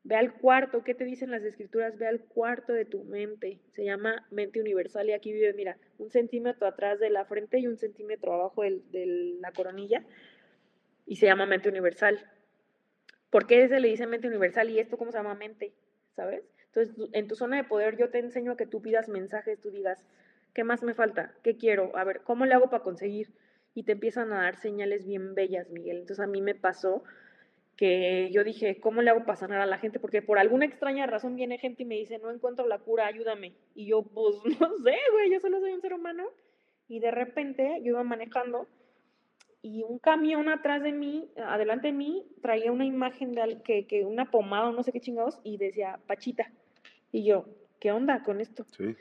Ve 0.03 0.15
al 0.17 0.35
cuarto, 0.35 0.83
¿qué 0.83 0.93
te 0.93 1.03
dicen 1.03 1.31
las 1.31 1.41
escrituras? 1.41 1.97
Ve 1.97 2.05
al 2.05 2.19
cuarto 2.21 2.73
de 2.73 2.85
tu 2.85 3.05
mente. 3.05 3.59
Se 3.71 3.83
llama 3.83 4.27
mente 4.29 4.61
universal 4.61 5.09
y 5.09 5.13
aquí 5.13 5.33
vive, 5.33 5.51
mira, 5.53 5.79
un 5.97 6.11
centímetro 6.11 6.67
atrás 6.67 6.99
de 6.99 7.09
la 7.09 7.25
frente 7.25 7.57
y 7.57 7.65
un 7.65 7.77
centímetro 7.77 8.33
abajo 8.33 8.61
de 8.61 9.35
la 9.41 9.51
coronilla. 9.51 10.05
Y 11.07 11.15
se 11.15 11.25
llama 11.25 11.47
mente 11.47 11.69
universal. 11.69 12.19
¿Por 13.29 13.47
qué 13.47 13.67
se 13.67 13.79
le 13.79 13.89
dice 13.89 14.07
mente 14.07 14.27
universal 14.27 14.69
y 14.69 14.79
esto 14.79 14.97
cómo 14.97 15.11
se 15.11 15.17
llama 15.17 15.35
mente? 15.35 15.73
¿Sabes? 16.15 16.43
Entonces, 16.67 16.95
en 17.13 17.27
tu 17.27 17.35
zona 17.35 17.57
de 17.57 17.63
poder 17.63 17.97
yo 17.97 18.09
te 18.09 18.19
enseño 18.19 18.53
a 18.53 18.57
que 18.57 18.65
tú 18.67 18.81
pidas 18.81 19.09
mensajes, 19.09 19.59
tú 19.59 19.71
digas, 19.71 20.05
¿Qué 20.57 20.63
más 20.63 20.81
me 20.81 20.95
falta? 20.95 21.35
¿Qué 21.43 21.55
quiero? 21.55 21.95
A 21.95 22.03
ver, 22.03 22.21
¿cómo 22.21 22.47
le 22.47 22.55
hago 22.55 22.67
para 22.71 22.81
conseguir? 22.81 23.31
Y 23.75 23.83
te 23.83 23.91
empiezan 23.91 24.33
a 24.33 24.41
dar 24.41 24.55
señales 24.55 25.05
bien 25.05 25.35
bellas, 25.35 25.69
Miguel. 25.69 25.97
Entonces 25.97 26.19
a 26.19 26.25
mí 26.25 26.41
me 26.41 26.55
pasó 26.55 27.03
que 27.75 28.31
yo 28.31 28.43
dije, 28.43 28.79
¿cómo 28.79 29.03
le 29.03 29.11
hago 29.11 29.23
para 29.23 29.35
sanar 29.35 29.61
a 29.61 29.67
la 29.67 29.77
gente? 29.77 29.99
Porque 29.99 30.23
por 30.23 30.39
alguna 30.39 30.65
extraña 30.65 31.05
razón 31.05 31.35
viene 31.35 31.59
gente 31.59 31.83
y 31.83 31.85
me 31.85 31.93
dice, 31.93 32.17
no 32.17 32.31
encuentro 32.31 32.65
la 32.65 32.79
cura, 32.79 33.05
ayúdame. 33.05 33.53
Y 33.75 33.85
yo, 33.85 34.01
pues 34.01 34.37
no 34.59 34.77
sé, 34.79 34.95
güey, 35.11 35.31
yo 35.31 35.39
solo 35.39 35.59
soy 35.59 35.73
un 35.73 35.81
ser 35.81 35.93
humano. 35.93 36.25
Y 36.87 37.01
de 37.01 37.11
repente 37.11 37.79
yo 37.83 37.91
iba 37.91 38.03
manejando 38.03 38.67
y 39.67 39.83
un 39.83 39.99
camión 39.99 40.49
atrás 40.49 40.83
de 40.83 40.91
mí, 40.91 41.29
adelante 41.37 41.87
de 41.87 41.93
mí, 41.93 42.25
traía 42.41 42.71
una 42.71 42.85
imagen 42.85 43.33
de 43.33 43.61
que, 43.63 43.85
que 43.85 44.05
una 44.05 44.31
pomada 44.31 44.69
o 44.69 44.71
no 44.71 44.83
sé 44.83 44.91
qué 44.91 44.99
chingados 44.99 45.39
y 45.43 45.57
decía 45.57 45.99
Pachita. 46.07 46.51
Y 47.11 47.23
yo, 47.23 47.45
¿qué 47.79 47.91
onda 47.91 48.23
con 48.23 48.41
esto? 48.41 48.65
Sí 48.77 48.95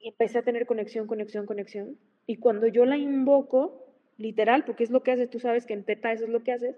y 0.00 0.08
empecé 0.08 0.38
a 0.38 0.42
tener 0.42 0.66
conexión, 0.66 1.06
conexión, 1.06 1.46
conexión. 1.46 1.98
Y 2.26 2.36
cuando 2.36 2.66
yo 2.66 2.86
la 2.86 2.96
invoco, 2.96 3.86
literal, 4.16 4.64
porque 4.64 4.84
es 4.84 4.90
lo 4.90 5.02
que 5.02 5.12
haces, 5.12 5.30
tú 5.30 5.38
sabes 5.38 5.66
que 5.66 5.74
en 5.74 5.84
Teta 5.84 6.12
eso 6.12 6.24
es 6.24 6.30
lo 6.30 6.42
que 6.42 6.52
haces, 6.52 6.76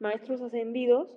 maestros 0.00 0.40
ascendidos, 0.40 1.10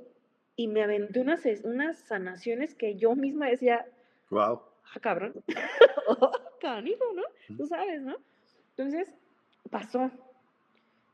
y 0.56 0.68
me 0.68 0.84
aventé 0.84 1.22
unas, 1.22 1.46
unas 1.64 2.00
sanaciones 2.00 2.76
que 2.76 2.96
yo 2.96 3.16
misma 3.16 3.48
decía, 3.48 3.86
wow. 4.30 4.62
Ah, 4.94 5.00
cabrón, 5.00 5.34
oh, 6.08 6.32
¿no? 7.16 7.24
Tú 7.58 7.66
sabes, 7.66 8.02
¿no? 8.02 8.18
Entonces, 8.72 9.14
pasó. 9.70 10.12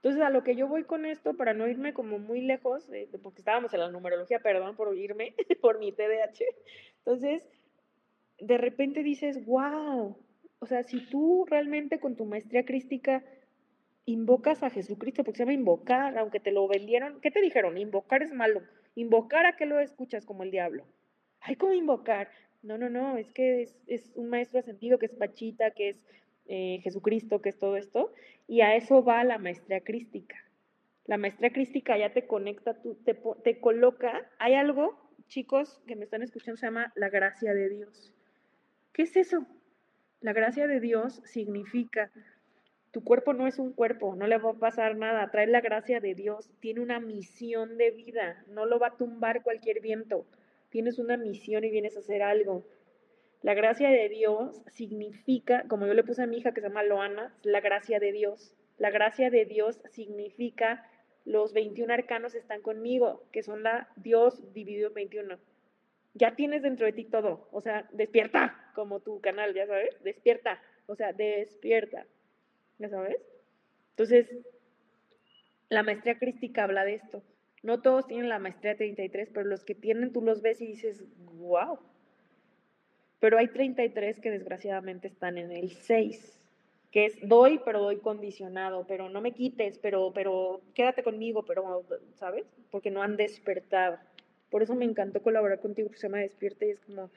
Entonces, 0.06 0.22
a 0.22 0.30
lo 0.30 0.44
que 0.44 0.56
yo 0.56 0.68
voy 0.68 0.84
con 0.84 1.08
esto, 1.08 1.34
para 1.34 1.56
no 1.56 1.68
irme 1.68 1.96
como 1.96 2.20
muy 2.20 2.40
lejos, 2.42 2.88
porque 3.24 3.42
estábamos 3.42 3.74
en 3.74 3.80
la 3.80 3.90
numerología, 3.90 4.38
perdón 4.38 4.76
por 4.76 4.96
irme, 4.96 5.34
por 5.64 5.80
mi 5.80 5.92
TDAH, 5.92 6.46
Entonces, 7.00 7.50
de 8.38 8.60
repente 8.60 9.02
dices, 9.02 9.44
wow, 9.48 10.16
o 10.60 10.66
sea, 10.68 10.84
si 10.84 11.00
tú 11.10 11.48
realmente 11.50 12.00
con 12.00 12.16
tu 12.16 12.26
maestría 12.26 12.66
crística 12.66 13.24
invocas 14.06 14.62
a 14.62 14.70
Jesucristo, 14.70 15.24
porque 15.24 15.38
se 15.38 15.42
llama 15.42 15.54
invocar, 15.54 16.16
aunque 16.20 16.40
te 16.40 16.52
lo 16.52 16.68
vendieron, 16.68 17.20
¿qué 17.20 17.32
te 17.32 17.42
dijeron? 17.42 17.76
Invocar 17.76 18.22
es 18.22 18.32
malo. 18.32 18.62
Invocar 18.94 19.48
a 19.48 19.56
qué 19.56 19.66
lo 19.66 19.80
escuchas 19.80 20.24
como 20.24 20.44
el 20.44 20.52
diablo. 20.52 20.86
Ay, 21.40 21.56
¿cómo 21.56 21.74
invocar? 21.74 22.30
No, 22.62 22.78
no, 22.78 22.92
no, 22.92 23.18
es 23.18 23.34
que 23.34 23.64
es, 23.88 24.12
un 24.14 24.30
maestro 24.30 24.60
ascendido, 24.60 25.00
que 25.00 25.08
es 25.08 25.16
Pachita, 25.16 25.72
que 25.72 25.90
es 25.90 26.04
eh, 26.48 26.80
Jesucristo, 26.84 27.42
que 27.42 27.50
es 27.50 27.58
todo 27.58 27.78
esto, 27.78 28.14
y 28.48 28.62
a 28.62 28.76
eso 28.76 29.04
va 29.04 29.24
la 29.24 29.38
maestría 29.38 29.82
crística. 29.82 30.36
La 31.06 31.18
maestría 31.18 31.52
crística 31.52 31.98
ya 31.98 32.14
te 32.14 32.26
conecta, 32.26 32.76
te, 33.04 33.20
te 33.44 33.60
coloca, 33.60 34.30
hay 34.40 34.56
algo, 34.56 35.00
chicos 35.28 35.82
que 35.88 35.96
me 35.96 36.04
están 36.04 36.22
escuchando, 36.22 36.58
se 36.58 36.68
llama 36.68 36.92
la 36.96 37.10
gracia 37.10 37.54
de 37.54 37.70
Dios. 37.70 38.14
¿Qué 38.94 39.04
es 39.04 39.16
eso? 39.16 39.46
La 40.22 40.34
gracia 40.34 40.68
de 40.68 40.80
Dios 40.80 41.22
significa, 41.26 42.12
tu 42.92 43.04
cuerpo 43.04 43.34
no 43.34 43.46
es 43.46 43.60
un 43.60 43.74
cuerpo, 43.74 44.16
no 44.16 44.26
le 44.26 44.38
va 44.38 44.52
a 44.52 44.54
pasar 44.54 44.96
nada, 44.96 45.30
trae 45.30 45.48
la 45.48 45.60
gracia 45.60 46.00
de 46.00 46.16
Dios, 46.16 46.50
tiene 46.62 46.80
una 46.80 47.02
misión 47.02 47.78
de 47.78 47.92
vida, 47.92 48.44
no 48.48 48.66
lo 48.66 48.80
va 48.80 48.88
a 48.88 48.98
tumbar 48.98 49.44
cualquier 49.44 49.82
viento, 49.82 50.26
tienes 50.70 50.98
una 50.98 51.18
misión 51.18 51.66
y 51.66 51.72
vienes 51.72 51.98
a 51.98 52.00
hacer 52.00 52.24
algo. 52.24 52.66
La 53.46 53.54
gracia 53.54 53.90
de 53.90 54.10
Dios 54.10 54.64
significa, 54.72 55.66
como 55.68 55.86
yo 55.86 55.94
le 55.94 56.04
puse 56.04 56.24
a 56.24 56.26
mi 56.26 56.38
hija 56.38 56.52
que 56.52 56.62
se 56.62 56.68
llama 56.68 56.82
Loana, 56.82 57.32
la 57.44 57.62
gracia 57.62 58.00
de 58.00 58.12
Dios. 58.12 58.56
La 58.80 58.90
gracia 58.90 59.30
de 59.30 59.46
Dios 59.46 59.80
significa 59.92 60.90
los 61.26 61.54
21 61.54 61.94
arcanos 61.94 62.34
están 62.34 62.64
conmigo, 62.64 63.24
que 63.32 63.44
son 63.44 63.62
la 63.62 63.88
Dios 63.98 64.42
dividido 64.52 64.88
en 64.88 64.94
21 64.96 65.40
ya 66.16 66.34
tienes 66.36 66.64
dentro 66.64 66.88
de 66.88 66.94
ti 66.94 67.04
todo. 67.04 67.48
O 67.52 67.62
sea, 67.62 67.88
despierta, 67.92 68.72
como 68.74 69.02
tu 69.02 69.22
canal, 69.22 69.54
ya 69.54 69.68
sabes, 69.68 70.02
despierta. 70.02 70.60
O 70.88 70.96
sea, 70.96 71.14
despierta. 71.14 72.08
¿Ya 72.80 72.90
sabes? 72.90 73.18
Entonces, 73.92 74.28
la 75.70 75.84
maestría 75.84 76.18
crística 76.18 76.64
habla 76.64 76.86
de 76.86 76.96
esto. 76.96 77.22
No 77.64 77.82
todos 77.82 78.08
tienen 78.08 78.30
la 78.30 78.40
maestría 78.40 78.78
33, 78.78 79.30
pero 79.34 79.46
los 79.46 79.66
que 79.66 79.76
tienen 79.76 80.14
tú 80.14 80.22
los 80.22 80.42
ves 80.42 80.62
y 80.62 80.68
dices, 80.68 81.04
wow. 81.36 81.80
Pero 83.20 83.38
hay 83.38 83.48
33 83.48 84.20
que 84.20 84.32
desgraciadamente 84.32 85.08
están 85.08 85.38
en 85.38 85.52
el 85.52 85.72
6, 85.72 86.42
que 86.92 87.06
es 87.06 87.18
doy, 87.28 87.60
pero 87.64 87.82
doy 87.82 87.98
condicionado, 87.98 88.86
pero 88.88 89.10
no 89.10 89.22
me 89.22 89.32
quites, 89.32 89.78
pero, 89.80 90.12
pero 90.14 90.62
quédate 90.74 91.04
conmigo, 91.04 91.44
pero, 91.44 91.84
¿sabes? 92.16 92.46
Porque 92.72 92.92
no 92.92 93.02
han 93.02 93.18
despertado. 93.18 93.98
Por 94.50 94.64
eso 94.64 94.76
me 94.76 94.86
encantó 94.86 95.22
colaborar 95.22 95.60
contigo, 95.60 95.90
que 95.90 95.98
se 95.98 96.08
llama 96.08 96.20
Despierta 96.20 96.66
y 96.66 96.70
es 96.72 96.80
como, 96.82 97.10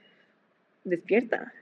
despierta. 0.85 1.53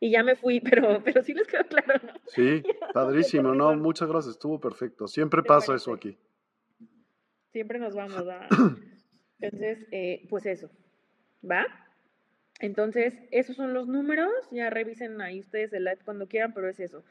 Y 0.00 0.10
ya 0.10 0.22
me 0.22 0.36
fui, 0.36 0.60
pero, 0.68 1.02
pero 1.04 1.22
sí 1.22 1.34
les 1.34 1.46
quedó 1.46 1.64
claro, 1.64 2.00
¿no? 2.04 2.12
Sí, 2.26 2.62
padrísimo, 2.92 3.54
no, 3.54 3.74
muchas 3.76 4.08
gracias, 4.08 4.34
estuvo 4.34 4.60
perfecto. 4.60 5.06
Siempre 5.06 5.42
pasa 5.42 5.74
eso 5.74 5.92
aquí. 5.92 6.16
Siempre 7.52 7.78
nos 7.78 7.94
vamos 7.94 8.26
a... 8.28 8.48
Entonces, 9.40 9.86
eh, 9.90 10.26
pues 10.30 10.46
eso, 10.46 10.70
¿va? 11.48 11.66
Entonces, 12.60 13.14
esos 13.30 13.56
son 13.56 13.74
los 13.74 13.88
números, 13.88 14.30
ya 14.50 14.70
revisen 14.70 15.20
ahí 15.20 15.40
ustedes 15.40 15.72
el 15.72 15.84
live 15.84 15.98
cuando 16.04 16.28
quieran, 16.28 16.54
pero 16.54 16.68
es 16.68 16.80
eso. 16.80 17.02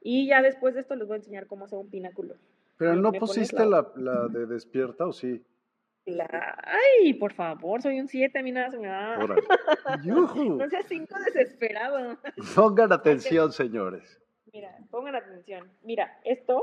Y 0.00 0.28
ya 0.28 0.42
después 0.42 0.74
de 0.74 0.80
esto 0.80 0.94
les 0.94 1.06
voy 1.06 1.14
a 1.14 1.18
enseñar 1.18 1.46
cómo 1.46 1.64
hacer 1.64 1.78
un 1.78 1.90
pináculo. 1.90 2.36
Pero 2.76 2.94
no 2.94 3.12
pusiste 3.12 3.66
la, 3.66 3.90
la 3.96 4.28
de 4.28 4.46
despierta, 4.46 5.06
¿o 5.06 5.12
sí? 5.12 5.44
Ay, 6.64 7.14
por 7.14 7.32
favor, 7.32 7.82
soy 7.82 8.00
un 8.00 8.08
7, 8.08 8.38
a 8.38 8.42
mí 8.42 8.52
nada 8.52 8.70
se 8.70 8.78
me 8.78 8.88
da. 8.88 9.18
no 10.04 10.68
seas 10.68 10.86
5 10.88 11.14
desesperado. 11.26 12.18
Pongan 12.54 12.92
atención, 12.92 13.52
señores. 13.52 14.20
Mira, 14.52 14.76
pongan 14.90 15.14
atención. 15.14 15.70
Mira, 15.82 16.18
esto 16.24 16.62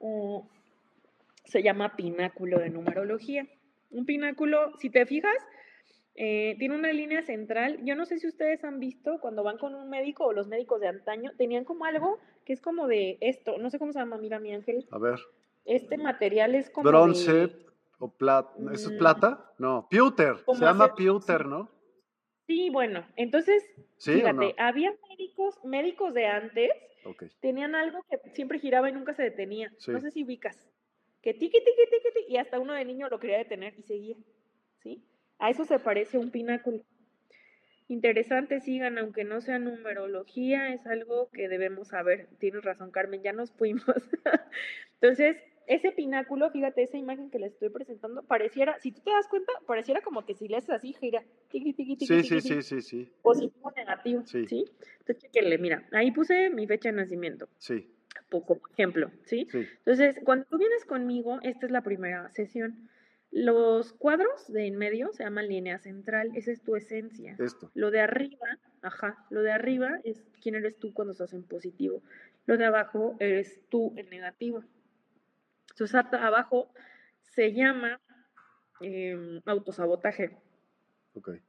mm, 0.00 0.38
se 1.44 1.62
llama 1.62 1.94
pináculo 1.96 2.58
de 2.58 2.70
numerología. 2.70 3.46
Un 3.90 4.06
pináculo, 4.06 4.76
si 4.78 4.90
te 4.90 5.06
fijas, 5.06 5.36
eh, 6.16 6.54
tiene 6.58 6.74
una 6.74 6.92
línea 6.92 7.22
central. 7.22 7.80
Yo 7.82 7.96
no 7.96 8.06
sé 8.06 8.18
si 8.18 8.28
ustedes 8.28 8.64
han 8.64 8.78
visto 8.78 9.18
cuando 9.20 9.42
van 9.42 9.58
con 9.58 9.74
un 9.74 9.88
médico 9.90 10.24
o 10.24 10.32
los 10.32 10.46
médicos 10.46 10.80
de 10.80 10.88
antaño, 10.88 11.32
tenían 11.36 11.64
como 11.64 11.84
algo 11.84 12.18
que 12.44 12.52
es 12.52 12.60
como 12.60 12.86
de 12.86 13.18
esto. 13.20 13.58
No 13.58 13.70
sé 13.70 13.78
cómo 13.78 13.92
se 13.92 13.98
llama, 13.98 14.16
mira 14.18 14.38
mi 14.38 14.52
ángel. 14.52 14.86
A 14.90 14.98
ver. 14.98 15.18
Este 15.64 15.96
material 15.96 16.54
es 16.54 16.70
como. 16.70 16.88
Bronce, 16.88 17.50
o 17.98 18.08
plata, 18.08 18.52
¿eso 18.72 18.90
es 18.90 18.94
mm. 18.96 18.98
plata? 18.98 19.52
No, 19.58 19.88
pewter, 19.88 20.36
se 20.52 20.64
llama 20.64 20.94
pewter, 20.94 21.46
¿no? 21.46 21.70
Sí, 22.46 22.68
bueno, 22.68 23.06
entonces, 23.16 23.64
fíjate, 23.98 24.54
había 24.58 24.94
médicos, 25.08 25.58
médicos 25.64 26.12
de 26.12 26.26
antes, 26.26 26.70
tenían 27.40 27.74
algo 27.74 28.04
que 28.10 28.18
siempre 28.34 28.58
giraba 28.58 28.90
y 28.90 28.92
nunca 28.92 29.14
se 29.14 29.22
detenía. 29.22 29.72
No 29.88 30.00
sé 30.00 30.10
si 30.10 30.24
ubicas. 30.24 30.68
Que 31.22 31.32
tiqui, 31.32 31.58
tiqui, 31.58 31.90
tiqui, 31.90 32.12
tiqui, 32.12 32.32
y 32.32 32.36
hasta 32.36 32.60
uno 32.60 32.74
de 32.74 32.84
niño 32.84 33.08
lo 33.08 33.18
quería 33.18 33.38
detener 33.38 33.74
y 33.78 33.82
seguía. 33.82 34.16
¿Sí? 34.82 35.02
A 35.38 35.50
eso 35.50 35.64
se 35.64 35.78
parece 35.78 36.18
un 36.18 36.30
pináculo. 36.30 36.82
Interesante, 37.88 38.60
sigan, 38.60 38.96
aunque 38.98 39.24
no 39.24 39.40
sea 39.42 39.58
numerología, 39.58 40.72
es 40.72 40.86
algo 40.86 41.28
que 41.30 41.48
debemos 41.48 41.88
saber. 41.88 42.28
Tienes 42.38 42.64
razón, 42.64 42.90
Carmen, 42.90 43.22
ya 43.22 43.32
nos 43.32 43.52
fuimos. 43.52 43.84
Entonces, 45.00 45.36
ese 45.66 45.92
pináculo, 45.92 46.50
fíjate, 46.50 46.82
esa 46.82 46.96
imagen 46.96 47.30
que 47.30 47.38
les 47.38 47.52
estoy 47.52 47.70
presentando, 47.70 48.22
pareciera, 48.22 48.78
si 48.80 48.92
tú 48.92 49.00
te 49.02 49.10
das 49.10 49.28
cuenta, 49.28 49.52
pareciera 49.66 50.00
como 50.02 50.24
que 50.24 50.34
si 50.34 50.48
le 50.48 50.56
haces 50.56 50.70
así, 50.70 50.92
gira. 50.94 51.22
sí, 51.50 51.74
sí, 51.76 52.40
sí, 52.40 52.62
sí, 52.62 52.82
sí. 52.82 53.12
Positivo, 53.22 53.70
negativo. 53.76 54.22
Sí. 54.26 54.46
¿sí? 54.46 54.64
Entonces, 55.00 55.18
chequenle, 55.18 55.58
mira, 55.58 55.86
ahí 55.92 56.10
puse 56.10 56.50
mi 56.50 56.66
fecha 56.66 56.90
de 56.90 56.96
nacimiento. 56.96 57.48
Sí. 57.58 57.90
Como 58.30 58.60
ejemplo, 58.72 59.10
¿sí? 59.24 59.46
¿sí? 59.50 59.66
Entonces, 59.78 60.20
cuando 60.24 60.46
tú 60.46 60.58
vienes 60.58 60.84
conmigo, 60.84 61.38
esta 61.42 61.66
es 61.66 61.72
la 61.72 61.82
primera 61.82 62.30
sesión. 62.30 62.88
Los 63.36 63.92
cuadros 63.94 64.46
de 64.46 64.68
en 64.68 64.76
medio 64.76 65.12
se 65.12 65.24
llaman 65.24 65.48
línea 65.48 65.80
central, 65.80 66.30
esa 66.36 66.52
es 66.52 66.62
tu 66.62 66.76
esencia. 66.76 67.34
Esto. 67.40 67.68
Lo 67.74 67.90
de 67.90 67.98
arriba, 67.98 68.46
ajá, 68.80 69.26
lo 69.28 69.42
de 69.42 69.50
arriba 69.50 69.98
es 70.04 70.24
quién 70.40 70.54
eres 70.54 70.78
tú 70.78 70.94
cuando 70.94 71.10
estás 71.10 71.32
en 71.32 71.42
positivo. 71.42 72.00
Lo 72.46 72.56
de 72.56 72.64
abajo 72.64 73.16
eres 73.18 73.60
tú 73.70 73.92
en 73.96 74.08
negativo. 74.08 74.62
Entonces, 75.70 75.96
abajo 76.12 76.72
se 77.22 77.52
llama 77.52 78.00
em, 78.80 79.40
autosabotaje. 79.46 80.38
Okay. 81.14 81.40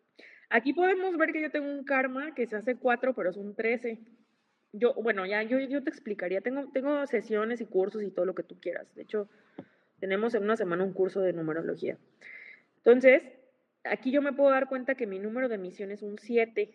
Aquí 0.49 0.73
podemos 0.73 1.15
ver 1.17 1.33
que 1.33 1.43
yo 1.43 1.51
tengo 1.51 1.69
un 1.69 1.83
karma 1.83 2.33
que 2.33 2.47
se 2.47 2.55
hace 2.55 2.77
cuatro, 2.77 3.13
pero 3.13 3.29
es 3.29 3.37
un 3.37 3.53
13. 3.53 3.99
Yo, 4.71 4.95
bueno, 4.95 5.27
ya 5.27 5.43
yo, 5.43 5.59
yo 5.59 5.83
te 5.83 5.91
explicaría. 5.91 6.41
Tengo, 6.41 6.67
tengo 6.73 7.05
sesiones 7.05 7.61
y 7.61 7.67
cursos 7.67 8.01
y 8.01 8.09
todo 8.09 8.25
lo 8.25 8.33
que 8.33 8.41
tú 8.41 8.59
quieras. 8.59 8.91
De 8.95 9.03
hecho, 9.03 9.29
tenemos 10.05 10.35
en 10.35 10.43
una 10.43 10.55
semana 10.55 10.83
un 10.83 10.93
curso 10.93 11.19
de 11.21 11.33
numerología. 11.33 11.97
Entonces, 12.77 13.23
aquí 13.83 14.11
yo 14.11 14.21
me 14.21 14.33
puedo 14.33 14.51
dar 14.51 14.69
cuenta 14.69 14.93
que 14.93 15.07
mi 15.07 15.17
número 15.17 15.49
de 15.49 15.57
misión 15.57 15.89
es 15.89 16.03
un 16.03 16.19
7. 16.19 16.69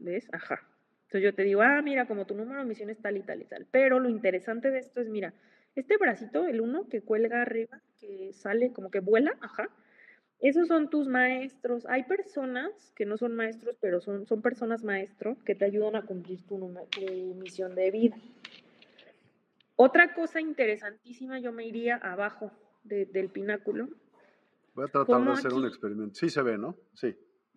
¿Ves? 0.00 0.28
Ajá. 0.30 0.60
Entonces 1.06 1.22
yo 1.22 1.34
te 1.34 1.44
digo, 1.44 1.62
ah, 1.62 1.80
mira, 1.80 2.06
como 2.06 2.26
tu 2.26 2.34
número 2.34 2.60
de 2.60 2.66
misión 2.66 2.90
es 2.90 2.98
tal 2.98 3.16
y 3.16 3.22
tal 3.22 3.40
y 3.40 3.46
tal. 3.46 3.66
Pero 3.70 4.00
lo 4.00 4.10
interesante 4.10 4.70
de 4.70 4.80
esto 4.80 5.00
es, 5.00 5.08
mira, 5.08 5.32
este 5.74 5.96
bracito, 5.96 6.46
el 6.46 6.60
uno 6.60 6.90
que 6.90 7.00
cuelga 7.00 7.40
arriba, 7.40 7.80
que 7.98 8.34
sale 8.34 8.70
como 8.74 8.90
que 8.90 9.00
vuela, 9.00 9.34
ajá. 9.40 9.70
Esos 10.40 10.68
son 10.68 10.90
tus 10.90 11.08
maestros. 11.08 11.86
Hay 11.86 12.02
personas 12.02 12.92
que 12.96 13.06
no 13.06 13.16
son 13.16 13.34
maestros, 13.34 13.78
pero 13.80 14.02
son, 14.02 14.26
son 14.26 14.42
personas 14.42 14.84
maestros 14.84 15.42
que 15.42 15.54
te 15.54 15.64
ayudan 15.64 15.96
a 15.96 16.02
cumplir 16.02 16.42
tu, 16.46 16.58
tu 16.90 17.34
misión 17.36 17.74
de 17.74 17.90
vida. 17.90 18.16
Otra 19.82 20.12
cosa 20.12 20.42
interesantísima, 20.42 21.38
yo 21.38 21.52
me 21.52 21.66
iría 21.66 21.96
abajo 21.96 22.52
del 22.84 23.30
pináculo. 23.30 23.88
Voy 24.74 24.84
a 24.84 24.88
tratar 24.88 25.24
de 25.24 25.30
hacer 25.30 25.54
un 25.54 25.66
experimento. 25.66 26.14
Sí 26.16 26.28
se 26.28 26.42
ve, 26.42 26.58
¿no? 26.58 26.76
Sí. 26.92 27.16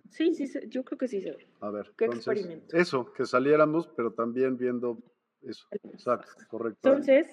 Sí, 0.09 0.33
sí, 0.33 0.47
yo 0.69 0.85
creo 0.85 0.97
que 0.97 1.09
sí 1.09 1.19
se 1.19 1.31
ve. 1.31 1.47
A 1.59 1.69
ver, 1.69 1.91
¿qué 1.97 2.05
experimento? 2.05 2.77
Eso, 2.77 3.11
que 3.11 3.25
saliéramos, 3.25 3.89
pero 3.89 4.13
también 4.13 4.55
viendo 4.57 4.99
eso. 5.41 5.67
Exacto, 5.71 6.31
correcto. 6.47 6.87
Entonces, 6.87 7.27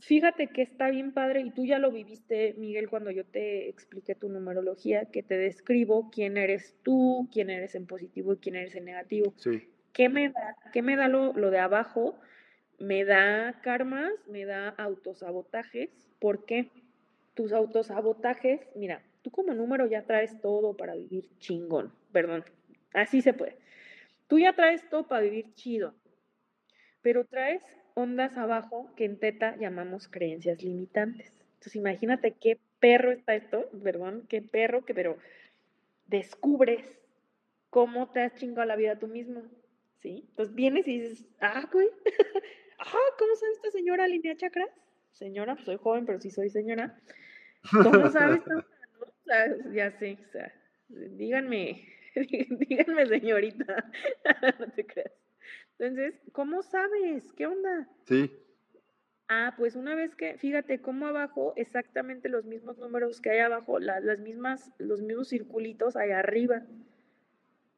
Fíjate 0.00 0.48
que 0.48 0.60
está 0.60 0.90
bien 0.90 1.12
padre 1.12 1.40
y 1.40 1.50
tú 1.50 1.64
ya 1.64 1.78
lo 1.78 1.90
viviste, 1.90 2.54
Miguel, 2.58 2.90
cuando 2.90 3.10
yo 3.10 3.24
te 3.24 3.70
expliqué 3.70 4.14
tu 4.14 4.28
numerología, 4.28 5.06
que 5.06 5.22
te 5.22 5.38
describo 5.38 6.10
quién 6.10 6.36
eres 6.36 6.76
tú, 6.82 7.30
quién 7.32 7.48
eres 7.48 7.74
en 7.74 7.86
positivo 7.86 8.34
y 8.34 8.36
quién 8.36 8.56
eres 8.56 8.74
en 8.74 8.84
negativo. 8.84 9.32
Sí. 9.38 9.70
¿Qué 9.94 10.10
me 10.10 10.28
da, 10.28 10.54
qué 10.74 10.82
me 10.82 10.96
da 10.96 11.08
lo, 11.08 11.32
lo 11.32 11.50
de 11.50 11.60
abajo? 11.60 12.18
Me 12.78 13.04
da 13.04 13.60
karmas, 13.62 14.12
me 14.28 14.44
da 14.44 14.68
autosabotajes. 14.70 15.90
¿Por 16.18 16.44
qué? 16.44 16.70
Tus 17.34 17.52
autosabotajes, 17.52 18.60
mira, 18.74 19.02
tú 19.22 19.30
como 19.30 19.54
número 19.54 19.86
ya 19.86 20.02
traes 20.02 20.40
todo 20.40 20.76
para 20.76 20.94
vivir 20.94 21.28
chingón, 21.38 21.92
perdón, 22.12 22.44
así 22.92 23.20
se 23.22 23.32
puede. 23.32 23.56
Tú 24.28 24.38
ya 24.38 24.54
traes 24.54 24.88
todo 24.88 25.06
para 25.06 25.22
vivir 25.22 25.52
chido, 25.54 25.94
pero 27.02 27.24
traes 27.24 27.62
ondas 27.94 28.36
abajo 28.36 28.90
que 28.96 29.04
en 29.04 29.18
teta 29.18 29.56
llamamos 29.56 30.08
creencias 30.08 30.62
limitantes. 30.62 31.32
Entonces 31.54 31.76
imagínate 31.76 32.32
qué 32.32 32.58
perro 32.78 33.10
está 33.10 33.34
esto, 33.34 33.68
perdón, 33.82 34.26
qué 34.28 34.42
perro, 34.42 34.84
que 34.84 34.94
pero 34.94 35.16
descubres 36.06 36.98
cómo 37.70 38.10
te 38.10 38.20
has 38.20 38.34
chingado 38.34 38.66
la 38.66 38.76
vida 38.76 38.98
tú 38.98 39.08
mismo, 39.08 39.42
¿sí? 39.98 40.24
Entonces 40.30 40.54
vienes 40.54 40.86
y 40.88 41.00
dices, 41.00 41.26
ah, 41.40 41.68
güey, 41.72 41.88
¿cómo 43.18 43.34
sabe 43.36 43.52
esta 43.52 43.70
señora 43.70 44.04
alinea 44.04 44.36
chakras? 44.36 44.70
Señora, 45.12 45.54
pues 45.54 45.64
soy 45.64 45.76
joven, 45.76 46.06
pero 46.06 46.20
sí 46.20 46.30
soy 46.30 46.50
señora. 46.50 47.00
¿Cómo 47.82 48.08
sabes 48.10 48.42
ya 49.72 49.90
sé, 49.98 50.18
o 50.28 50.30
sea, 50.30 50.52
díganme, 50.88 51.88
díganme 52.14 53.06
señorita, 53.06 53.90
no 54.60 54.70
te 54.70 54.86
creas. 54.86 55.12
Entonces, 55.78 56.20
¿cómo 56.32 56.62
sabes? 56.62 57.32
¿Qué 57.32 57.46
onda? 57.46 57.88
Sí. 58.04 58.30
Ah, 59.28 59.54
pues 59.56 59.74
una 59.74 59.94
vez 59.94 60.14
que, 60.14 60.38
fíjate 60.38 60.80
cómo 60.80 61.06
abajo, 61.06 61.52
exactamente 61.56 62.28
los 62.28 62.44
mismos 62.44 62.78
números 62.78 63.20
que 63.20 63.30
hay 63.30 63.40
abajo, 63.40 63.80
las 63.80 64.20
mismas, 64.20 64.70
los 64.78 65.02
mismos 65.02 65.28
circulitos 65.28 65.96
hay 65.96 66.12
arriba. 66.12 66.62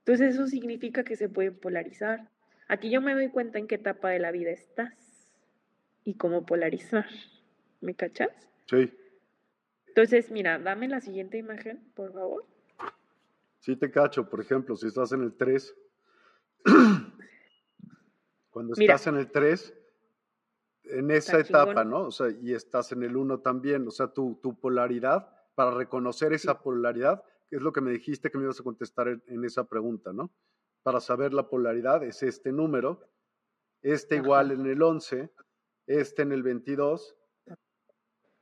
Entonces 0.00 0.34
eso 0.34 0.46
significa 0.46 1.04
que 1.04 1.16
se 1.16 1.28
pueden 1.28 1.58
polarizar. 1.58 2.28
Aquí 2.68 2.90
yo 2.90 3.00
me 3.00 3.14
doy 3.14 3.30
cuenta 3.30 3.58
en 3.58 3.66
qué 3.66 3.76
etapa 3.76 4.10
de 4.10 4.18
la 4.18 4.30
vida 4.30 4.50
estás 4.50 5.30
y 6.04 6.14
cómo 6.14 6.46
polarizar. 6.46 7.06
¿Me 7.80 7.94
cachas? 7.94 8.30
Sí. 8.66 8.92
Entonces, 9.86 10.30
mira, 10.30 10.58
dame 10.58 10.88
la 10.88 11.00
siguiente 11.00 11.38
imagen, 11.38 11.90
por 11.94 12.12
favor. 12.12 12.44
Sí, 13.60 13.76
te 13.76 13.90
cacho. 13.90 14.28
Por 14.28 14.40
ejemplo, 14.40 14.76
si 14.76 14.86
estás 14.86 15.12
en 15.12 15.22
el 15.22 15.34
3, 15.34 15.74
cuando 18.50 18.74
estás 18.74 19.06
en 19.06 19.16
el 19.16 19.30
3, 19.30 19.74
en 20.84 21.10
esa 21.10 21.40
etapa, 21.40 21.84
¿no? 21.84 22.06
O 22.06 22.10
sea, 22.10 22.28
y 22.30 22.52
estás 22.52 22.92
en 22.92 23.02
el 23.02 23.16
1 23.16 23.40
también, 23.40 23.86
o 23.86 23.90
sea, 23.90 24.08
tu, 24.08 24.38
tu 24.42 24.58
polaridad, 24.58 25.28
para 25.54 25.72
reconocer 25.72 26.32
esa 26.32 26.60
polaridad, 26.60 27.22
que 27.50 27.56
es 27.56 27.62
lo 27.62 27.72
que 27.72 27.80
me 27.80 27.90
dijiste 27.90 28.30
que 28.30 28.38
me 28.38 28.44
ibas 28.44 28.60
a 28.60 28.62
contestar 28.62 29.08
en, 29.08 29.44
esa 29.44 29.64
pregunta, 29.64 30.12
¿no? 30.12 30.30
Para 30.82 31.00
saber 31.00 31.34
la 31.34 31.48
polaridad 31.48 32.02
es 32.04 32.22
este 32.22 32.52
número, 32.52 33.08
este 33.82 34.16
igual 34.16 34.50
en 34.50 34.66
el 34.66 34.82
11, 34.82 35.30
este 35.86 36.22
en 36.22 36.32
el 36.32 36.42
22. 36.42 37.16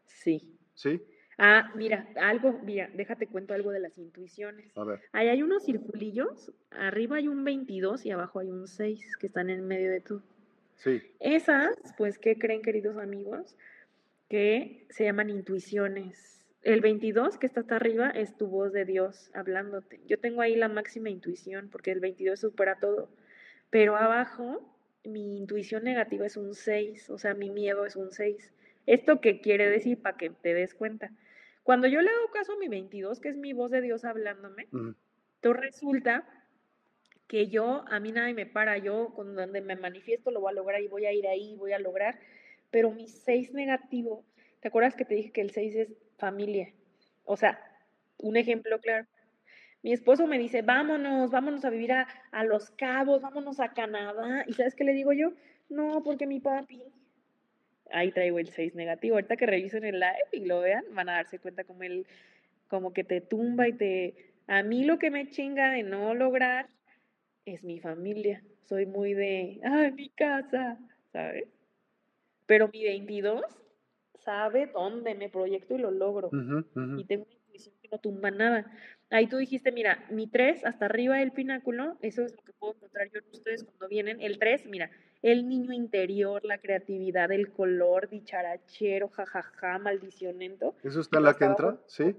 Sí. 0.05 0.59
¿Sí? 0.75 1.03
Ah, 1.39 1.71
mira, 1.75 2.09
algo, 2.17 2.59
mira, 2.63 2.89
déjate 2.95 3.27
cuento 3.27 3.53
algo 3.53 3.71
de 3.71 3.81
las 3.81 3.99
intuiciones. 3.99 4.77
A 4.77 4.85
ver. 4.85 5.03
Ahí 5.13 5.29
hay 5.29 5.43
unos 5.43 5.65
circulillos, 5.65 6.53
arriba 6.71 7.17
hay 7.17 7.29
un 7.29 7.45
22 7.45 8.07
y 8.07 8.11
abajo 8.11 8.41
hay 8.41 8.51
un 8.51 8.67
6 8.67 9.17
que 9.19 9.27
están 9.27 9.51
en 9.51 9.67
medio 9.67 9.91
de 9.91 10.01
tú. 10.01 10.23
Sí. 10.77 11.03
Esas, 11.21 11.77
pues, 11.99 12.19
¿qué 12.19 12.39
creen, 12.39 12.63
queridos 12.63 12.97
amigos? 12.97 13.55
Que 14.29 14.87
se 14.89 15.05
llaman 15.05 15.29
intuiciones. 15.29 16.36
El 16.67 16.81
22 16.81 17.39
que 17.39 17.47
está 17.47 17.61
hasta 17.61 17.77
arriba 17.77 18.11
es 18.11 18.37
tu 18.37 18.49
voz 18.49 18.73
de 18.73 18.85
Dios 18.85 19.31
hablándote. 19.35 20.01
Yo 20.09 20.19
tengo 20.19 20.41
ahí 20.41 20.57
la 20.57 20.69
máxima 20.69 21.11
intuición 21.11 21.69
porque 21.71 21.93
el 21.93 22.01
22 22.01 22.41
supera 22.41 22.81
todo. 22.81 23.09
Pero 23.71 23.97
abajo, 23.97 24.69
mi 25.05 25.37
intuición 25.37 25.85
negativa 25.85 26.27
es 26.27 26.37
un 26.37 26.55
6, 26.55 27.09
o 27.11 27.19
sea, 27.19 27.35
mi 27.35 27.51
miedo 27.51 27.87
es 27.87 27.95
un 27.95 28.11
6. 28.11 28.53
¿Esto 28.85 29.21
qué 29.21 29.41
quiere 29.41 29.71
decir? 29.71 30.03
Para 30.03 30.17
que 30.17 30.31
te 30.31 30.55
des 30.55 30.75
cuenta. 30.75 31.13
Cuando 31.63 31.87
yo 31.87 32.03
le 32.03 32.11
hago 32.11 32.33
caso 32.33 32.55
a 32.55 32.59
mi 32.59 32.67
22, 32.67 33.21
que 33.21 33.29
es 33.29 33.37
mi 33.37 33.53
voz 33.53 33.71
de 33.71 33.81
Dios 33.81 34.05
hablándome, 34.05 34.67
entonces 34.73 35.63
resulta 35.63 36.27
que 37.29 37.47
yo, 37.47 37.85
a 37.87 38.01
mí 38.01 38.11
nadie 38.11 38.35
me 38.35 38.47
para, 38.47 38.77
yo 38.79 39.13
con 39.15 39.37
donde 39.37 39.61
me 39.61 39.77
manifiesto 39.77 40.33
lo 40.33 40.41
voy 40.41 40.51
a 40.51 40.55
lograr 40.57 40.83
y 40.83 40.89
voy 40.89 41.07
a 41.07 41.13
ir 41.13 41.29
ahí, 41.29 41.55
voy 41.55 41.75
a 41.75 41.79
lograr, 41.79 42.19
pero 42.73 42.91
mi 42.91 43.07
6 43.07 43.53
negativo, 43.53 44.25
¿te 44.59 44.67
acuerdas 44.67 44.97
que 44.97 45.05
te 45.05 45.15
dije 45.15 45.31
que 45.31 45.43
el 45.43 45.53
6 45.53 45.77
es 45.77 46.06
familia? 46.17 46.73
O 47.25 47.37
sea, 47.37 47.61
un 48.19 48.37
ejemplo 48.37 48.81
claro. 48.81 49.07
Mi 49.83 49.93
esposo 49.93 50.27
me 50.27 50.39
dice, 50.39 50.63
vámonos, 50.63 51.31
vámonos 51.31 51.65
a 51.65 51.71
vivir 51.71 51.93
a, 51.93 52.09
a 52.33 52.45
Los 52.45 52.71
Cabos, 52.71 53.21
vámonos 53.21 53.61
a 53.61 53.73
Canadá. 53.73 54.45
¿Y 54.47 54.55
sabes 54.55 54.75
qué 54.75 54.85
le 54.85 54.93
digo 54.93 55.13
yo? 55.13 55.33
No, 55.69 56.03
porque 56.03 56.27
mi 56.27 56.41
papi, 56.41 56.83
ahí 57.91 58.11
traigo 58.13 58.39
el 58.39 58.49
6 58.49 58.75
negativo. 58.75 59.17
Ahorita 59.17 59.37
que 59.37 59.47
revisen 59.47 59.85
el 59.85 60.01
live 60.01 60.29
y 60.33 60.45
lo 60.45 60.61
vean, 60.61 60.85
van 60.93 61.09
a 61.09 61.15
darse 61.15 61.39
cuenta 61.39 61.65
como 61.65 61.83
él, 61.83 62.07
como 62.69 62.93
que 62.93 63.05
te 63.05 63.21
tumba 63.21 63.69
y 63.69 63.73
te... 63.75 64.15
A 64.49 64.63
mí 64.63 64.85
lo 64.85 64.99
que 64.99 65.11
me 65.11 65.29
chinga 65.29 65.71
de 65.71 65.83
no 65.83 66.15
lograr 66.15 66.69
es 67.45 67.63
mi 67.65 67.81
familia. 67.81 68.43
Soy 68.65 68.87
muy 68.87 69.15
de, 69.15 69.61
ay, 69.63 69.93
mi 69.93 70.09
casa, 70.09 70.79
¿sabes? 71.13 71.47
Pero 72.47 72.69
mi 72.69 72.85
22 72.85 73.45
sabe 74.27 74.67
dónde 74.67 75.15
me 75.15 75.31
proyecto 75.31 75.75
y 75.75 75.79
lo 75.79 75.91
logro. 75.91 76.29
Y 76.99 77.05
tengo 77.05 77.25
una 77.25 77.35
intuición 77.35 77.75
que 77.81 77.89
no 77.91 77.99
tumba 77.99 78.31
nada. 78.31 78.71
Ahí 79.09 79.29
tú 79.29 79.37
dijiste, 79.37 79.71
mira, 79.71 80.05
mi 80.11 80.27
3 80.27 80.65
hasta 80.65 80.87
arriba 80.87 81.19
del 81.19 81.31
pináculo, 81.31 81.97
eso 82.03 82.25
es 82.25 82.35
lo 82.35 82.43
que 82.43 82.53
puedo 82.53 82.75
encontrar 82.75 83.09
yo 83.11 83.21
en 83.21 83.31
ustedes 83.31 83.63
cuando 83.63 83.89
vienen. 83.89 84.21
El 84.21 84.39
3, 84.41 84.67
mira, 84.67 84.91
el 85.23 85.49
niño 85.49 85.73
interior, 85.73 86.45
la 86.45 86.59
creatividad, 86.59 87.31
el 87.31 87.53
color, 87.53 88.11
dicharachero, 88.11 89.09
jajaja, 89.09 89.79
maldicionento. 89.79 90.75
¿Eso 90.83 91.01
está 91.01 91.19
en 91.19 91.25
la 91.25 91.35
que 91.35 91.45
entra? 91.45 91.79
¿Sí? 91.87 92.17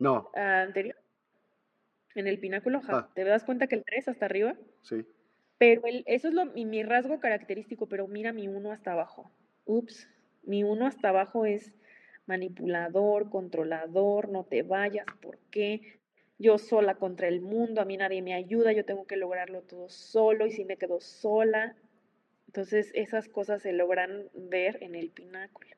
No. 0.00 0.30
Ah, 0.34 0.62
anterior. 0.62 0.96
En 2.16 2.26
el 2.26 2.40
pináculo, 2.40 2.80
ja. 2.80 2.98
Ah. 2.98 3.10
¿Te 3.14 3.22
das 3.22 3.44
cuenta 3.44 3.68
que 3.68 3.76
el 3.76 3.84
3 3.84 4.08
hasta 4.08 4.26
arriba? 4.26 4.56
Sí. 4.82 5.06
Pero 5.58 5.82
el, 5.86 6.02
eso 6.06 6.26
es 6.26 6.34
lo, 6.34 6.46
mi, 6.46 6.64
mi 6.64 6.82
rasgo 6.82 7.20
característico, 7.20 7.86
pero 7.88 8.08
mira 8.08 8.32
mi 8.32 8.48
1 8.48 8.72
hasta 8.72 8.92
abajo. 8.92 9.30
Ups, 9.64 10.08
mi 10.48 10.64
1 10.64 10.86
hasta 10.86 11.10
abajo 11.10 11.44
es 11.44 11.72
manipulador, 12.26 13.30
controlador, 13.30 14.28
no 14.30 14.44
te 14.44 14.62
vayas, 14.62 15.06
¿por 15.20 15.38
qué? 15.50 16.00
Yo 16.38 16.58
sola 16.58 16.94
contra 16.94 17.28
el 17.28 17.40
mundo, 17.40 17.80
a 17.80 17.84
mí 17.84 17.96
nadie 17.96 18.22
me 18.22 18.34
ayuda, 18.34 18.72
yo 18.72 18.84
tengo 18.84 19.06
que 19.06 19.16
lograrlo 19.16 19.62
todo 19.62 19.88
solo 19.88 20.46
y 20.46 20.52
si 20.52 20.64
me 20.64 20.76
quedo 20.76 21.00
sola. 21.00 21.76
Entonces 22.46 22.90
esas 22.94 23.28
cosas 23.28 23.62
se 23.62 23.72
logran 23.72 24.28
ver 24.34 24.78
en 24.82 24.94
el 24.94 25.10
pináculo. 25.10 25.76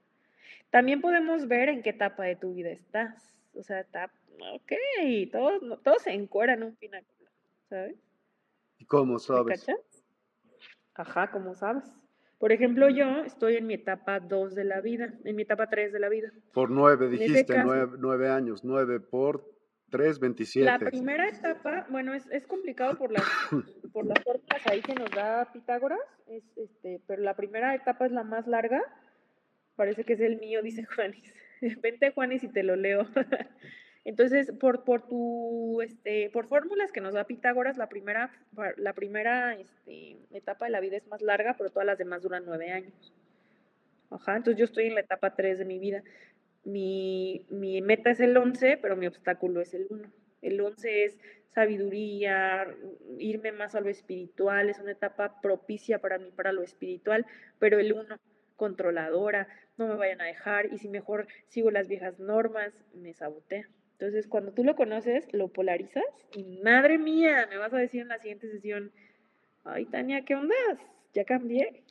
También 0.70 1.00
podemos 1.00 1.48
ver 1.48 1.68
en 1.68 1.82
qué 1.82 1.90
etapa 1.90 2.24
de 2.24 2.36
tu 2.36 2.54
vida 2.54 2.70
estás. 2.70 3.34
O 3.54 3.62
sea, 3.62 3.80
está, 3.80 4.12
ok, 4.52 4.72
todos, 5.32 5.82
todos 5.82 6.02
se 6.02 6.12
encueran 6.12 6.58
en 6.58 6.68
un 6.68 6.76
pináculo, 6.76 7.30
¿sabes? 7.68 7.96
¿Y 8.78 8.84
cómo 8.84 9.18
sabes? 9.18 9.66
Ajá, 10.94 11.30
¿cómo 11.30 11.54
sabes? 11.56 11.84
Por 12.40 12.52
ejemplo, 12.52 12.88
yo 12.88 13.22
estoy 13.26 13.56
en 13.56 13.66
mi 13.66 13.74
etapa 13.74 14.18
2 14.18 14.54
de 14.54 14.64
la 14.64 14.80
vida, 14.80 15.12
en 15.24 15.36
mi 15.36 15.42
etapa 15.42 15.68
3 15.68 15.92
de 15.92 16.00
la 16.00 16.08
vida. 16.08 16.32
Por 16.54 16.70
9, 16.70 17.10
dijiste, 17.10 17.54
9, 17.62 18.28
años, 18.30 18.64
9 18.64 18.98
por 18.98 19.44
3, 19.90 20.18
27. 20.18 20.64
La 20.64 20.78
primera 20.78 21.28
etapa, 21.28 21.86
bueno, 21.90 22.14
es, 22.14 22.26
es 22.30 22.46
complicado 22.46 22.96
por 22.96 23.12
las, 23.12 23.24
por 23.92 24.06
las 24.06 24.18
fórmulas 24.24 24.66
ahí 24.66 24.80
que 24.80 24.94
nos 24.94 25.10
da 25.10 25.52
Pitágoras, 25.52 26.00
es, 26.28 26.42
este, 26.56 27.02
pero 27.06 27.20
la 27.20 27.36
primera 27.36 27.74
etapa 27.74 28.06
es 28.06 28.12
la 28.12 28.24
más 28.24 28.46
larga, 28.46 28.80
parece 29.76 30.04
que 30.04 30.14
es 30.14 30.20
el 30.20 30.40
mío, 30.40 30.62
dice 30.62 30.86
Juanis. 30.86 31.34
Vente 31.82 32.10
Juanis 32.12 32.42
y 32.42 32.48
te 32.48 32.62
lo 32.62 32.74
leo. 32.74 33.06
Entonces, 34.10 34.50
por, 34.58 34.82
por 34.82 35.06
tu, 35.06 35.80
este, 35.82 36.30
por 36.30 36.48
fórmulas 36.48 36.90
que 36.90 37.00
nos 37.00 37.14
da 37.14 37.28
Pitágoras, 37.28 37.78
la 37.78 37.88
primera, 37.88 38.32
la 38.76 38.92
primera 38.92 39.54
este, 39.54 40.16
etapa 40.32 40.64
de 40.64 40.72
la 40.72 40.80
vida 40.80 40.96
es 40.96 41.06
más 41.06 41.22
larga, 41.22 41.54
pero 41.56 41.70
todas 41.70 41.86
las 41.86 41.96
demás 41.96 42.20
duran 42.20 42.42
nueve 42.44 42.72
años. 42.72 43.14
Ajá, 44.10 44.36
entonces 44.36 44.58
yo 44.58 44.64
estoy 44.64 44.88
en 44.88 44.96
la 44.96 45.02
etapa 45.02 45.36
tres 45.36 45.60
de 45.60 45.64
mi 45.64 45.78
vida. 45.78 46.02
Mi, 46.64 47.46
mi 47.50 47.80
meta 47.82 48.10
es 48.10 48.18
el 48.18 48.36
11, 48.36 48.78
pero 48.78 48.96
mi 48.96 49.06
obstáculo 49.06 49.60
es 49.60 49.74
el 49.74 49.86
1. 49.88 50.10
El 50.42 50.60
11 50.60 51.04
es 51.04 51.16
sabiduría, 51.54 52.66
irme 53.16 53.52
más 53.52 53.76
a 53.76 53.80
lo 53.80 53.90
espiritual, 53.90 54.70
es 54.70 54.80
una 54.80 54.90
etapa 54.90 55.40
propicia 55.40 56.00
para 56.00 56.18
mí, 56.18 56.32
para 56.34 56.50
lo 56.50 56.64
espiritual, 56.64 57.26
pero 57.60 57.78
el 57.78 57.92
1, 57.92 58.16
controladora, 58.56 59.46
no 59.76 59.86
me 59.86 59.94
vayan 59.94 60.20
a 60.20 60.24
dejar, 60.24 60.66
y 60.72 60.78
si 60.78 60.88
mejor 60.88 61.28
sigo 61.46 61.70
las 61.70 61.86
viejas 61.86 62.18
normas, 62.18 62.74
me 62.92 63.14
sabotea. 63.14 63.68
Entonces, 64.00 64.26
cuando 64.28 64.52
tú 64.52 64.64
lo 64.64 64.76
conoces, 64.76 65.30
lo 65.30 65.48
polarizas 65.48 66.02
y 66.34 66.42
madre 66.62 66.96
mía, 66.96 67.46
me 67.50 67.58
vas 67.58 67.74
a 67.74 67.76
decir 67.76 68.00
en 68.00 68.08
la 68.08 68.18
siguiente 68.18 68.50
sesión, 68.50 68.92
ay 69.62 69.84
Tania, 69.84 70.24
¿qué 70.24 70.34
onda? 70.34 70.54
Ya 71.12 71.26
cambié. 71.26 71.84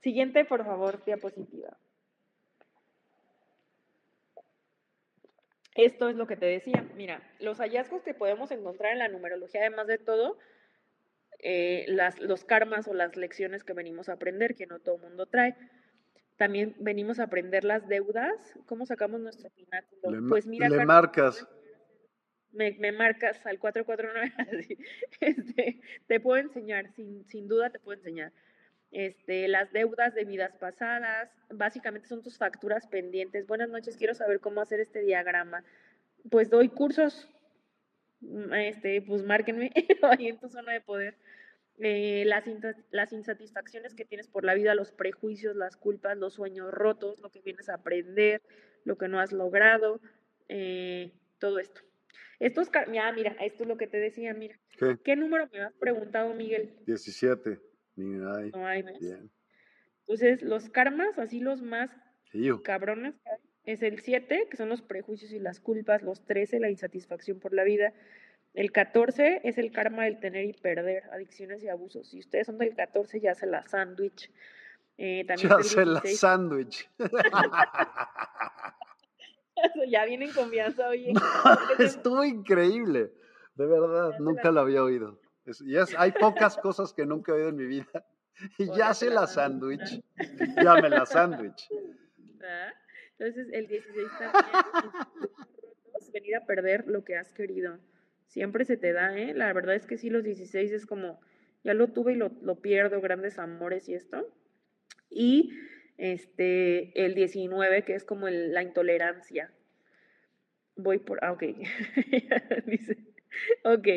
Siguiente, 0.00 0.46
por 0.46 0.64
favor, 0.64 1.04
diapositiva. 1.04 1.76
Esto 5.74 6.08
es 6.08 6.16
lo 6.16 6.26
que 6.26 6.38
te 6.38 6.46
decía. 6.46 6.88
Mira, 6.94 7.20
los 7.40 7.58
hallazgos 7.58 8.02
que 8.02 8.14
podemos 8.14 8.50
encontrar 8.50 8.94
en 8.94 9.00
la 9.00 9.08
numerología, 9.08 9.60
además 9.60 9.88
de 9.88 9.98
todo, 9.98 10.38
eh, 11.40 11.84
los 12.20 12.44
karmas 12.46 12.88
o 12.88 12.94
las 12.94 13.16
lecciones 13.16 13.64
que 13.64 13.74
venimos 13.74 14.08
a 14.08 14.14
aprender, 14.14 14.54
que 14.54 14.66
no 14.66 14.78
todo 14.78 14.96
mundo 14.96 15.26
trae. 15.26 15.56
También 16.36 16.76
venimos 16.78 17.18
a 17.18 17.24
aprender 17.24 17.64
las 17.64 17.88
deudas. 17.88 18.34
¿Cómo 18.66 18.84
sacamos 18.86 19.20
nuestro 19.20 19.50
pináculo? 19.50 20.28
pues 20.28 20.46
mira, 20.46 20.68
le 20.68 20.84
marcas. 20.84 21.46
Me, 22.52 22.72
me, 22.72 22.92
marcas 22.92 23.44
al 23.46 23.58
449. 23.58 24.78
este, 25.20 25.80
te 26.06 26.20
puedo 26.20 26.40
enseñar, 26.40 26.92
sin, 26.92 27.24
sin 27.26 27.48
duda 27.48 27.70
te 27.70 27.78
puedo 27.78 27.98
enseñar. 27.98 28.32
Este, 28.92 29.48
las 29.48 29.72
deudas 29.72 30.14
de 30.14 30.24
vidas 30.24 30.56
pasadas, 30.56 31.30
básicamente 31.50 32.08
son 32.08 32.22
tus 32.22 32.38
facturas 32.38 32.86
pendientes. 32.86 33.46
Buenas 33.46 33.68
noches, 33.68 33.96
quiero 33.96 34.14
saber 34.14 34.40
cómo 34.40 34.60
hacer 34.60 34.80
este 34.80 35.00
diagrama. 35.00 35.64
Pues 36.30 36.50
doy 36.50 36.68
cursos, 36.68 37.28
mm, 38.20 38.54
este, 38.54 39.02
pues 39.02 39.22
márquenme 39.22 39.70
ahí 40.02 40.28
en 40.28 40.38
tu 40.38 40.48
zona 40.48 40.72
de 40.72 40.80
poder. 40.80 41.14
Eh, 41.78 42.24
las, 42.26 42.44
las 42.90 43.12
insatisfacciones 43.12 43.94
que 43.94 44.06
tienes 44.06 44.28
por 44.28 44.44
la 44.44 44.54
vida, 44.54 44.74
los 44.74 44.92
prejuicios, 44.92 45.54
las 45.56 45.76
culpas, 45.76 46.16
los 46.16 46.34
sueños 46.34 46.72
rotos, 46.72 47.20
lo 47.20 47.30
que 47.30 47.42
vienes 47.42 47.68
a 47.68 47.74
aprender, 47.74 48.40
lo 48.84 48.96
que 48.96 49.08
no 49.08 49.20
has 49.20 49.32
logrado, 49.32 50.00
eh, 50.48 51.12
todo 51.38 51.58
esto. 51.58 51.82
Estos, 52.38 52.70
mira, 52.88 53.12
mira, 53.12 53.36
esto 53.40 53.64
es 53.64 53.68
lo 53.68 53.76
que 53.76 53.86
te 53.86 53.98
decía, 53.98 54.32
mira. 54.34 54.58
¿Qué, 55.04 55.16
número 55.16 55.48
me 55.52 55.60
has 55.60 55.74
preguntado, 55.74 56.34
Miguel? 56.34 56.74
17. 56.86 57.60
Mira, 57.96 58.40
no 58.52 58.66
hay, 58.66 58.82
Bien. 59.00 59.30
Entonces, 60.00 60.42
los 60.42 60.68
karmas, 60.68 61.18
así 61.18 61.40
los 61.40 61.62
más 61.62 61.90
cabrones, 62.62 63.14
es 63.64 63.82
el 63.82 64.00
7, 64.00 64.46
que 64.50 64.56
son 64.56 64.68
los 64.68 64.82
prejuicios 64.82 65.32
y 65.32 65.40
las 65.40 65.60
culpas, 65.60 66.02
los 66.02 66.24
13, 66.24 66.60
la 66.60 66.70
insatisfacción 66.70 67.40
por 67.40 67.52
la 67.52 67.64
vida, 67.64 67.92
el 68.56 68.72
14 68.72 69.42
es 69.44 69.58
el 69.58 69.70
karma 69.70 70.04
del 70.04 70.18
tener 70.18 70.46
y 70.46 70.54
perder, 70.54 71.04
adicciones 71.12 71.62
y 71.62 71.68
abusos. 71.68 72.08
Si 72.08 72.18
ustedes 72.18 72.46
son 72.46 72.56
del 72.56 72.74
14, 72.74 73.20
ya 73.20 73.34
se 73.34 73.46
la 73.46 73.62
sándwich. 73.62 74.30
Eh, 74.96 75.26
ya 75.36 75.62
se 75.62 75.84
la 75.84 76.00
sándwich. 76.00 76.88
ya 79.88 80.06
viene 80.06 80.24
en 80.24 80.32
confianza, 80.32 80.88
oye. 80.88 81.12
estuvo 81.78 82.24
increíble. 82.24 83.12
De 83.54 83.66
verdad, 83.66 84.18
nunca 84.18 84.50
lo 84.50 84.60
había 84.60 84.82
oído. 84.82 85.20
y 85.60 85.76
hay 85.96 86.12
pocas 86.12 86.56
cosas 86.56 86.94
que 86.94 87.04
nunca 87.04 87.32
he 87.32 87.34
oído 87.36 87.50
en 87.50 87.56
mi 87.56 87.66
vida. 87.66 88.06
Y 88.58 88.66
ya 88.74 88.94
se 88.94 89.10
la 89.10 89.26
sándwich. 89.26 90.02
Ya 90.62 90.74
me 90.74 90.88
la 90.88 91.06
sándwich. 91.06 91.68
Ah, 92.42 92.72
entonces, 93.18 93.48
el 93.52 93.66
16 93.66 94.08
también 94.18 94.44
venir 96.12 96.36
a 96.36 96.46
perder 96.46 96.86
lo 96.86 97.04
que 97.04 97.16
has 97.16 97.32
querido. 97.32 97.78
Siempre 98.26 98.64
se 98.64 98.76
te 98.76 98.92
da, 98.92 99.16
¿eh? 99.16 99.34
La 99.34 99.52
verdad 99.52 99.74
es 99.74 99.86
que 99.86 99.98
sí, 99.98 100.10
los 100.10 100.24
16 100.24 100.72
es 100.72 100.86
como, 100.86 101.20
ya 101.64 101.74
lo 101.74 101.88
tuve 101.88 102.12
y 102.12 102.16
lo, 102.16 102.30
lo 102.42 102.60
pierdo, 102.60 103.00
grandes 103.00 103.38
amores 103.38 103.88
y 103.88 103.94
esto. 103.94 104.26
Y 105.10 105.52
este, 105.98 107.04
el 107.04 107.14
19, 107.14 107.84
que 107.84 107.94
es 107.94 108.04
como 108.04 108.28
la 108.28 108.62
intolerancia. 108.62 109.50
Voy 110.76 110.98
por, 110.98 111.24
ah, 111.24 111.32
ok, 111.32 111.42
dice, 112.66 112.98
ok, 113.64 113.88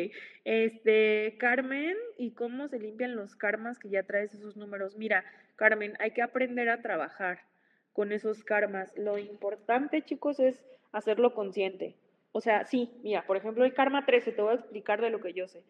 este, 0.44 1.36
Carmen, 1.38 1.96
¿y 2.16 2.32
cómo 2.32 2.68
se 2.68 2.78
limpian 2.78 3.16
los 3.16 3.36
karmas 3.36 3.78
que 3.78 3.90
ya 3.90 4.04
traes 4.04 4.32
esos 4.32 4.56
números? 4.56 4.96
Mira, 4.96 5.24
Carmen, 5.56 5.94
hay 5.98 6.12
que 6.12 6.22
aprender 6.22 6.70
a 6.70 6.80
trabajar 6.80 7.40
con 7.92 8.12
esos 8.12 8.44
karmas. 8.44 8.90
Lo 8.96 9.18
importante, 9.18 10.02
chicos, 10.02 10.40
es 10.40 10.64
hacerlo 10.92 11.34
consciente. 11.34 11.96
O 12.32 12.40
sea, 12.40 12.64
sí, 12.64 12.90
mira, 13.02 13.26
por 13.26 13.36
ejemplo, 13.36 13.64
el 13.64 13.74
karma 13.74 14.06
13, 14.06 14.32
te 14.32 14.42
voy 14.42 14.52
a 14.52 14.56
explicar 14.56 15.00
de 15.00 15.10
lo 15.10 15.20
que 15.20 15.32
yo 15.32 15.48
sé. 15.48 15.62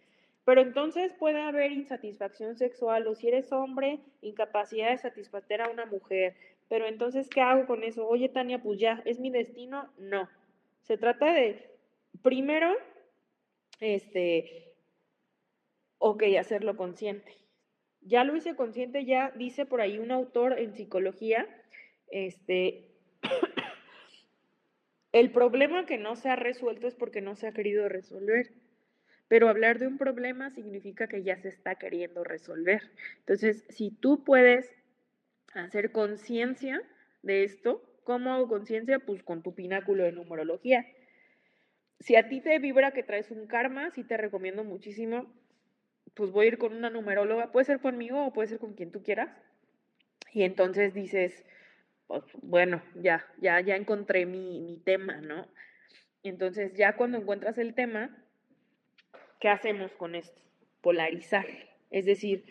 Pero 0.44 0.60
entonces 0.60 1.14
puede 1.14 1.40
haber 1.40 1.72
insatisfacción 1.72 2.56
sexual 2.56 3.06
o 3.06 3.14
si 3.14 3.28
eres 3.28 3.52
hombre, 3.52 4.00
incapacidad 4.20 4.90
de 4.90 4.98
satisfacer 4.98 5.62
a 5.62 5.70
una 5.70 5.86
mujer. 5.86 6.34
Pero 6.68 6.86
entonces, 6.86 7.28
¿qué 7.28 7.40
hago 7.40 7.66
con 7.66 7.82
eso? 7.82 8.06
Oye, 8.06 8.28
Tania, 8.28 8.62
pues 8.62 8.78
ya, 8.78 9.02
¿es 9.04 9.20
mi 9.20 9.30
destino? 9.30 9.88
No. 9.98 10.28
Se 10.82 10.96
trata 10.96 11.32
de, 11.32 11.70
primero, 12.22 12.74
este, 13.80 14.74
ok, 15.98 16.24
hacerlo 16.38 16.76
consciente. 16.76 17.36
Ya 18.02 18.24
lo 18.24 18.34
hice 18.34 18.56
consciente, 18.56 19.04
ya 19.04 19.30
dice 19.36 19.66
por 19.66 19.80
ahí 19.80 19.98
un 19.98 20.10
autor 20.10 20.58
en 20.58 20.74
psicología, 20.74 21.46
este, 22.10 22.88
el 25.12 25.32
problema 25.32 25.86
que 25.86 25.98
no 25.98 26.16
se 26.16 26.28
ha 26.28 26.36
resuelto 26.36 26.86
es 26.86 26.94
porque 26.94 27.20
no 27.20 27.34
se 27.36 27.48
ha 27.48 27.52
querido 27.52 27.88
resolver. 27.88 28.52
Pero 29.28 29.48
hablar 29.48 29.78
de 29.78 29.86
un 29.86 29.96
problema 29.96 30.50
significa 30.50 31.06
que 31.06 31.22
ya 31.22 31.36
se 31.36 31.48
está 31.48 31.76
queriendo 31.76 32.24
resolver. 32.24 32.82
Entonces, 33.20 33.64
si 33.68 33.90
tú 33.90 34.24
puedes 34.24 34.74
hacer 35.54 35.92
conciencia 35.92 36.82
de 37.22 37.44
esto, 37.44 37.82
¿cómo 38.02 38.32
hago 38.32 38.48
conciencia? 38.48 38.98
Pues 38.98 39.22
con 39.22 39.42
tu 39.42 39.54
pináculo 39.54 40.02
de 40.02 40.12
numerología. 40.12 40.84
Si 42.00 42.16
a 42.16 42.28
ti 42.28 42.40
te 42.40 42.58
vibra 42.58 42.92
que 42.92 43.02
traes 43.02 43.30
un 43.30 43.46
karma, 43.46 43.90
sí 43.90 44.04
te 44.04 44.16
recomiendo 44.16 44.64
muchísimo, 44.64 45.32
pues 46.14 46.30
voy 46.32 46.46
a 46.46 46.48
ir 46.48 46.58
con 46.58 46.74
una 46.74 46.90
numeróloga, 46.90 47.52
puede 47.52 47.66
ser 47.66 47.78
conmigo 47.78 48.26
o 48.26 48.32
puede 48.32 48.48
ser 48.48 48.58
con 48.58 48.74
quien 48.74 48.90
tú 48.90 49.02
quieras. 49.02 49.30
Y 50.32 50.42
entonces 50.42 50.94
dices, 50.94 51.44
pues, 52.18 52.24
bueno, 52.42 52.82
ya, 52.96 53.24
ya, 53.40 53.60
ya 53.60 53.76
encontré 53.76 54.26
mi, 54.26 54.60
mi 54.60 54.78
tema, 54.78 55.20
¿no? 55.20 55.46
Entonces 56.22 56.74
ya 56.74 56.96
cuando 56.96 57.18
encuentras 57.18 57.56
el 57.58 57.74
tema, 57.74 58.10
¿Qué 59.40 59.48
hacemos 59.48 59.90
con 59.92 60.14
esto? 60.14 60.38
Polarizar. 60.82 61.46
Es 61.90 62.04
decir, 62.04 62.44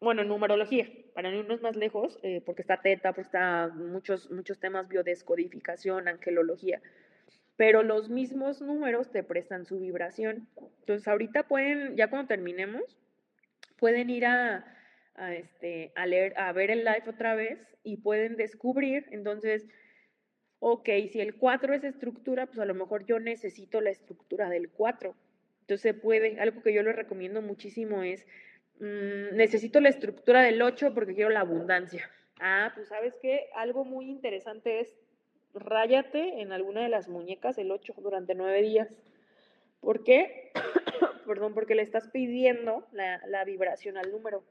bueno, 0.00 0.22
numerología, 0.22 0.86
para 1.14 1.30
no 1.30 1.38
irnos 1.38 1.62
más 1.62 1.76
lejos, 1.76 2.18
eh, 2.22 2.42
porque 2.44 2.60
está 2.60 2.82
teta, 2.82 3.14
pues 3.14 3.26
está 3.26 3.68
muchos, 3.74 4.30
muchos 4.30 4.60
temas 4.60 4.86
biodescodificación, 4.88 6.08
angelología, 6.08 6.82
pero 7.56 7.82
los 7.82 8.10
mismos 8.10 8.60
números 8.60 9.10
te 9.10 9.24
prestan 9.24 9.64
su 9.64 9.80
vibración. 9.80 10.46
Entonces, 10.80 11.08
ahorita 11.08 11.48
pueden, 11.48 11.96
ya 11.96 12.10
cuando 12.10 12.28
terminemos, 12.28 12.98
pueden 13.78 14.10
ir 14.10 14.26
a, 14.26 14.66
a, 15.20 15.34
este, 15.34 15.92
a, 15.94 16.06
leer, 16.06 16.34
a 16.36 16.52
ver 16.52 16.70
el 16.70 16.84
live 16.84 17.04
otra 17.08 17.34
vez 17.34 17.58
y 17.84 17.98
pueden 17.98 18.36
descubrir, 18.36 19.06
entonces, 19.10 19.68
ok, 20.58 20.88
si 21.12 21.20
el 21.20 21.36
4 21.36 21.74
es 21.74 21.84
estructura, 21.84 22.46
pues 22.46 22.58
a 22.58 22.64
lo 22.64 22.74
mejor 22.74 23.06
yo 23.06 23.20
necesito 23.20 23.80
la 23.80 23.90
estructura 23.90 24.48
del 24.48 24.70
4 24.70 25.14
entonces 25.70 25.94
puede, 25.94 26.40
algo 26.40 26.64
que 26.64 26.72
yo 26.74 26.82
les 26.82 26.96
recomiendo 26.96 27.42
muchísimo 27.42 28.02
es, 28.02 28.26
mm, 28.80 29.36
necesito 29.36 29.78
la 29.78 29.88
estructura 29.88 30.42
del 30.42 30.60
8 30.60 30.92
porque 30.94 31.14
quiero 31.14 31.30
la 31.30 31.40
abundancia. 31.40 32.10
Ah, 32.40 32.72
pues 32.74 32.88
sabes 32.88 33.14
qué, 33.22 33.48
algo 33.54 33.84
muy 33.84 34.10
interesante 34.10 34.80
es, 34.80 34.96
ráyate 35.54 36.40
en 36.40 36.50
alguna 36.50 36.82
de 36.82 36.88
las 36.88 37.08
muñecas 37.08 37.56
el 37.56 37.70
8 37.70 37.94
durante 37.98 38.34
9 38.34 38.62
días. 38.62 38.88
¿Por 39.80 40.02
qué? 40.02 40.50
Perdón, 41.24 41.54
porque 41.54 41.76
le 41.76 41.82
estás 41.82 42.08
pidiendo 42.08 42.84
la, 42.90 43.24
la 43.28 43.44
vibración 43.44 43.96
al 43.96 44.10
número. 44.10 44.42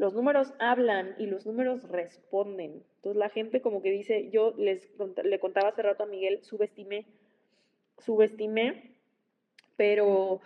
Los 0.00 0.14
números 0.14 0.54
hablan 0.58 1.14
y 1.18 1.26
los 1.26 1.44
números 1.44 1.86
responden. 1.86 2.82
Entonces 2.96 3.18
la 3.18 3.28
gente 3.28 3.60
como 3.60 3.82
que 3.82 3.90
dice, 3.90 4.30
yo 4.30 4.54
les 4.56 4.88
le 5.22 5.38
contaba 5.38 5.68
hace 5.68 5.82
rato 5.82 6.04
a 6.04 6.06
Miguel, 6.06 6.42
subestimé, 6.42 7.04
subestimé 7.98 8.96
pero 9.76 10.40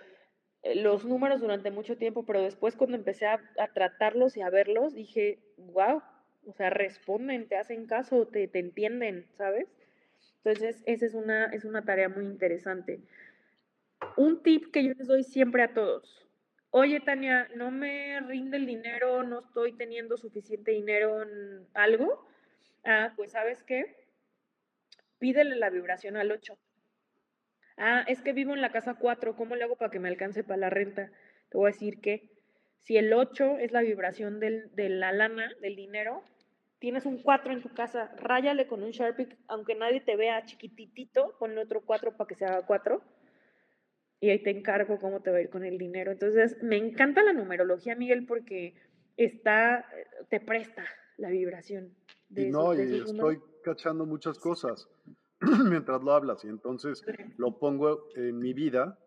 eh, 0.64 0.74
los 0.74 1.04
números 1.04 1.40
durante 1.40 1.70
mucho 1.70 1.96
tiempo, 1.96 2.24
pero 2.24 2.42
después 2.42 2.74
cuando 2.74 2.96
empecé 2.96 3.26
a, 3.26 3.40
tratarlos 3.74 4.36
y 4.36 4.42
a 4.42 4.50
verlos, 4.50 4.92
dije, 4.92 5.38
wow, 5.56 6.02
o 6.46 6.52
sea, 6.52 6.70
responden, 6.70 7.46
te 7.46 7.56
hacen 7.56 7.86
caso, 7.86 8.26
te, 8.26 8.48
te 8.48 8.58
entienden, 8.58 9.26
¿sabes? 9.36 9.68
Entonces, 10.38 10.82
esa 10.86 11.06
es 11.06 11.14
una, 11.14 11.46
es 11.46 11.64
una 11.64 11.84
tarea 11.84 12.08
muy 12.08 12.24
interesante. 12.24 13.00
Un 14.16 14.42
tip 14.42 14.72
que 14.72 14.82
yo 14.82 14.94
les 14.94 15.06
doy 15.06 15.22
siempre 15.22 15.62
a 15.62 15.74
todos. 15.74 16.24
Oye, 16.76 16.98
Tania, 16.98 17.46
no 17.54 17.70
me 17.70 18.18
rinde 18.18 18.56
el 18.56 18.66
dinero, 18.66 19.22
no 19.22 19.38
estoy 19.38 19.74
teniendo 19.74 20.16
suficiente 20.16 20.72
dinero 20.72 21.22
en 21.22 21.68
algo. 21.72 22.26
Ah, 22.84 23.12
pues 23.14 23.30
sabes 23.30 23.62
qué? 23.62 24.08
Pídele 25.20 25.54
la 25.54 25.70
vibración 25.70 26.16
al 26.16 26.32
8. 26.32 26.58
Ah, 27.76 28.04
es 28.08 28.22
que 28.22 28.32
vivo 28.32 28.54
en 28.54 28.60
la 28.60 28.72
casa 28.72 28.94
4, 28.94 29.36
¿cómo 29.36 29.54
le 29.54 29.62
hago 29.62 29.76
para 29.76 29.92
que 29.92 30.00
me 30.00 30.08
alcance 30.08 30.42
para 30.42 30.56
la 30.56 30.68
renta? 30.68 31.12
Te 31.48 31.58
voy 31.58 31.68
a 31.68 31.72
decir 31.72 32.00
que 32.00 32.28
si 32.80 32.96
el 32.96 33.12
8 33.12 33.58
es 33.58 33.70
la 33.70 33.82
vibración 33.82 34.40
de 34.40 34.88
la 34.88 35.12
lana, 35.12 35.52
del 35.60 35.76
dinero, 35.76 36.24
tienes 36.80 37.06
un 37.06 37.22
4 37.22 37.52
en 37.52 37.62
tu 37.62 37.72
casa, 37.72 38.12
ráyale 38.16 38.66
con 38.66 38.82
un 38.82 38.90
Sharpie, 38.90 39.28
aunque 39.46 39.76
nadie 39.76 40.00
te 40.00 40.16
vea 40.16 40.44
chiquititito, 40.44 41.36
ponle 41.38 41.62
otro 41.62 41.82
4 41.82 42.16
para 42.16 42.26
que 42.26 42.34
se 42.34 42.46
haga 42.46 42.66
4 42.66 43.00
y 44.24 44.30
ahí 44.30 44.42
te 44.42 44.50
encargo 44.50 44.98
cómo 44.98 45.20
te 45.20 45.30
va 45.30 45.38
a 45.38 45.40
ir 45.42 45.50
con 45.50 45.64
el 45.64 45.78
dinero. 45.78 46.12
Entonces, 46.12 46.56
me 46.62 46.76
encanta 46.76 47.22
la 47.22 47.32
numerología, 47.32 47.94
Miguel, 47.94 48.26
porque 48.26 48.74
está, 49.16 49.86
te 50.28 50.40
presta 50.40 50.84
la 51.18 51.28
vibración. 51.28 51.94
De 52.28 52.50
no, 52.50 52.74
y 52.74 53.00
estoy 53.00 53.40
cachando 53.62 54.06
muchas 54.06 54.38
cosas. 54.38 54.88
mientras 55.68 56.02
lo 56.02 56.12
hablas 56.12 56.44
y 56.44 56.48
entonces 56.48 57.04
lo 57.36 57.58
pongo 57.58 58.08
en 58.16 58.38
mi 58.38 58.52
vida 58.52 58.98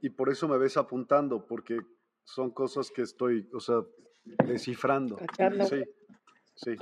y 0.00 0.10
por 0.10 0.30
eso 0.30 0.48
me 0.48 0.58
ves 0.58 0.76
apuntando, 0.76 1.46
porque 1.46 1.78
son 2.24 2.50
cosas 2.50 2.90
que 2.90 3.02
estoy, 3.02 3.48
o 3.52 3.60
sea, 3.60 3.76
descifrando. 4.46 5.18
Sí, 5.68 5.84
sí. 6.54 6.76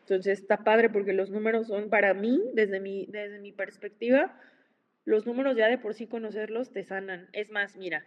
Entonces 0.00 0.40
está 0.40 0.64
padre 0.64 0.88
porque 0.88 1.12
los 1.12 1.30
números 1.30 1.66
son 1.66 1.90
para 1.90 2.14
mí, 2.14 2.40
desde 2.54 2.80
mi, 2.80 3.06
desde 3.06 3.40
mi 3.40 3.52
perspectiva, 3.52 4.40
los 5.04 5.26
números 5.26 5.56
ya 5.56 5.68
de 5.68 5.78
por 5.78 5.94
sí 5.94 6.06
conocerlos 6.06 6.72
te 6.72 6.84
sanan. 6.84 7.28
Es 7.32 7.50
más, 7.50 7.76
mira, 7.76 8.04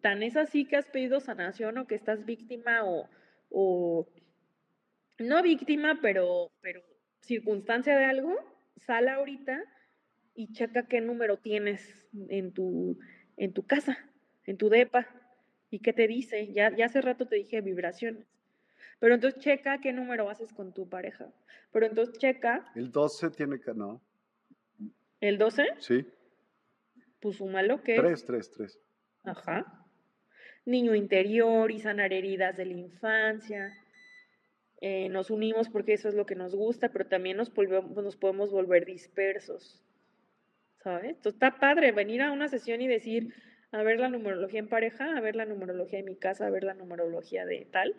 tan 0.00 0.22
es 0.22 0.36
así 0.36 0.64
que 0.64 0.76
has 0.76 0.86
pedido 0.86 1.20
sanación 1.20 1.78
o 1.78 1.86
que 1.86 1.94
estás 1.94 2.24
víctima 2.24 2.84
o, 2.84 3.08
o 3.50 4.08
no 5.18 5.42
víctima, 5.42 5.98
pero, 6.00 6.50
pero 6.60 6.82
circunstancia 7.20 7.96
de 7.96 8.04
algo, 8.04 8.36
sal 8.76 9.08
ahorita 9.08 9.62
y 10.34 10.52
checa 10.52 10.86
qué 10.86 11.00
número 11.00 11.36
tienes 11.38 12.06
en 12.28 12.52
tu, 12.52 12.98
en 13.36 13.52
tu 13.52 13.66
casa, 13.66 13.98
en 14.46 14.56
tu 14.56 14.68
DEPA. 14.68 15.06
¿Y 15.70 15.80
qué 15.80 15.92
te 15.92 16.06
dice? 16.06 16.52
Ya, 16.52 16.74
ya 16.74 16.86
hace 16.86 17.00
rato 17.00 17.26
te 17.26 17.36
dije 17.36 17.60
vibraciones. 17.60 18.26
Pero 18.98 19.14
entonces 19.14 19.40
checa 19.40 19.80
qué 19.80 19.92
número 19.92 20.28
haces 20.28 20.52
con 20.52 20.72
tu 20.72 20.88
pareja. 20.88 21.32
Pero 21.72 21.86
entonces 21.86 22.18
checa. 22.18 22.70
El 22.74 22.92
12 22.92 23.30
tiene 23.30 23.58
que, 23.58 23.72
no. 23.74 24.00
¿El 25.20 25.38
12? 25.38 25.66
Sí. 25.78 26.06
Pues 27.22 27.36
súmalo 27.36 27.82
que 27.82 27.94
3, 27.96 28.24
3, 28.24 28.50
3. 28.50 28.80
Ajá. 29.24 29.86
Niño 30.66 30.94
interior 30.94 31.70
y 31.70 31.78
sanar 31.78 32.12
heridas 32.12 32.56
de 32.56 32.66
la 32.66 32.72
infancia. 32.72 33.72
Eh, 34.80 35.08
nos 35.08 35.30
unimos 35.30 35.68
porque 35.68 35.92
eso 35.92 36.08
es 36.08 36.14
lo 36.14 36.26
que 36.26 36.34
nos 36.34 36.56
gusta, 36.56 36.90
pero 36.90 37.06
también 37.06 37.36
nos, 37.36 37.52
nos 37.56 38.16
podemos 38.16 38.50
volver 38.50 38.84
dispersos. 38.84 39.80
¿Sabes? 40.82 41.10
Entonces 41.10 41.34
está 41.34 41.60
padre 41.60 41.92
venir 41.92 42.22
a 42.22 42.32
una 42.32 42.48
sesión 42.48 42.80
y 42.82 42.88
decir, 42.88 43.32
a 43.70 43.84
ver 43.84 44.00
la 44.00 44.08
numerología 44.08 44.58
en 44.58 44.68
pareja, 44.68 45.16
a 45.16 45.20
ver 45.20 45.36
la 45.36 45.46
numerología 45.46 46.00
de 46.00 46.04
mi 46.04 46.16
casa, 46.16 46.46
a 46.46 46.50
ver 46.50 46.64
la 46.64 46.74
numerología 46.74 47.46
de 47.46 47.68
tal. 47.70 47.94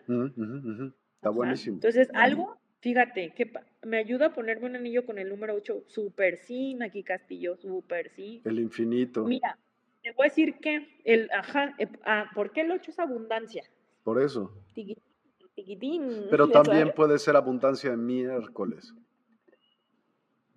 Está 1.16 1.30
buenísimo. 1.30 1.76
Entonces, 1.76 2.10
algo, 2.12 2.60
fíjate, 2.84 3.32
que 3.32 3.50
me 3.82 3.96
ayuda 3.96 4.26
a 4.26 4.34
ponerme 4.34 4.66
un 4.66 4.76
anillo 4.76 5.06
con 5.06 5.18
el 5.18 5.30
número 5.30 5.54
8, 5.54 5.84
super 5.86 6.36
sí, 6.36 6.76
aquí 6.82 7.02
Castillo, 7.02 7.56
super 7.56 8.10
sí. 8.10 8.42
El 8.44 8.58
infinito. 8.58 9.24
Mira, 9.24 9.58
te 10.02 10.12
voy 10.12 10.26
a 10.26 10.28
decir 10.28 10.56
que 10.58 11.00
el, 11.02 11.30
ajá, 11.32 11.74
eh, 11.78 11.88
ah, 12.04 12.30
¿por 12.34 12.52
qué 12.52 12.60
el 12.60 12.70
8 12.70 12.90
es 12.90 12.98
abundancia? 12.98 13.64
Por 14.02 14.20
eso. 14.20 14.52
Tiquitín, 14.74 16.26
Pero 16.30 16.46
también 16.50 16.92
puede 16.94 17.18
ser 17.18 17.36
abundancia 17.36 17.90
de 17.90 17.96
miércoles. 17.96 18.94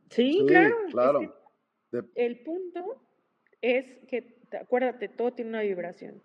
Sí, 0.09 0.43
claro. 0.45 0.75
claro. 0.91 1.33
El 2.13 2.43
punto 2.43 3.05
es 3.61 3.85
que, 4.09 4.37
acuérdate, 4.59 5.07
todo 5.07 5.31
tiene 5.31 5.51
una 5.51 5.61
vibración. 5.61 6.21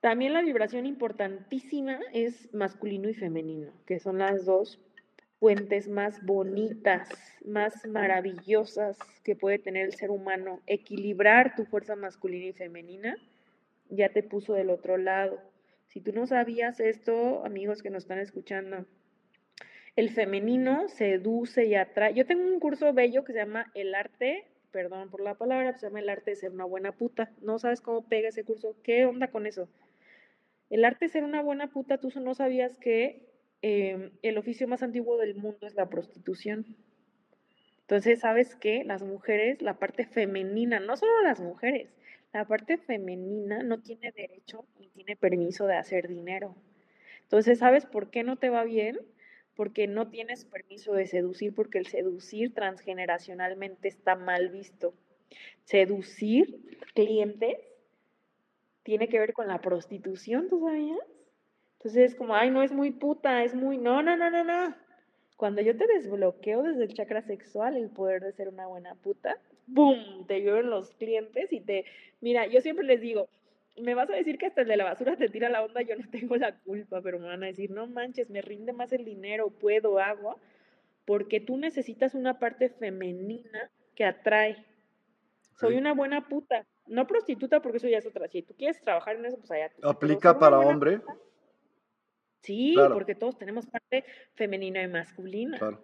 También 0.00 0.32
la 0.32 0.42
vibración 0.42 0.86
importantísima 0.86 1.98
es 2.12 2.52
masculino 2.54 3.08
y 3.08 3.14
femenino, 3.14 3.72
que 3.84 3.98
son 3.98 4.18
las 4.18 4.44
dos 4.44 4.78
fuentes 5.40 5.88
más 5.88 6.24
bonitas, 6.24 7.08
más 7.44 7.84
maravillosas 7.86 8.96
que 9.24 9.34
puede 9.34 9.58
tener 9.58 9.86
el 9.86 9.94
ser 9.94 10.10
humano. 10.10 10.60
Equilibrar 10.66 11.56
tu 11.56 11.64
fuerza 11.64 11.96
masculina 11.96 12.46
y 12.46 12.52
femenina 12.52 13.16
ya 13.88 14.10
te 14.10 14.22
puso 14.22 14.54
del 14.54 14.70
otro 14.70 14.98
lado. 14.98 15.40
Si 15.86 16.00
tú 16.00 16.12
no 16.12 16.26
sabías 16.26 16.78
esto, 16.78 17.44
amigos 17.44 17.82
que 17.82 17.90
nos 17.90 18.04
están 18.04 18.18
escuchando, 18.18 18.84
el 19.96 20.10
femenino 20.10 20.88
seduce 20.88 21.64
y 21.66 21.74
atrae. 21.74 22.14
Yo 22.14 22.24
tengo 22.24 22.44
un 22.44 22.60
curso 22.60 22.92
bello 22.92 23.24
que 23.24 23.32
se 23.32 23.40
llama 23.40 23.70
El 23.74 23.96
arte, 23.96 24.46
perdón 24.70 25.10
por 25.10 25.22
la 25.22 25.34
palabra, 25.34 25.72
se 25.72 25.86
llama 25.86 26.00
El 26.00 26.08
arte 26.08 26.32
de 26.32 26.36
ser 26.36 26.52
una 26.52 26.64
buena 26.64 26.92
puta. 26.92 27.32
No 27.40 27.58
sabes 27.58 27.80
cómo 27.80 28.06
pega 28.06 28.28
ese 28.28 28.44
curso. 28.44 28.76
¿Qué 28.84 29.06
onda 29.06 29.28
con 29.28 29.46
eso? 29.46 29.68
El 30.70 30.84
arte 30.84 31.06
de 31.06 31.12
ser 31.12 31.24
una 31.24 31.42
buena 31.42 31.68
puta, 31.68 31.98
tú 31.98 32.10
no 32.20 32.34
sabías 32.34 32.76
que 32.76 33.26
em, 33.62 34.10
el 34.22 34.38
oficio 34.38 34.68
más 34.68 34.82
antiguo 34.82 35.16
del 35.18 35.34
mundo 35.34 35.66
es 35.66 35.74
la 35.74 35.88
prostitución. 35.88 36.76
Entonces, 37.80 38.20
¿sabes 38.20 38.54
qué? 38.54 38.84
Las 38.84 39.02
mujeres, 39.02 39.62
la 39.62 39.78
parte 39.78 40.04
femenina, 40.04 40.78
no 40.78 40.96
solo 40.96 41.22
las 41.22 41.40
mujeres, 41.40 41.88
la 42.34 42.44
parte 42.46 42.76
femenina 42.76 43.62
no 43.62 43.80
tiene 43.80 44.12
derecho 44.12 44.66
ni 44.78 44.88
tiene 44.88 45.16
permiso 45.16 45.66
de 45.66 45.76
hacer 45.76 46.06
dinero. 46.08 46.54
Entonces, 47.22 47.58
¿sabes 47.58 47.86
por 47.86 48.10
qué 48.10 48.22
no 48.22 48.36
te 48.36 48.50
va 48.50 48.64
bien? 48.64 48.98
Porque 49.54 49.86
no 49.86 50.08
tienes 50.10 50.44
permiso 50.44 50.92
de 50.92 51.06
seducir, 51.06 51.54
porque 51.54 51.78
el 51.78 51.86
seducir 51.86 52.52
transgeneracionalmente 52.52 53.88
está 53.88 54.16
mal 54.16 54.50
visto. 54.50 54.94
Seducir 55.64 56.60
clientes 56.94 57.56
tiene 58.88 59.10
que 59.10 59.18
ver 59.18 59.34
con 59.34 59.48
la 59.48 59.60
prostitución, 59.60 60.48
¿tú 60.48 60.60
sabías? 60.60 60.96
Entonces 61.74 62.12
es 62.12 62.14
como, 62.14 62.34
ay, 62.34 62.48
no 62.48 62.62
es 62.62 62.72
muy 62.72 62.90
puta, 62.90 63.44
es 63.44 63.54
muy, 63.54 63.76
no, 63.76 64.02
no, 64.02 64.16
no, 64.16 64.30
no, 64.30 64.44
no. 64.44 64.74
Cuando 65.36 65.60
yo 65.60 65.76
te 65.76 65.86
desbloqueo 65.86 66.62
desde 66.62 66.84
el 66.84 66.94
chakra 66.94 67.20
sexual 67.20 67.76
el 67.76 67.90
poder 67.90 68.22
de 68.22 68.32
ser 68.32 68.48
una 68.48 68.66
buena 68.66 68.94
puta, 68.94 69.36
¡boom! 69.66 70.26
Te 70.26 70.40
llueven 70.40 70.70
los 70.70 70.94
clientes 70.94 71.52
y 71.52 71.60
te, 71.60 71.84
mira, 72.22 72.46
yo 72.46 72.62
siempre 72.62 72.86
les 72.86 73.02
digo, 73.02 73.28
me 73.78 73.92
vas 73.92 74.08
a 74.08 74.14
decir 74.14 74.38
que 74.38 74.46
hasta 74.46 74.62
el 74.62 74.68
de 74.68 74.78
la 74.78 74.84
basura 74.84 75.16
te 75.16 75.28
tira 75.28 75.50
la 75.50 75.62
onda, 75.62 75.82
yo 75.82 75.94
no 75.94 76.08
tengo 76.10 76.36
la 76.36 76.58
culpa, 76.58 77.02
pero 77.02 77.18
me 77.18 77.26
van 77.26 77.42
a 77.42 77.48
decir, 77.48 77.70
no 77.70 77.86
manches, 77.88 78.30
me 78.30 78.40
rinde 78.40 78.72
más 78.72 78.90
el 78.94 79.04
dinero, 79.04 79.50
puedo, 79.50 79.98
hago, 79.98 80.40
porque 81.04 81.40
tú 81.40 81.58
necesitas 81.58 82.14
una 82.14 82.38
parte 82.38 82.70
femenina 82.70 83.70
que 83.94 84.06
atrae. 84.06 84.64
Soy 85.60 85.76
una 85.76 85.92
buena 85.92 86.26
puta, 86.26 86.64
no 86.88 87.06
prostituta 87.06 87.60
porque 87.60 87.78
eso 87.78 87.88
ya 87.88 87.98
es 87.98 88.06
otra. 88.06 88.28
Si 88.28 88.42
tú 88.42 88.54
quieres 88.54 88.80
trabajar 88.80 89.16
en 89.16 89.26
eso, 89.26 89.38
pues 89.38 89.50
allá. 89.50 89.70
¿Aplica 89.82 90.38
para 90.38 90.58
hombre? 90.58 91.00
Sí, 92.42 92.74
porque 92.92 93.14
todos 93.14 93.38
tenemos 93.38 93.66
parte 93.66 94.04
femenina 94.34 94.82
y 94.82 94.88
masculina. 94.88 95.58
Claro. 95.58 95.82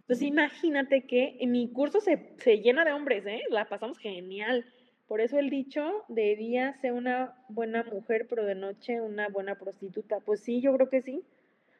Entonces 0.00 0.28
imagínate 0.28 1.06
que 1.06 1.38
en 1.40 1.52
mi 1.52 1.72
curso 1.72 2.00
se, 2.00 2.34
se 2.36 2.58
llena 2.58 2.84
de 2.84 2.92
hombres, 2.92 3.24
¿eh? 3.26 3.40
La 3.48 3.68
pasamos 3.68 3.98
genial. 3.98 4.66
Por 5.06 5.20
eso 5.20 5.38
el 5.38 5.48
dicho 5.48 6.04
de 6.08 6.36
día 6.36 6.74
sea 6.74 6.92
una 6.92 7.34
buena 7.48 7.84
mujer, 7.84 8.26
pero 8.28 8.44
de 8.44 8.54
noche 8.54 9.00
una 9.00 9.28
buena 9.28 9.54
prostituta. 9.54 10.20
Pues 10.20 10.40
sí, 10.40 10.60
yo 10.60 10.74
creo 10.74 10.90
que 10.90 11.02
sí. 11.02 11.24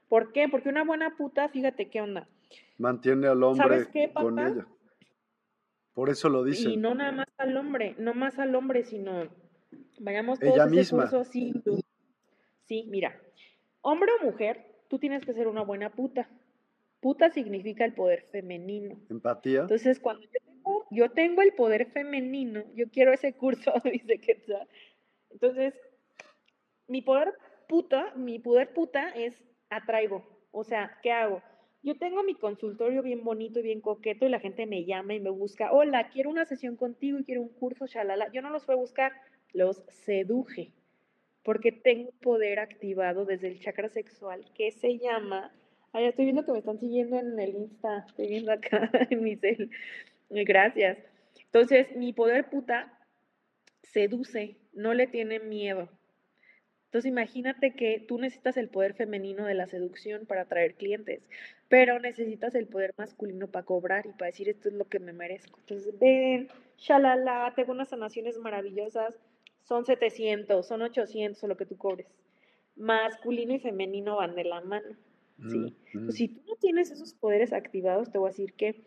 ¿Por 0.09 0.33
qué? 0.33 0.49
Porque 0.49 0.69
una 0.69 0.85
buena 0.85 1.17
puta, 1.17 1.49
fíjate 1.49 1.89
qué 1.89 2.01
onda. 2.01 2.29
Mantiene 2.79 3.27
al 3.27 3.43
hombre 3.43 3.87
con 4.15 4.39
ella. 4.39 4.67
Por 5.95 6.11
eso 6.11 6.29
lo 6.29 6.43
dice. 6.43 6.71
Y 6.71 6.77
no 6.77 6.95
nada 6.95 7.13
más 7.13 7.29
al 7.39 7.57
hombre, 7.57 7.95
no 7.99 8.15
más 8.15 8.39
al 8.39 8.55
hombre, 8.55 8.83
sino 8.85 9.29
vayamos 10.01 10.41
todos 10.41 10.55
ella 10.55 10.67
misma. 10.67 11.05
así. 11.05 11.55
Sí, 12.65 12.87
mira, 12.91 13.21
hombre 13.81 14.11
o 14.21 14.25
mujer, 14.25 14.83
tú 14.89 14.99
tienes 14.99 15.25
que 15.25 15.33
ser 15.33 15.47
una 15.47 15.63
buena 15.63 15.91
puta. 15.91 16.29
Puta 17.01 17.31
significa 17.31 17.85
el 17.85 17.95
poder 17.95 18.27
femenino. 18.33 18.99
Empatía. 19.09 19.61
Entonces, 19.61 20.01
cuando 20.01 20.23
yo 20.23 20.31
tengo, 20.45 20.87
yo 20.91 21.11
tengo 21.11 21.43
el 21.43 21.53
poder 21.53 21.91
femenino, 21.93 22.65
yo 22.75 22.89
quiero 22.91 23.13
ese 23.13 23.35
curso, 23.35 23.73
dice 23.85 24.19
que 24.21 24.43
Entonces, 25.31 25.75
mi 26.89 27.03
poder 27.03 27.35
puta, 27.69 28.13
mi 28.17 28.39
poder 28.39 28.73
puta 28.73 29.11
es 29.11 29.37
atraigo. 29.71 30.25
O 30.51 30.65
sea, 30.65 30.99
¿qué 31.03 31.13
hago? 31.13 31.43
Yo 31.85 31.99
tengo 31.99 32.23
mi 32.23 32.35
consultorio 32.35 33.03
bien 33.03 33.25
bonito 33.25 33.59
y 33.59 33.63
bien 33.63 33.83
coqueto 33.83 34.25
y 34.25 34.31
la 34.31 34.41
gente 34.41 34.65
me 34.65 34.87
llama 34.87 35.13
y 35.13 35.21
me 35.21 35.29
busca, 35.29 35.71
hola, 35.71 36.09
quiero 36.09 36.31
una 36.31 36.47
sesión 36.47 36.77
contigo 36.77 37.19
y 37.19 37.25
quiero 37.25 37.43
un 37.43 37.51
curso, 37.51 37.87
shalala. 37.87 38.33
Yo 38.33 38.41
no 38.41 38.49
los 38.49 38.65
fui 38.65 38.75
a 38.75 38.79
buscar, 38.79 39.13
los 39.53 39.83
seduje, 39.91 40.73
porque 41.43 41.73
tengo 41.73 42.11
poder 42.23 42.59
activado 42.59 43.27
desde 43.27 43.49
el 43.49 43.61
chakra 43.61 43.91
sexual 43.91 44.47
que 44.55 44.71
se 44.71 44.97
llama, 44.99 45.53
ya 45.93 46.09
estoy 46.09 46.25
viendo 46.25 46.47
que 46.47 46.53
me 46.53 46.59
están 46.61 46.81
siguiendo 46.81 47.19
en 47.19 47.39
el 47.39 47.51
Insta, 47.55 48.07
estoy 48.09 48.29
viendo 48.29 48.51
acá 48.51 48.91
en 49.11 49.23
mi 49.23 49.37
cel, 49.37 49.71
gracias. 50.31 50.97
Entonces, 51.45 51.95
mi 51.97 52.15
poder 52.15 52.49
puta 52.49 52.99
seduce, 53.83 54.57
no 54.73 54.95
le 54.95 55.07
tiene 55.07 55.39
miedo. 55.39 55.91
Entonces 56.95 57.11
imagínate 57.11 57.75
que 57.75 57.99
tú 57.99 58.19
necesitas 58.19 58.57
el 58.57 58.69
poder 58.69 58.95
femenino 58.95 59.47
de 59.47 59.55
la 59.55 59.67
seducción 59.67 60.27
para 60.27 60.43
atraer 60.43 60.77
clientes, 60.77 61.27
pero 61.69 61.99
necesitas 61.99 62.55
el 62.55 62.69
poder 62.69 62.95
masculino 62.97 63.49
para 63.49 63.67
cobrar 63.67 64.07
y 64.07 64.13
para 64.13 64.27
decir 64.27 64.49
esto 64.49 64.69
es 64.69 64.75
lo 64.75 64.85
que 64.85 65.01
me 65.01 65.13
merezco. 65.13 65.59
Entonces 65.59 65.99
ven, 65.99 66.47
shalala, 66.79 67.53
tengo 67.57 67.73
unas 67.73 67.89
sanaciones 67.89 68.39
maravillosas, 68.39 69.19
son 69.65 69.85
700, 69.85 70.65
son 70.65 70.83
800 70.83 71.43
o 71.43 71.49
lo 71.49 71.57
que 71.57 71.67
tú 71.67 71.77
cobres. 71.77 72.07
Masculino 72.77 73.55
y 73.55 73.59
femenino 73.59 74.19
van 74.19 74.37
de 74.37 74.45
la 74.45 74.61
mano. 74.61 74.97
¿sí? 75.51 75.75
Mm, 75.95 75.99
mm. 75.99 76.11
si 76.13 76.29
tú 76.29 76.43
no 76.47 76.55
tienes 76.61 76.93
esos 76.93 77.13
poderes 77.15 77.53
activados, 77.53 78.13
te 78.13 78.19
voy 78.19 78.29
a 78.29 78.31
decir 78.31 78.53
que 78.53 78.85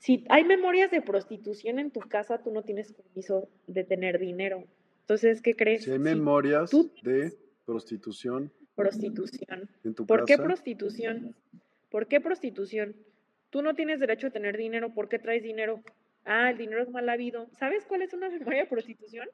si 0.00 0.24
hay 0.28 0.42
memorias 0.42 0.90
de 0.90 1.02
prostitución 1.02 1.78
en 1.78 1.92
tu 1.92 2.00
casa, 2.00 2.42
tú 2.42 2.50
no 2.50 2.64
tienes 2.64 2.92
permiso 2.92 3.48
de 3.68 3.84
tener 3.84 4.18
dinero. 4.18 4.64
Entonces, 5.10 5.42
¿qué 5.42 5.56
crees? 5.56 5.82
Si 5.82 5.90
hay 5.90 5.98
memorias 5.98 6.70
de 7.02 7.36
prostitución. 7.66 8.52
Prostitución. 8.76 9.68
¿Por 10.06 10.24
qué 10.24 10.38
prostitución? 10.38 11.34
¿Por 11.90 12.06
qué 12.06 12.20
prostitución? 12.20 12.94
Tú 13.50 13.60
no 13.60 13.74
tienes 13.74 13.98
derecho 13.98 14.28
a 14.28 14.30
tener 14.30 14.56
dinero, 14.56 14.94
¿por 14.94 15.08
qué 15.08 15.18
traes 15.18 15.42
dinero? 15.42 15.82
Ah, 16.24 16.50
el 16.50 16.58
dinero 16.58 16.84
es 16.84 16.90
mal 16.90 17.08
habido. 17.08 17.48
¿Sabes 17.58 17.86
cuál 17.86 18.02
es 18.02 18.14
una 18.14 18.28
memoria 18.38 18.60
de 18.60 18.68
prostitución? 18.68 19.26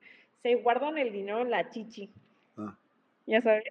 Se 0.42 0.54
guardan 0.54 0.96
el 0.96 1.12
dinero 1.12 1.42
en 1.42 1.50
la 1.50 1.68
chichi. 1.68 2.08
Ah. 2.56 2.78
Ya 3.26 3.42
sabes. 3.42 3.64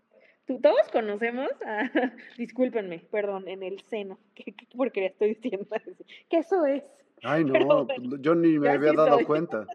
Tú, 0.46 0.60
todos 0.60 0.88
conocemos, 0.92 1.50
discúlpenme, 2.38 3.00
perdón, 3.10 3.48
en 3.48 3.64
el 3.64 3.80
seno. 3.80 4.20
¿Qué, 4.36 4.54
qué 4.94 5.06
estoy 5.08 5.30
diciendo? 5.30 5.68
Que 6.30 6.38
eso 6.38 6.68
es. 6.68 6.84
Ay, 7.24 7.44
no, 7.46 7.88
yo 8.20 8.36
ni 8.36 8.60
me 8.60 8.70
había 8.70 8.94
dado 8.94 9.26
cuenta. 9.26 9.66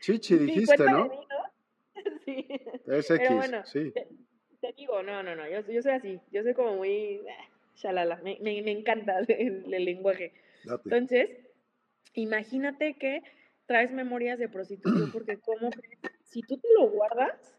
Chichi 0.00 0.36
dijiste, 0.38 0.84
¿no? 0.84 1.10
Sí. 2.24 2.46
Es 2.86 3.10
X, 3.10 3.28
bueno, 3.34 3.66
sí. 3.66 3.92
Te, 4.60 4.72
digo, 4.76 5.02
no, 5.02 5.22
no, 5.22 5.34
no, 5.34 5.48
yo, 5.48 5.60
yo 5.70 5.82
soy 5.82 5.92
así, 5.92 6.20
yo 6.30 6.42
soy 6.42 6.54
como 6.54 6.76
muy, 6.76 7.20
shalala, 7.78 8.16
me, 8.22 8.38
me, 8.40 8.62
me 8.62 8.70
encanta 8.70 9.18
el, 9.28 9.68
lenguaje. 9.68 10.32
Entonces, 10.64 11.30
imagínate 12.14 12.94
que 12.94 13.22
traes 13.66 13.92
memorias 13.92 14.38
de 14.38 14.48
prostitución 14.48 15.10
porque 15.12 15.38
cómo 15.38 15.70
crees, 15.70 15.98
si 16.24 16.42
tú 16.42 16.58
te 16.58 16.68
lo 16.78 16.88
guardas, 16.88 17.54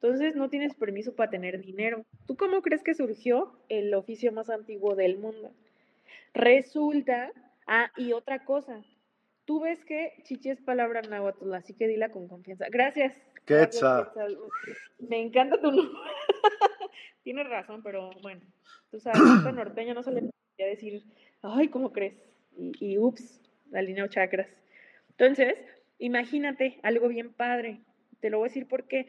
entonces 0.00 0.36
no 0.36 0.50
tienes 0.50 0.74
permiso 0.74 1.14
para 1.14 1.30
tener 1.30 1.60
dinero. 1.60 2.04
¿Tú 2.26 2.36
cómo 2.36 2.62
crees 2.62 2.82
que 2.82 2.94
surgió 2.94 3.58
el 3.68 3.92
oficio 3.94 4.30
más 4.32 4.50
antiguo 4.50 4.94
del 4.94 5.18
mundo? 5.18 5.52
Resulta, 6.34 7.32
ah, 7.66 7.90
y 7.96 8.12
otra 8.12 8.44
cosa, 8.44 8.84
tú 9.46 9.60
ves 9.60 9.82
que 9.84 10.12
chichi 10.24 10.50
es 10.50 10.60
palabra 10.60 11.00
náhuatl, 11.02 11.54
así 11.54 11.72
que 11.72 11.86
dila 11.88 12.10
con 12.10 12.28
confianza. 12.28 12.66
Gracias. 12.68 13.16
Quetzal. 13.46 14.10
Me 14.98 15.22
encanta 15.22 15.58
tu 15.60 15.70
nombre. 15.70 15.98
Tienes 17.22 17.48
razón, 17.48 17.82
pero 17.82 18.10
bueno, 18.22 18.42
tú 18.90 19.00
sabes, 19.00 19.20
a 19.20 19.52
norteña 19.52 19.94
no 19.94 20.02
se 20.02 20.12
le 20.12 20.20
podría 20.22 20.66
decir, 20.68 21.04
ay, 21.42 21.68
¿cómo 21.68 21.92
crees? 21.92 22.14
Y, 22.56 22.72
y 22.80 22.98
ups, 22.98 23.40
alineo 23.72 24.08
chakras. 24.08 24.48
Entonces, 25.10 25.56
imagínate 25.98 26.78
algo 26.82 27.08
bien 27.08 27.32
padre. 27.32 27.80
Te 28.20 28.30
lo 28.30 28.38
voy 28.38 28.46
a 28.46 28.50
decir 28.50 28.66
porque 28.68 29.08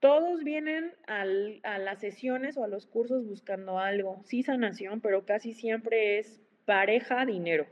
todos 0.00 0.44
vienen 0.44 0.94
al, 1.06 1.60
a 1.62 1.78
las 1.78 2.00
sesiones 2.00 2.56
o 2.56 2.64
a 2.64 2.68
los 2.68 2.86
cursos 2.86 3.24
buscando 3.26 3.78
algo, 3.78 4.22
sí 4.24 4.42
sanación, 4.42 5.00
pero 5.00 5.24
casi 5.24 5.54
siempre 5.54 6.18
es 6.18 6.40
pareja, 6.64 7.24
dinero. 7.26 7.66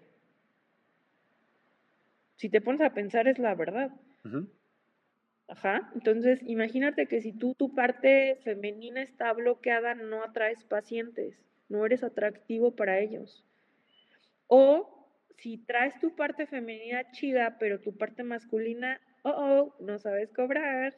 Si 2.36 2.48
te 2.48 2.60
pones 2.60 2.80
a 2.80 2.94
pensar 2.94 3.28
es 3.28 3.38
la 3.38 3.54
verdad. 3.54 3.90
Ajá. 5.48 5.90
Entonces, 5.94 6.40
imagínate 6.46 7.06
que 7.06 7.20
si 7.20 7.32
tú 7.32 7.54
tu 7.54 7.74
parte 7.74 8.38
femenina 8.44 9.02
está 9.02 9.32
bloqueada, 9.32 9.94
no 9.94 10.22
atraes 10.22 10.64
pacientes, 10.64 11.40
no 11.68 11.84
eres 11.86 12.02
atractivo 12.02 12.74
para 12.74 12.98
ellos. 12.98 13.44
O 14.48 15.08
si 15.36 15.58
traes 15.58 15.98
tu 16.00 16.14
parte 16.14 16.46
femenina 16.46 17.10
chida, 17.12 17.56
pero 17.58 17.80
tu 17.80 17.96
parte 17.96 18.22
masculina, 18.22 19.00
oh, 19.22 19.30
oh, 19.30 19.76
no 19.84 19.98
sabes 19.98 20.32
cobrar. 20.32 20.94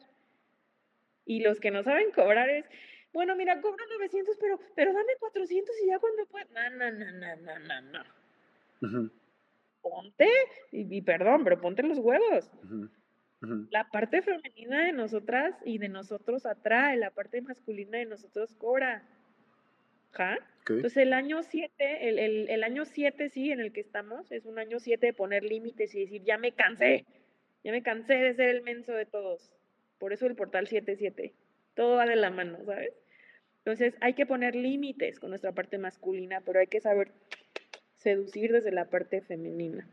Y 1.25 1.41
los 1.41 1.59
que 1.59 1.71
no 1.71 1.83
saben 1.83 2.11
cobrar 2.11 2.49
es, 2.49 2.65
bueno, 3.13 3.35
mira, 3.35 3.61
cobro 3.61 3.85
900, 3.97 4.35
pero, 4.39 4.59
pero 4.75 4.93
dame 4.93 5.13
400 5.19 5.75
y 5.83 5.87
ya 5.87 5.99
cuando 5.99 6.25
pueda. 6.25 6.69
No, 6.69 6.69
no, 6.69 6.91
no, 6.91 7.11
no, 7.11 7.35
no, 7.35 7.59
no, 7.59 8.03
no. 8.81 9.11
Ponte, 9.89 10.29
y, 10.71 11.01
perdón, 11.01 11.43
pero 11.43 11.59
ponte 11.59 11.83
los 11.83 11.99
huevos. 11.99 12.51
La 13.69 13.89
parte 13.89 14.21
femenina 14.21 14.85
de 14.85 14.91
nosotras 14.91 15.55
y 15.65 15.77
de 15.77 15.89
nosotros 15.89 16.45
atrae, 16.45 16.97
la 16.97 17.11
parte 17.11 17.41
masculina 17.41 17.97
de 17.97 18.05
nosotros 18.05 18.53
cobra. 18.55 19.03
¿Ja? 20.11 20.37
Entonces 20.67 20.97
el 20.97 21.13
año 21.13 21.41
7, 21.43 22.09
el, 22.09 22.19
el, 22.19 22.49
el, 22.49 22.63
año 22.63 22.85
7 22.85 23.29
sí, 23.29 23.51
en 23.51 23.59
el 23.59 23.71
que 23.71 23.79
estamos, 23.79 24.31
es 24.31 24.45
un 24.45 24.59
año 24.59 24.79
7 24.79 25.05
de 25.05 25.13
poner 25.13 25.43
límites 25.43 25.95
y 25.95 26.01
decir, 26.01 26.23
ya 26.23 26.37
me 26.37 26.51
cansé, 26.51 27.05
ya 27.63 27.71
me 27.71 27.81
cansé 27.81 28.15
de 28.15 28.33
ser 28.33 28.49
el 28.49 28.61
menso 28.61 28.93
de 28.93 29.05
todos. 29.05 29.51
Por 29.99 30.13
eso 30.13 30.25
el 30.25 30.35
portal 30.35 30.67
77. 30.67 31.33
Todo 31.75 31.97
va 31.97 32.05
de 32.05 32.15
la 32.15 32.31
mano, 32.31 32.57
¿sabes? 32.65 32.93
Entonces 33.59 33.95
hay 34.01 34.13
que 34.13 34.25
poner 34.25 34.55
límites 34.55 35.19
con 35.19 35.29
nuestra 35.29 35.51
parte 35.51 35.77
masculina, 35.77 36.41
pero 36.41 36.59
hay 36.59 36.67
que 36.67 36.79
saber 36.79 37.11
seducir 37.99 38.51
desde 38.51 38.71
la 38.71 38.85
parte 38.85 39.21
femenina. 39.21 39.87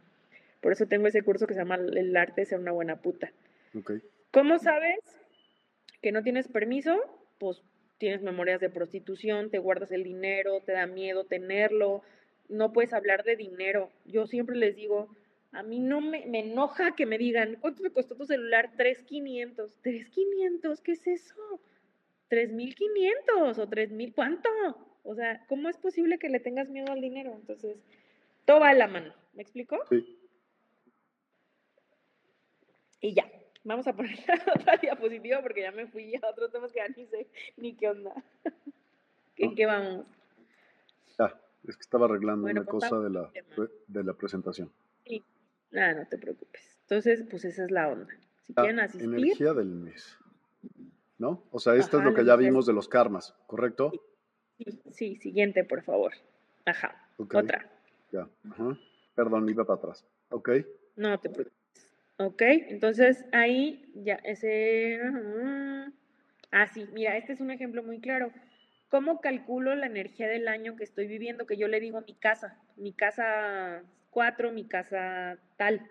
Por 0.60 0.72
eso 0.72 0.86
tengo 0.86 1.06
ese 1.06 1.22
curso 1.22 1.46
que 1.46 1.54
se 1.54 1.60
llama 1.60 1.76
El 1.76 2.16
arte 2.16 2.40
de 2.40 2.46
ser 2.46 2.58
una 2.58 2.72
buena 2.72 2.96
puta. 2.96 3.30
Okay. 3.78 4.00
¿Cómo 4.30 4.58
sabes 4.58 4.98
que 6.02 6.12
no 6.12 6.22
tienes 6.22 6.48
permiso? 6.48 6.96
Pues 7.38 7.62
tienes 7.98 8.22
memorias 8.22 8.60
de 8.60 8.70
prostitución, 8.70 9.50
te 9.50 9.58
guardas 9.58 9.92
el 9.92 10.04
dinero, 10.04 10.60
te 10.60 10.72
da 10.72 10.86
miedo 10.86 11.24
tenerlo, 11.24 12.02
no 12.48 12.72
puedes 12.72 12.92
hablar 12.92 13.24
de 13.24 13.36
dinero. 13.36 13.90
Yo 14.04 14.26
siempre 14.26 14.56
les 14.56 14.76
digo, 14.76 15.08
a 15.52 15.62
mí 15.62 15.80
no 15.80 16.00
me, 16.00 16.26
me 16.26 16.40
enoja 16.40 16.94
que 16.94 17.06
me 17.06 17.18
digan, 17.18 17.56
¿cuánto 17.60 17.82
me 17.82 17.90
costó 17.90 18.14
tu 18.14 18.26
celular? 18.26 18.72
3,500. 18.76 19.82
¿3,500? 19.82 20.80
¿Qué 20.80 20.92
es 20.92 21.06
eso? 21.06 21.60
3,500 22.28 23.58
o 23.58 23.68
3,000, 23.68 24.14
¿cuánto? 24.14 24.48
O 25.06 25.14
sea, 25.14 25.44
¿cómo 25.48 25.68
es 25.68 25.76
posible 25.76 26.18
que 26.18 26.28
le 26.28 26.40
tengas 26.40 26.68
miedo 26.68 26.92
al 26.92 27.00
dinero? 27.00 27.32
Entonces, 27.32 27.76
todo 28.44 28.60
va 28.60 28.70
a 28.70 28.74
la 28.74 28.88
mano. 28.88 29.14
¿Me 29.34 29.42
explico? 29.42 29.78
Sí. 29.88 30.18
Y 33.00 33.14
ya, 33.14 33.30
vamos 33.62 33.86
a 33.86 33.94
poner 33.94 34.18
otra 34.54 34.76
diapositiva 34.78 35.40
porque 35.42 35.62
ya 35.62 35.70
me 35.70 35.86
fui 35.86 36.14
a 36.16 36.28
otros 36.28 36.50
temas 36.50 36.72
que 36.72 36.80
ya 36.80 36.88
ni 36.88 37.06
sé 37.06 37.28
ni 37.56 37.74
qué 37.74 37.88
onda. 37.88 38.12
¿En 39.36 39.54
qué 39.54 39.66
vamos? 39.66 40.06
Ah, 41.18 41.34
es 41.64 41.76
que 41.76 41.82
estaba 41.82 42.06
arreglando 42.06 42.48
una 42.48 42.64
cosa 42.64 42.98
de 42.98 43.10
la, 43.10 43.30
de 43.86 44.04
la 44.04 44.14
presentación. 44.14 44.72
Sí. 45.04 45.22
Ah, 45.74 45.92
no 45.92 46.06
te 46.06 46.18
preocupes. 46.18 46.78
Entonces, 46.82 47.24
pues 47.30 47.44
esa 47.44 47.64
es 47.64 47.70
la 47.70 47.88
onda. 47.88 48.12
Si 48.42 48.54
ah, 48.56 48.62
quieren 48.62 48.80
asistir. 48.80 49.08
Energía 49.08 49.52
del 49.52 49.66
mes. 49.68 50.18
¿No? 51.18 51.44
O 51.50 51.58
sea, 51.58 51.74
esto 51.74 51.98
es 51.98 52.04
lo 52.04 52.14
que 52.14 52.24
ya 52.24 52.36
vimos 52.36 52.66
de 52.66 52.72
los 52.72 52.88
karmas, 52.88 53.34
¿correcto? 53.46 53.90
Sí, 53.90 54.00
sí, 54.92 55.16
siguiente, 55.16 55.64
por 55.64 55.82
favor. 55.82 56.12
Ajá. 56.64 57.08
Otra. 57.18 57.70
Ya. 58.12 58.28
Ajá. 58.50 58.78
Perdón, 59.14 59.48
iba 59.48 59.64
para 59.64 59.78
atrás. 59.78 60.04
Ok. 60.30 60.50
No 60.96 61.18
te 61.18 61.30
preocupes. 61.30 61.56
Ok, 62.18 62.40
entonces 62.42 63.24
ahí 63.32 63.92
ya 63.94 64.14
ese... 64.24 65.00
Ah, 66.50 66.66
sí, 66.68 66.86
mira, 66.92 67.16
este 67.16 67.34
es 67.34 67.40
un 67.40 67.50
ejemplo 67.50 67.82
muy 67.82 68.00
claro. 68.00 68.32
¿Cómo 68.88 69.20
calculo 69.20 69.74
la 69.74 69.86
energía 69.86 70.28
del 70.28 70.48
año 70.48 70.76
que 70.76 70.84
estoy 70.84 71.06
viviendo? 71.06 71.46
Que 71.46 71.58
yo 71.58 71.68
le 71.68 71.80
digo 71.80 72.00
mi 72.06 72.14
casa, 72.14 72.58
mi 72.76 72.92
casa 72.92 73.82
mi 74.52 74.66
casa 74.66 75.38
tal. 75.56 75.86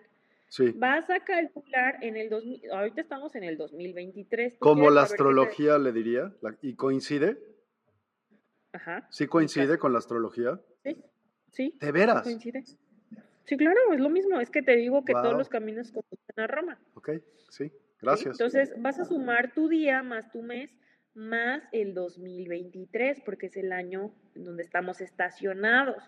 Sí. 0.48 0.72
Vas 0.76 1.08
a 1.10 1.20
calcular 1.20 1.98
en 2.02 2.16
el 2.16 2.28
2000, 2.28 2.70
ahorita 2.72 3.00
estamos 3.00 3.34
en 3.36 3.44
el 3.44 3.56
2023. 3.56 4.54
Como 4.58 4.90
la 4.90 5.02
astrología 5.02 5.78
le 5.78 5.92
diría, 5.92 6.32
¿y 6.62 6.74
coincide? 6.74 7.38
Ajá. 8.76 9.06
¿Sí 9.10 9.26
coincide 9.26 9.78
con 9.78 9.92
la 9.92 9.98
astrología? 9.98 10.60
Sí, 10.84 11.02
sí. 11.50 11.78
¿De 11.80 11.92
veras? 11.92 12.22
Coincide. 12.22 12.62
Sí, 13.44 13.56
claro, 13.56 13.92
es 13.92 14.00
lo 14.00 14.10
mismo, 14.10 14.38
es 14.40 14.50
que 14.50 14.60
te 14.60 14.76
digo 14.76 15.04
que 15.04 15.14
todos 15.14 15.32
los 15.32 15.48
caminos 15.48 15.92
conducen 15.92 16.34
a 16.36 16.46
Roma. 16.46 16.78
Ok, 16.94 17.10
sí, 17.48 17.72
gracias. 18.02 18.38
Entonces 18.38 18.74
vas 18.76 18.98
a 18.98 19.04
sumar 19.04 19.54
tu 19.54 19.68
día 19.68 20.02
más 20.02 20.30
tu 20.30 20.42
mes 20.42 20.76
más 21.14 21.62
el 21.72 21.94
2023, 21.94 23.22
porque 23.24 23.46
es 23.46 23.56
el 23.56 23.72
año 23.72 24.12
en 24.34 24.44
donde 24.44 24.62
estamos 24.62 25.00
estacionados, 25.00 26.02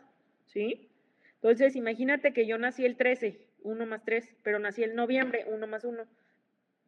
¿sí? 0.45 0.91
Entonces, 1.37 1.77
imagínate 1.77 2.35
que 2.35 2.47
yo 2.47 2.59
nací 2.59 2.85
el 2.85 2.97
13, 2.97 3.41
1 3.63 3.87
más 3.87 4.05
3, 4.05 4.37
pero 4.43 4.59
nací 4.59 4.83
el 4.83 4.95
noviembre, 4.95 5.47
1 5.49 5.67
más 5.67 5.85
1. 5.85 6.05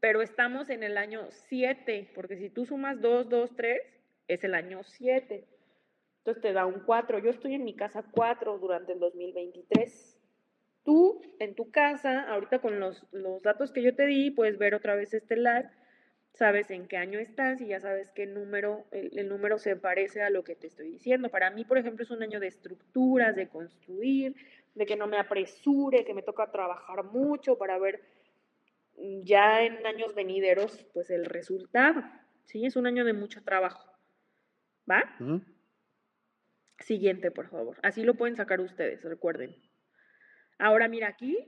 Pero 0.00 0.20
estamos 0.20 0.68
en 0.68 0.82
el 0.82 0.98
año 0.98 1.28
7, 1.30 2.10
porque 2.14 2.36
si 2.36 2.50
tú 2.50 2.66
sumas 2.66 3.00
2, 3.00 3.30
2, 3.30 3.56
3, 3.56 3.80
es 4.28 4.44
el 4.44 4.54
año 4.54 4.82
7. 4.82 5.46
Entonces 6.20 6.42
te 6.42 6.52
da 6.52 6.66
un 6.66 6.80
4. 6.80 7.18
Yo 7.18 7.30
estoy 7.30 7.54
en 7.54 7.64
mi 7.64 7.74
casa 7.74 8.04
4 8.10 8.58
durante 8.58 8.92
el 8.92 8.98
2023. 8.98 10.18
Tú, 10.84 11.20
en 11.38 11.54
tu 11.54 11.70
casa, 11.70 12.22
ahorita 12.30 12.60
con 12.60 12.80
los, 12.80 13.06
los 13.12 13.42
datos 13.42 13.70
que 13.70 13.82
yo 13.82 13.94
te 13.94 14.06
di, 14.06 14.30
puedes 14.30 14.58
ver 14.58 14.74
otra 14.74 14.94
vez 14.94 15.12
este 15.14 15.36
live 15.36 15.70
sabes 16.34 16.70
en 16.70 16.86
qué 16.86 16.96
año 16.96 17.18
estás 17.18 17.60
y 17.60 17.66
ya 17.66 17.80
sabes 17.80 18.10
qué 18.10 18.26
número, 18.26 18.86
el, 18.92 19.28
número 19.28 19.58
se 19.58 19.76
parece 19.76 20.22
a 20.22 20.30
lo 20.30 20.44
que 20.44 20.54
te 20.54 20.68
estoy 20.68 20.90
diciendo. 20.90 21.28
Para 21.28 21.50
mí, 21.50 21.64
por 21.64 21.78
ejemplo, 21.78 22.02
es 22.02 22.10
un 22.10 22.22
año 22.22 22.40
de 22.40 22.46
estructuras, 22.46 23.36
de 23.36 23.48
construir, 23.48 24.34
de 24.74 24.86
que 24.86 24.96
no 24.96 25.06
me 25.06 25.18
apresure, 25.18 26.04
que 26.04 26.14
me 26.14 26.22
toca 26.22 26.50
trabajar 26.50 27.04
mucho 27.04 27.58
para 27.58 27.78
ver 27.78 28.00
mm, 28.96 29.22
ya 29.22 29.62
en 29.62 29.84
años 29.86 30.14
venideros, 30.14 30.86
pues 30.94 31.10
el 31.10 31.24
resultado. 31.24 32.02
Sí, 32.44 32.64
es 32.64 32.76
un 32.76 32.86
año 32.86 33.04
de 33.04 33.12
mucho 33.12 33.42
trabajo. 33.42 33.84
¿Va? 34.90 35.16
Siguiente, 36.80 37.30
por 37.30 37.48
favor. 37.48 37.76
Así 37.82 38.02
lo 38.02 38.14
pueden 38.14 38.36
sacar 38.36 38.60
ustedes, 38.60 39.02
recuerden. 39.04 39.54
Ahora, 40.58 40.88
mira, 40.88 41.08
aquí 41.08 41.38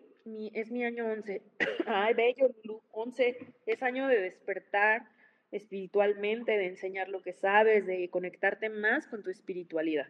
es 0.54 0.70
mi 0.70 0.84
año 0.84 1.06
11. 1.06 1.42
Ay, 1.86 2.14
bello, 2.14 2.54
11. 2.92 3.54
Es 3.66 3.82
año 3.82 4.08
de 4.08 4.20
despertar 4.20 5.08
espiritualmente, 5.50 6.52
de 6.52 6.66
enseñar 6.66 7.08
lo 7.08 7.22
que 7.22 7.32
sabes, 7.32 7.86
de 7.86 8.08
conectarte 8.10 8.68
más 8.68 9.06
con 9.06 9.22
tu 9.22 9.30
espiritualidad. 9.30 10.08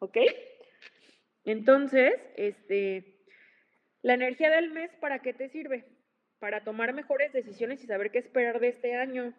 ¿Ok? 0.00 0.16
Entonces, 1.44 2.14
este, 2.36 3.24
la 4.02 4.14
energía 4.14 4.50
del 4.50 4.70
mes, 4.70 4.90
¿para 5.00 5.20
qué 5.20 5.32
te 5.32 5.48
sirve? 5.48 5.84
Para 6.38 6.64
tomar 6.64 6.92
mejores 6.92 7.32
decisiones 7.32 7.82
y 7.82 7.86
saber 7.86 8.10
qué 8.10 8.18
esperar 8.18 8.60
de 8.60 8.68
este 8.68 8.96
año. 8.96 9.32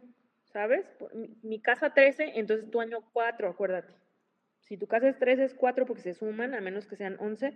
¿Sabes? 0.53 0.86
Mi, 1.14 1.30
mi 1.44 1.62
casa 1.62 1.94
13, 1.94 2.34
entonces 2.36 2.70
tu 2.70 2.82
año 2.82 2.99
4, 3.14 3.49
acuérdate. 3.49 3.94
Si 4.72 4.77
tu 4.77 4.88
casa 4.88 5.10
es 5.10 5.19
13, 5.19 5.43
es 5.43 5.53
4 5.53 5.85
porque 5.85 6.02
se 6.02 6.14
suman, 6.14 6.53
a 6.53 6.61
menos 6.61 6.88
que 6.88 6.95
sean 6.95 7.18
11, 7.19 7.53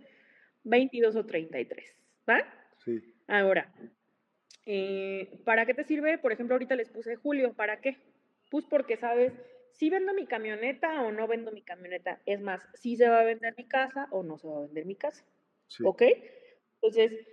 22 0.66 1.16
o 1.16 1.26
33. 1.26 1.96
¿Va? 2.30 2.44
Sí. 2.84 3.16
Ahora, 3.26 3.74
eh, 4.66 5.40
¿para 5.46 5.66
qué 5.66 5.74
te 5.74 5.86
sirve? 5.86 6.18
Por 6.18 6.34
ejemplo, 6.34 6.56
ahorita 6.56 6.76
les 6.76 6.90
puse 6.90 7.16
Julio, 7.16 7.54
¿para 7.54 7.80
qué? 7.80 7.96
Pues 8.52 8.66
porque 8.66 8.98
sabes 8.98 9.32
si 9.72 9.90
vendo 9.90 10.14
mi 10.14 10.28
camioneta 10.28 11.04
o 11.04 11.14
no 11.14 11.26
vendo 11.26 11.54
mi 11.54 11.62
camioneta. 11.62 12.22
Es 12.26 12.42
más, 12.42 12.62
si 12.74 12.98
se 12.98 13.08
va 13.08 13.22
a 13.22 13.24
vender 13.24 13.54
mi 13.58 13.66
casa 13.66 14.10
o 14.12 14.22
no 14.22 14.38
se 14.38 14.50
va 14.50 14.58
a 14.58 14.66
vender 14.66 14.86
mi 14.86 14.98
casa. 14.98 15.24
¿Ok? 15.86 16.02
Entonces, 16.82 17.26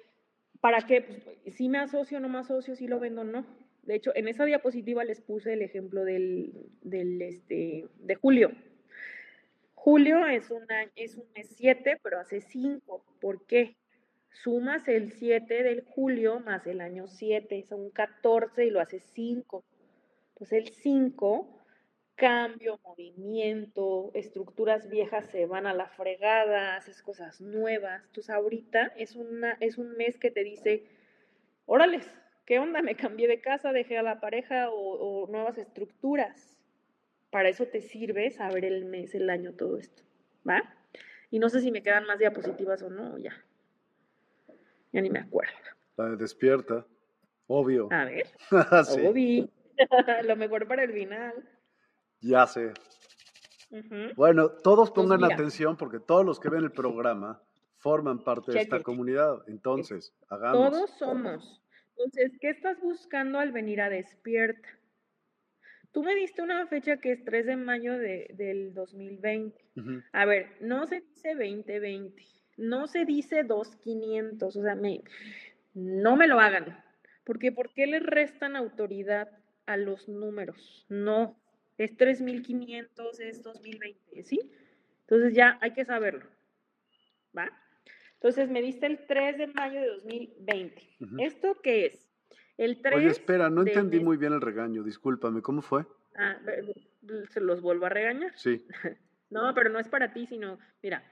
¿para 0.60 0.86
qué? 0.86 1.00
Pues, 1.00 1.56
si 1.56 1.68
me 1.68 1.78
asocio, 1.78 2.20
no 2.20 2.28
me 2.28 2.38
asocio, 2.38 2.76
si 2.76 2.86
lo 2.86 3.00
vendo, 3.00 3.24
no. 3.24 3.44
De 3.82 3.96
hecho, 3.96 4.12
en 4.14 4.28
esa 4.28 4.44
diapositiva 4.44 5.02
les 5.02 5.20
puse 5.20 5.54
el 5.54 5.62
ejemplo 5.62 6.04
del, 6.04 6.70
del 6.82 7.20
este, 7.20 7.88
de 7.96 8.14
julio. 8.14 8.52
Julio 9.84 10.28
es, 10.28 10.52
una, 10.52 10.84
es 10.94 11.16
un 11.16 11.24
mes 11.34 11.48
7, 11.56 11.98
pero 12.04 12.20
hace 12.20 12.40
5. 12.40 13.04
¿Por 13.20 13.44
qué? 13.46 13.74
Sumas 14.30 14.86
el 14.86 15.10
7 15.10 15.64
del 15.64 15.82
julio 15.82 16.38
más 16.38 16.68
el 16.68 16.80
año 16.80 17.08
7, 17.08 17.64
son 17.64 17.90
14 17.90 18.64
y 18.64 18.70
lo 18.70 18.78
hace 18.78 19.00
5. 19.00 19.64
Entonces 20.28 20.52
el 20.52 20.68
5, 20.68 21.64
cambio, 22.14 22.78
movimiento, 22.84 24.12
estructuras 24.14 24.88
viejas 24.88 25.26
se 25.32 25.46
van 25.46 25.66
a 25.66 25.74
la 25.74 25.88
fregada, 25.88 26.76
haces 26.76 27.02
cosas 27.02 27.40
nuevas. 27.40 28.04
Entonces 28.04 28.30
ahorita 28.30 28.92
es, 28.96 29.16
una, 29.16 29.56
es 29.58 29.78
un 29.78 29.96
mes 29.96 30.16
que 30.16 30.30
te 30.30 30.44
dice, 30.44 30.84
órales, 31.66 32.08
¿qué 32.46 32.60
onda? 32.60 32.82
Me 32.82 32.94
cambié 32.94 33.26
de 33.26 33.40
casa, 33.40 33.72
dejé 33.72 33.98
a 33.98 34.04
la 34.04 34.20
pareja 34.20 34.70
o, 34.70 35.24
o 35.24 35.26
nuevas 35.26 35.58
estructuras. 35.58 36.51
Para 37.32 37.48
eso 37.48 37.64
te 37.64 37.80
sirve 37.80 38.30
saber 38.30 38.66
el 38.66 38.84
mes, 38.84 39.14
el 39.14 39.30
año, 39.30 39.54
todo 39.54 39.78
esto. 39.78 40.02
¿Va? 40.46 40.62
Y 41.30 41.38
no 41.38 41.48
sé 41.48 41.62
si 41.62 41.72
me 41.72 41.82
quedan 41.82 42.04
más 42.04 42.18
diapositivas 42.18 42.82
o 42.82 42.90
no, 42.90 43.16
ya. 43.16 43.32
Ya 44.92 45.00
ni 45.00 45.08
me 45.08 45.20
acuerdo. 45.20 45.54
La 45.96 46.10
despierta, 46.10 46.86
obvio. 47.46 47.88
A 47.90 48.04
ver. 48.04 48.26
Obvio. 49.08 49.48
Lo 50.24 50.36
mejor 50.36 50.68
para 50.68 50.84
el 50.84 50.92
final. 50.92 51.32
Ya 52.20 52.46
sé. 52.46 52.74
Bueno, 54.14 54.50
todos 54.50 54.90
pues 54.90 55.06
pongan 55.06 55.24
atención 55.24 55.78
porque 55.78 56.00
todos 56.00 56.26
los 56.26 56.38
que 56.38 56.50
ven 56.50 56.64
el 56.64 56.72
programa 56.72 57.40
forman 57.78 58.22
parte 58.22 58.52
de 58.52 58.60
esta 58.60 58.82
comunidad. 58.82 59.42
Entonces, 59.46 60.14
hagamos. 60.28 60.70
Todos 60.70 60.90
somos. 60.98 61.62
Entonces, 61.96 62.32
¿qué 62.42 62.50
estás 62.50 62.78
buscando 62.82 63.38
al 63.38 63.52
venir 63.52 63.80
a 63.80 63.88
Despierta? 63.88 64.68
Tú 65.92 66.02
me 66.02 66.14
diste 66.14 66.42
una 66.42 66.66
fecha 66.66 66.96
que 66.96 67.12
es 67.12 67.24
3 67.24 67.46
de 67.46 67.56
mayo 67.56 67.98
de, 67.98 68.30
del 68.34 68.72
2020. 68.72 69.62
A 70.12 70.24
ver, 70.24 70.48
no 70.60 70.86
se 70.86 71.00
dice 71.00 71.34
2020, 71.34 72.22
no 72.56 72.86
se 72.86 73.04
dice 73.04 73.44
2500, 73.44 74.56
o 74.56 74.62
sea, 74.62 74.74
me, 74.74 75.02
no 75.74 76.16
me 76.16 76.26
lo 76.26 76.40
hagan. 76.40 76.82
Porque 77.24 77.52
¿por 77.52 77.72
qué 77.74 77.86
le 77.86 78.00
restan 78.00 78.56
autoridad 78.56 79.28
a 79.66 79.76
los 79.76 80.08
números? 80.08 80.86
No, 80.88 81.38
es 81.76 81.96
3500, 81.96 83.20
es 83.20 83.42
2020, 83.42 84.24
¿sí? 84.24 84.40
Entonces 85.02 85.34
ya 85.34 85.58
hay 85.60 85.72
que 85.72 85.84
saberlo. 85.84 86.26
¿Va? 87.36 87.50
Entonces 88.14 88.48
me 88.48 88.62
diste 88.62 88.86
el 88.86 89.04
3 89.06 89.36
de 89.36 89.46
mayo 89.48 89.80
de 89.80 89.86
2020. 89.88 90.82
¿Esto 91.18 91.60
qué 91.62 91.86
es? 91.86 92.11
El 92.56 92.80
3 92.80 92.94
Oye, 92.94 93.08
espera, 93.08 93.50
no 93.50 93.62
entendí 93.62 94.00
muy 94.00 94.16
bien 94.16 94.32
el 94.32 94.40
regaño, 94.40 94.82
discúlpame, 94.82 95.42
¿cómo 95.42 95.62
fue? 95.62 95.86
Ah, 96.16 96.36
¿se 97.30 97.40
los 97.40 97.60
vuelvo 97.60 97.86
a 97.86 97.88
regañar? 97.88 98.32
Sí. 98.36 98.66
no, 99.30 99.54
pero 99.54 99.70
no 99.70 99.78
es 99.78 99.88
para 99.88 100.12
ti, 100.12 100.26
sino, 100.26 100.58
mira, 100.82 101.02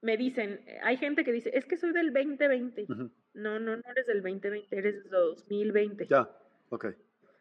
me 0.00 0.16
dicen, 0.16 0.60
hay 0.82 0.96
gente 0.96 1.24
que 1.24 1.32
dice, 1.32 1.50
es 1.54 1.66
que 1.66 1.76
soy 1.76 1.92
del 1.92 2.12
2020. 2.12 2.86
No, 3.34 3.58
no, 3.58 3.76
no 3.76 3.82
eres 3.90 4.06
del 4.06 4.22
2020, 4.22 4.76
eres 4.76 5.02
del 5.02 5.10
2020. 5.10 6.06
Ya, 6.06 6.30
ok. 6.70 6.86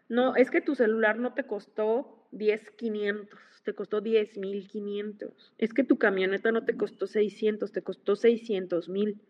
No, 0.10 0.36
es 0.36 0.52
que 0.52 0.62
tu 0.62 0.76
celular 0.76 1.18
no 1.18 1.34
te 1.34 1.44
costó 1.44 2.28
10,500, 2.32 3.40
te 3.64 3.74
costó 3.74 4.02
10,500. 4.02 5.54
Es 5.58 5.74
que 5.74 5.84
tu 5.84 5.98
camioneta 5.98 6.52
no 6.52 6.66
te 6.66 6.76
costó 6.76 7.08
600, 7.08 7.72
te 7.72 7.82
costó 7.82 8.16
600 8.16 8.90
mil. 8.90 9.22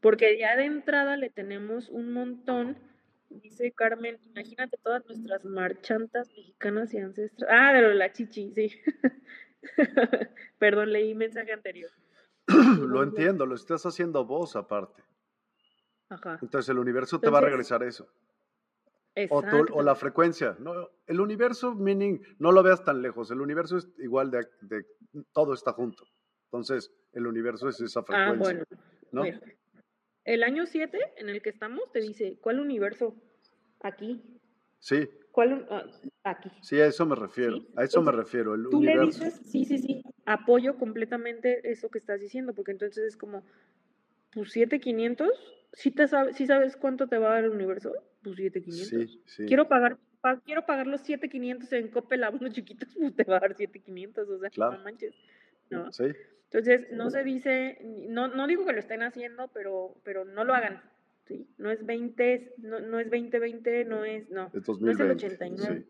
Porque 0.00 0.38
ya 0.38 0.56
de 0.56 0.64
entrada 0.64 1.16
le 1.16 1.30
tenemos 1.30 1.88
un 1.88 2.12
montón 2.12 2.76
Dice 3.30 3.72
Carmen, 3.72 4.18
imagínate 4.24 4.78
todas 4.78 5.04
nuestras 5.06 5.44
marchantas 5.44 6.28
mexicanas 6.28 6.94
y 6.94 6.98
ancestras. 6.98 7.50
Ah, 7.52 7.72
de 7.72 7.82
lo 7.82 7.88
de 7.88 7.94
la 7.94 8.12
chichi, 8.12 8.52
sí. 8.54 8.70
Perdón, 10.58 10.92
leí 10.92 11.14
mensaje 11.14 11.52
anterior. 11.52 11.90
lo 12.46 13.02
entiendo, 13.02 13.44
lo 13.46 13.54
estás 13.54 13.84
haciendo 13.84 14.24
vos 14.24 14.56
aparte. 14.56 15.02
Ajá. 16.08 16.38
Entonces 16.40 16.68
el 16.70 16.78
universo 16.78 17.20
te 17.20 17.28
va 17.28 17.38
a 17.38 17.42
regresar 17.42 17.82
eso. 17.82 18.08
O, 19.30 19.42
o, 19.72 19.82
la 19.82 19.96
frecuencia. 19.96 20.56
No, 20.60 20.90
el 21.06 21.20
universo, 21.20 21.74
meaning, 21.74 22.20
no 22.38 22.52
lo 22.52 22.62
veas 22.62 22.84
tan 22.84 23.02
lejos. 23.02 23.30
El 23.32 23.40
universo 23.40 23.76
es 23.76 23.88
igual 23.98 24.30
de, 24.30 24.46
de 24.60 24.86
todo 25.32 25.54
está 25.54 25.72
junto. 25.72 26.04
Entonces, 26.44 26.92
el 27.12 27.26
universo 27.26 27.68
es 27.68 27.80
esa 27.80 28.00
ah, 28.00 28.04
frecuencia. 28.04 28.62
Ah, 28.62 28.64
bueno. 29.10 29.32
¿no? 29.32 29.40
El 30.28 30.42
año 30.42 30.66
7 30.66 30.98
en 31.16 31.30
el 31.30 31.40
que 31.40 31.48
estamos 31.48 31.90
te 31.90 32.00
dice, 32.00 32.36
¿cuál 32.42 32.60
universo? 32.60 33.16
Aquí. 33.80 34.22
Sí. 34.78 35.08
¿Cuál? 35.32 35.66
Ah, 35.70 35.86
aquí. 36.22 36.50
Sí, 36.60 36.78
a 36.78 36.86
eso 36.86 37.06
me 37.06 37.16
refiero. 37.16 37.62
A 37.76 37.84
eso 37.84 38.02
me 38.02 38.12
refiero. 38.12 38.54
El 38.54 38.68
tú 38.68 38.82
le 38.82 39.06
dices, 39.06 39.40
sí, 39.46 39.64
sí, 39.64 39.78
sí, 39.78 40.02
apoyo 40.26 40.76
completamente 40.76 41.70
eso 41.72 41.88
que 41.88 41.96
estás 41.96 42.20
diciendo, 42.20 42.52
porque 42.52 42.72
entonces 42.72 43.04
es 43.04 43.16
como, 43.16 43.42
pues 44.34 44.52
7500, 44.52 45.30
¿sí, 45.72 45.92
te 45.92 46.06
sabes, 46.06 46.36
¿sí 46.36 46.46
sabes 46.46 46.76
cuánto 46.76 47.06
te 47.06 47.16
va 47.16 47.30
a 47.30 47.34
dar 47.36 47.44
el 47.44 47.50
universo? 47.50 47.94
Pues 48.22 48.36
7500. 48.36 49.10
Sí, 49.10 49.22
sí. 49.24 49.46
Quiero 49.46 49.66
pagar, 49.66 49.96
quiero 50.44 50.66
pagar 50.66 50.88
los 50.88 51.00
7500 51.00 51.72
en 51.72 51.88
Coppel 51.88 52.22
a 52.24 52.28
unos 52.28 52.52
chiquitos, 52.52 52.94
pues 52.94 53.16
te 53.16 53.24
va 53.24 53.38
a 53.38 53.40
dar 53.40 53.56
7500, 53.56 54.28
o 54.28 54.38
sea, 54.40 54.50
no 54.58 54.78
manches. 54.84 55.14
¿No? 55.70 55.92
Sí. 55.92 56.04
Entonces, 56.44 56.90
no 56.92 57.10
se 57.10 57.24
dice, 57.24 57.78
no, 58.08 58.28
no 58.28 58.46
digo 58.46 58.64
que 58.64 58.72
lo 58.72 58.78
estén 58.78 59.02
haciendo, 59.02 59.48
pero, 59.48 59.96
pero 60.02 60.24
no 60.24 60.44
lo 60.44 60.54
hagan. 60.54 60.82
¿sí? 61.26 61.46
No 61.58 61.70
es 61.70 61.84
20, 61.84 62.54
no, 62.58 62.80
no 62.80 62.98
es 62.98 63.10
2020, 63.10 63.84
no 63.84 64.04
es, 64.04 64.30
no, 64.30 64.50
es, 64.52 64.80
no 64.80 64.90
es 64.90 65.00
el 65.00 65.10
89. 65.10 65.84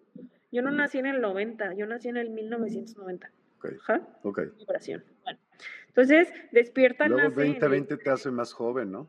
Yo 0.51 0.63
no 0.63 0.71
nací 0.71 0.99
en 0.99 1.07
el 1.07 1.21
90, 1.21 1.75
yo 1.75 1.87
nací 1.87 2.09
en 2.09 2.17
el 2.17 2.31
1990. 2.31 3.31
Ok. 3.59 3.73
¿Ja? 3.83 4.09
Ok. 4.23 4.41
Bueno. 4.67 5.41
Entonces, 5.89 6.33
despierta. 6.53 7.09
Luego 7.09 7.31
2020 7.31 7.97
te 7.97 8.11
hace 8.11 8.31
más 8.31 8.53
joven, 8.53 8.91
¿no? 8.91 9.09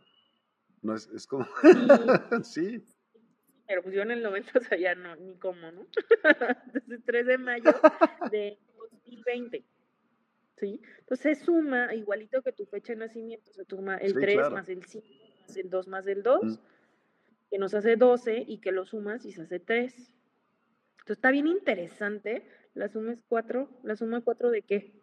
No 0.82 0.96
es, 0.96 1.08
es 1.10 1.28
como. 1.28 1.48
sí. 2.44 2.84
Pero 3.68 3.84
pues 3.84 3.94
yo 3.94 4.02
en 4.02 4.10
el 4.10 4.24
90, 4.24 4.52
o 4.58 4.62
sea, 4.64 4.78
ya 4.80 4.96
no, 4.96 5.16
ni 5.16 5.36
cómo, 5.36 5.72
¿no? 5.72 5.86
Entonces, 6.74 7.02
3 7.06 7.26
de 7.28 7.38
mayo 7.38 7.72
de 8.32 8.58
2020. 9.06 9.64
¿Sí? 10.60 10.82
Entonces 11.00 11.38
se 11.38 11.46
suma, 11.46 11.94
igualito 11.96 12.42
que 12.42 12.52
tu 12.52 12.66
fecha 12.66 12.94
de 12.94 13.00
nacimiento, 13.00 13.52
se 13.54 13.66
suma 13.66 13.98
el 13.98 14.14
3 14.14 14.52
más 14.52 14.70
el 14.70 14.84
5 14.84 15.08
más 15.48 15.58
el 15.58 15.70
2 15.70 15.88
más 15.88 16.08
el 16.08 16.24
2, 16.24 16.60
que 17.50 17.58
nos 17.58 17.74
hace 17.74 17.96
12 17.96 18.44
y 18.48 18.60
que 18.60 18.72
lo 18.72 18.86
sumas 18.86 19.26
y 19.26 19.32
se 19.32 19.44
hace 19.44 19.60
3. 19.60 19.94
Entonces 19.94 21.18
está 21.18 21.32
bien 21.32 21.48
interesante, 21.48 22.44
la 22.74 22.90
suma 22.90 23.14
es 23.14 23.20
4, 23.28 23.70
la 23.84 23.96
suma 23.96 24.22
4 24.22 24.52
de 24.52 24.62
qué? 24.62 24.94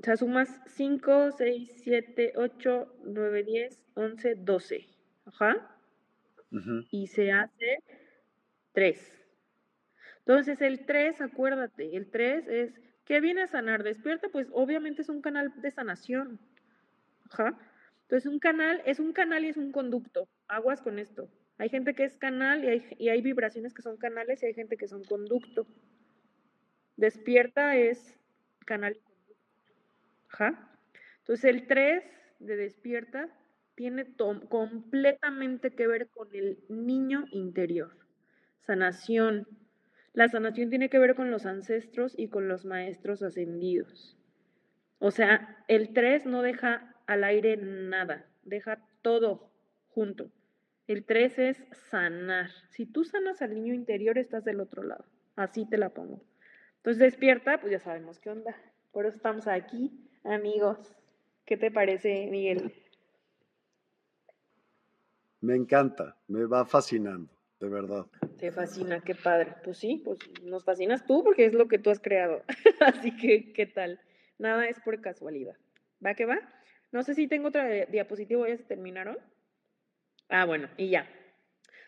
O 0.00 0.04
sea, 0.04 0.16
sumas 0.16 0.60
5, 0.66 1.32
6, 1.32 1.80
7, 1.82 2.32
8, 2.36 2.94
9, 3.04 3.42
10, 3.42 3.80
11, 3.94 4.34
12. 4.36 4.86
Ajá. 5.26 5.74
Y 6.90 7.08
se 7.08 7.32
hace 7.32 7.78
3. 8.72 9.12
Entonces 10.20 10.60
el 10.62 10.86
3, 10.86 11.20
acuérdate, 11.20 11.96
el 11.96 12.10
3 12.10 12.48
es 12.48 12.87
¿Qué 13.08 13.22
viene 13.22 13.40
a 13.40 13.46
sanar? 13.46 13.84
Despierta, 13.84 14.28
pues 14.28 14.48
obviamente 14.52 15.00
es 15.00 15.08
un 15.08 15.22
canal 15.22 15.50
de 15.62 15.70
sanación. 15.70 16.38
Ajá. 17.30 17.58
Entonces, 18.02 18.30
un 18.30 18.38
canal 18.38 18.82
es 18.84 19.00
un 19.00 19.14
canal 19.14 19.46
y 19.46 19.48
es 19.48 19.56
un 19.56 19.72
conducto. 19.72 20.28
Aguas 20.46 20.82
con 20.82 20.98
esto. 20.98 21.30
Hay 21.56 21.70
gente 21.70 21.94
que 21.94 22.04
es 22.04 22.18
canal 22.18 22.62
y 22.64 22.68
hay, 22.68 22.86
y 22.98 23.08
hay 23.08 23.22
vibraciones 23.22 23.72
que 23.72 23.80
son 23.80 23.96
canales 23.96 24.42
y 24.42 24.46
hay 24.46 24.52
gente 24.52 24.76
que 24.76 24.86
son 24.86 25.04
conducto. 25.04 25.66
Despierta 26.96 27.76
es 27.76 28.14
canal. 28.66 29.00
Ajá. 30.28 30.70
Entonces, 31.20 31.46
el 31.46 31.66
3 31.66 32.04
de 32.40 32.56
despierta 32.56 33.30
tiene 33.74 34.04
completamente 34.50 35.70
que 35.70 35.86
ver 35.86 36.10
con 36.10 36.28
el 36.34 36.58
niño 36.68 37.24
interior. 37.30 37.96
Sanación, 38.66 39.48
la 40.12 40.28
sanación 40.28 40.70
tiene 40.70 40.88
que 40.88 40.98
ver 40.98 41.14
con 41.14 41.30
los 41.30 41.46
ancestros 41.46 42.14
y 42.18 42.28
con 42.28 42.48
los 42.48 42.64
maestros 42.64 43.22
ascendidos. 43.22 44.16
O 44.98 45.10
sea, 45.10 45.64
el 45.68 45.92
3 45.92 46.26
no 46.26 46.42
deja 46.42 46.94
al 47.06 47.24
aire 47.24 47.56
nada, 47.56 48.26
deja 48.42 48.84
todo 49.02 49.52
junto. 49.88 50.30
El 50.86 51.04
3 51.04 51.38
es 51.38 51.64
sanar. 51.90 52.50
Si 52.70 52.86
tú 52.86 53.04
sanas 53.04 53.42
al 53.42 53.54
niño 53.54 53.74
interior, 53.74 54.18
estás 54.18 54.44
del 54.44 54.60
otro 54.60 54.82
lado. 54.82 55.04
Así 55.36 55.66
te 55.66 55.78
la 55.78 55.90
pongo. 55.90 56.24
Entonces 56.78 56.98
despierta, 56.98 57.60
pues 57.60 57.72
ya 57.72 57.78
sabemos 57.78 58.18
qué 58.18 58.30
onda. 58.30 58.56
Por 58.92 59.06
eso 59.06 59.16
estamos 59.16 59.46
aquí, 59.46 60.10
amigos. 60.24 60.96
¿Qué 61.44 61.56
te 61.56 61.70
parece, 61.70 62.26
Miguel? 62.30 62.72
Me 65.40 65.54
encanta, 65.54 66.16
me 66.26 66.44
va 66.44 66.64
fascinando 66.64 67.37
de 67.60 67.68
verdad. 67.68 68.06
Te 68.38 68.52
fascina, 68.52 69.00
qué 69.00 69.14
padre. 69.14 69.54
Pues 69.64 69.78
sí, 69.78 70.00
pues 70.04 70.18
nos 70.42 70.64
fascinas 70.64 71.04
tú 71.06 71.24
porque 71.24 71.46
es 71.46 71.54
lo 71.54 71.68
que 71.68 71.78
tú 71.78 71.90
has 71.90 72.00
creado. 72.00 72.42
Así 72.80 73.16
que, 73.16 73.52
¿qué 73.52 73.66
tal? 73.66 74.00
Nada 74.38 74.66
es 74.68 74.78
por 74.80 75.00
casualidad. 75.00 75.56
¿Va 76.04 76.14
que 76.14 76.24
va? 76.24 76.38
No 76.92 77.02
sé 77.02 77.14
si 77.14 77.26
tengo 77.26 77.48
otra 77.48 77.68
diapositiva, 77.86 78.48
¿ya 78.48 78.56
se 78.56 78.64
terminaron? 78.64 79.18
Ah, 80.28 80.44
bueno, 80.44 80.68
y 80.76 80.90
ya. 80.90 81.08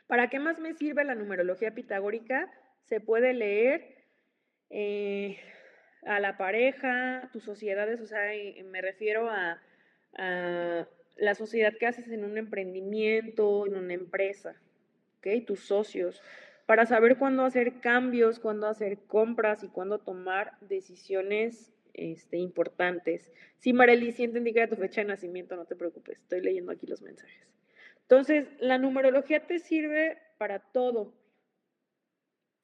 ¿Para 0.09 0.29
qué 0.29 0.41
más 0.41 0.59
me 0.59 0.75
sirve 0.75 1.05
la 1.05 1.15
numerología 1.15 1.75
pitagórica? 1.75 2.51
Se 2.83 3.01
puede 3.01 3.33
leer 3.33 4.05
eh, 4.71 5.39
a 6.05 6.19
la 6.19 6.37
pareja, 6.37 7.31
tus 7.33 7.45
sociedades, 7.45 8.01
o 8.01 8.07
sea, 8.07 8.21
me 8.65 8.83
refiero 8.83 9.31
a, 9.31 9.63
a 10.19 10.89
la 11.17 11.35
sociedad 11.37 11.73
que 11.79 11.87
haces 11.87 12.09
en 12.09 12.25
un 12.25 12.39
emprendimiento, 12.39 13.67
en 13.67 13.77
una 13.77 13.95
empresa, 13.95 14.57
¿ok? 15.21 15.47
Tus 15.47 15.61
socios, 15.61 16.23
para 16.67 16.87
saber 16.87 17.19
cuándo 17.19 17.45
hacer 17.45 17.81
cambios, 17.81 18.39
cuándo 18.39 18.67
hacer 18.67 18.99
compras 19.07 19.63
y 19.63 19.69
cuándo 19.69 19.99
tomar 19.99 20.53
decisiones 20.61 21.73
este, 21.95 22.37
importantes. 22.37 23.33
Si 23.59 23.73
Marely 23.73 24.13
siente 24.13 24.39
indicar 24.39 24.69
tu 24.69 24.77
fecha 24.77 25.01
de 25.01 25.09
nacimiento, 25.09 25.57
no 25.57 25.65
te 25.65 25.77
preocupes, 25.77 26.21
estoy 26.21 26.41
leyendo 26.41 26.73
aquí 26.73 26.87
los 26.87 27.03
mensajes. 27.03 27.49
Entonces, 28.03 28.49
la 28.59 28.79
numerología 28.79 29.47
te 29.47 29.59
sirve 29.59 30.19
para 30.39 30.59
todo. 30.59 31.13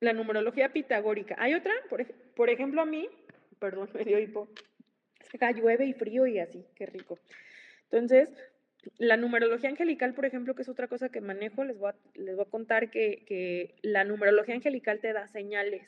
La 0.00 0.12
numerología 0.12 0.72
pitagórica. 0.72 1.36
¿Hay 1.38 1.54
otra? 1.54 1.72
Por, 1.88 2.04
por 2.34 2.50
ejemplo, 2.50 2.82
a 2.82 2.86
mí, 2.86 3.08
perdón, 3.58 3.90
me 3.94 4.04
dio 4.04 4.18
hipo. 4.18 4.48
Es 5.20 5.28
que 5.28 5.36
acá 5.36 5.52
llueve 5.52 5.86
y 5.86 5.92
frío 5.92 6.26
y 6.26 6.38
así, 6.38 6.64
qué 6.74 6.86
rico. 6.86 7.18
Entonces, 7.90 8.32
la 8.98 9.16
numerología 9.16 9.70
angelical, 9.70 10.14
por 10.14 10.24
ejemplo, 10.24 10.54
que 10.54 10.62
es 10.62 10.68
otra 10.68 10.88
cosa 10.88 11.08
que 11.08 11.20
manejo, 11.20 11.64
les 11.64 11.78
voy 11.78 11.90
a, 11.90 12.44
contar 12.50 12.90
que, 12.90 13.24
que 13.26 13.74
la 13.82 14.04
numerología 14.04 14.54
angelical 14.54 15.00
te 15.00 15.12
da 15.12 15.28
señales. 15.28 15.86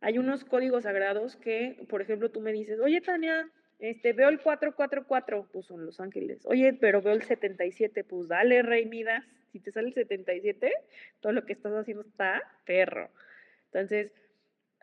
Hay 0.00 0.18
unos 0.18 0.44
códigos 0.44 0.84
sagrados 0.84 1.36
que, 1.36 1.86
por 1.88 2.02
ejemplo, 2.02 2.30
tú 2.30 2.40
me 2.40 2.52
dices, 2.52 2.78
oye, 2.80 3.00
Tania, 3.00 3.48
este, 3.78 4.12
veo 4.12 4.28
el 4.28 4.40
444, 4.40 5.48
pues 5.52 5.66
son 5.66 5.84
los 5.84 6.00
ángeles. 6.00 6.40
Oye, 6.44 6.72
pero 6.72 7.02
veo 7.02 7.14
el 7.14 7.22
77, 7.22 8.04
pues 8.04 8.28
dale, 8.28 8.62
rey 8.62 8.86
Midas. 8.86 9.24
Si 9.52 9.60
te 9.60 9.72
sale 9.72 9.88
el 9.88 9.94
77, 9.94 10.72
todo 11.20 11.32
lo 11.32 11.44
que 11.44 11.52
estás 11.52 11.72
haciendo 11.72 12.02
está 12.02 12.42
perro. 12.64 13.10
Entonces, 13.66 14.12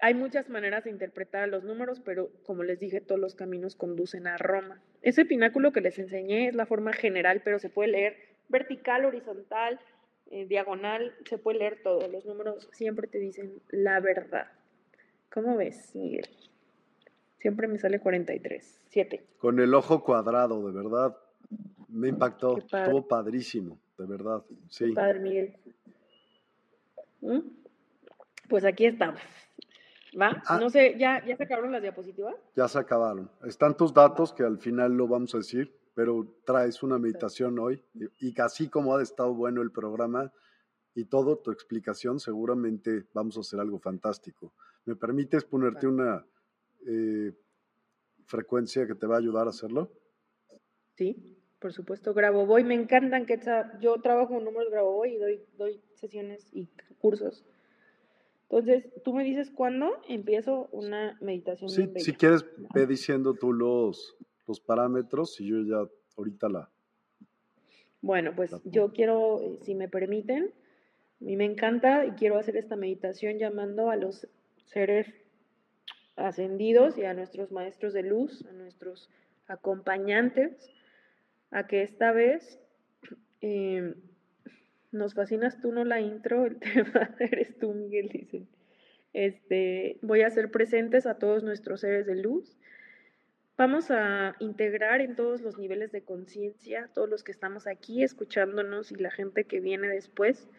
hay 0.01 0.15
muchas 0.15 0.49
maneras 0.49 0.83
de 0.83 0.89
interpretar 0.89 1.47
los 1.47 1.63
números, 1.63 2.01
pero 2.03 2.31
como 2.43 2.63
les 2.63 2.79
dije, 2.79 3.01
todos 3.01 3.21
los 3.21 3.35
caminos 3.35 3.75
conducen 3.75 4.25
a 4.25 4.35
Roma. 4.35 4.81
Ese 5.03 5.25
pináculo 5.25 5.71
que 5.71 5.79
les 5.79 5.99
enseñé 5.99 6.47
es 6.47 6.55
la 6.55 6.65
forma 6.65 6.91
general, 6.91 7.41
pero 7.45 7.59
se 7.59 7.69
puede 7.69 7.91
leer 7.91 8.17
vertical, 8.49 9.05
horizontal, 9.05 9.79
eh, 10.31 10.47
diagonal, 10.47 11.13
se 11.25 11.37
puede 11.37 11.59
leer 11.59 11.83
todo. 11.83 12.07
Los 12.07 12.25
números 12.25 12.67
siempre 12.71 13.07
te 13.07 13.19
dicen 13.19 13.61
la 13.69 13.99
verdad. 13.99 14.47
¿Cómo 15.31 15.55
ves, 15.55 15.95
Miguel? 15.95 16.27
Siempre 17.37 17.67
me 17.67 17.77
sale 17.77 17.99
43, 17.99 18.81
7. 18.89 19.23
Con 19.37 19.59
el 19.59 19.71
ojo 19.73 20.03
cuadrado, 20.03 20.67
de 20.67 20.73
verdad. 20.73 21.15
Me 21.89 22.07
impactó. 22.07 22.57
Estuvo 22.57 23.07
padrísimo, 23.07 23.79
de 23.99 24.07
verdad. 24.07 24.43
Sí. 24.69 24.93
padre, 24.93 25.19
Miguel. 25.19 25.55
¿Mm? 27.21 27.39
Pues 28.49 28.65
aquí 28.65 28.85
estamos. 28.85 29.21
¿Va? 30.19 30.41
Ah. 30.45 30.59
no 30.59 30.69
sé, 30.69 30.97
¿ya, 30.97 31.25
¿ya 31.25 31.37
se 31.37 31.43
acabaron 31.43 31.71
las 31.71 31.81
diapositivas? 31.81 32.35
Ya 32.55 32.67
se 32.67 32.79
acabaron. 32.79 33.31
Están 33.43 33.77
tus 33.77 33.93
datos 33.93 34.33
que 34.33 34.43
al 34.43 34.59
final 34.59 34.93
lo 34.93 35.07
vamos 35.07 35.33
a 35.35 35.37
decir, 35.37 35.73
pero 35.93 36.41
traes 36.45 36.83
una 36.83 36.97
meditación 36.97 37.59
hoy 37.59 37.83
y, 38.19 38.33
casi 38.33 38.69
como 38.69 38.95
ha 38.95 39.01
estado 39.01 39.33
bueno 39.33 39.61
el 39.61 39.71
programa 39.71 40.31
y 40.93 41.05
todo 41.05 41.37
tu 41.37 41.51
explicación, 41.51 42.19
seguramente 42.19 43.05
vamos 43.13 43.37
a 43.37 43.41
hacer 43.41 43.59
algo 43.59 43.79
fantástico. 43.79 44.53
¿Me 44.85 44.95
permites 44.95 45.45
ponerte 45.45 45.87
una 45.87 46.25
eh, 46.85 47.33
frecuencia 48.25 48.85
que 48.87 48.95
te 48.95 49.07
va 49.07 49.15
a 49.15 49.19
ayudar 49.19 49.47
a 49.47 49.51
hacerlo? 49.51 49.91
Sí, 50.95 51.37
por 51.59 51.71
supuesto, 51.71 52.13
Grabovoi. 52.13 52.63
Me 52.63 52.73
encantan 52.73 53.25
que 53.25 53.39
yo 53.79 54.01
trabajo 54.01 54.33
con 54.33 54.43
números 54.43 54.69
Grabovoi 54.71 55.13
y 55.13 55.17
doy, 55.17 55.45
doy 55.57 55.81
sesiones 55.93 56.49
y 56.51 56.69
cursos. 56.99 57.45
Entonces, 58.51 58.91
tú 59.05 59.13
me 59.13 59.23
dices 59.23 59.49
cuándo 59.49 60.01
empiezo 60.09 60.67
una 60.73 61.17
meditación. 61.21 61.69
Sí, 61.69 61.89
si 61.95 62.11
quieres, 62.11 62.45
ve 62.73 62.85
diciendo 62.85 63.33
tú 63.33 63.53
los, 63.53 64.17
los 64.45 64.59
parámetros 64.59 65.39
y 65.39 65.47
yo 65.47 65.61
ya 65.61 65.89
ahorita 66.17 66.49
la. 66.49 66.69
Bueno, 68.01 68.33
pues 68.35 68.53
yo 68.65 68.91
quiero, 68.91 69.39
eh, 69.39 69.59
si 69.61 69.73
me 69.73 69.87
permiten, 69.87 70.51
a 71.21 71.23
mí 71.23 71.37
me 71.37 71.45
encanta 71.45 72.05
y 72.05 72.11
quiero 72.11 72.37
hacer 72.37 72.57
esta 72.57 72.75
meditación 72.75 73.37
llamando 73.37 73.89
a 73.89 73.95
los 73.95 74.27
seres 74.65 75.07
ascendidos 76.17 76.97
y 76.97 77.05
a 77.05 77.13
nuestros 77.13 77.53
maestros 77.53 77.93
de 77.93 78.03
luz, 78.03 78.45
a 78.47 78.51
nuestros 78.51 79.09
acompañantes, 79.47 80.69
a 81.51 81.67
que 81.67 81.83
esta 81.83 82.11
vez 82.11 82.59
eh, 83.39 83.95
nos 84.91 85.13
fascinas 85.13 85.59
tú, 85.61 85.71
no 85.71 85.85
la 85.85 86.01
intro, 86.01 86.45
el 86.45 86.59
tema 86.59 87.15
eres 87.19 87.57
tú, 87.57 87.73
Miguel, 87.73 88.09
dicen. 88.09 88.47
Este, 89.13 89.99
voy 90.01 90.21
a 90.21 90.27
hacer 90.27 90.51
presentes 90.51 91.05
a 91.05 91.17
todos 91.17 91.43
nuestros 91.43 91.81
seres 91.81 92.05
de 92.05 92.15
luz. 92.15 92.57
Vamos 93.57 93.91
a 93.91 94.35
integrar 94.39 95.01
en 95.01 95.15
todos 95.15 95.41
los 95.41 95.57
niveles 95.57 95.91
de 95.91 96.03
conciencia, 96.03 96.89
todos 96.93 97.09
los 97.09 97.23
que 97.23 97.31
estamos 97.31 97.67
aquí 97.67 98.03
escuchándonos 98.03 98.91
y 98.91 98.95
la 98.95 99.11
gente 99.11 99.43
que 99.43 99.59
viene 99.59 99.87
después, 99.87 100.49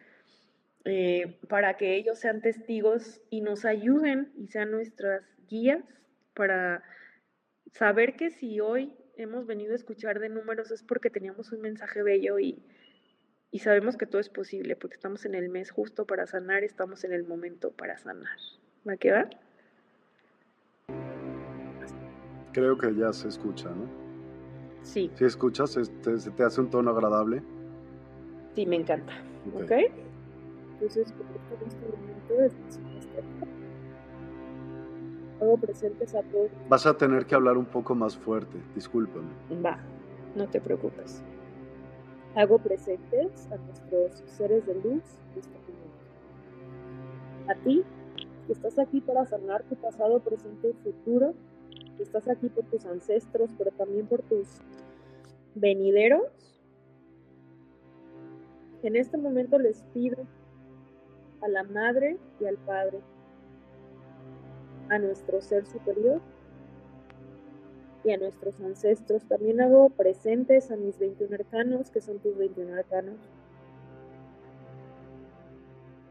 eh, 0.85 1.39
para 1.49 1.77
que 1.77 1.97
ellos 1.97 2.19
sean 2.19 2.43
testigos 2.43 3.23
y 3.31 3.41
nos 3.41 3.65
ayuden 3.65 4.33
y 4.37 4.49
sean 4.49 4.71
nuestras 4.71 5.25
guías 5.49 5.83
para 6.35 6.83
saber 7.73 8.17
que 8.17 8.31
si 8.31 8.61
hoy 8.61 8.95
hemos 9.17 9.47
venido 9.47 9.73
a 9.73 9.77
escuchar 9.77 10.21
de 10.21 10.29
números 10.29 10.71
es 10.71 10.83
porque 10.83 11.11
teníamos 11.11 11.53
un 11.53 11.61
mensaje 11.61 12.03
bello 12.03 12.39
y, 12.39 12.63
y 13.53 13.59
sabemos 13.59 13.99
que 13.99 14.07
todo 14.07 14.21
es 14.21 14.31
posible 14.31 14.77
porque 14.77 14.95
estamos 14.95 15.27
en 15.27 15.35
el 15.35 15.51
mes 15.51 15.71
justo 15.71 16.07
para 16.07 16.27
sanar, 16.27 16.65
estamos 16.65 17.05
en 17.05 17.13
el 17.13 17.25
momento 17.25 17.71
para 17.71 17.99
sanar. 17.99 18.39
¿Va 18.89 18.95
a 18.95 18.97
quedar? 18.97 19.39
Creo 22.53 22.79
que 22.79 22.95
ya 22.95 23.13
se 23.13 23.29
escucha, 23.29 23.69
¿no? 23.69 23.87
Sí. 24.83 25.11
Si 25.15 25.25
escuchas, 25.27 25.71
¿se 25.71 25.83
te, 25.85 26.43
hace 26.43 26.61
un 26.63 26.71
tono 26.71 26.91
agradable? 26.91 27.43
Sí, 28.55 28.65
me 28.65 28.77
encanta. 28.77 29.13
¿Ok? 29.55 29.63
okay? 29.65 29.87
Entonces, 30.73 31.13
en 31.13 31.69
este 31.69 31.87
momento 31.89 32.57
hago 35.43 35.57
presentes 35.59 36.15
a 36.15 36.23
todos. 36.23 36.51
Vas 36.71 36.87
a 36.87 36.97
tener 36.97 37.27
que 37.27 37.35
hablar 37.35 37.59
un 37.59 37.67
poco 37.67 37.95
más 37.95 38.17
fuerte, 38.17 38.57
discúlpame. 38.75 39.29
Va, 39.63 39.79
no 40.35 40.49
te 40.49 40.61
preocupes. 40.61 41.23
Hago 42.35 42.59
presentes 42.59 43.47
a 43.53 43.57
nuestros 43.59 44.23
seres 44.27 44.67
de 44.67 44.75
luz 44.75 45.03
este 45.37 45.59
A 47.47 47.55
ti, 47.63 47.83
que 48.47 48.53
estás 48.55 48.79
aquí 48.79 49.03
para 49.03 49.27
sanar 49.27 49.63
tu 49.65 49.77
pasado, 49.77 50.19
presente 50.21 50.71
y 50.71 50.73
futuro, 50.83 51.35
que 51.99 52.03
estás 52.03 52.29
aquí 52.29 52.49
por 52.49 52.65
tus 52.65 52.87
ancestros, 52.87 53.51
pero 53.59 53.71
también 53.73 54.07
por 54.07 54.23
tus 54.23 54.49
venideros. 55.55 56.63
En 58.83 58.97
este 58.97 59.19
momento 59.19 59.59
les 59.59 59.83
pido 59.93 60.17
a 61.43 61.49
la 61.49 61.65
Madre 61.65 62.17
y 62.41 62.47
al 62.47 62.57
Padre, 62.57 63.01
a 64.89 64.99
nuestro 64.99 65.43
Ser 65.43 65.67
Superior, 65.67 66.23
y 68.05 68.11
a 68.11 68.19
nuestros 68.19 68.61
ancestros. 68.61 69.25
También 69.25 69.61
hago 69.61 69.91
presentes 69.91 70.71
a 70.71 70.77
mis 70.77 70.99
21 70.99 71.35
arcanos, 71.35 71.91
que 71.91 72.01
son 72.01 72.19
tus 72.19 72.37
21 72.37 72.75
arcanos, 72.75 73.17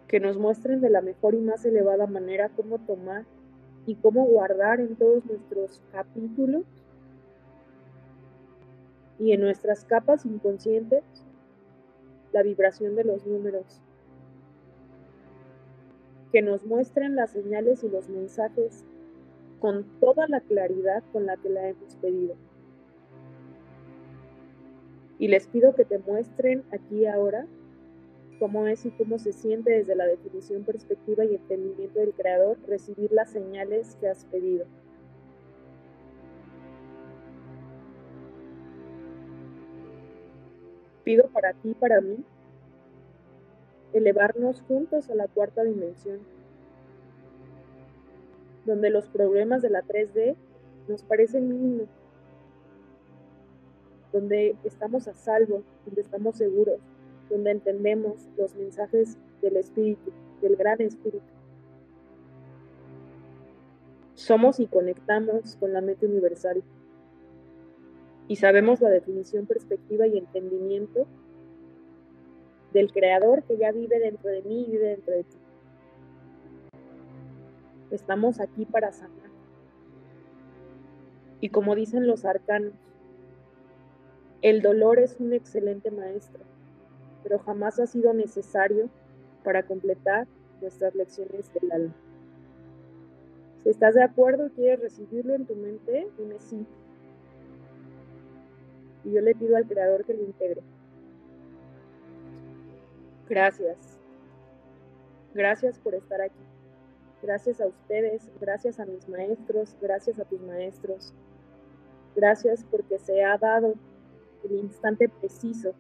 que 0.08 0.20
nos 0.20 0.38
muestren 0.38 0.82
de 0.82 0.90
la 0.90 1.02
mejor 1.02 1.36
y 1.36 1.42
más 1.42 1.64
elevada 1.66 2.08
manera 2.08 2.50
cómo 2.50 2.80
tomar 2.80 3.26
y 3.86 3.96
cómo 3.96 4.26
guardar 4.26 4.80
en 4.80 4.96
todos 4.96 5.26
nuestros 5.26 5.82
capítulos 5.92 6.66
y 9.20 9.34
en 9.34 9.42
nuestras 9.42 9.86
capas 9.86 10.26
inconscientes 10.26 11.04
la 12.34 12.44
vibración 12.44 12.96
de 12.96 13.04
los 13.04 13.26
números, 13.26 13.82
que 16.32 16.42
nos 16.42 16.64
muestren 16.66 17.16
las 17.16 17.32
señales 17.32 17.84
y 17.84 17.90
los 17.90 18.08
mensajes 18.10 18.86
con 19.62 19.86
toda 20.00 20.28
la 20.28 20.42
claridad 20.42 21.04
con 21.14 21.28
la 21.28 21.38
que 21.38 21.50
la 21.50 21.70
hemos 21.70 21.96
pedido. 21.98 22.36
Y 25.20 25.28
les 25.28 25.48
pido 25.48 25.76
que 25.76 25.86
te 25.86 26.00
muestren 26.00 26.64
aquí 26.72 27.06
ahora 27.06 27.46
cómo 28.40 28.66
es 28.66 28.88
y 28.88 28.90
cómo 28.90 29.20
se 29.20 29.34
siente 29.34 29.72
desde 29.72 29.96
la 29.96 30.08
definición, 30.08 30.64
perspectiva 30.64 31.24
y 31.26 31.36
entendimiento 31.36 32.00
del 32.00 32.12
Creador 32.14 32.58
recibir 32.68 33.12
las 33.12 33.30
señales 33.30 33.96
que 34.02 34.08
has 34.08 34.26
pedido. 34.26 34.66
Pido 41.04 41.28
para 41.28 41.54
ti, 41.54 41.76
para 41.76 42.02
mí, 42.02 42.18
elevarnos 43.94 44.64
juntos 44.64 45.12
a 45.12 45.16
la 45.16 45.28
cuarta 45.28 45.64
dimensión 45.64 46.41
donde 48.66 48.90
los 48.90 49.08
problemas 49.08 49.62
de 49.62 49.70
la 49.70 49.84
3D 49.84 50.36
nos 50.88 51.04
parecen 51.04 51.50
mínimos. 51.50 51.88
donde 54.12 54.58
estamos 54.66 55.08
a 55.08 55.14
salvo, 55.14 55.64
donde 55.86 56.02
estamos 56.02 56.36
seguros, 56.36 56.82
donde 57.30 57.52
entendemos 57.52 58.28
los 58.38 58.54
mensajes 58.56 59.18
del 59.42 59.56
Espíritu, 59.56 60.12
del 60.42 60.58
Gran 60.58 60.82
Espíritu. 60.82 61.24
Somos 64.16 64.60
y 64.60 64.68
conectamos 64.68 65.56
con 65.56 65.72
la 65.72 65.80
mente 65.80 66.06
universal. 66.06 66.62
Y 68.28 68.36
sabemos 68.36 68.82
la 68.82 68.90
definición, 68.90 69.46
perspectiva 69.46 70.06
y 70.08 70.18
entendimiento 70.18 71.08
del 72.74 72.92
Creador 72.92 73.44
que 73.44 73.58
ya 73.58 73.72
vive 73.72 74.00
dentro 74.00 74.30
de 74.30 74.42
mí 74.44 74.66
y 74.68 74.72
vive 74.72 74.88
dentro 74.90 75.14
de 75.14 75.24
ti. 75.24 75.38
Estamos 77.92 78.40
aquí 78.40 78.66
para 78.66 78.92
sanar. 78.92 79.30
Y 81.42 81.50
como 81.50 81.76
dicen 81.76 82.08
los 82.08 82.24
arcanos, 82.24 82.74
el 84.42 84.62
dolor 84.62 85.00
es 85.00 85.20
un 85.20 85.34
excelente 85.34 85.92
maestro, 85.92 86.44
pero 87.22 87.38
jamás 87.40 87.80
ha 87.80 87.88
sido 87.88 88.14
necesario 88.14 88.90
para 89.44 89.64
completar 89.64 90.28
nuestras 90.62 90.96
lecciones 90.96 91.54
del 91.54 91.72
alma. 91.72 91.96
Si 93.62 93.70
estás 93.70 93.94
de 93.94 94.04
acuerdo 94.04 94.48
y 94.48 94.52
quieres 94.52 94.80
recibirlo 94.80 95.36
en 95.36 95.46
tu 95.46 95.56
mente, 95.56 96.08
dime 96.18 96.40
sí. 96.40 96.66
Y 99.04 99.12
yo 99.12 99.22
le 99.22 99.36
pido 99.36 99.58
al 99.58 99.68
Creador 99.68 100.06
que 100.06 100.14
lo 100.14 100.24
integre. 100.24 100.62
Gracias. 103.28 104.00
Gracias 105.34 105.80
por 105.80 105.96
estar 105.96 106.22
aquí. 106.22 106.51
Gracias 107.22 107.62
a 107.62 107.68
ustedes, 107.68 108.32
gracias 108.40 108.80
a 108.80 108.86
mis 108.86 109.08
maestros, 109.08 109.76
gracias 109.80 110.20
a 110.20 110.26
tus 110.26 110.42
maestros. 110.42 111.14
Gracias 112.16 112.66
porque 112.70 112.98
se 112.98 113.24
ha 113.24 113.38
dado 113.38 113.76
el 114.44 114.52
instante 114.54 115.08
preciso 115.08 115.74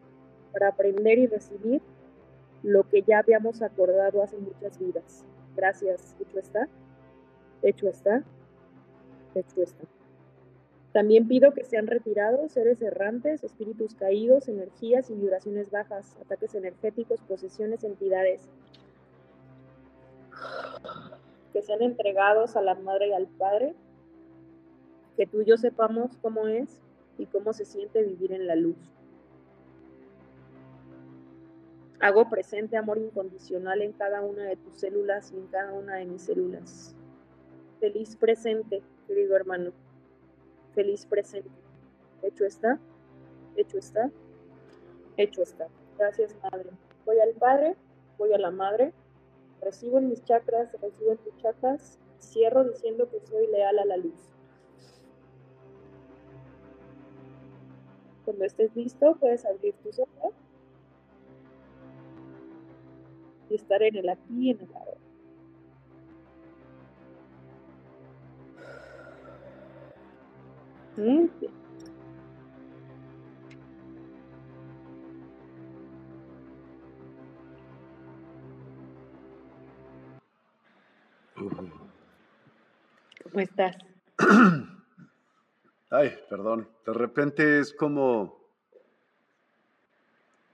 para 0.53 0.69
aprender 0.69 1.17
y 1.17 1.27
recibir 1.27 1.81
lo 2.63 2.87
que 2.87 3.01
ya 3.01 3.19
habíamos 3.19 3.61
acordado 3.61 4.21
hace 4.21 4.37
muchas 4.37 4.77
vidas. 4.77 5.25
Gracias. 5.55 6.15
Hecho 6.19 6.39
está. 6.39 6.67
Hecho 7.63 7.89
está. 7.89 8.23
Hecho 9.33 9.63
está. 9.63 9.83
También 10.93 11.27
pido 11.27 11.53
que 11.53 11.63
sean 11.63 11.87
retirados 11.87 12.51
seres 12.51 12.81
errantes, 12.81 13.43
espíritus 13.43 13.95
caídos, 13.95 14.49
energías 14.49 15.09
y 15.09 15.15
vibraciones 15.15 15.71
bajas, 15.71 16.17
ataques 16.21 16.53
energéticos, 16.53 17.21
posesiones, 17.21 17.83
entidades. 17.83 18.49
Que 21.53 21.61
sean 21.61 21.81
entregados 21.81 22.55
a 22.55 22.61
la 22.61 22.75
madre 22.75 23.09
y 23.09 23.13
al 23.13 23.27
padre. 23.27 23.75
Que 25.17 25.25
tú 25.25 25.41
y 25.41 25.45
yo 25.45 25.57
sepamos 25.57 26.17
cómo 26.21 26.47
es 26.47 26.81
y 27.17 27.25
cómo 27.25 27.53
se 27.53 27.65
siente 27.65 28.03
vivir 28.03 28.31
en 28.31 28.47
la 28.47 28.55
luz. 28.55 28.77
Hago 31.99 32.29
presente 32.29 32.77
amor 32.77 32.97
incondicional 32.97 33.81
en 33.83 33.91
cada 33.93 34.21
una 34.21 34.43
de 34.43 34.55
tus 34.55 34.73
células 34.75 35.31
y 35.31 35.37
en 35.37 35.47
cada 35.47 35.73
una 35.73 35.97
de 35.97 36.05
mis 36.05 36.23
células. 36.23 36.95
Feliz 37.79 38.15
presente, 38.15 38.81
querido 39.07 39.35
hermano. 39.35 39.71
Feliz 40.73 41.05
presente. 41.05 41.51
Hecho 42.23 42.45
está, 42.45 42.79
hecho 43.55 43.77
está, 43.77 44.09
hecho 45.17 45.43
está. 45.43 45.67
Gracias, 45.97 46.35
Madre. 46.41 46.71
Voy 47.05 47.19
al 47.19 47.33
Padre, 47.33 47.75
voy 48.17 48.33
a 48.33 48.39
la 48.39 48.49
Madre, 48.49 48.93
recibo 49.61 49.99
en 49.99 50.09
mis 50.09 50.23
chakras, 50.23 50.71
recibo 50.81 51.11
en 51.11 51.17
tus 51.19 51.37
chakras, 51.37 51.99
cierro 52.19 52.63
diciendo 52.63 53.09
que 53.09 53.19
soy 53.21 53.47
leal 53.47 53.79
a 53.79 53.85
la 53.85 53.97
luz. 53.97 54.33
Cuando 58.25 58.45
estés 58.45 58.75
listo, 58.75 59.15
puedes 59.19 59.45
abrir 59.45 59.73
tus 59.83 59.99
ojos 59.99 60.33
y 63.49 63.55
estar 63.55 63.81
en 63.81 63.95
el 63.95 64.09
aquí 64.09 64.47
y 64.47 64.49
en 64.51 64.61
el 64.61 64.75
ahora. 64.75 64.97
¿Cómo 81.49 83.39
estás? 83.39 83.75
Ay, 85.89 86.11
perdón. 86.29 86.69
De 86.85 86.93
repente 86.93 87.59
es 87.59 87.73
como. 87.73 88.39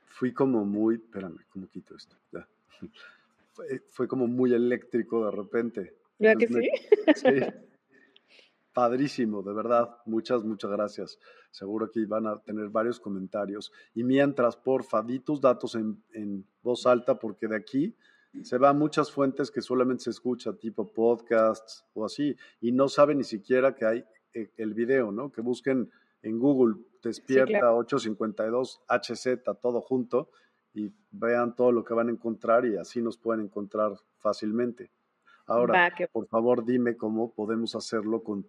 Fui 0.07 0.33
como 0.33 0.65
muy. 0.65 0.95
Espérame, 0.95 1.39
¿cómo 1.49 1.67
quito 1.67 1.95
esto? 1.95 2.15
Ya. 2.31 2.47
Fue, 3.89 4.07
como 4.07 4.27
muy 4.27 4.53
eléctrico 4.53 5.25
de 5.25 5.31
repente. 5.31 5.95
¿Ya 6.19 6.35
que 6.35 6.47
sí? 6.47 6.69
Sí. 7.15 7.29
Padrísimo, 8.73 9.41
de 9.41 9.53
verdad. 9.53 9.97
Muchas, 10.05 10.43
muchas 10.43 10.69
gracias. 10.69 11.19
Seguro 11.49 11.89
que 11.89 12.05
van 12.05 12.27
a 12.27 12.39
tener 12.39 12.69
varios 12.69 12.99
comentarios. 12.99 13.71
Y 13.95 14.03
mientras, 14.03 14.55
porfa, 14.55 15.01
di 15.01 15.19
tus 15.19 15.41
datos 15.41 15.73
en, 15.73 16.03
en 16.13 16.45
voz 16.61 16.85
alta, 16.85 17.17
porque 17.17 17.47
de 17.47 17.55
aquí 17.55 17.95
se 18.43 18.57
van 18.57 18.77
muchas 18.77 19.11
fuentes 19.11 19.51
que 19.51 19.61
solamente 19.61 20.05
se 20.05 20.09
escucha, 20.11 20.53
tipo 20.53 20.91
podcasts 20.91 21.85
o 21.93 22.05
así, 22.05 22.35
y 22.61 22.71
no 22.71 22.87
saben 22.87 23.17
ni 23.17 23.23
siquiera 23.23 23.75
que 23.75 23.85
hay 23.85 24.05
eh, 24.33 24.51
el 24.57 24.73
video, 24.73 25.11
¿no? 25.11 25.31
Que 25.31 25.41
busquen 25.41 25.89
en 26.21 26.39
Google 26.39 26.75
Despierta 27.03 27.73
852 27.73 28.81
HZ, 28.87 29.43
todo 29.61 29.81
junto, 29.81 30.29
y 30.73 30.91
vean 31.11 31.55
todo 31.55 31.71
lo 31.71 31.83
que 31.83 31.93
van 31.93 32.09
a 32.09 32.11
encontrar 32.11 32.65
y 32.65 32.77
así 32.77 33.01
nos 33.01 33.17
pueden 33.17 33.45
encontrar 33.45 33.93
fácilmente. 34.17 34.91
Ahora, 35.45 35.93
por 36.11 36.27
favor, 36.27 36.65
dime 36.65 36.97
cómo 36.97 37.33
podemos 37.33 37.73
hacerlo 37.75 38.23
con 38.23 38.45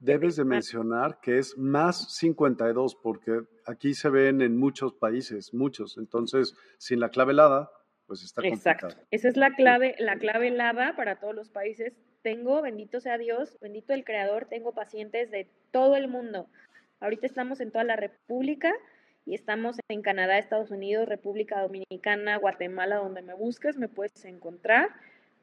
Debes 0.00 0.36
de 0.36 0.44
mencionar 0.44 1.18
que 1.20 1.38
es 1.38 1.58
más 1.58 2.14
52 2.14 2.94
porque 2.94 3.40
aquí 3.66 3.94
se 3.94 4.08
ven 4.08 4.40
en 4.40 4.56
muchos 4.56 4.94
países, 4.94 5.52
muchos. 5.52 5.98
Entonces, 5.98 6.54
sin 6.78 7.00
la 7.00 7.10
clave 7.10 7.32
helada, 7.32 7.70
pues 8.08 8.24
está 8.24 8.44
Exacto. 8.44 8.88
Esa 9.12 9.28
es 9.28 9.36
la 9.36 9.54
clave, 9.54 9.94
la 9.98 10.16
clave 10.16 10.48
helada 10.48 10.96
para 10.96 11.20
todos 11.20 11.34
los 11.34 11.50
países. 11.50 11.92
Tengo, 12.22 12.60
bendito 12.60 13.00
sea 13.00 13.18
Dios, 13.18 13.56
bendito 13.60 13.94
el 13.94 14.04
Creador, 14.04 14.46
tengo 14.46 14.72
pacientes 14.72 15.30
de 15.30 15.48
todo 15.70 15.94
el 15.94 16.08
mundo. 16.08 16.48
Ahorita 16.98 17.26
estamos 17.26 17.60
en 17.60 17.70
toda 17.70 17.84
la 17.84 17.94
República 17.94 18.74
y 19.24 19.34
estamos 19.34 19.76
en 19.88 20.02
Canadá, 20.02 20.38
Estados 20.38 20.72
Unidos, 20.72 21.08
República 21.08 21.60
Dominicana, 21.60 22.36
Guatemala, 22.38 22.96
donde 22.96 23.22
me 23.22 23.34
busques, 23.34 23.76
me 23.76 23.88
puedes 23.88 24.24
encontrar 24.24 24.88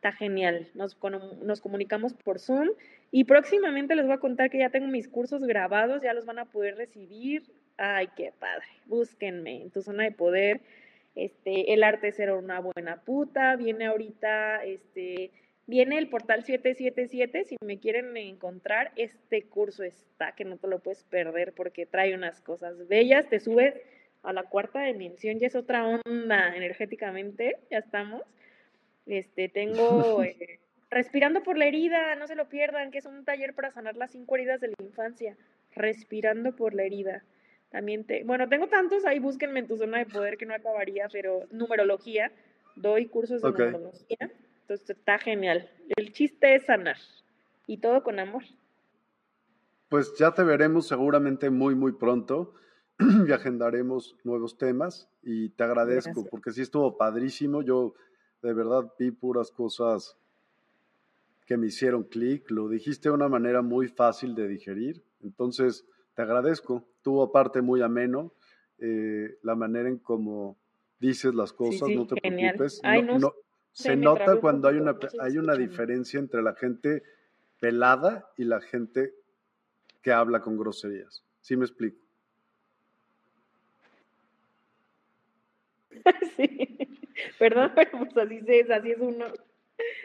está 0.06 0.12
genial. 0.12 0.68
Nos, 0.76 0.98
nos 1.42 1.62
comunicamos 1.62 2.14
por 2.14 2.40
Zoom 2.40 2.70
y 3.12 3.24
próximamente 3.24 3.96
les 3.96 4.06
voy 4.06 4.14
a 4.14 4.20
contar 4.20 4.52
que 4.52 4.60
ya 4.60 4.70
tengo 4.70 4.88
mis 4.88 5.08
cursos 5.08 5.42
grabados, 5.42 6.04
ya 6.04 6.14
los 6.14 6.26
van 6.26 6.38
a 6.38 6.46
poder 6.46 6.76
recibir. 6.78 7.52
Ay, 7.78 8.10
qué 8.16 8.32
padre. 8.38 8.66
Búsquenme 8.86 9.64
en 9.64 9.72
tu 9.72 9.82
zona 9.82 10.04
de 10.04 10.12
poder. 10.12 10.62
Este, 11.16 11.74
el 11.74 11.84
arte 11.84 12.12
ser 12.12 12.32
una 12.32 12.60
buena 12.60 13.02
puta. 13.02 13.56
Viene 13.56 13.86
ahorita, 13.86 14.64
este, 14.64 15.32
viene 15.66 15.98
el 15.98 16.10
portal 16.10 16.44
777. 16.44 17.46
Si 17.46 17.56
me 17.62 17.80
quieren 17.80 18.16
encontrar, 18.18 18.92
este 18.96 19.44
curso 19.44 19.84
está, 19.84 20.34
que 20.34 20.46
no 20.46 20.58
te 20.58 20.68
lo 20.68 20.80
puedes 20.80 21.04
perder 21.04 21.54
porque 21.54 21.86
trae 21.86 22.14
unas 22.14 22.42
cosas 22.42 22.88
bellas. 22.88 23.30
Te 23.30 23.40
subes 23.40 23.76
a 24.24 24.34
la 24.34 24.44
cuarta 24.44 24.84
dimensión, 24.84 25.40
ya 25.40 25.48
es 25.48 25.56
otra 25.56 25.88
onda 25.88 26.56
energéticamente, 26.56 27.58
ya 27.70 27.78
estamos 27.78 28.24
Este, 29.06 29.50
tengo 29.50 30.24
eh, 30.24 30.60
Respirando 30.90 31.44
por 31.44 31.58
la 31.58 31.66
herida, 31.66 32.16
no 32.16 32.28
se 32.28 32.36
lo 32.36 32.48
pierdan, 32.48 32.92
que 32.92 33.00
es 33.00 33.06
un 33.06 33.26
taller 33.26 33.54
para 33.54 33.72
sanar 33.72 33.98
las 33.98 34.12
cinco 34.12 34.36
heridas 34.36 34.62
de 34.62 34.70
la 34.70 34.76
infancia. 34.80 35.36
Respirando 35.76 36.56
por 36.56 36.74
la 36.74 36.84
herida. 36.84 37.24
También 37.76 38.06
te, 38.06 38.24
bueno, 38.24 38.48
tengo 38.48 38.68
tantos 38.68 39.04
ahí, 39.04 39.20
búsquenme 39.20 39.60
en 39.60 39.68
tu 39.68 39.76
zona 39.76 39.98
de 39.98 40.06
poder 40.06 40.38
que 40.38 40.46
no 40.46 40.56
acabaría, 40.56 41.10
pero 41.12 41.42
numerología, 41.52 42.32
doy 42.78 43.08
cursos 43.08 43.42
de 43.42 43.52
numerología, 43.52 44.32
entonces 44.62 44.92
está 44.92 45.20
genial. 45.20 45.70
El 45.98 46.14
chiste 46.14 46.56
es 46.56 46.68
sanar 46.68 46.96
y 47.68 47.76
todo 47.76 48.02
con 48.02 48.18
amor. 48.18 48.44
Pues 49.90 50.16
ya 50.18 50.34
te 50.34 50.46
veremos 50.46 50.88
seguramente 50.88 51.50
muy, 51.50 51.76
muy 51.76 51.92
pronto 51.92 52.54
y 53.28 53.30
agendaremos 53.34 54.16
nuevos 54.24 54.58
temas 54.58 55.10
y 55.22 55.50
te 55.50 55.66
agradezco 55.66 56.26
porque 56.32 56.52
sí 56.52 56.62
estuvo 56.62 56.96
padrísimo. 56.96 57.62
Yo 57.62 57.94
de 58.42 58.54
verdad 58.54 58.90
vi 58.98 59.12
puras 59.12 59.52
cosas 59.52 60.16
que 61.46 61.58
me 61.58 61.68
hicieron 61.68 62.04
clic. 62.06 62.50
Lo 62.52 62.70
dijiste 62.70 63.10
de 63.10 63.16
una 63.16 63.28
manera 63.28 63.62
muy 63.62 63.90
fácil 63.90 64.34
de 64.34 64.48
digerir. 64.48 65.04
Entonces, 65.22 65.86
te 66.16 66.22
agradezco. 66.22 66.84
Tuvo 67.02 67.32
parte 67.32 67.62
muy 67.62 67.82
ameno. 67.82 68.34
Eh, 68.80 69.38
la 69.44 69.56
manera 69.56 69.88
en 69.88 70.00
cómo 70.00 70.58
dices 71.00 71.34
las 71.34 71.54
cosas, 71.54 71.90
no 71.90 72.08
te 72.08 72.16
preocupes. 72.16 72.82
se 73.72 73.96
nota 73.96 74.40
cuando 74.40 74.68
hay 74.68 74.78
una, 74.78 74.98
hay 75.20 75.38
una 75.38 75.56
diferencia 75.56 76.20
entre 76.20 76.42
la 76.42 76.56
gente 76.56 77.04
pelada 77.60 78.30
y 78.38 78.46
la 78.46 78.60
gente 78.62 79.14
que 80.02 80.12
habla 80.12 80.42
con 80.42 80.58
groserías. 80.58 81.24
¿Sí 81.42 81.56
me 81.56 81.66
explico? 81.66 81.98
Sí, 86.36 86.78
perdón, 87.40 87.72
pero 87.76 87.92
pues 88.00 88.18
así 88.18 88.40
es, 88.46 88.70
así 88.70 88.92
es 88.92 89.00
uno. 89.00 89.26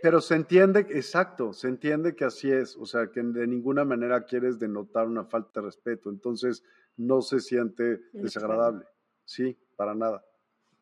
Pero 0.02 0.20
se 0.20 0.34
entiende, 0.34 0.80
exacto, 0.90 1.52
se 1.52 1.68
entiende 1.68 2.14
que 2.14 2.24
así 2.24 2.50
es, 2.50 2.76
o 2.76 2.86
sea, 2.86 3.08
que 3.08 3.22
de 3.22 3.46
ninguna 3.46 3.84
manera 3.84 4.24
quieres 4.24 4.58
denotar 4.58 5.06
una 5.06 5.24
falta 5.24 5.60
de 5.60 5.66
respeto, 5.66 6.10
entonces 6.10 6.64
no 6.96 7.22
se 7.22 7.40
siente 7.40 8.00
desagradable, 8.12 8.84
sí, 9.24 9.56
para 9.76 9.94
nada. 9.94 10.24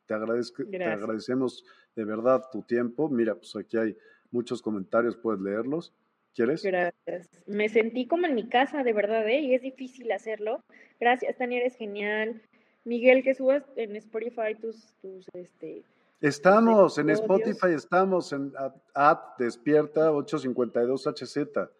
Te, 0.06 0.14
agradezco, 0.14 0.64
te 0.64 0.84
agradecemos 0.84 1.64
de 1.94 2.04
verdad 2.04 2.44
tu 2.50 2.62
tiempo. 2.62 3.08
Mira, 3.10 3.34
pues 3.34 3.54
aquí 3.56 3.76
hay 3.76 3.96
muchos 4.30 4.62
comentarios, 4.62 5.16
puedes 5.16 5.40
leerlos. 5.40 5.92
¿Quieres? 6.34 6.62
Gracias. 6.62 7.28
Me 7.46 7.68
sentí 7.68 8.06
como 8.06 8.26
en 8.26 8.34
mi 8.34 8.48
casa, 8.48 8.84
de 8.84 8.92
verdad, 8.92 9.28
¿eh? 9.28 9.40
Y 9.40 9.54
es 9.54 9.62
difícil 9.62 10.10
hacerlo. 10.12 10.60
Gracias, 11.00 11.36
Tania, 11.36 11.58
eres 11.58 11.76
genial. 11.76 12.40
Miguel, 12.84 13.22
que 13.22 13.34
subas 13.34 13.64
en 13.76 13.96
Spotify 13.96 14.54
tus, 14.58 14.94
tus 15.02 15.26
este, 15.34 15.82
Estamos 16.20 16.98
en 16.98 17.10
Spotify, 17.10 17.74
estamos 17.76 18.32
en 18.32 18.52
Ad 18.94 19.18
Despierta 19.38 20.10
852HZ. 20.10 21.70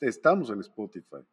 estamos 0.00 0.50
en 0.50 0.60
Spotify. 0.60 1.24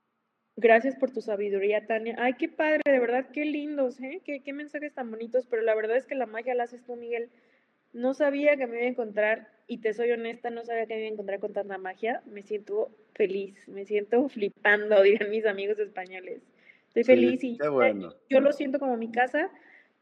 Gracias 0.55 0.95
por 0.95 1.11
tu 1.11 1.19
sabiduría, 1.19 1.85
Tania. 1.87 2.15
Ay, 2.19 2.35
qué 2.35 2.47
padre, 2.47 2.79
de 2.85 2.99
verdad, 2.99 3.27
qué 3.33 3.43
lindos, 3.43 3.99
¿eh? 3.99 4.21
Qué, 4.23 4.43
qué 4.43 4.53
mensajes 4.53 4.93
tan 4.93 5.11
bonitos, 5.11 5.45
pero 5.47 5.61
la 5.61 5.75
verdad 5.75 5.97
es 5.97 6.05
que 6.05 6.15
la 6.15 6.25
magia 6.25 6.55
la 6.55 6.63
haces 6.63 6.85
tú, 6.85 6.95
Miguel. 6.95 7.29
No 7.91 8.13
sabía 8.13 8.55
que 8.55 8.65
me 8.65 8.77
iba 8.77 8.85
a 8.85 8.89
encontrar, 8.89 9.49
y 9.67 9.79
te 9.79 9.93
soy 9.93 10.11
honesta, 10.11 10.49
no 10.49 10.63
sabía 10.63 10.85
que 10.85 10.93
me 10.93 11.01
iba 11.01 11.09
a 11.09 11.13
encontrar 11.13 11.39
con 11.41 11.51
tanta 11.51 11.77
magia. 11.77 12.23
Me 12.27 12.43
siento 12.43 12.91
feliz, 13.13 13.67
me 13.67 13.85
siento 13.85 14.29
flipando, 14.29 15.01
dirán 15.03 15.29
mis 15.31 15.45
amigos 15.45 15.79
españoles. 15.79 16.41
Estoy 16.87 17.03
feliz 17.03 17.43
y 17.43 17.57
yo 18.29 18.39
lo 18.39 18.51
siento 18.53 18.79
como 18.79 18.95
mi 18.95 19.11
casa 19.11 19.49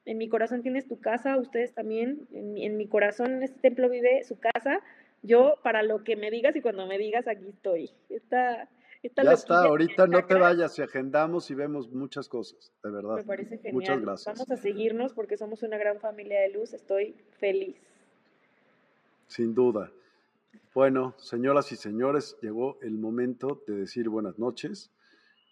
en 0.09 0.17
mi 0.17 0.27
corazón 0.27 0.63
tienes 0.63 0.87
tu 0.87 0.99
casa, 0.99 1.37
ustedes 1.37 1.71
también, 1.75 2.27
en 2.33 2.77
mi, 2.77 2.87
corazón 2.87 3.31
en 3.31 3.43
este 3.43 3.59
templo 3.59 3.87
vive 3.89 4.23
su 4.23 4.39
casa. 4.39 4.81
Yo, 5.21 5.59
para 5.61 5.83
lo 5.83 6.03
que 6.03 6.15
me 6.15 6.31
digas 6.31 6.55
y 6.55 6.61
cuando 6.61 6.87
me 6.87 6.97
digas, 6.97 7.27
aquí 7.27 7.47
estoy. 7.47 7.91
Está, 8.09 8.67
ya 9.03 9.33
está, 9.33 9.65
ahorita 9.65 10.07
no 10.07 10.25
te 10.25 10.33
vayas 10.33 10.79
y 10.79 10.81
agendamos 10.81 11.51
y 11.51 11.53
vemos 11.53 11.91
muchas 11.91 12.27
cosas, 12.27 12.73
de 12.83 12.89
verdad. 12.89 13.17
Me 13.17 13.23
parece 13.23 13.57
genial. 13.57 13.73
Muchas 13.73 14.01
gracias. 14.01 14.35
Vamos 14.35 14.49
a 14.49 14.57
seguirnos 14.57 15.13
porque 15.13 15.37
somos 15.37 15.61
una 15.61 15.77
gran 15.77 15.99
familia 15.99 16.41
de 16.41 16.49
luz, 16.49 16.73
estoy 16.73 17.15
feliz. 17.37 17.75
Sin 19.27 19.53
duda. 19.53 19.91
Bueno, 20.73 21.13
señoras 21.19 21.71
y 21.71 21.75
señores, 21.75 22.35
llegó 22.41 22.79
el 22.81 22.97
momento 22.97 23.63
de 23.67 23.75
decir 23.75 24.09
buenas 24.09 24.39
noches. 24.39 24.91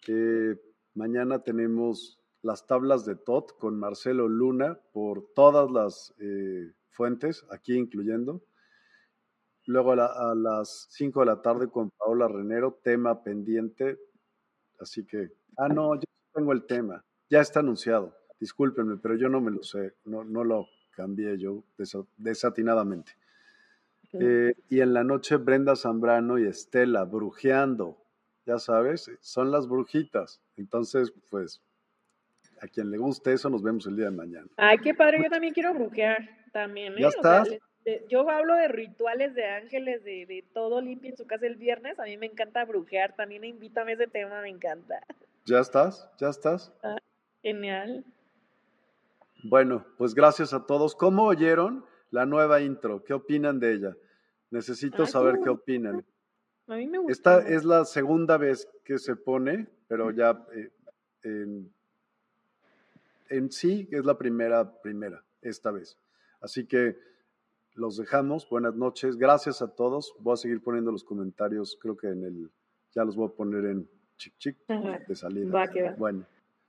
Eh, 0.08 0.56
mañana 0.94 1.44
tenemos 1.44 2.17
las 2.42 2.66
tablas 2.66 3.04
de 3.04 3.16
TOT 3.16 3.58
con 3.58 3.78
Marcelo 3.78 4.28
Luna 4.28 4.78
por 4.92 5.32
todas 5.34 5.70
las 5.70 6.14
eh, 6.18 6.72
fuentes, 6.90 7.44
aquí 7.50 7.74
incluyendo. 7.74 8.42
Luego 9.66 9.92
a, 9.92 10.34
las 10.34 10.86
5 10.90 11.20
de 11.20 11.26
la 11.26 11.42
tarde 11.42 11.68
con 11.68 11.90
Paola 11.90 12.26
Renero, 12.26 12.78
tema 12.82 13.22
pendiente. 13.22 13.98
Así 14.80 15.04
que, 15.04 15.32
ah, 15.58 15.68
no, 15.68 15.94
yo 15.94 16.04
tengo 16.32 16.52
el 16.52 16.64
tema, 16.64 17.04
ya 17.28 17.40
está 17.40 17.60
anunciado. 17.60 18.16
Discúlpenme, 18.40 18.96
pero 18.96 19.16
yo 19.16 19.28
no 19.28 19.40
me 19.40 19.50
lo 19.50 19.62
sé, 19.62 19.94
no, 20.04 20.24
no 20.24 20.44
lo 20.44 20.68
cambié 20.92 21.36
yo 21.38 21.64
desatinadamente. 22.16 23.12
Eh, 24.12 24.54
y 24.70 24.80
en 24.80 24.94
la 24.94 25.04
noche 25.04 25.36
Brenda 25.36 25.76
Zambrano 25.76 26.38
y 26.38 26.46
Estela 26.46 27.04
brujeando, 27.04 27.98
ya 28.46 28.58
sabes, 28.58 29.10
son 29.20 29.50
las 29.50 29.68
brujitas. 29.68 30.40
Entonces, 30.56 31.12
pues 31.30 31.60
a 32.60 32.68
quien 32.68 32.90
le 32.90 32.98
guste 32.98 33.32
eso, 33.32 33.48
nos 33.50 33.62
vemos 33.62 33.86
el 33.86 33.96
día 33.96 34.06
de 34.06 34.12
mañana. 34.12 34.46
Ay, 34.56 34.78
qué 34.78 34.94
padre, 34.94 35.20
yo 35.22 35.30
también 35.30 35.54
quiero 35.54 35.74
brujear, 35.74 36.18
también. 36.52 36.94
¿eh? 36.94 37.00
¿Ya 37.00 37.08
estás? 37.08 37.48
yo 38.08 38.28
hablo 38.28 38.54
de 38.54 38.68
rituales 38.68 39.34
de 39.34 39.46
ángeles, 39.46 40.04
de, 40.04 40.44
todo 40.52 40.80
limpio 40.80 41.10
en 41.10 41.16
su 41.16 41.26
casa 41.26 41.46
el 41.46 41.56
viernes, 41.56 41.98
a 41.98 42.04
mí 42.04 42.16
me 42.16 42.26
encanta 42.26 42.64
brujear, 42.64 43.14
también 43.16 43.44
invítame 43.44 43.92
a 43.92 43.94
ese 43.94 44.06
tema, 44.06 44.42
me 44.42 44.50
encanta. 44.50 45.00
¿Ya 45.46 45.60
estás? 45.60 46.10
¿Ya 46.18 46.28
estás? 46.28 46.72
Ah, 46.82 46.98
genial. 47.42 48.04
Bueno, 49.44 49.86
pues 49.96 50.14
gracias 50.14 50.52
a 50.52 50.66
todos. 50.66 50.94
¿Cómo 50.94 51.24
oyeron 51.24 51.84
la 52.10 52.26
nueva 52.26 52.60
intro? 52.60 53.04
¿Qué 53.04 53.14
opinan 53.14 53.58
de 53.60 53.72
ella? 53.72 53.96
Necesito 54.50 55.06
saber 55.06 55.38
qué 55.42 55.48
opinan. 55.48 56.04
A 56.66 56.76
mí 56.76 56.86
me 56.86 56.98
gusta. 56.98 57.12
Esta 57.12 57.48
es 57.48 57.64
la 57.64 57.84
segunda 57.84 58.36
vez 58.36 58.68
que 58.84 58.98
se 58.98 59.16
pone, 59.16 59.68
pero 59.86 60.10
ya 60.10 60.44
eh, 60.54 60.70
en 61.22 61.72
en 63.28 63.50
sí 63.50 63.88
es 63.90 64.04
la 64.04 64.18
primera, 64.18 64.80
primera, 64.80 65.24
esta 65.42 65.70
vez. 65.70 65.98
Así 66.40 66.66
que 66.66 66.96
los 67.74 67.96
dejamos. 67.96 68.48
Buenas 68.48 68.74
noches. 68.74 69.16
Gracias 69.16 69.62
a 69.62 69.68
todos. 69.74 70.14
Voy 70.20 70.34
a 70.34 70.36
seguir 70.36 70.62
poniendo 70.62 70.92
los 70.92 71.04
comentarios. 71.04 71.78
Creo 71.80 71.96
que 71.96 72.08
en 72.08 72.24
el, 72.24 72.50
ya 72.92 73.04
los 73.04 73.16
voy 73.16 73.28
a 73.28 73.32
poner 73.32 73.64
en 73.66 73.88
chic 74.16 74.34
chic 74.38 74.56
de 74.66 75.14
salida. 75.14 75.50
Va, 75.50 75.68
que 75.68 75.82
va. 75.82 75.90
Bueno, 75.92 76.26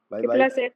bye 0.09 0.21
Qué 0.21 0.27
placer. 0.27 0.75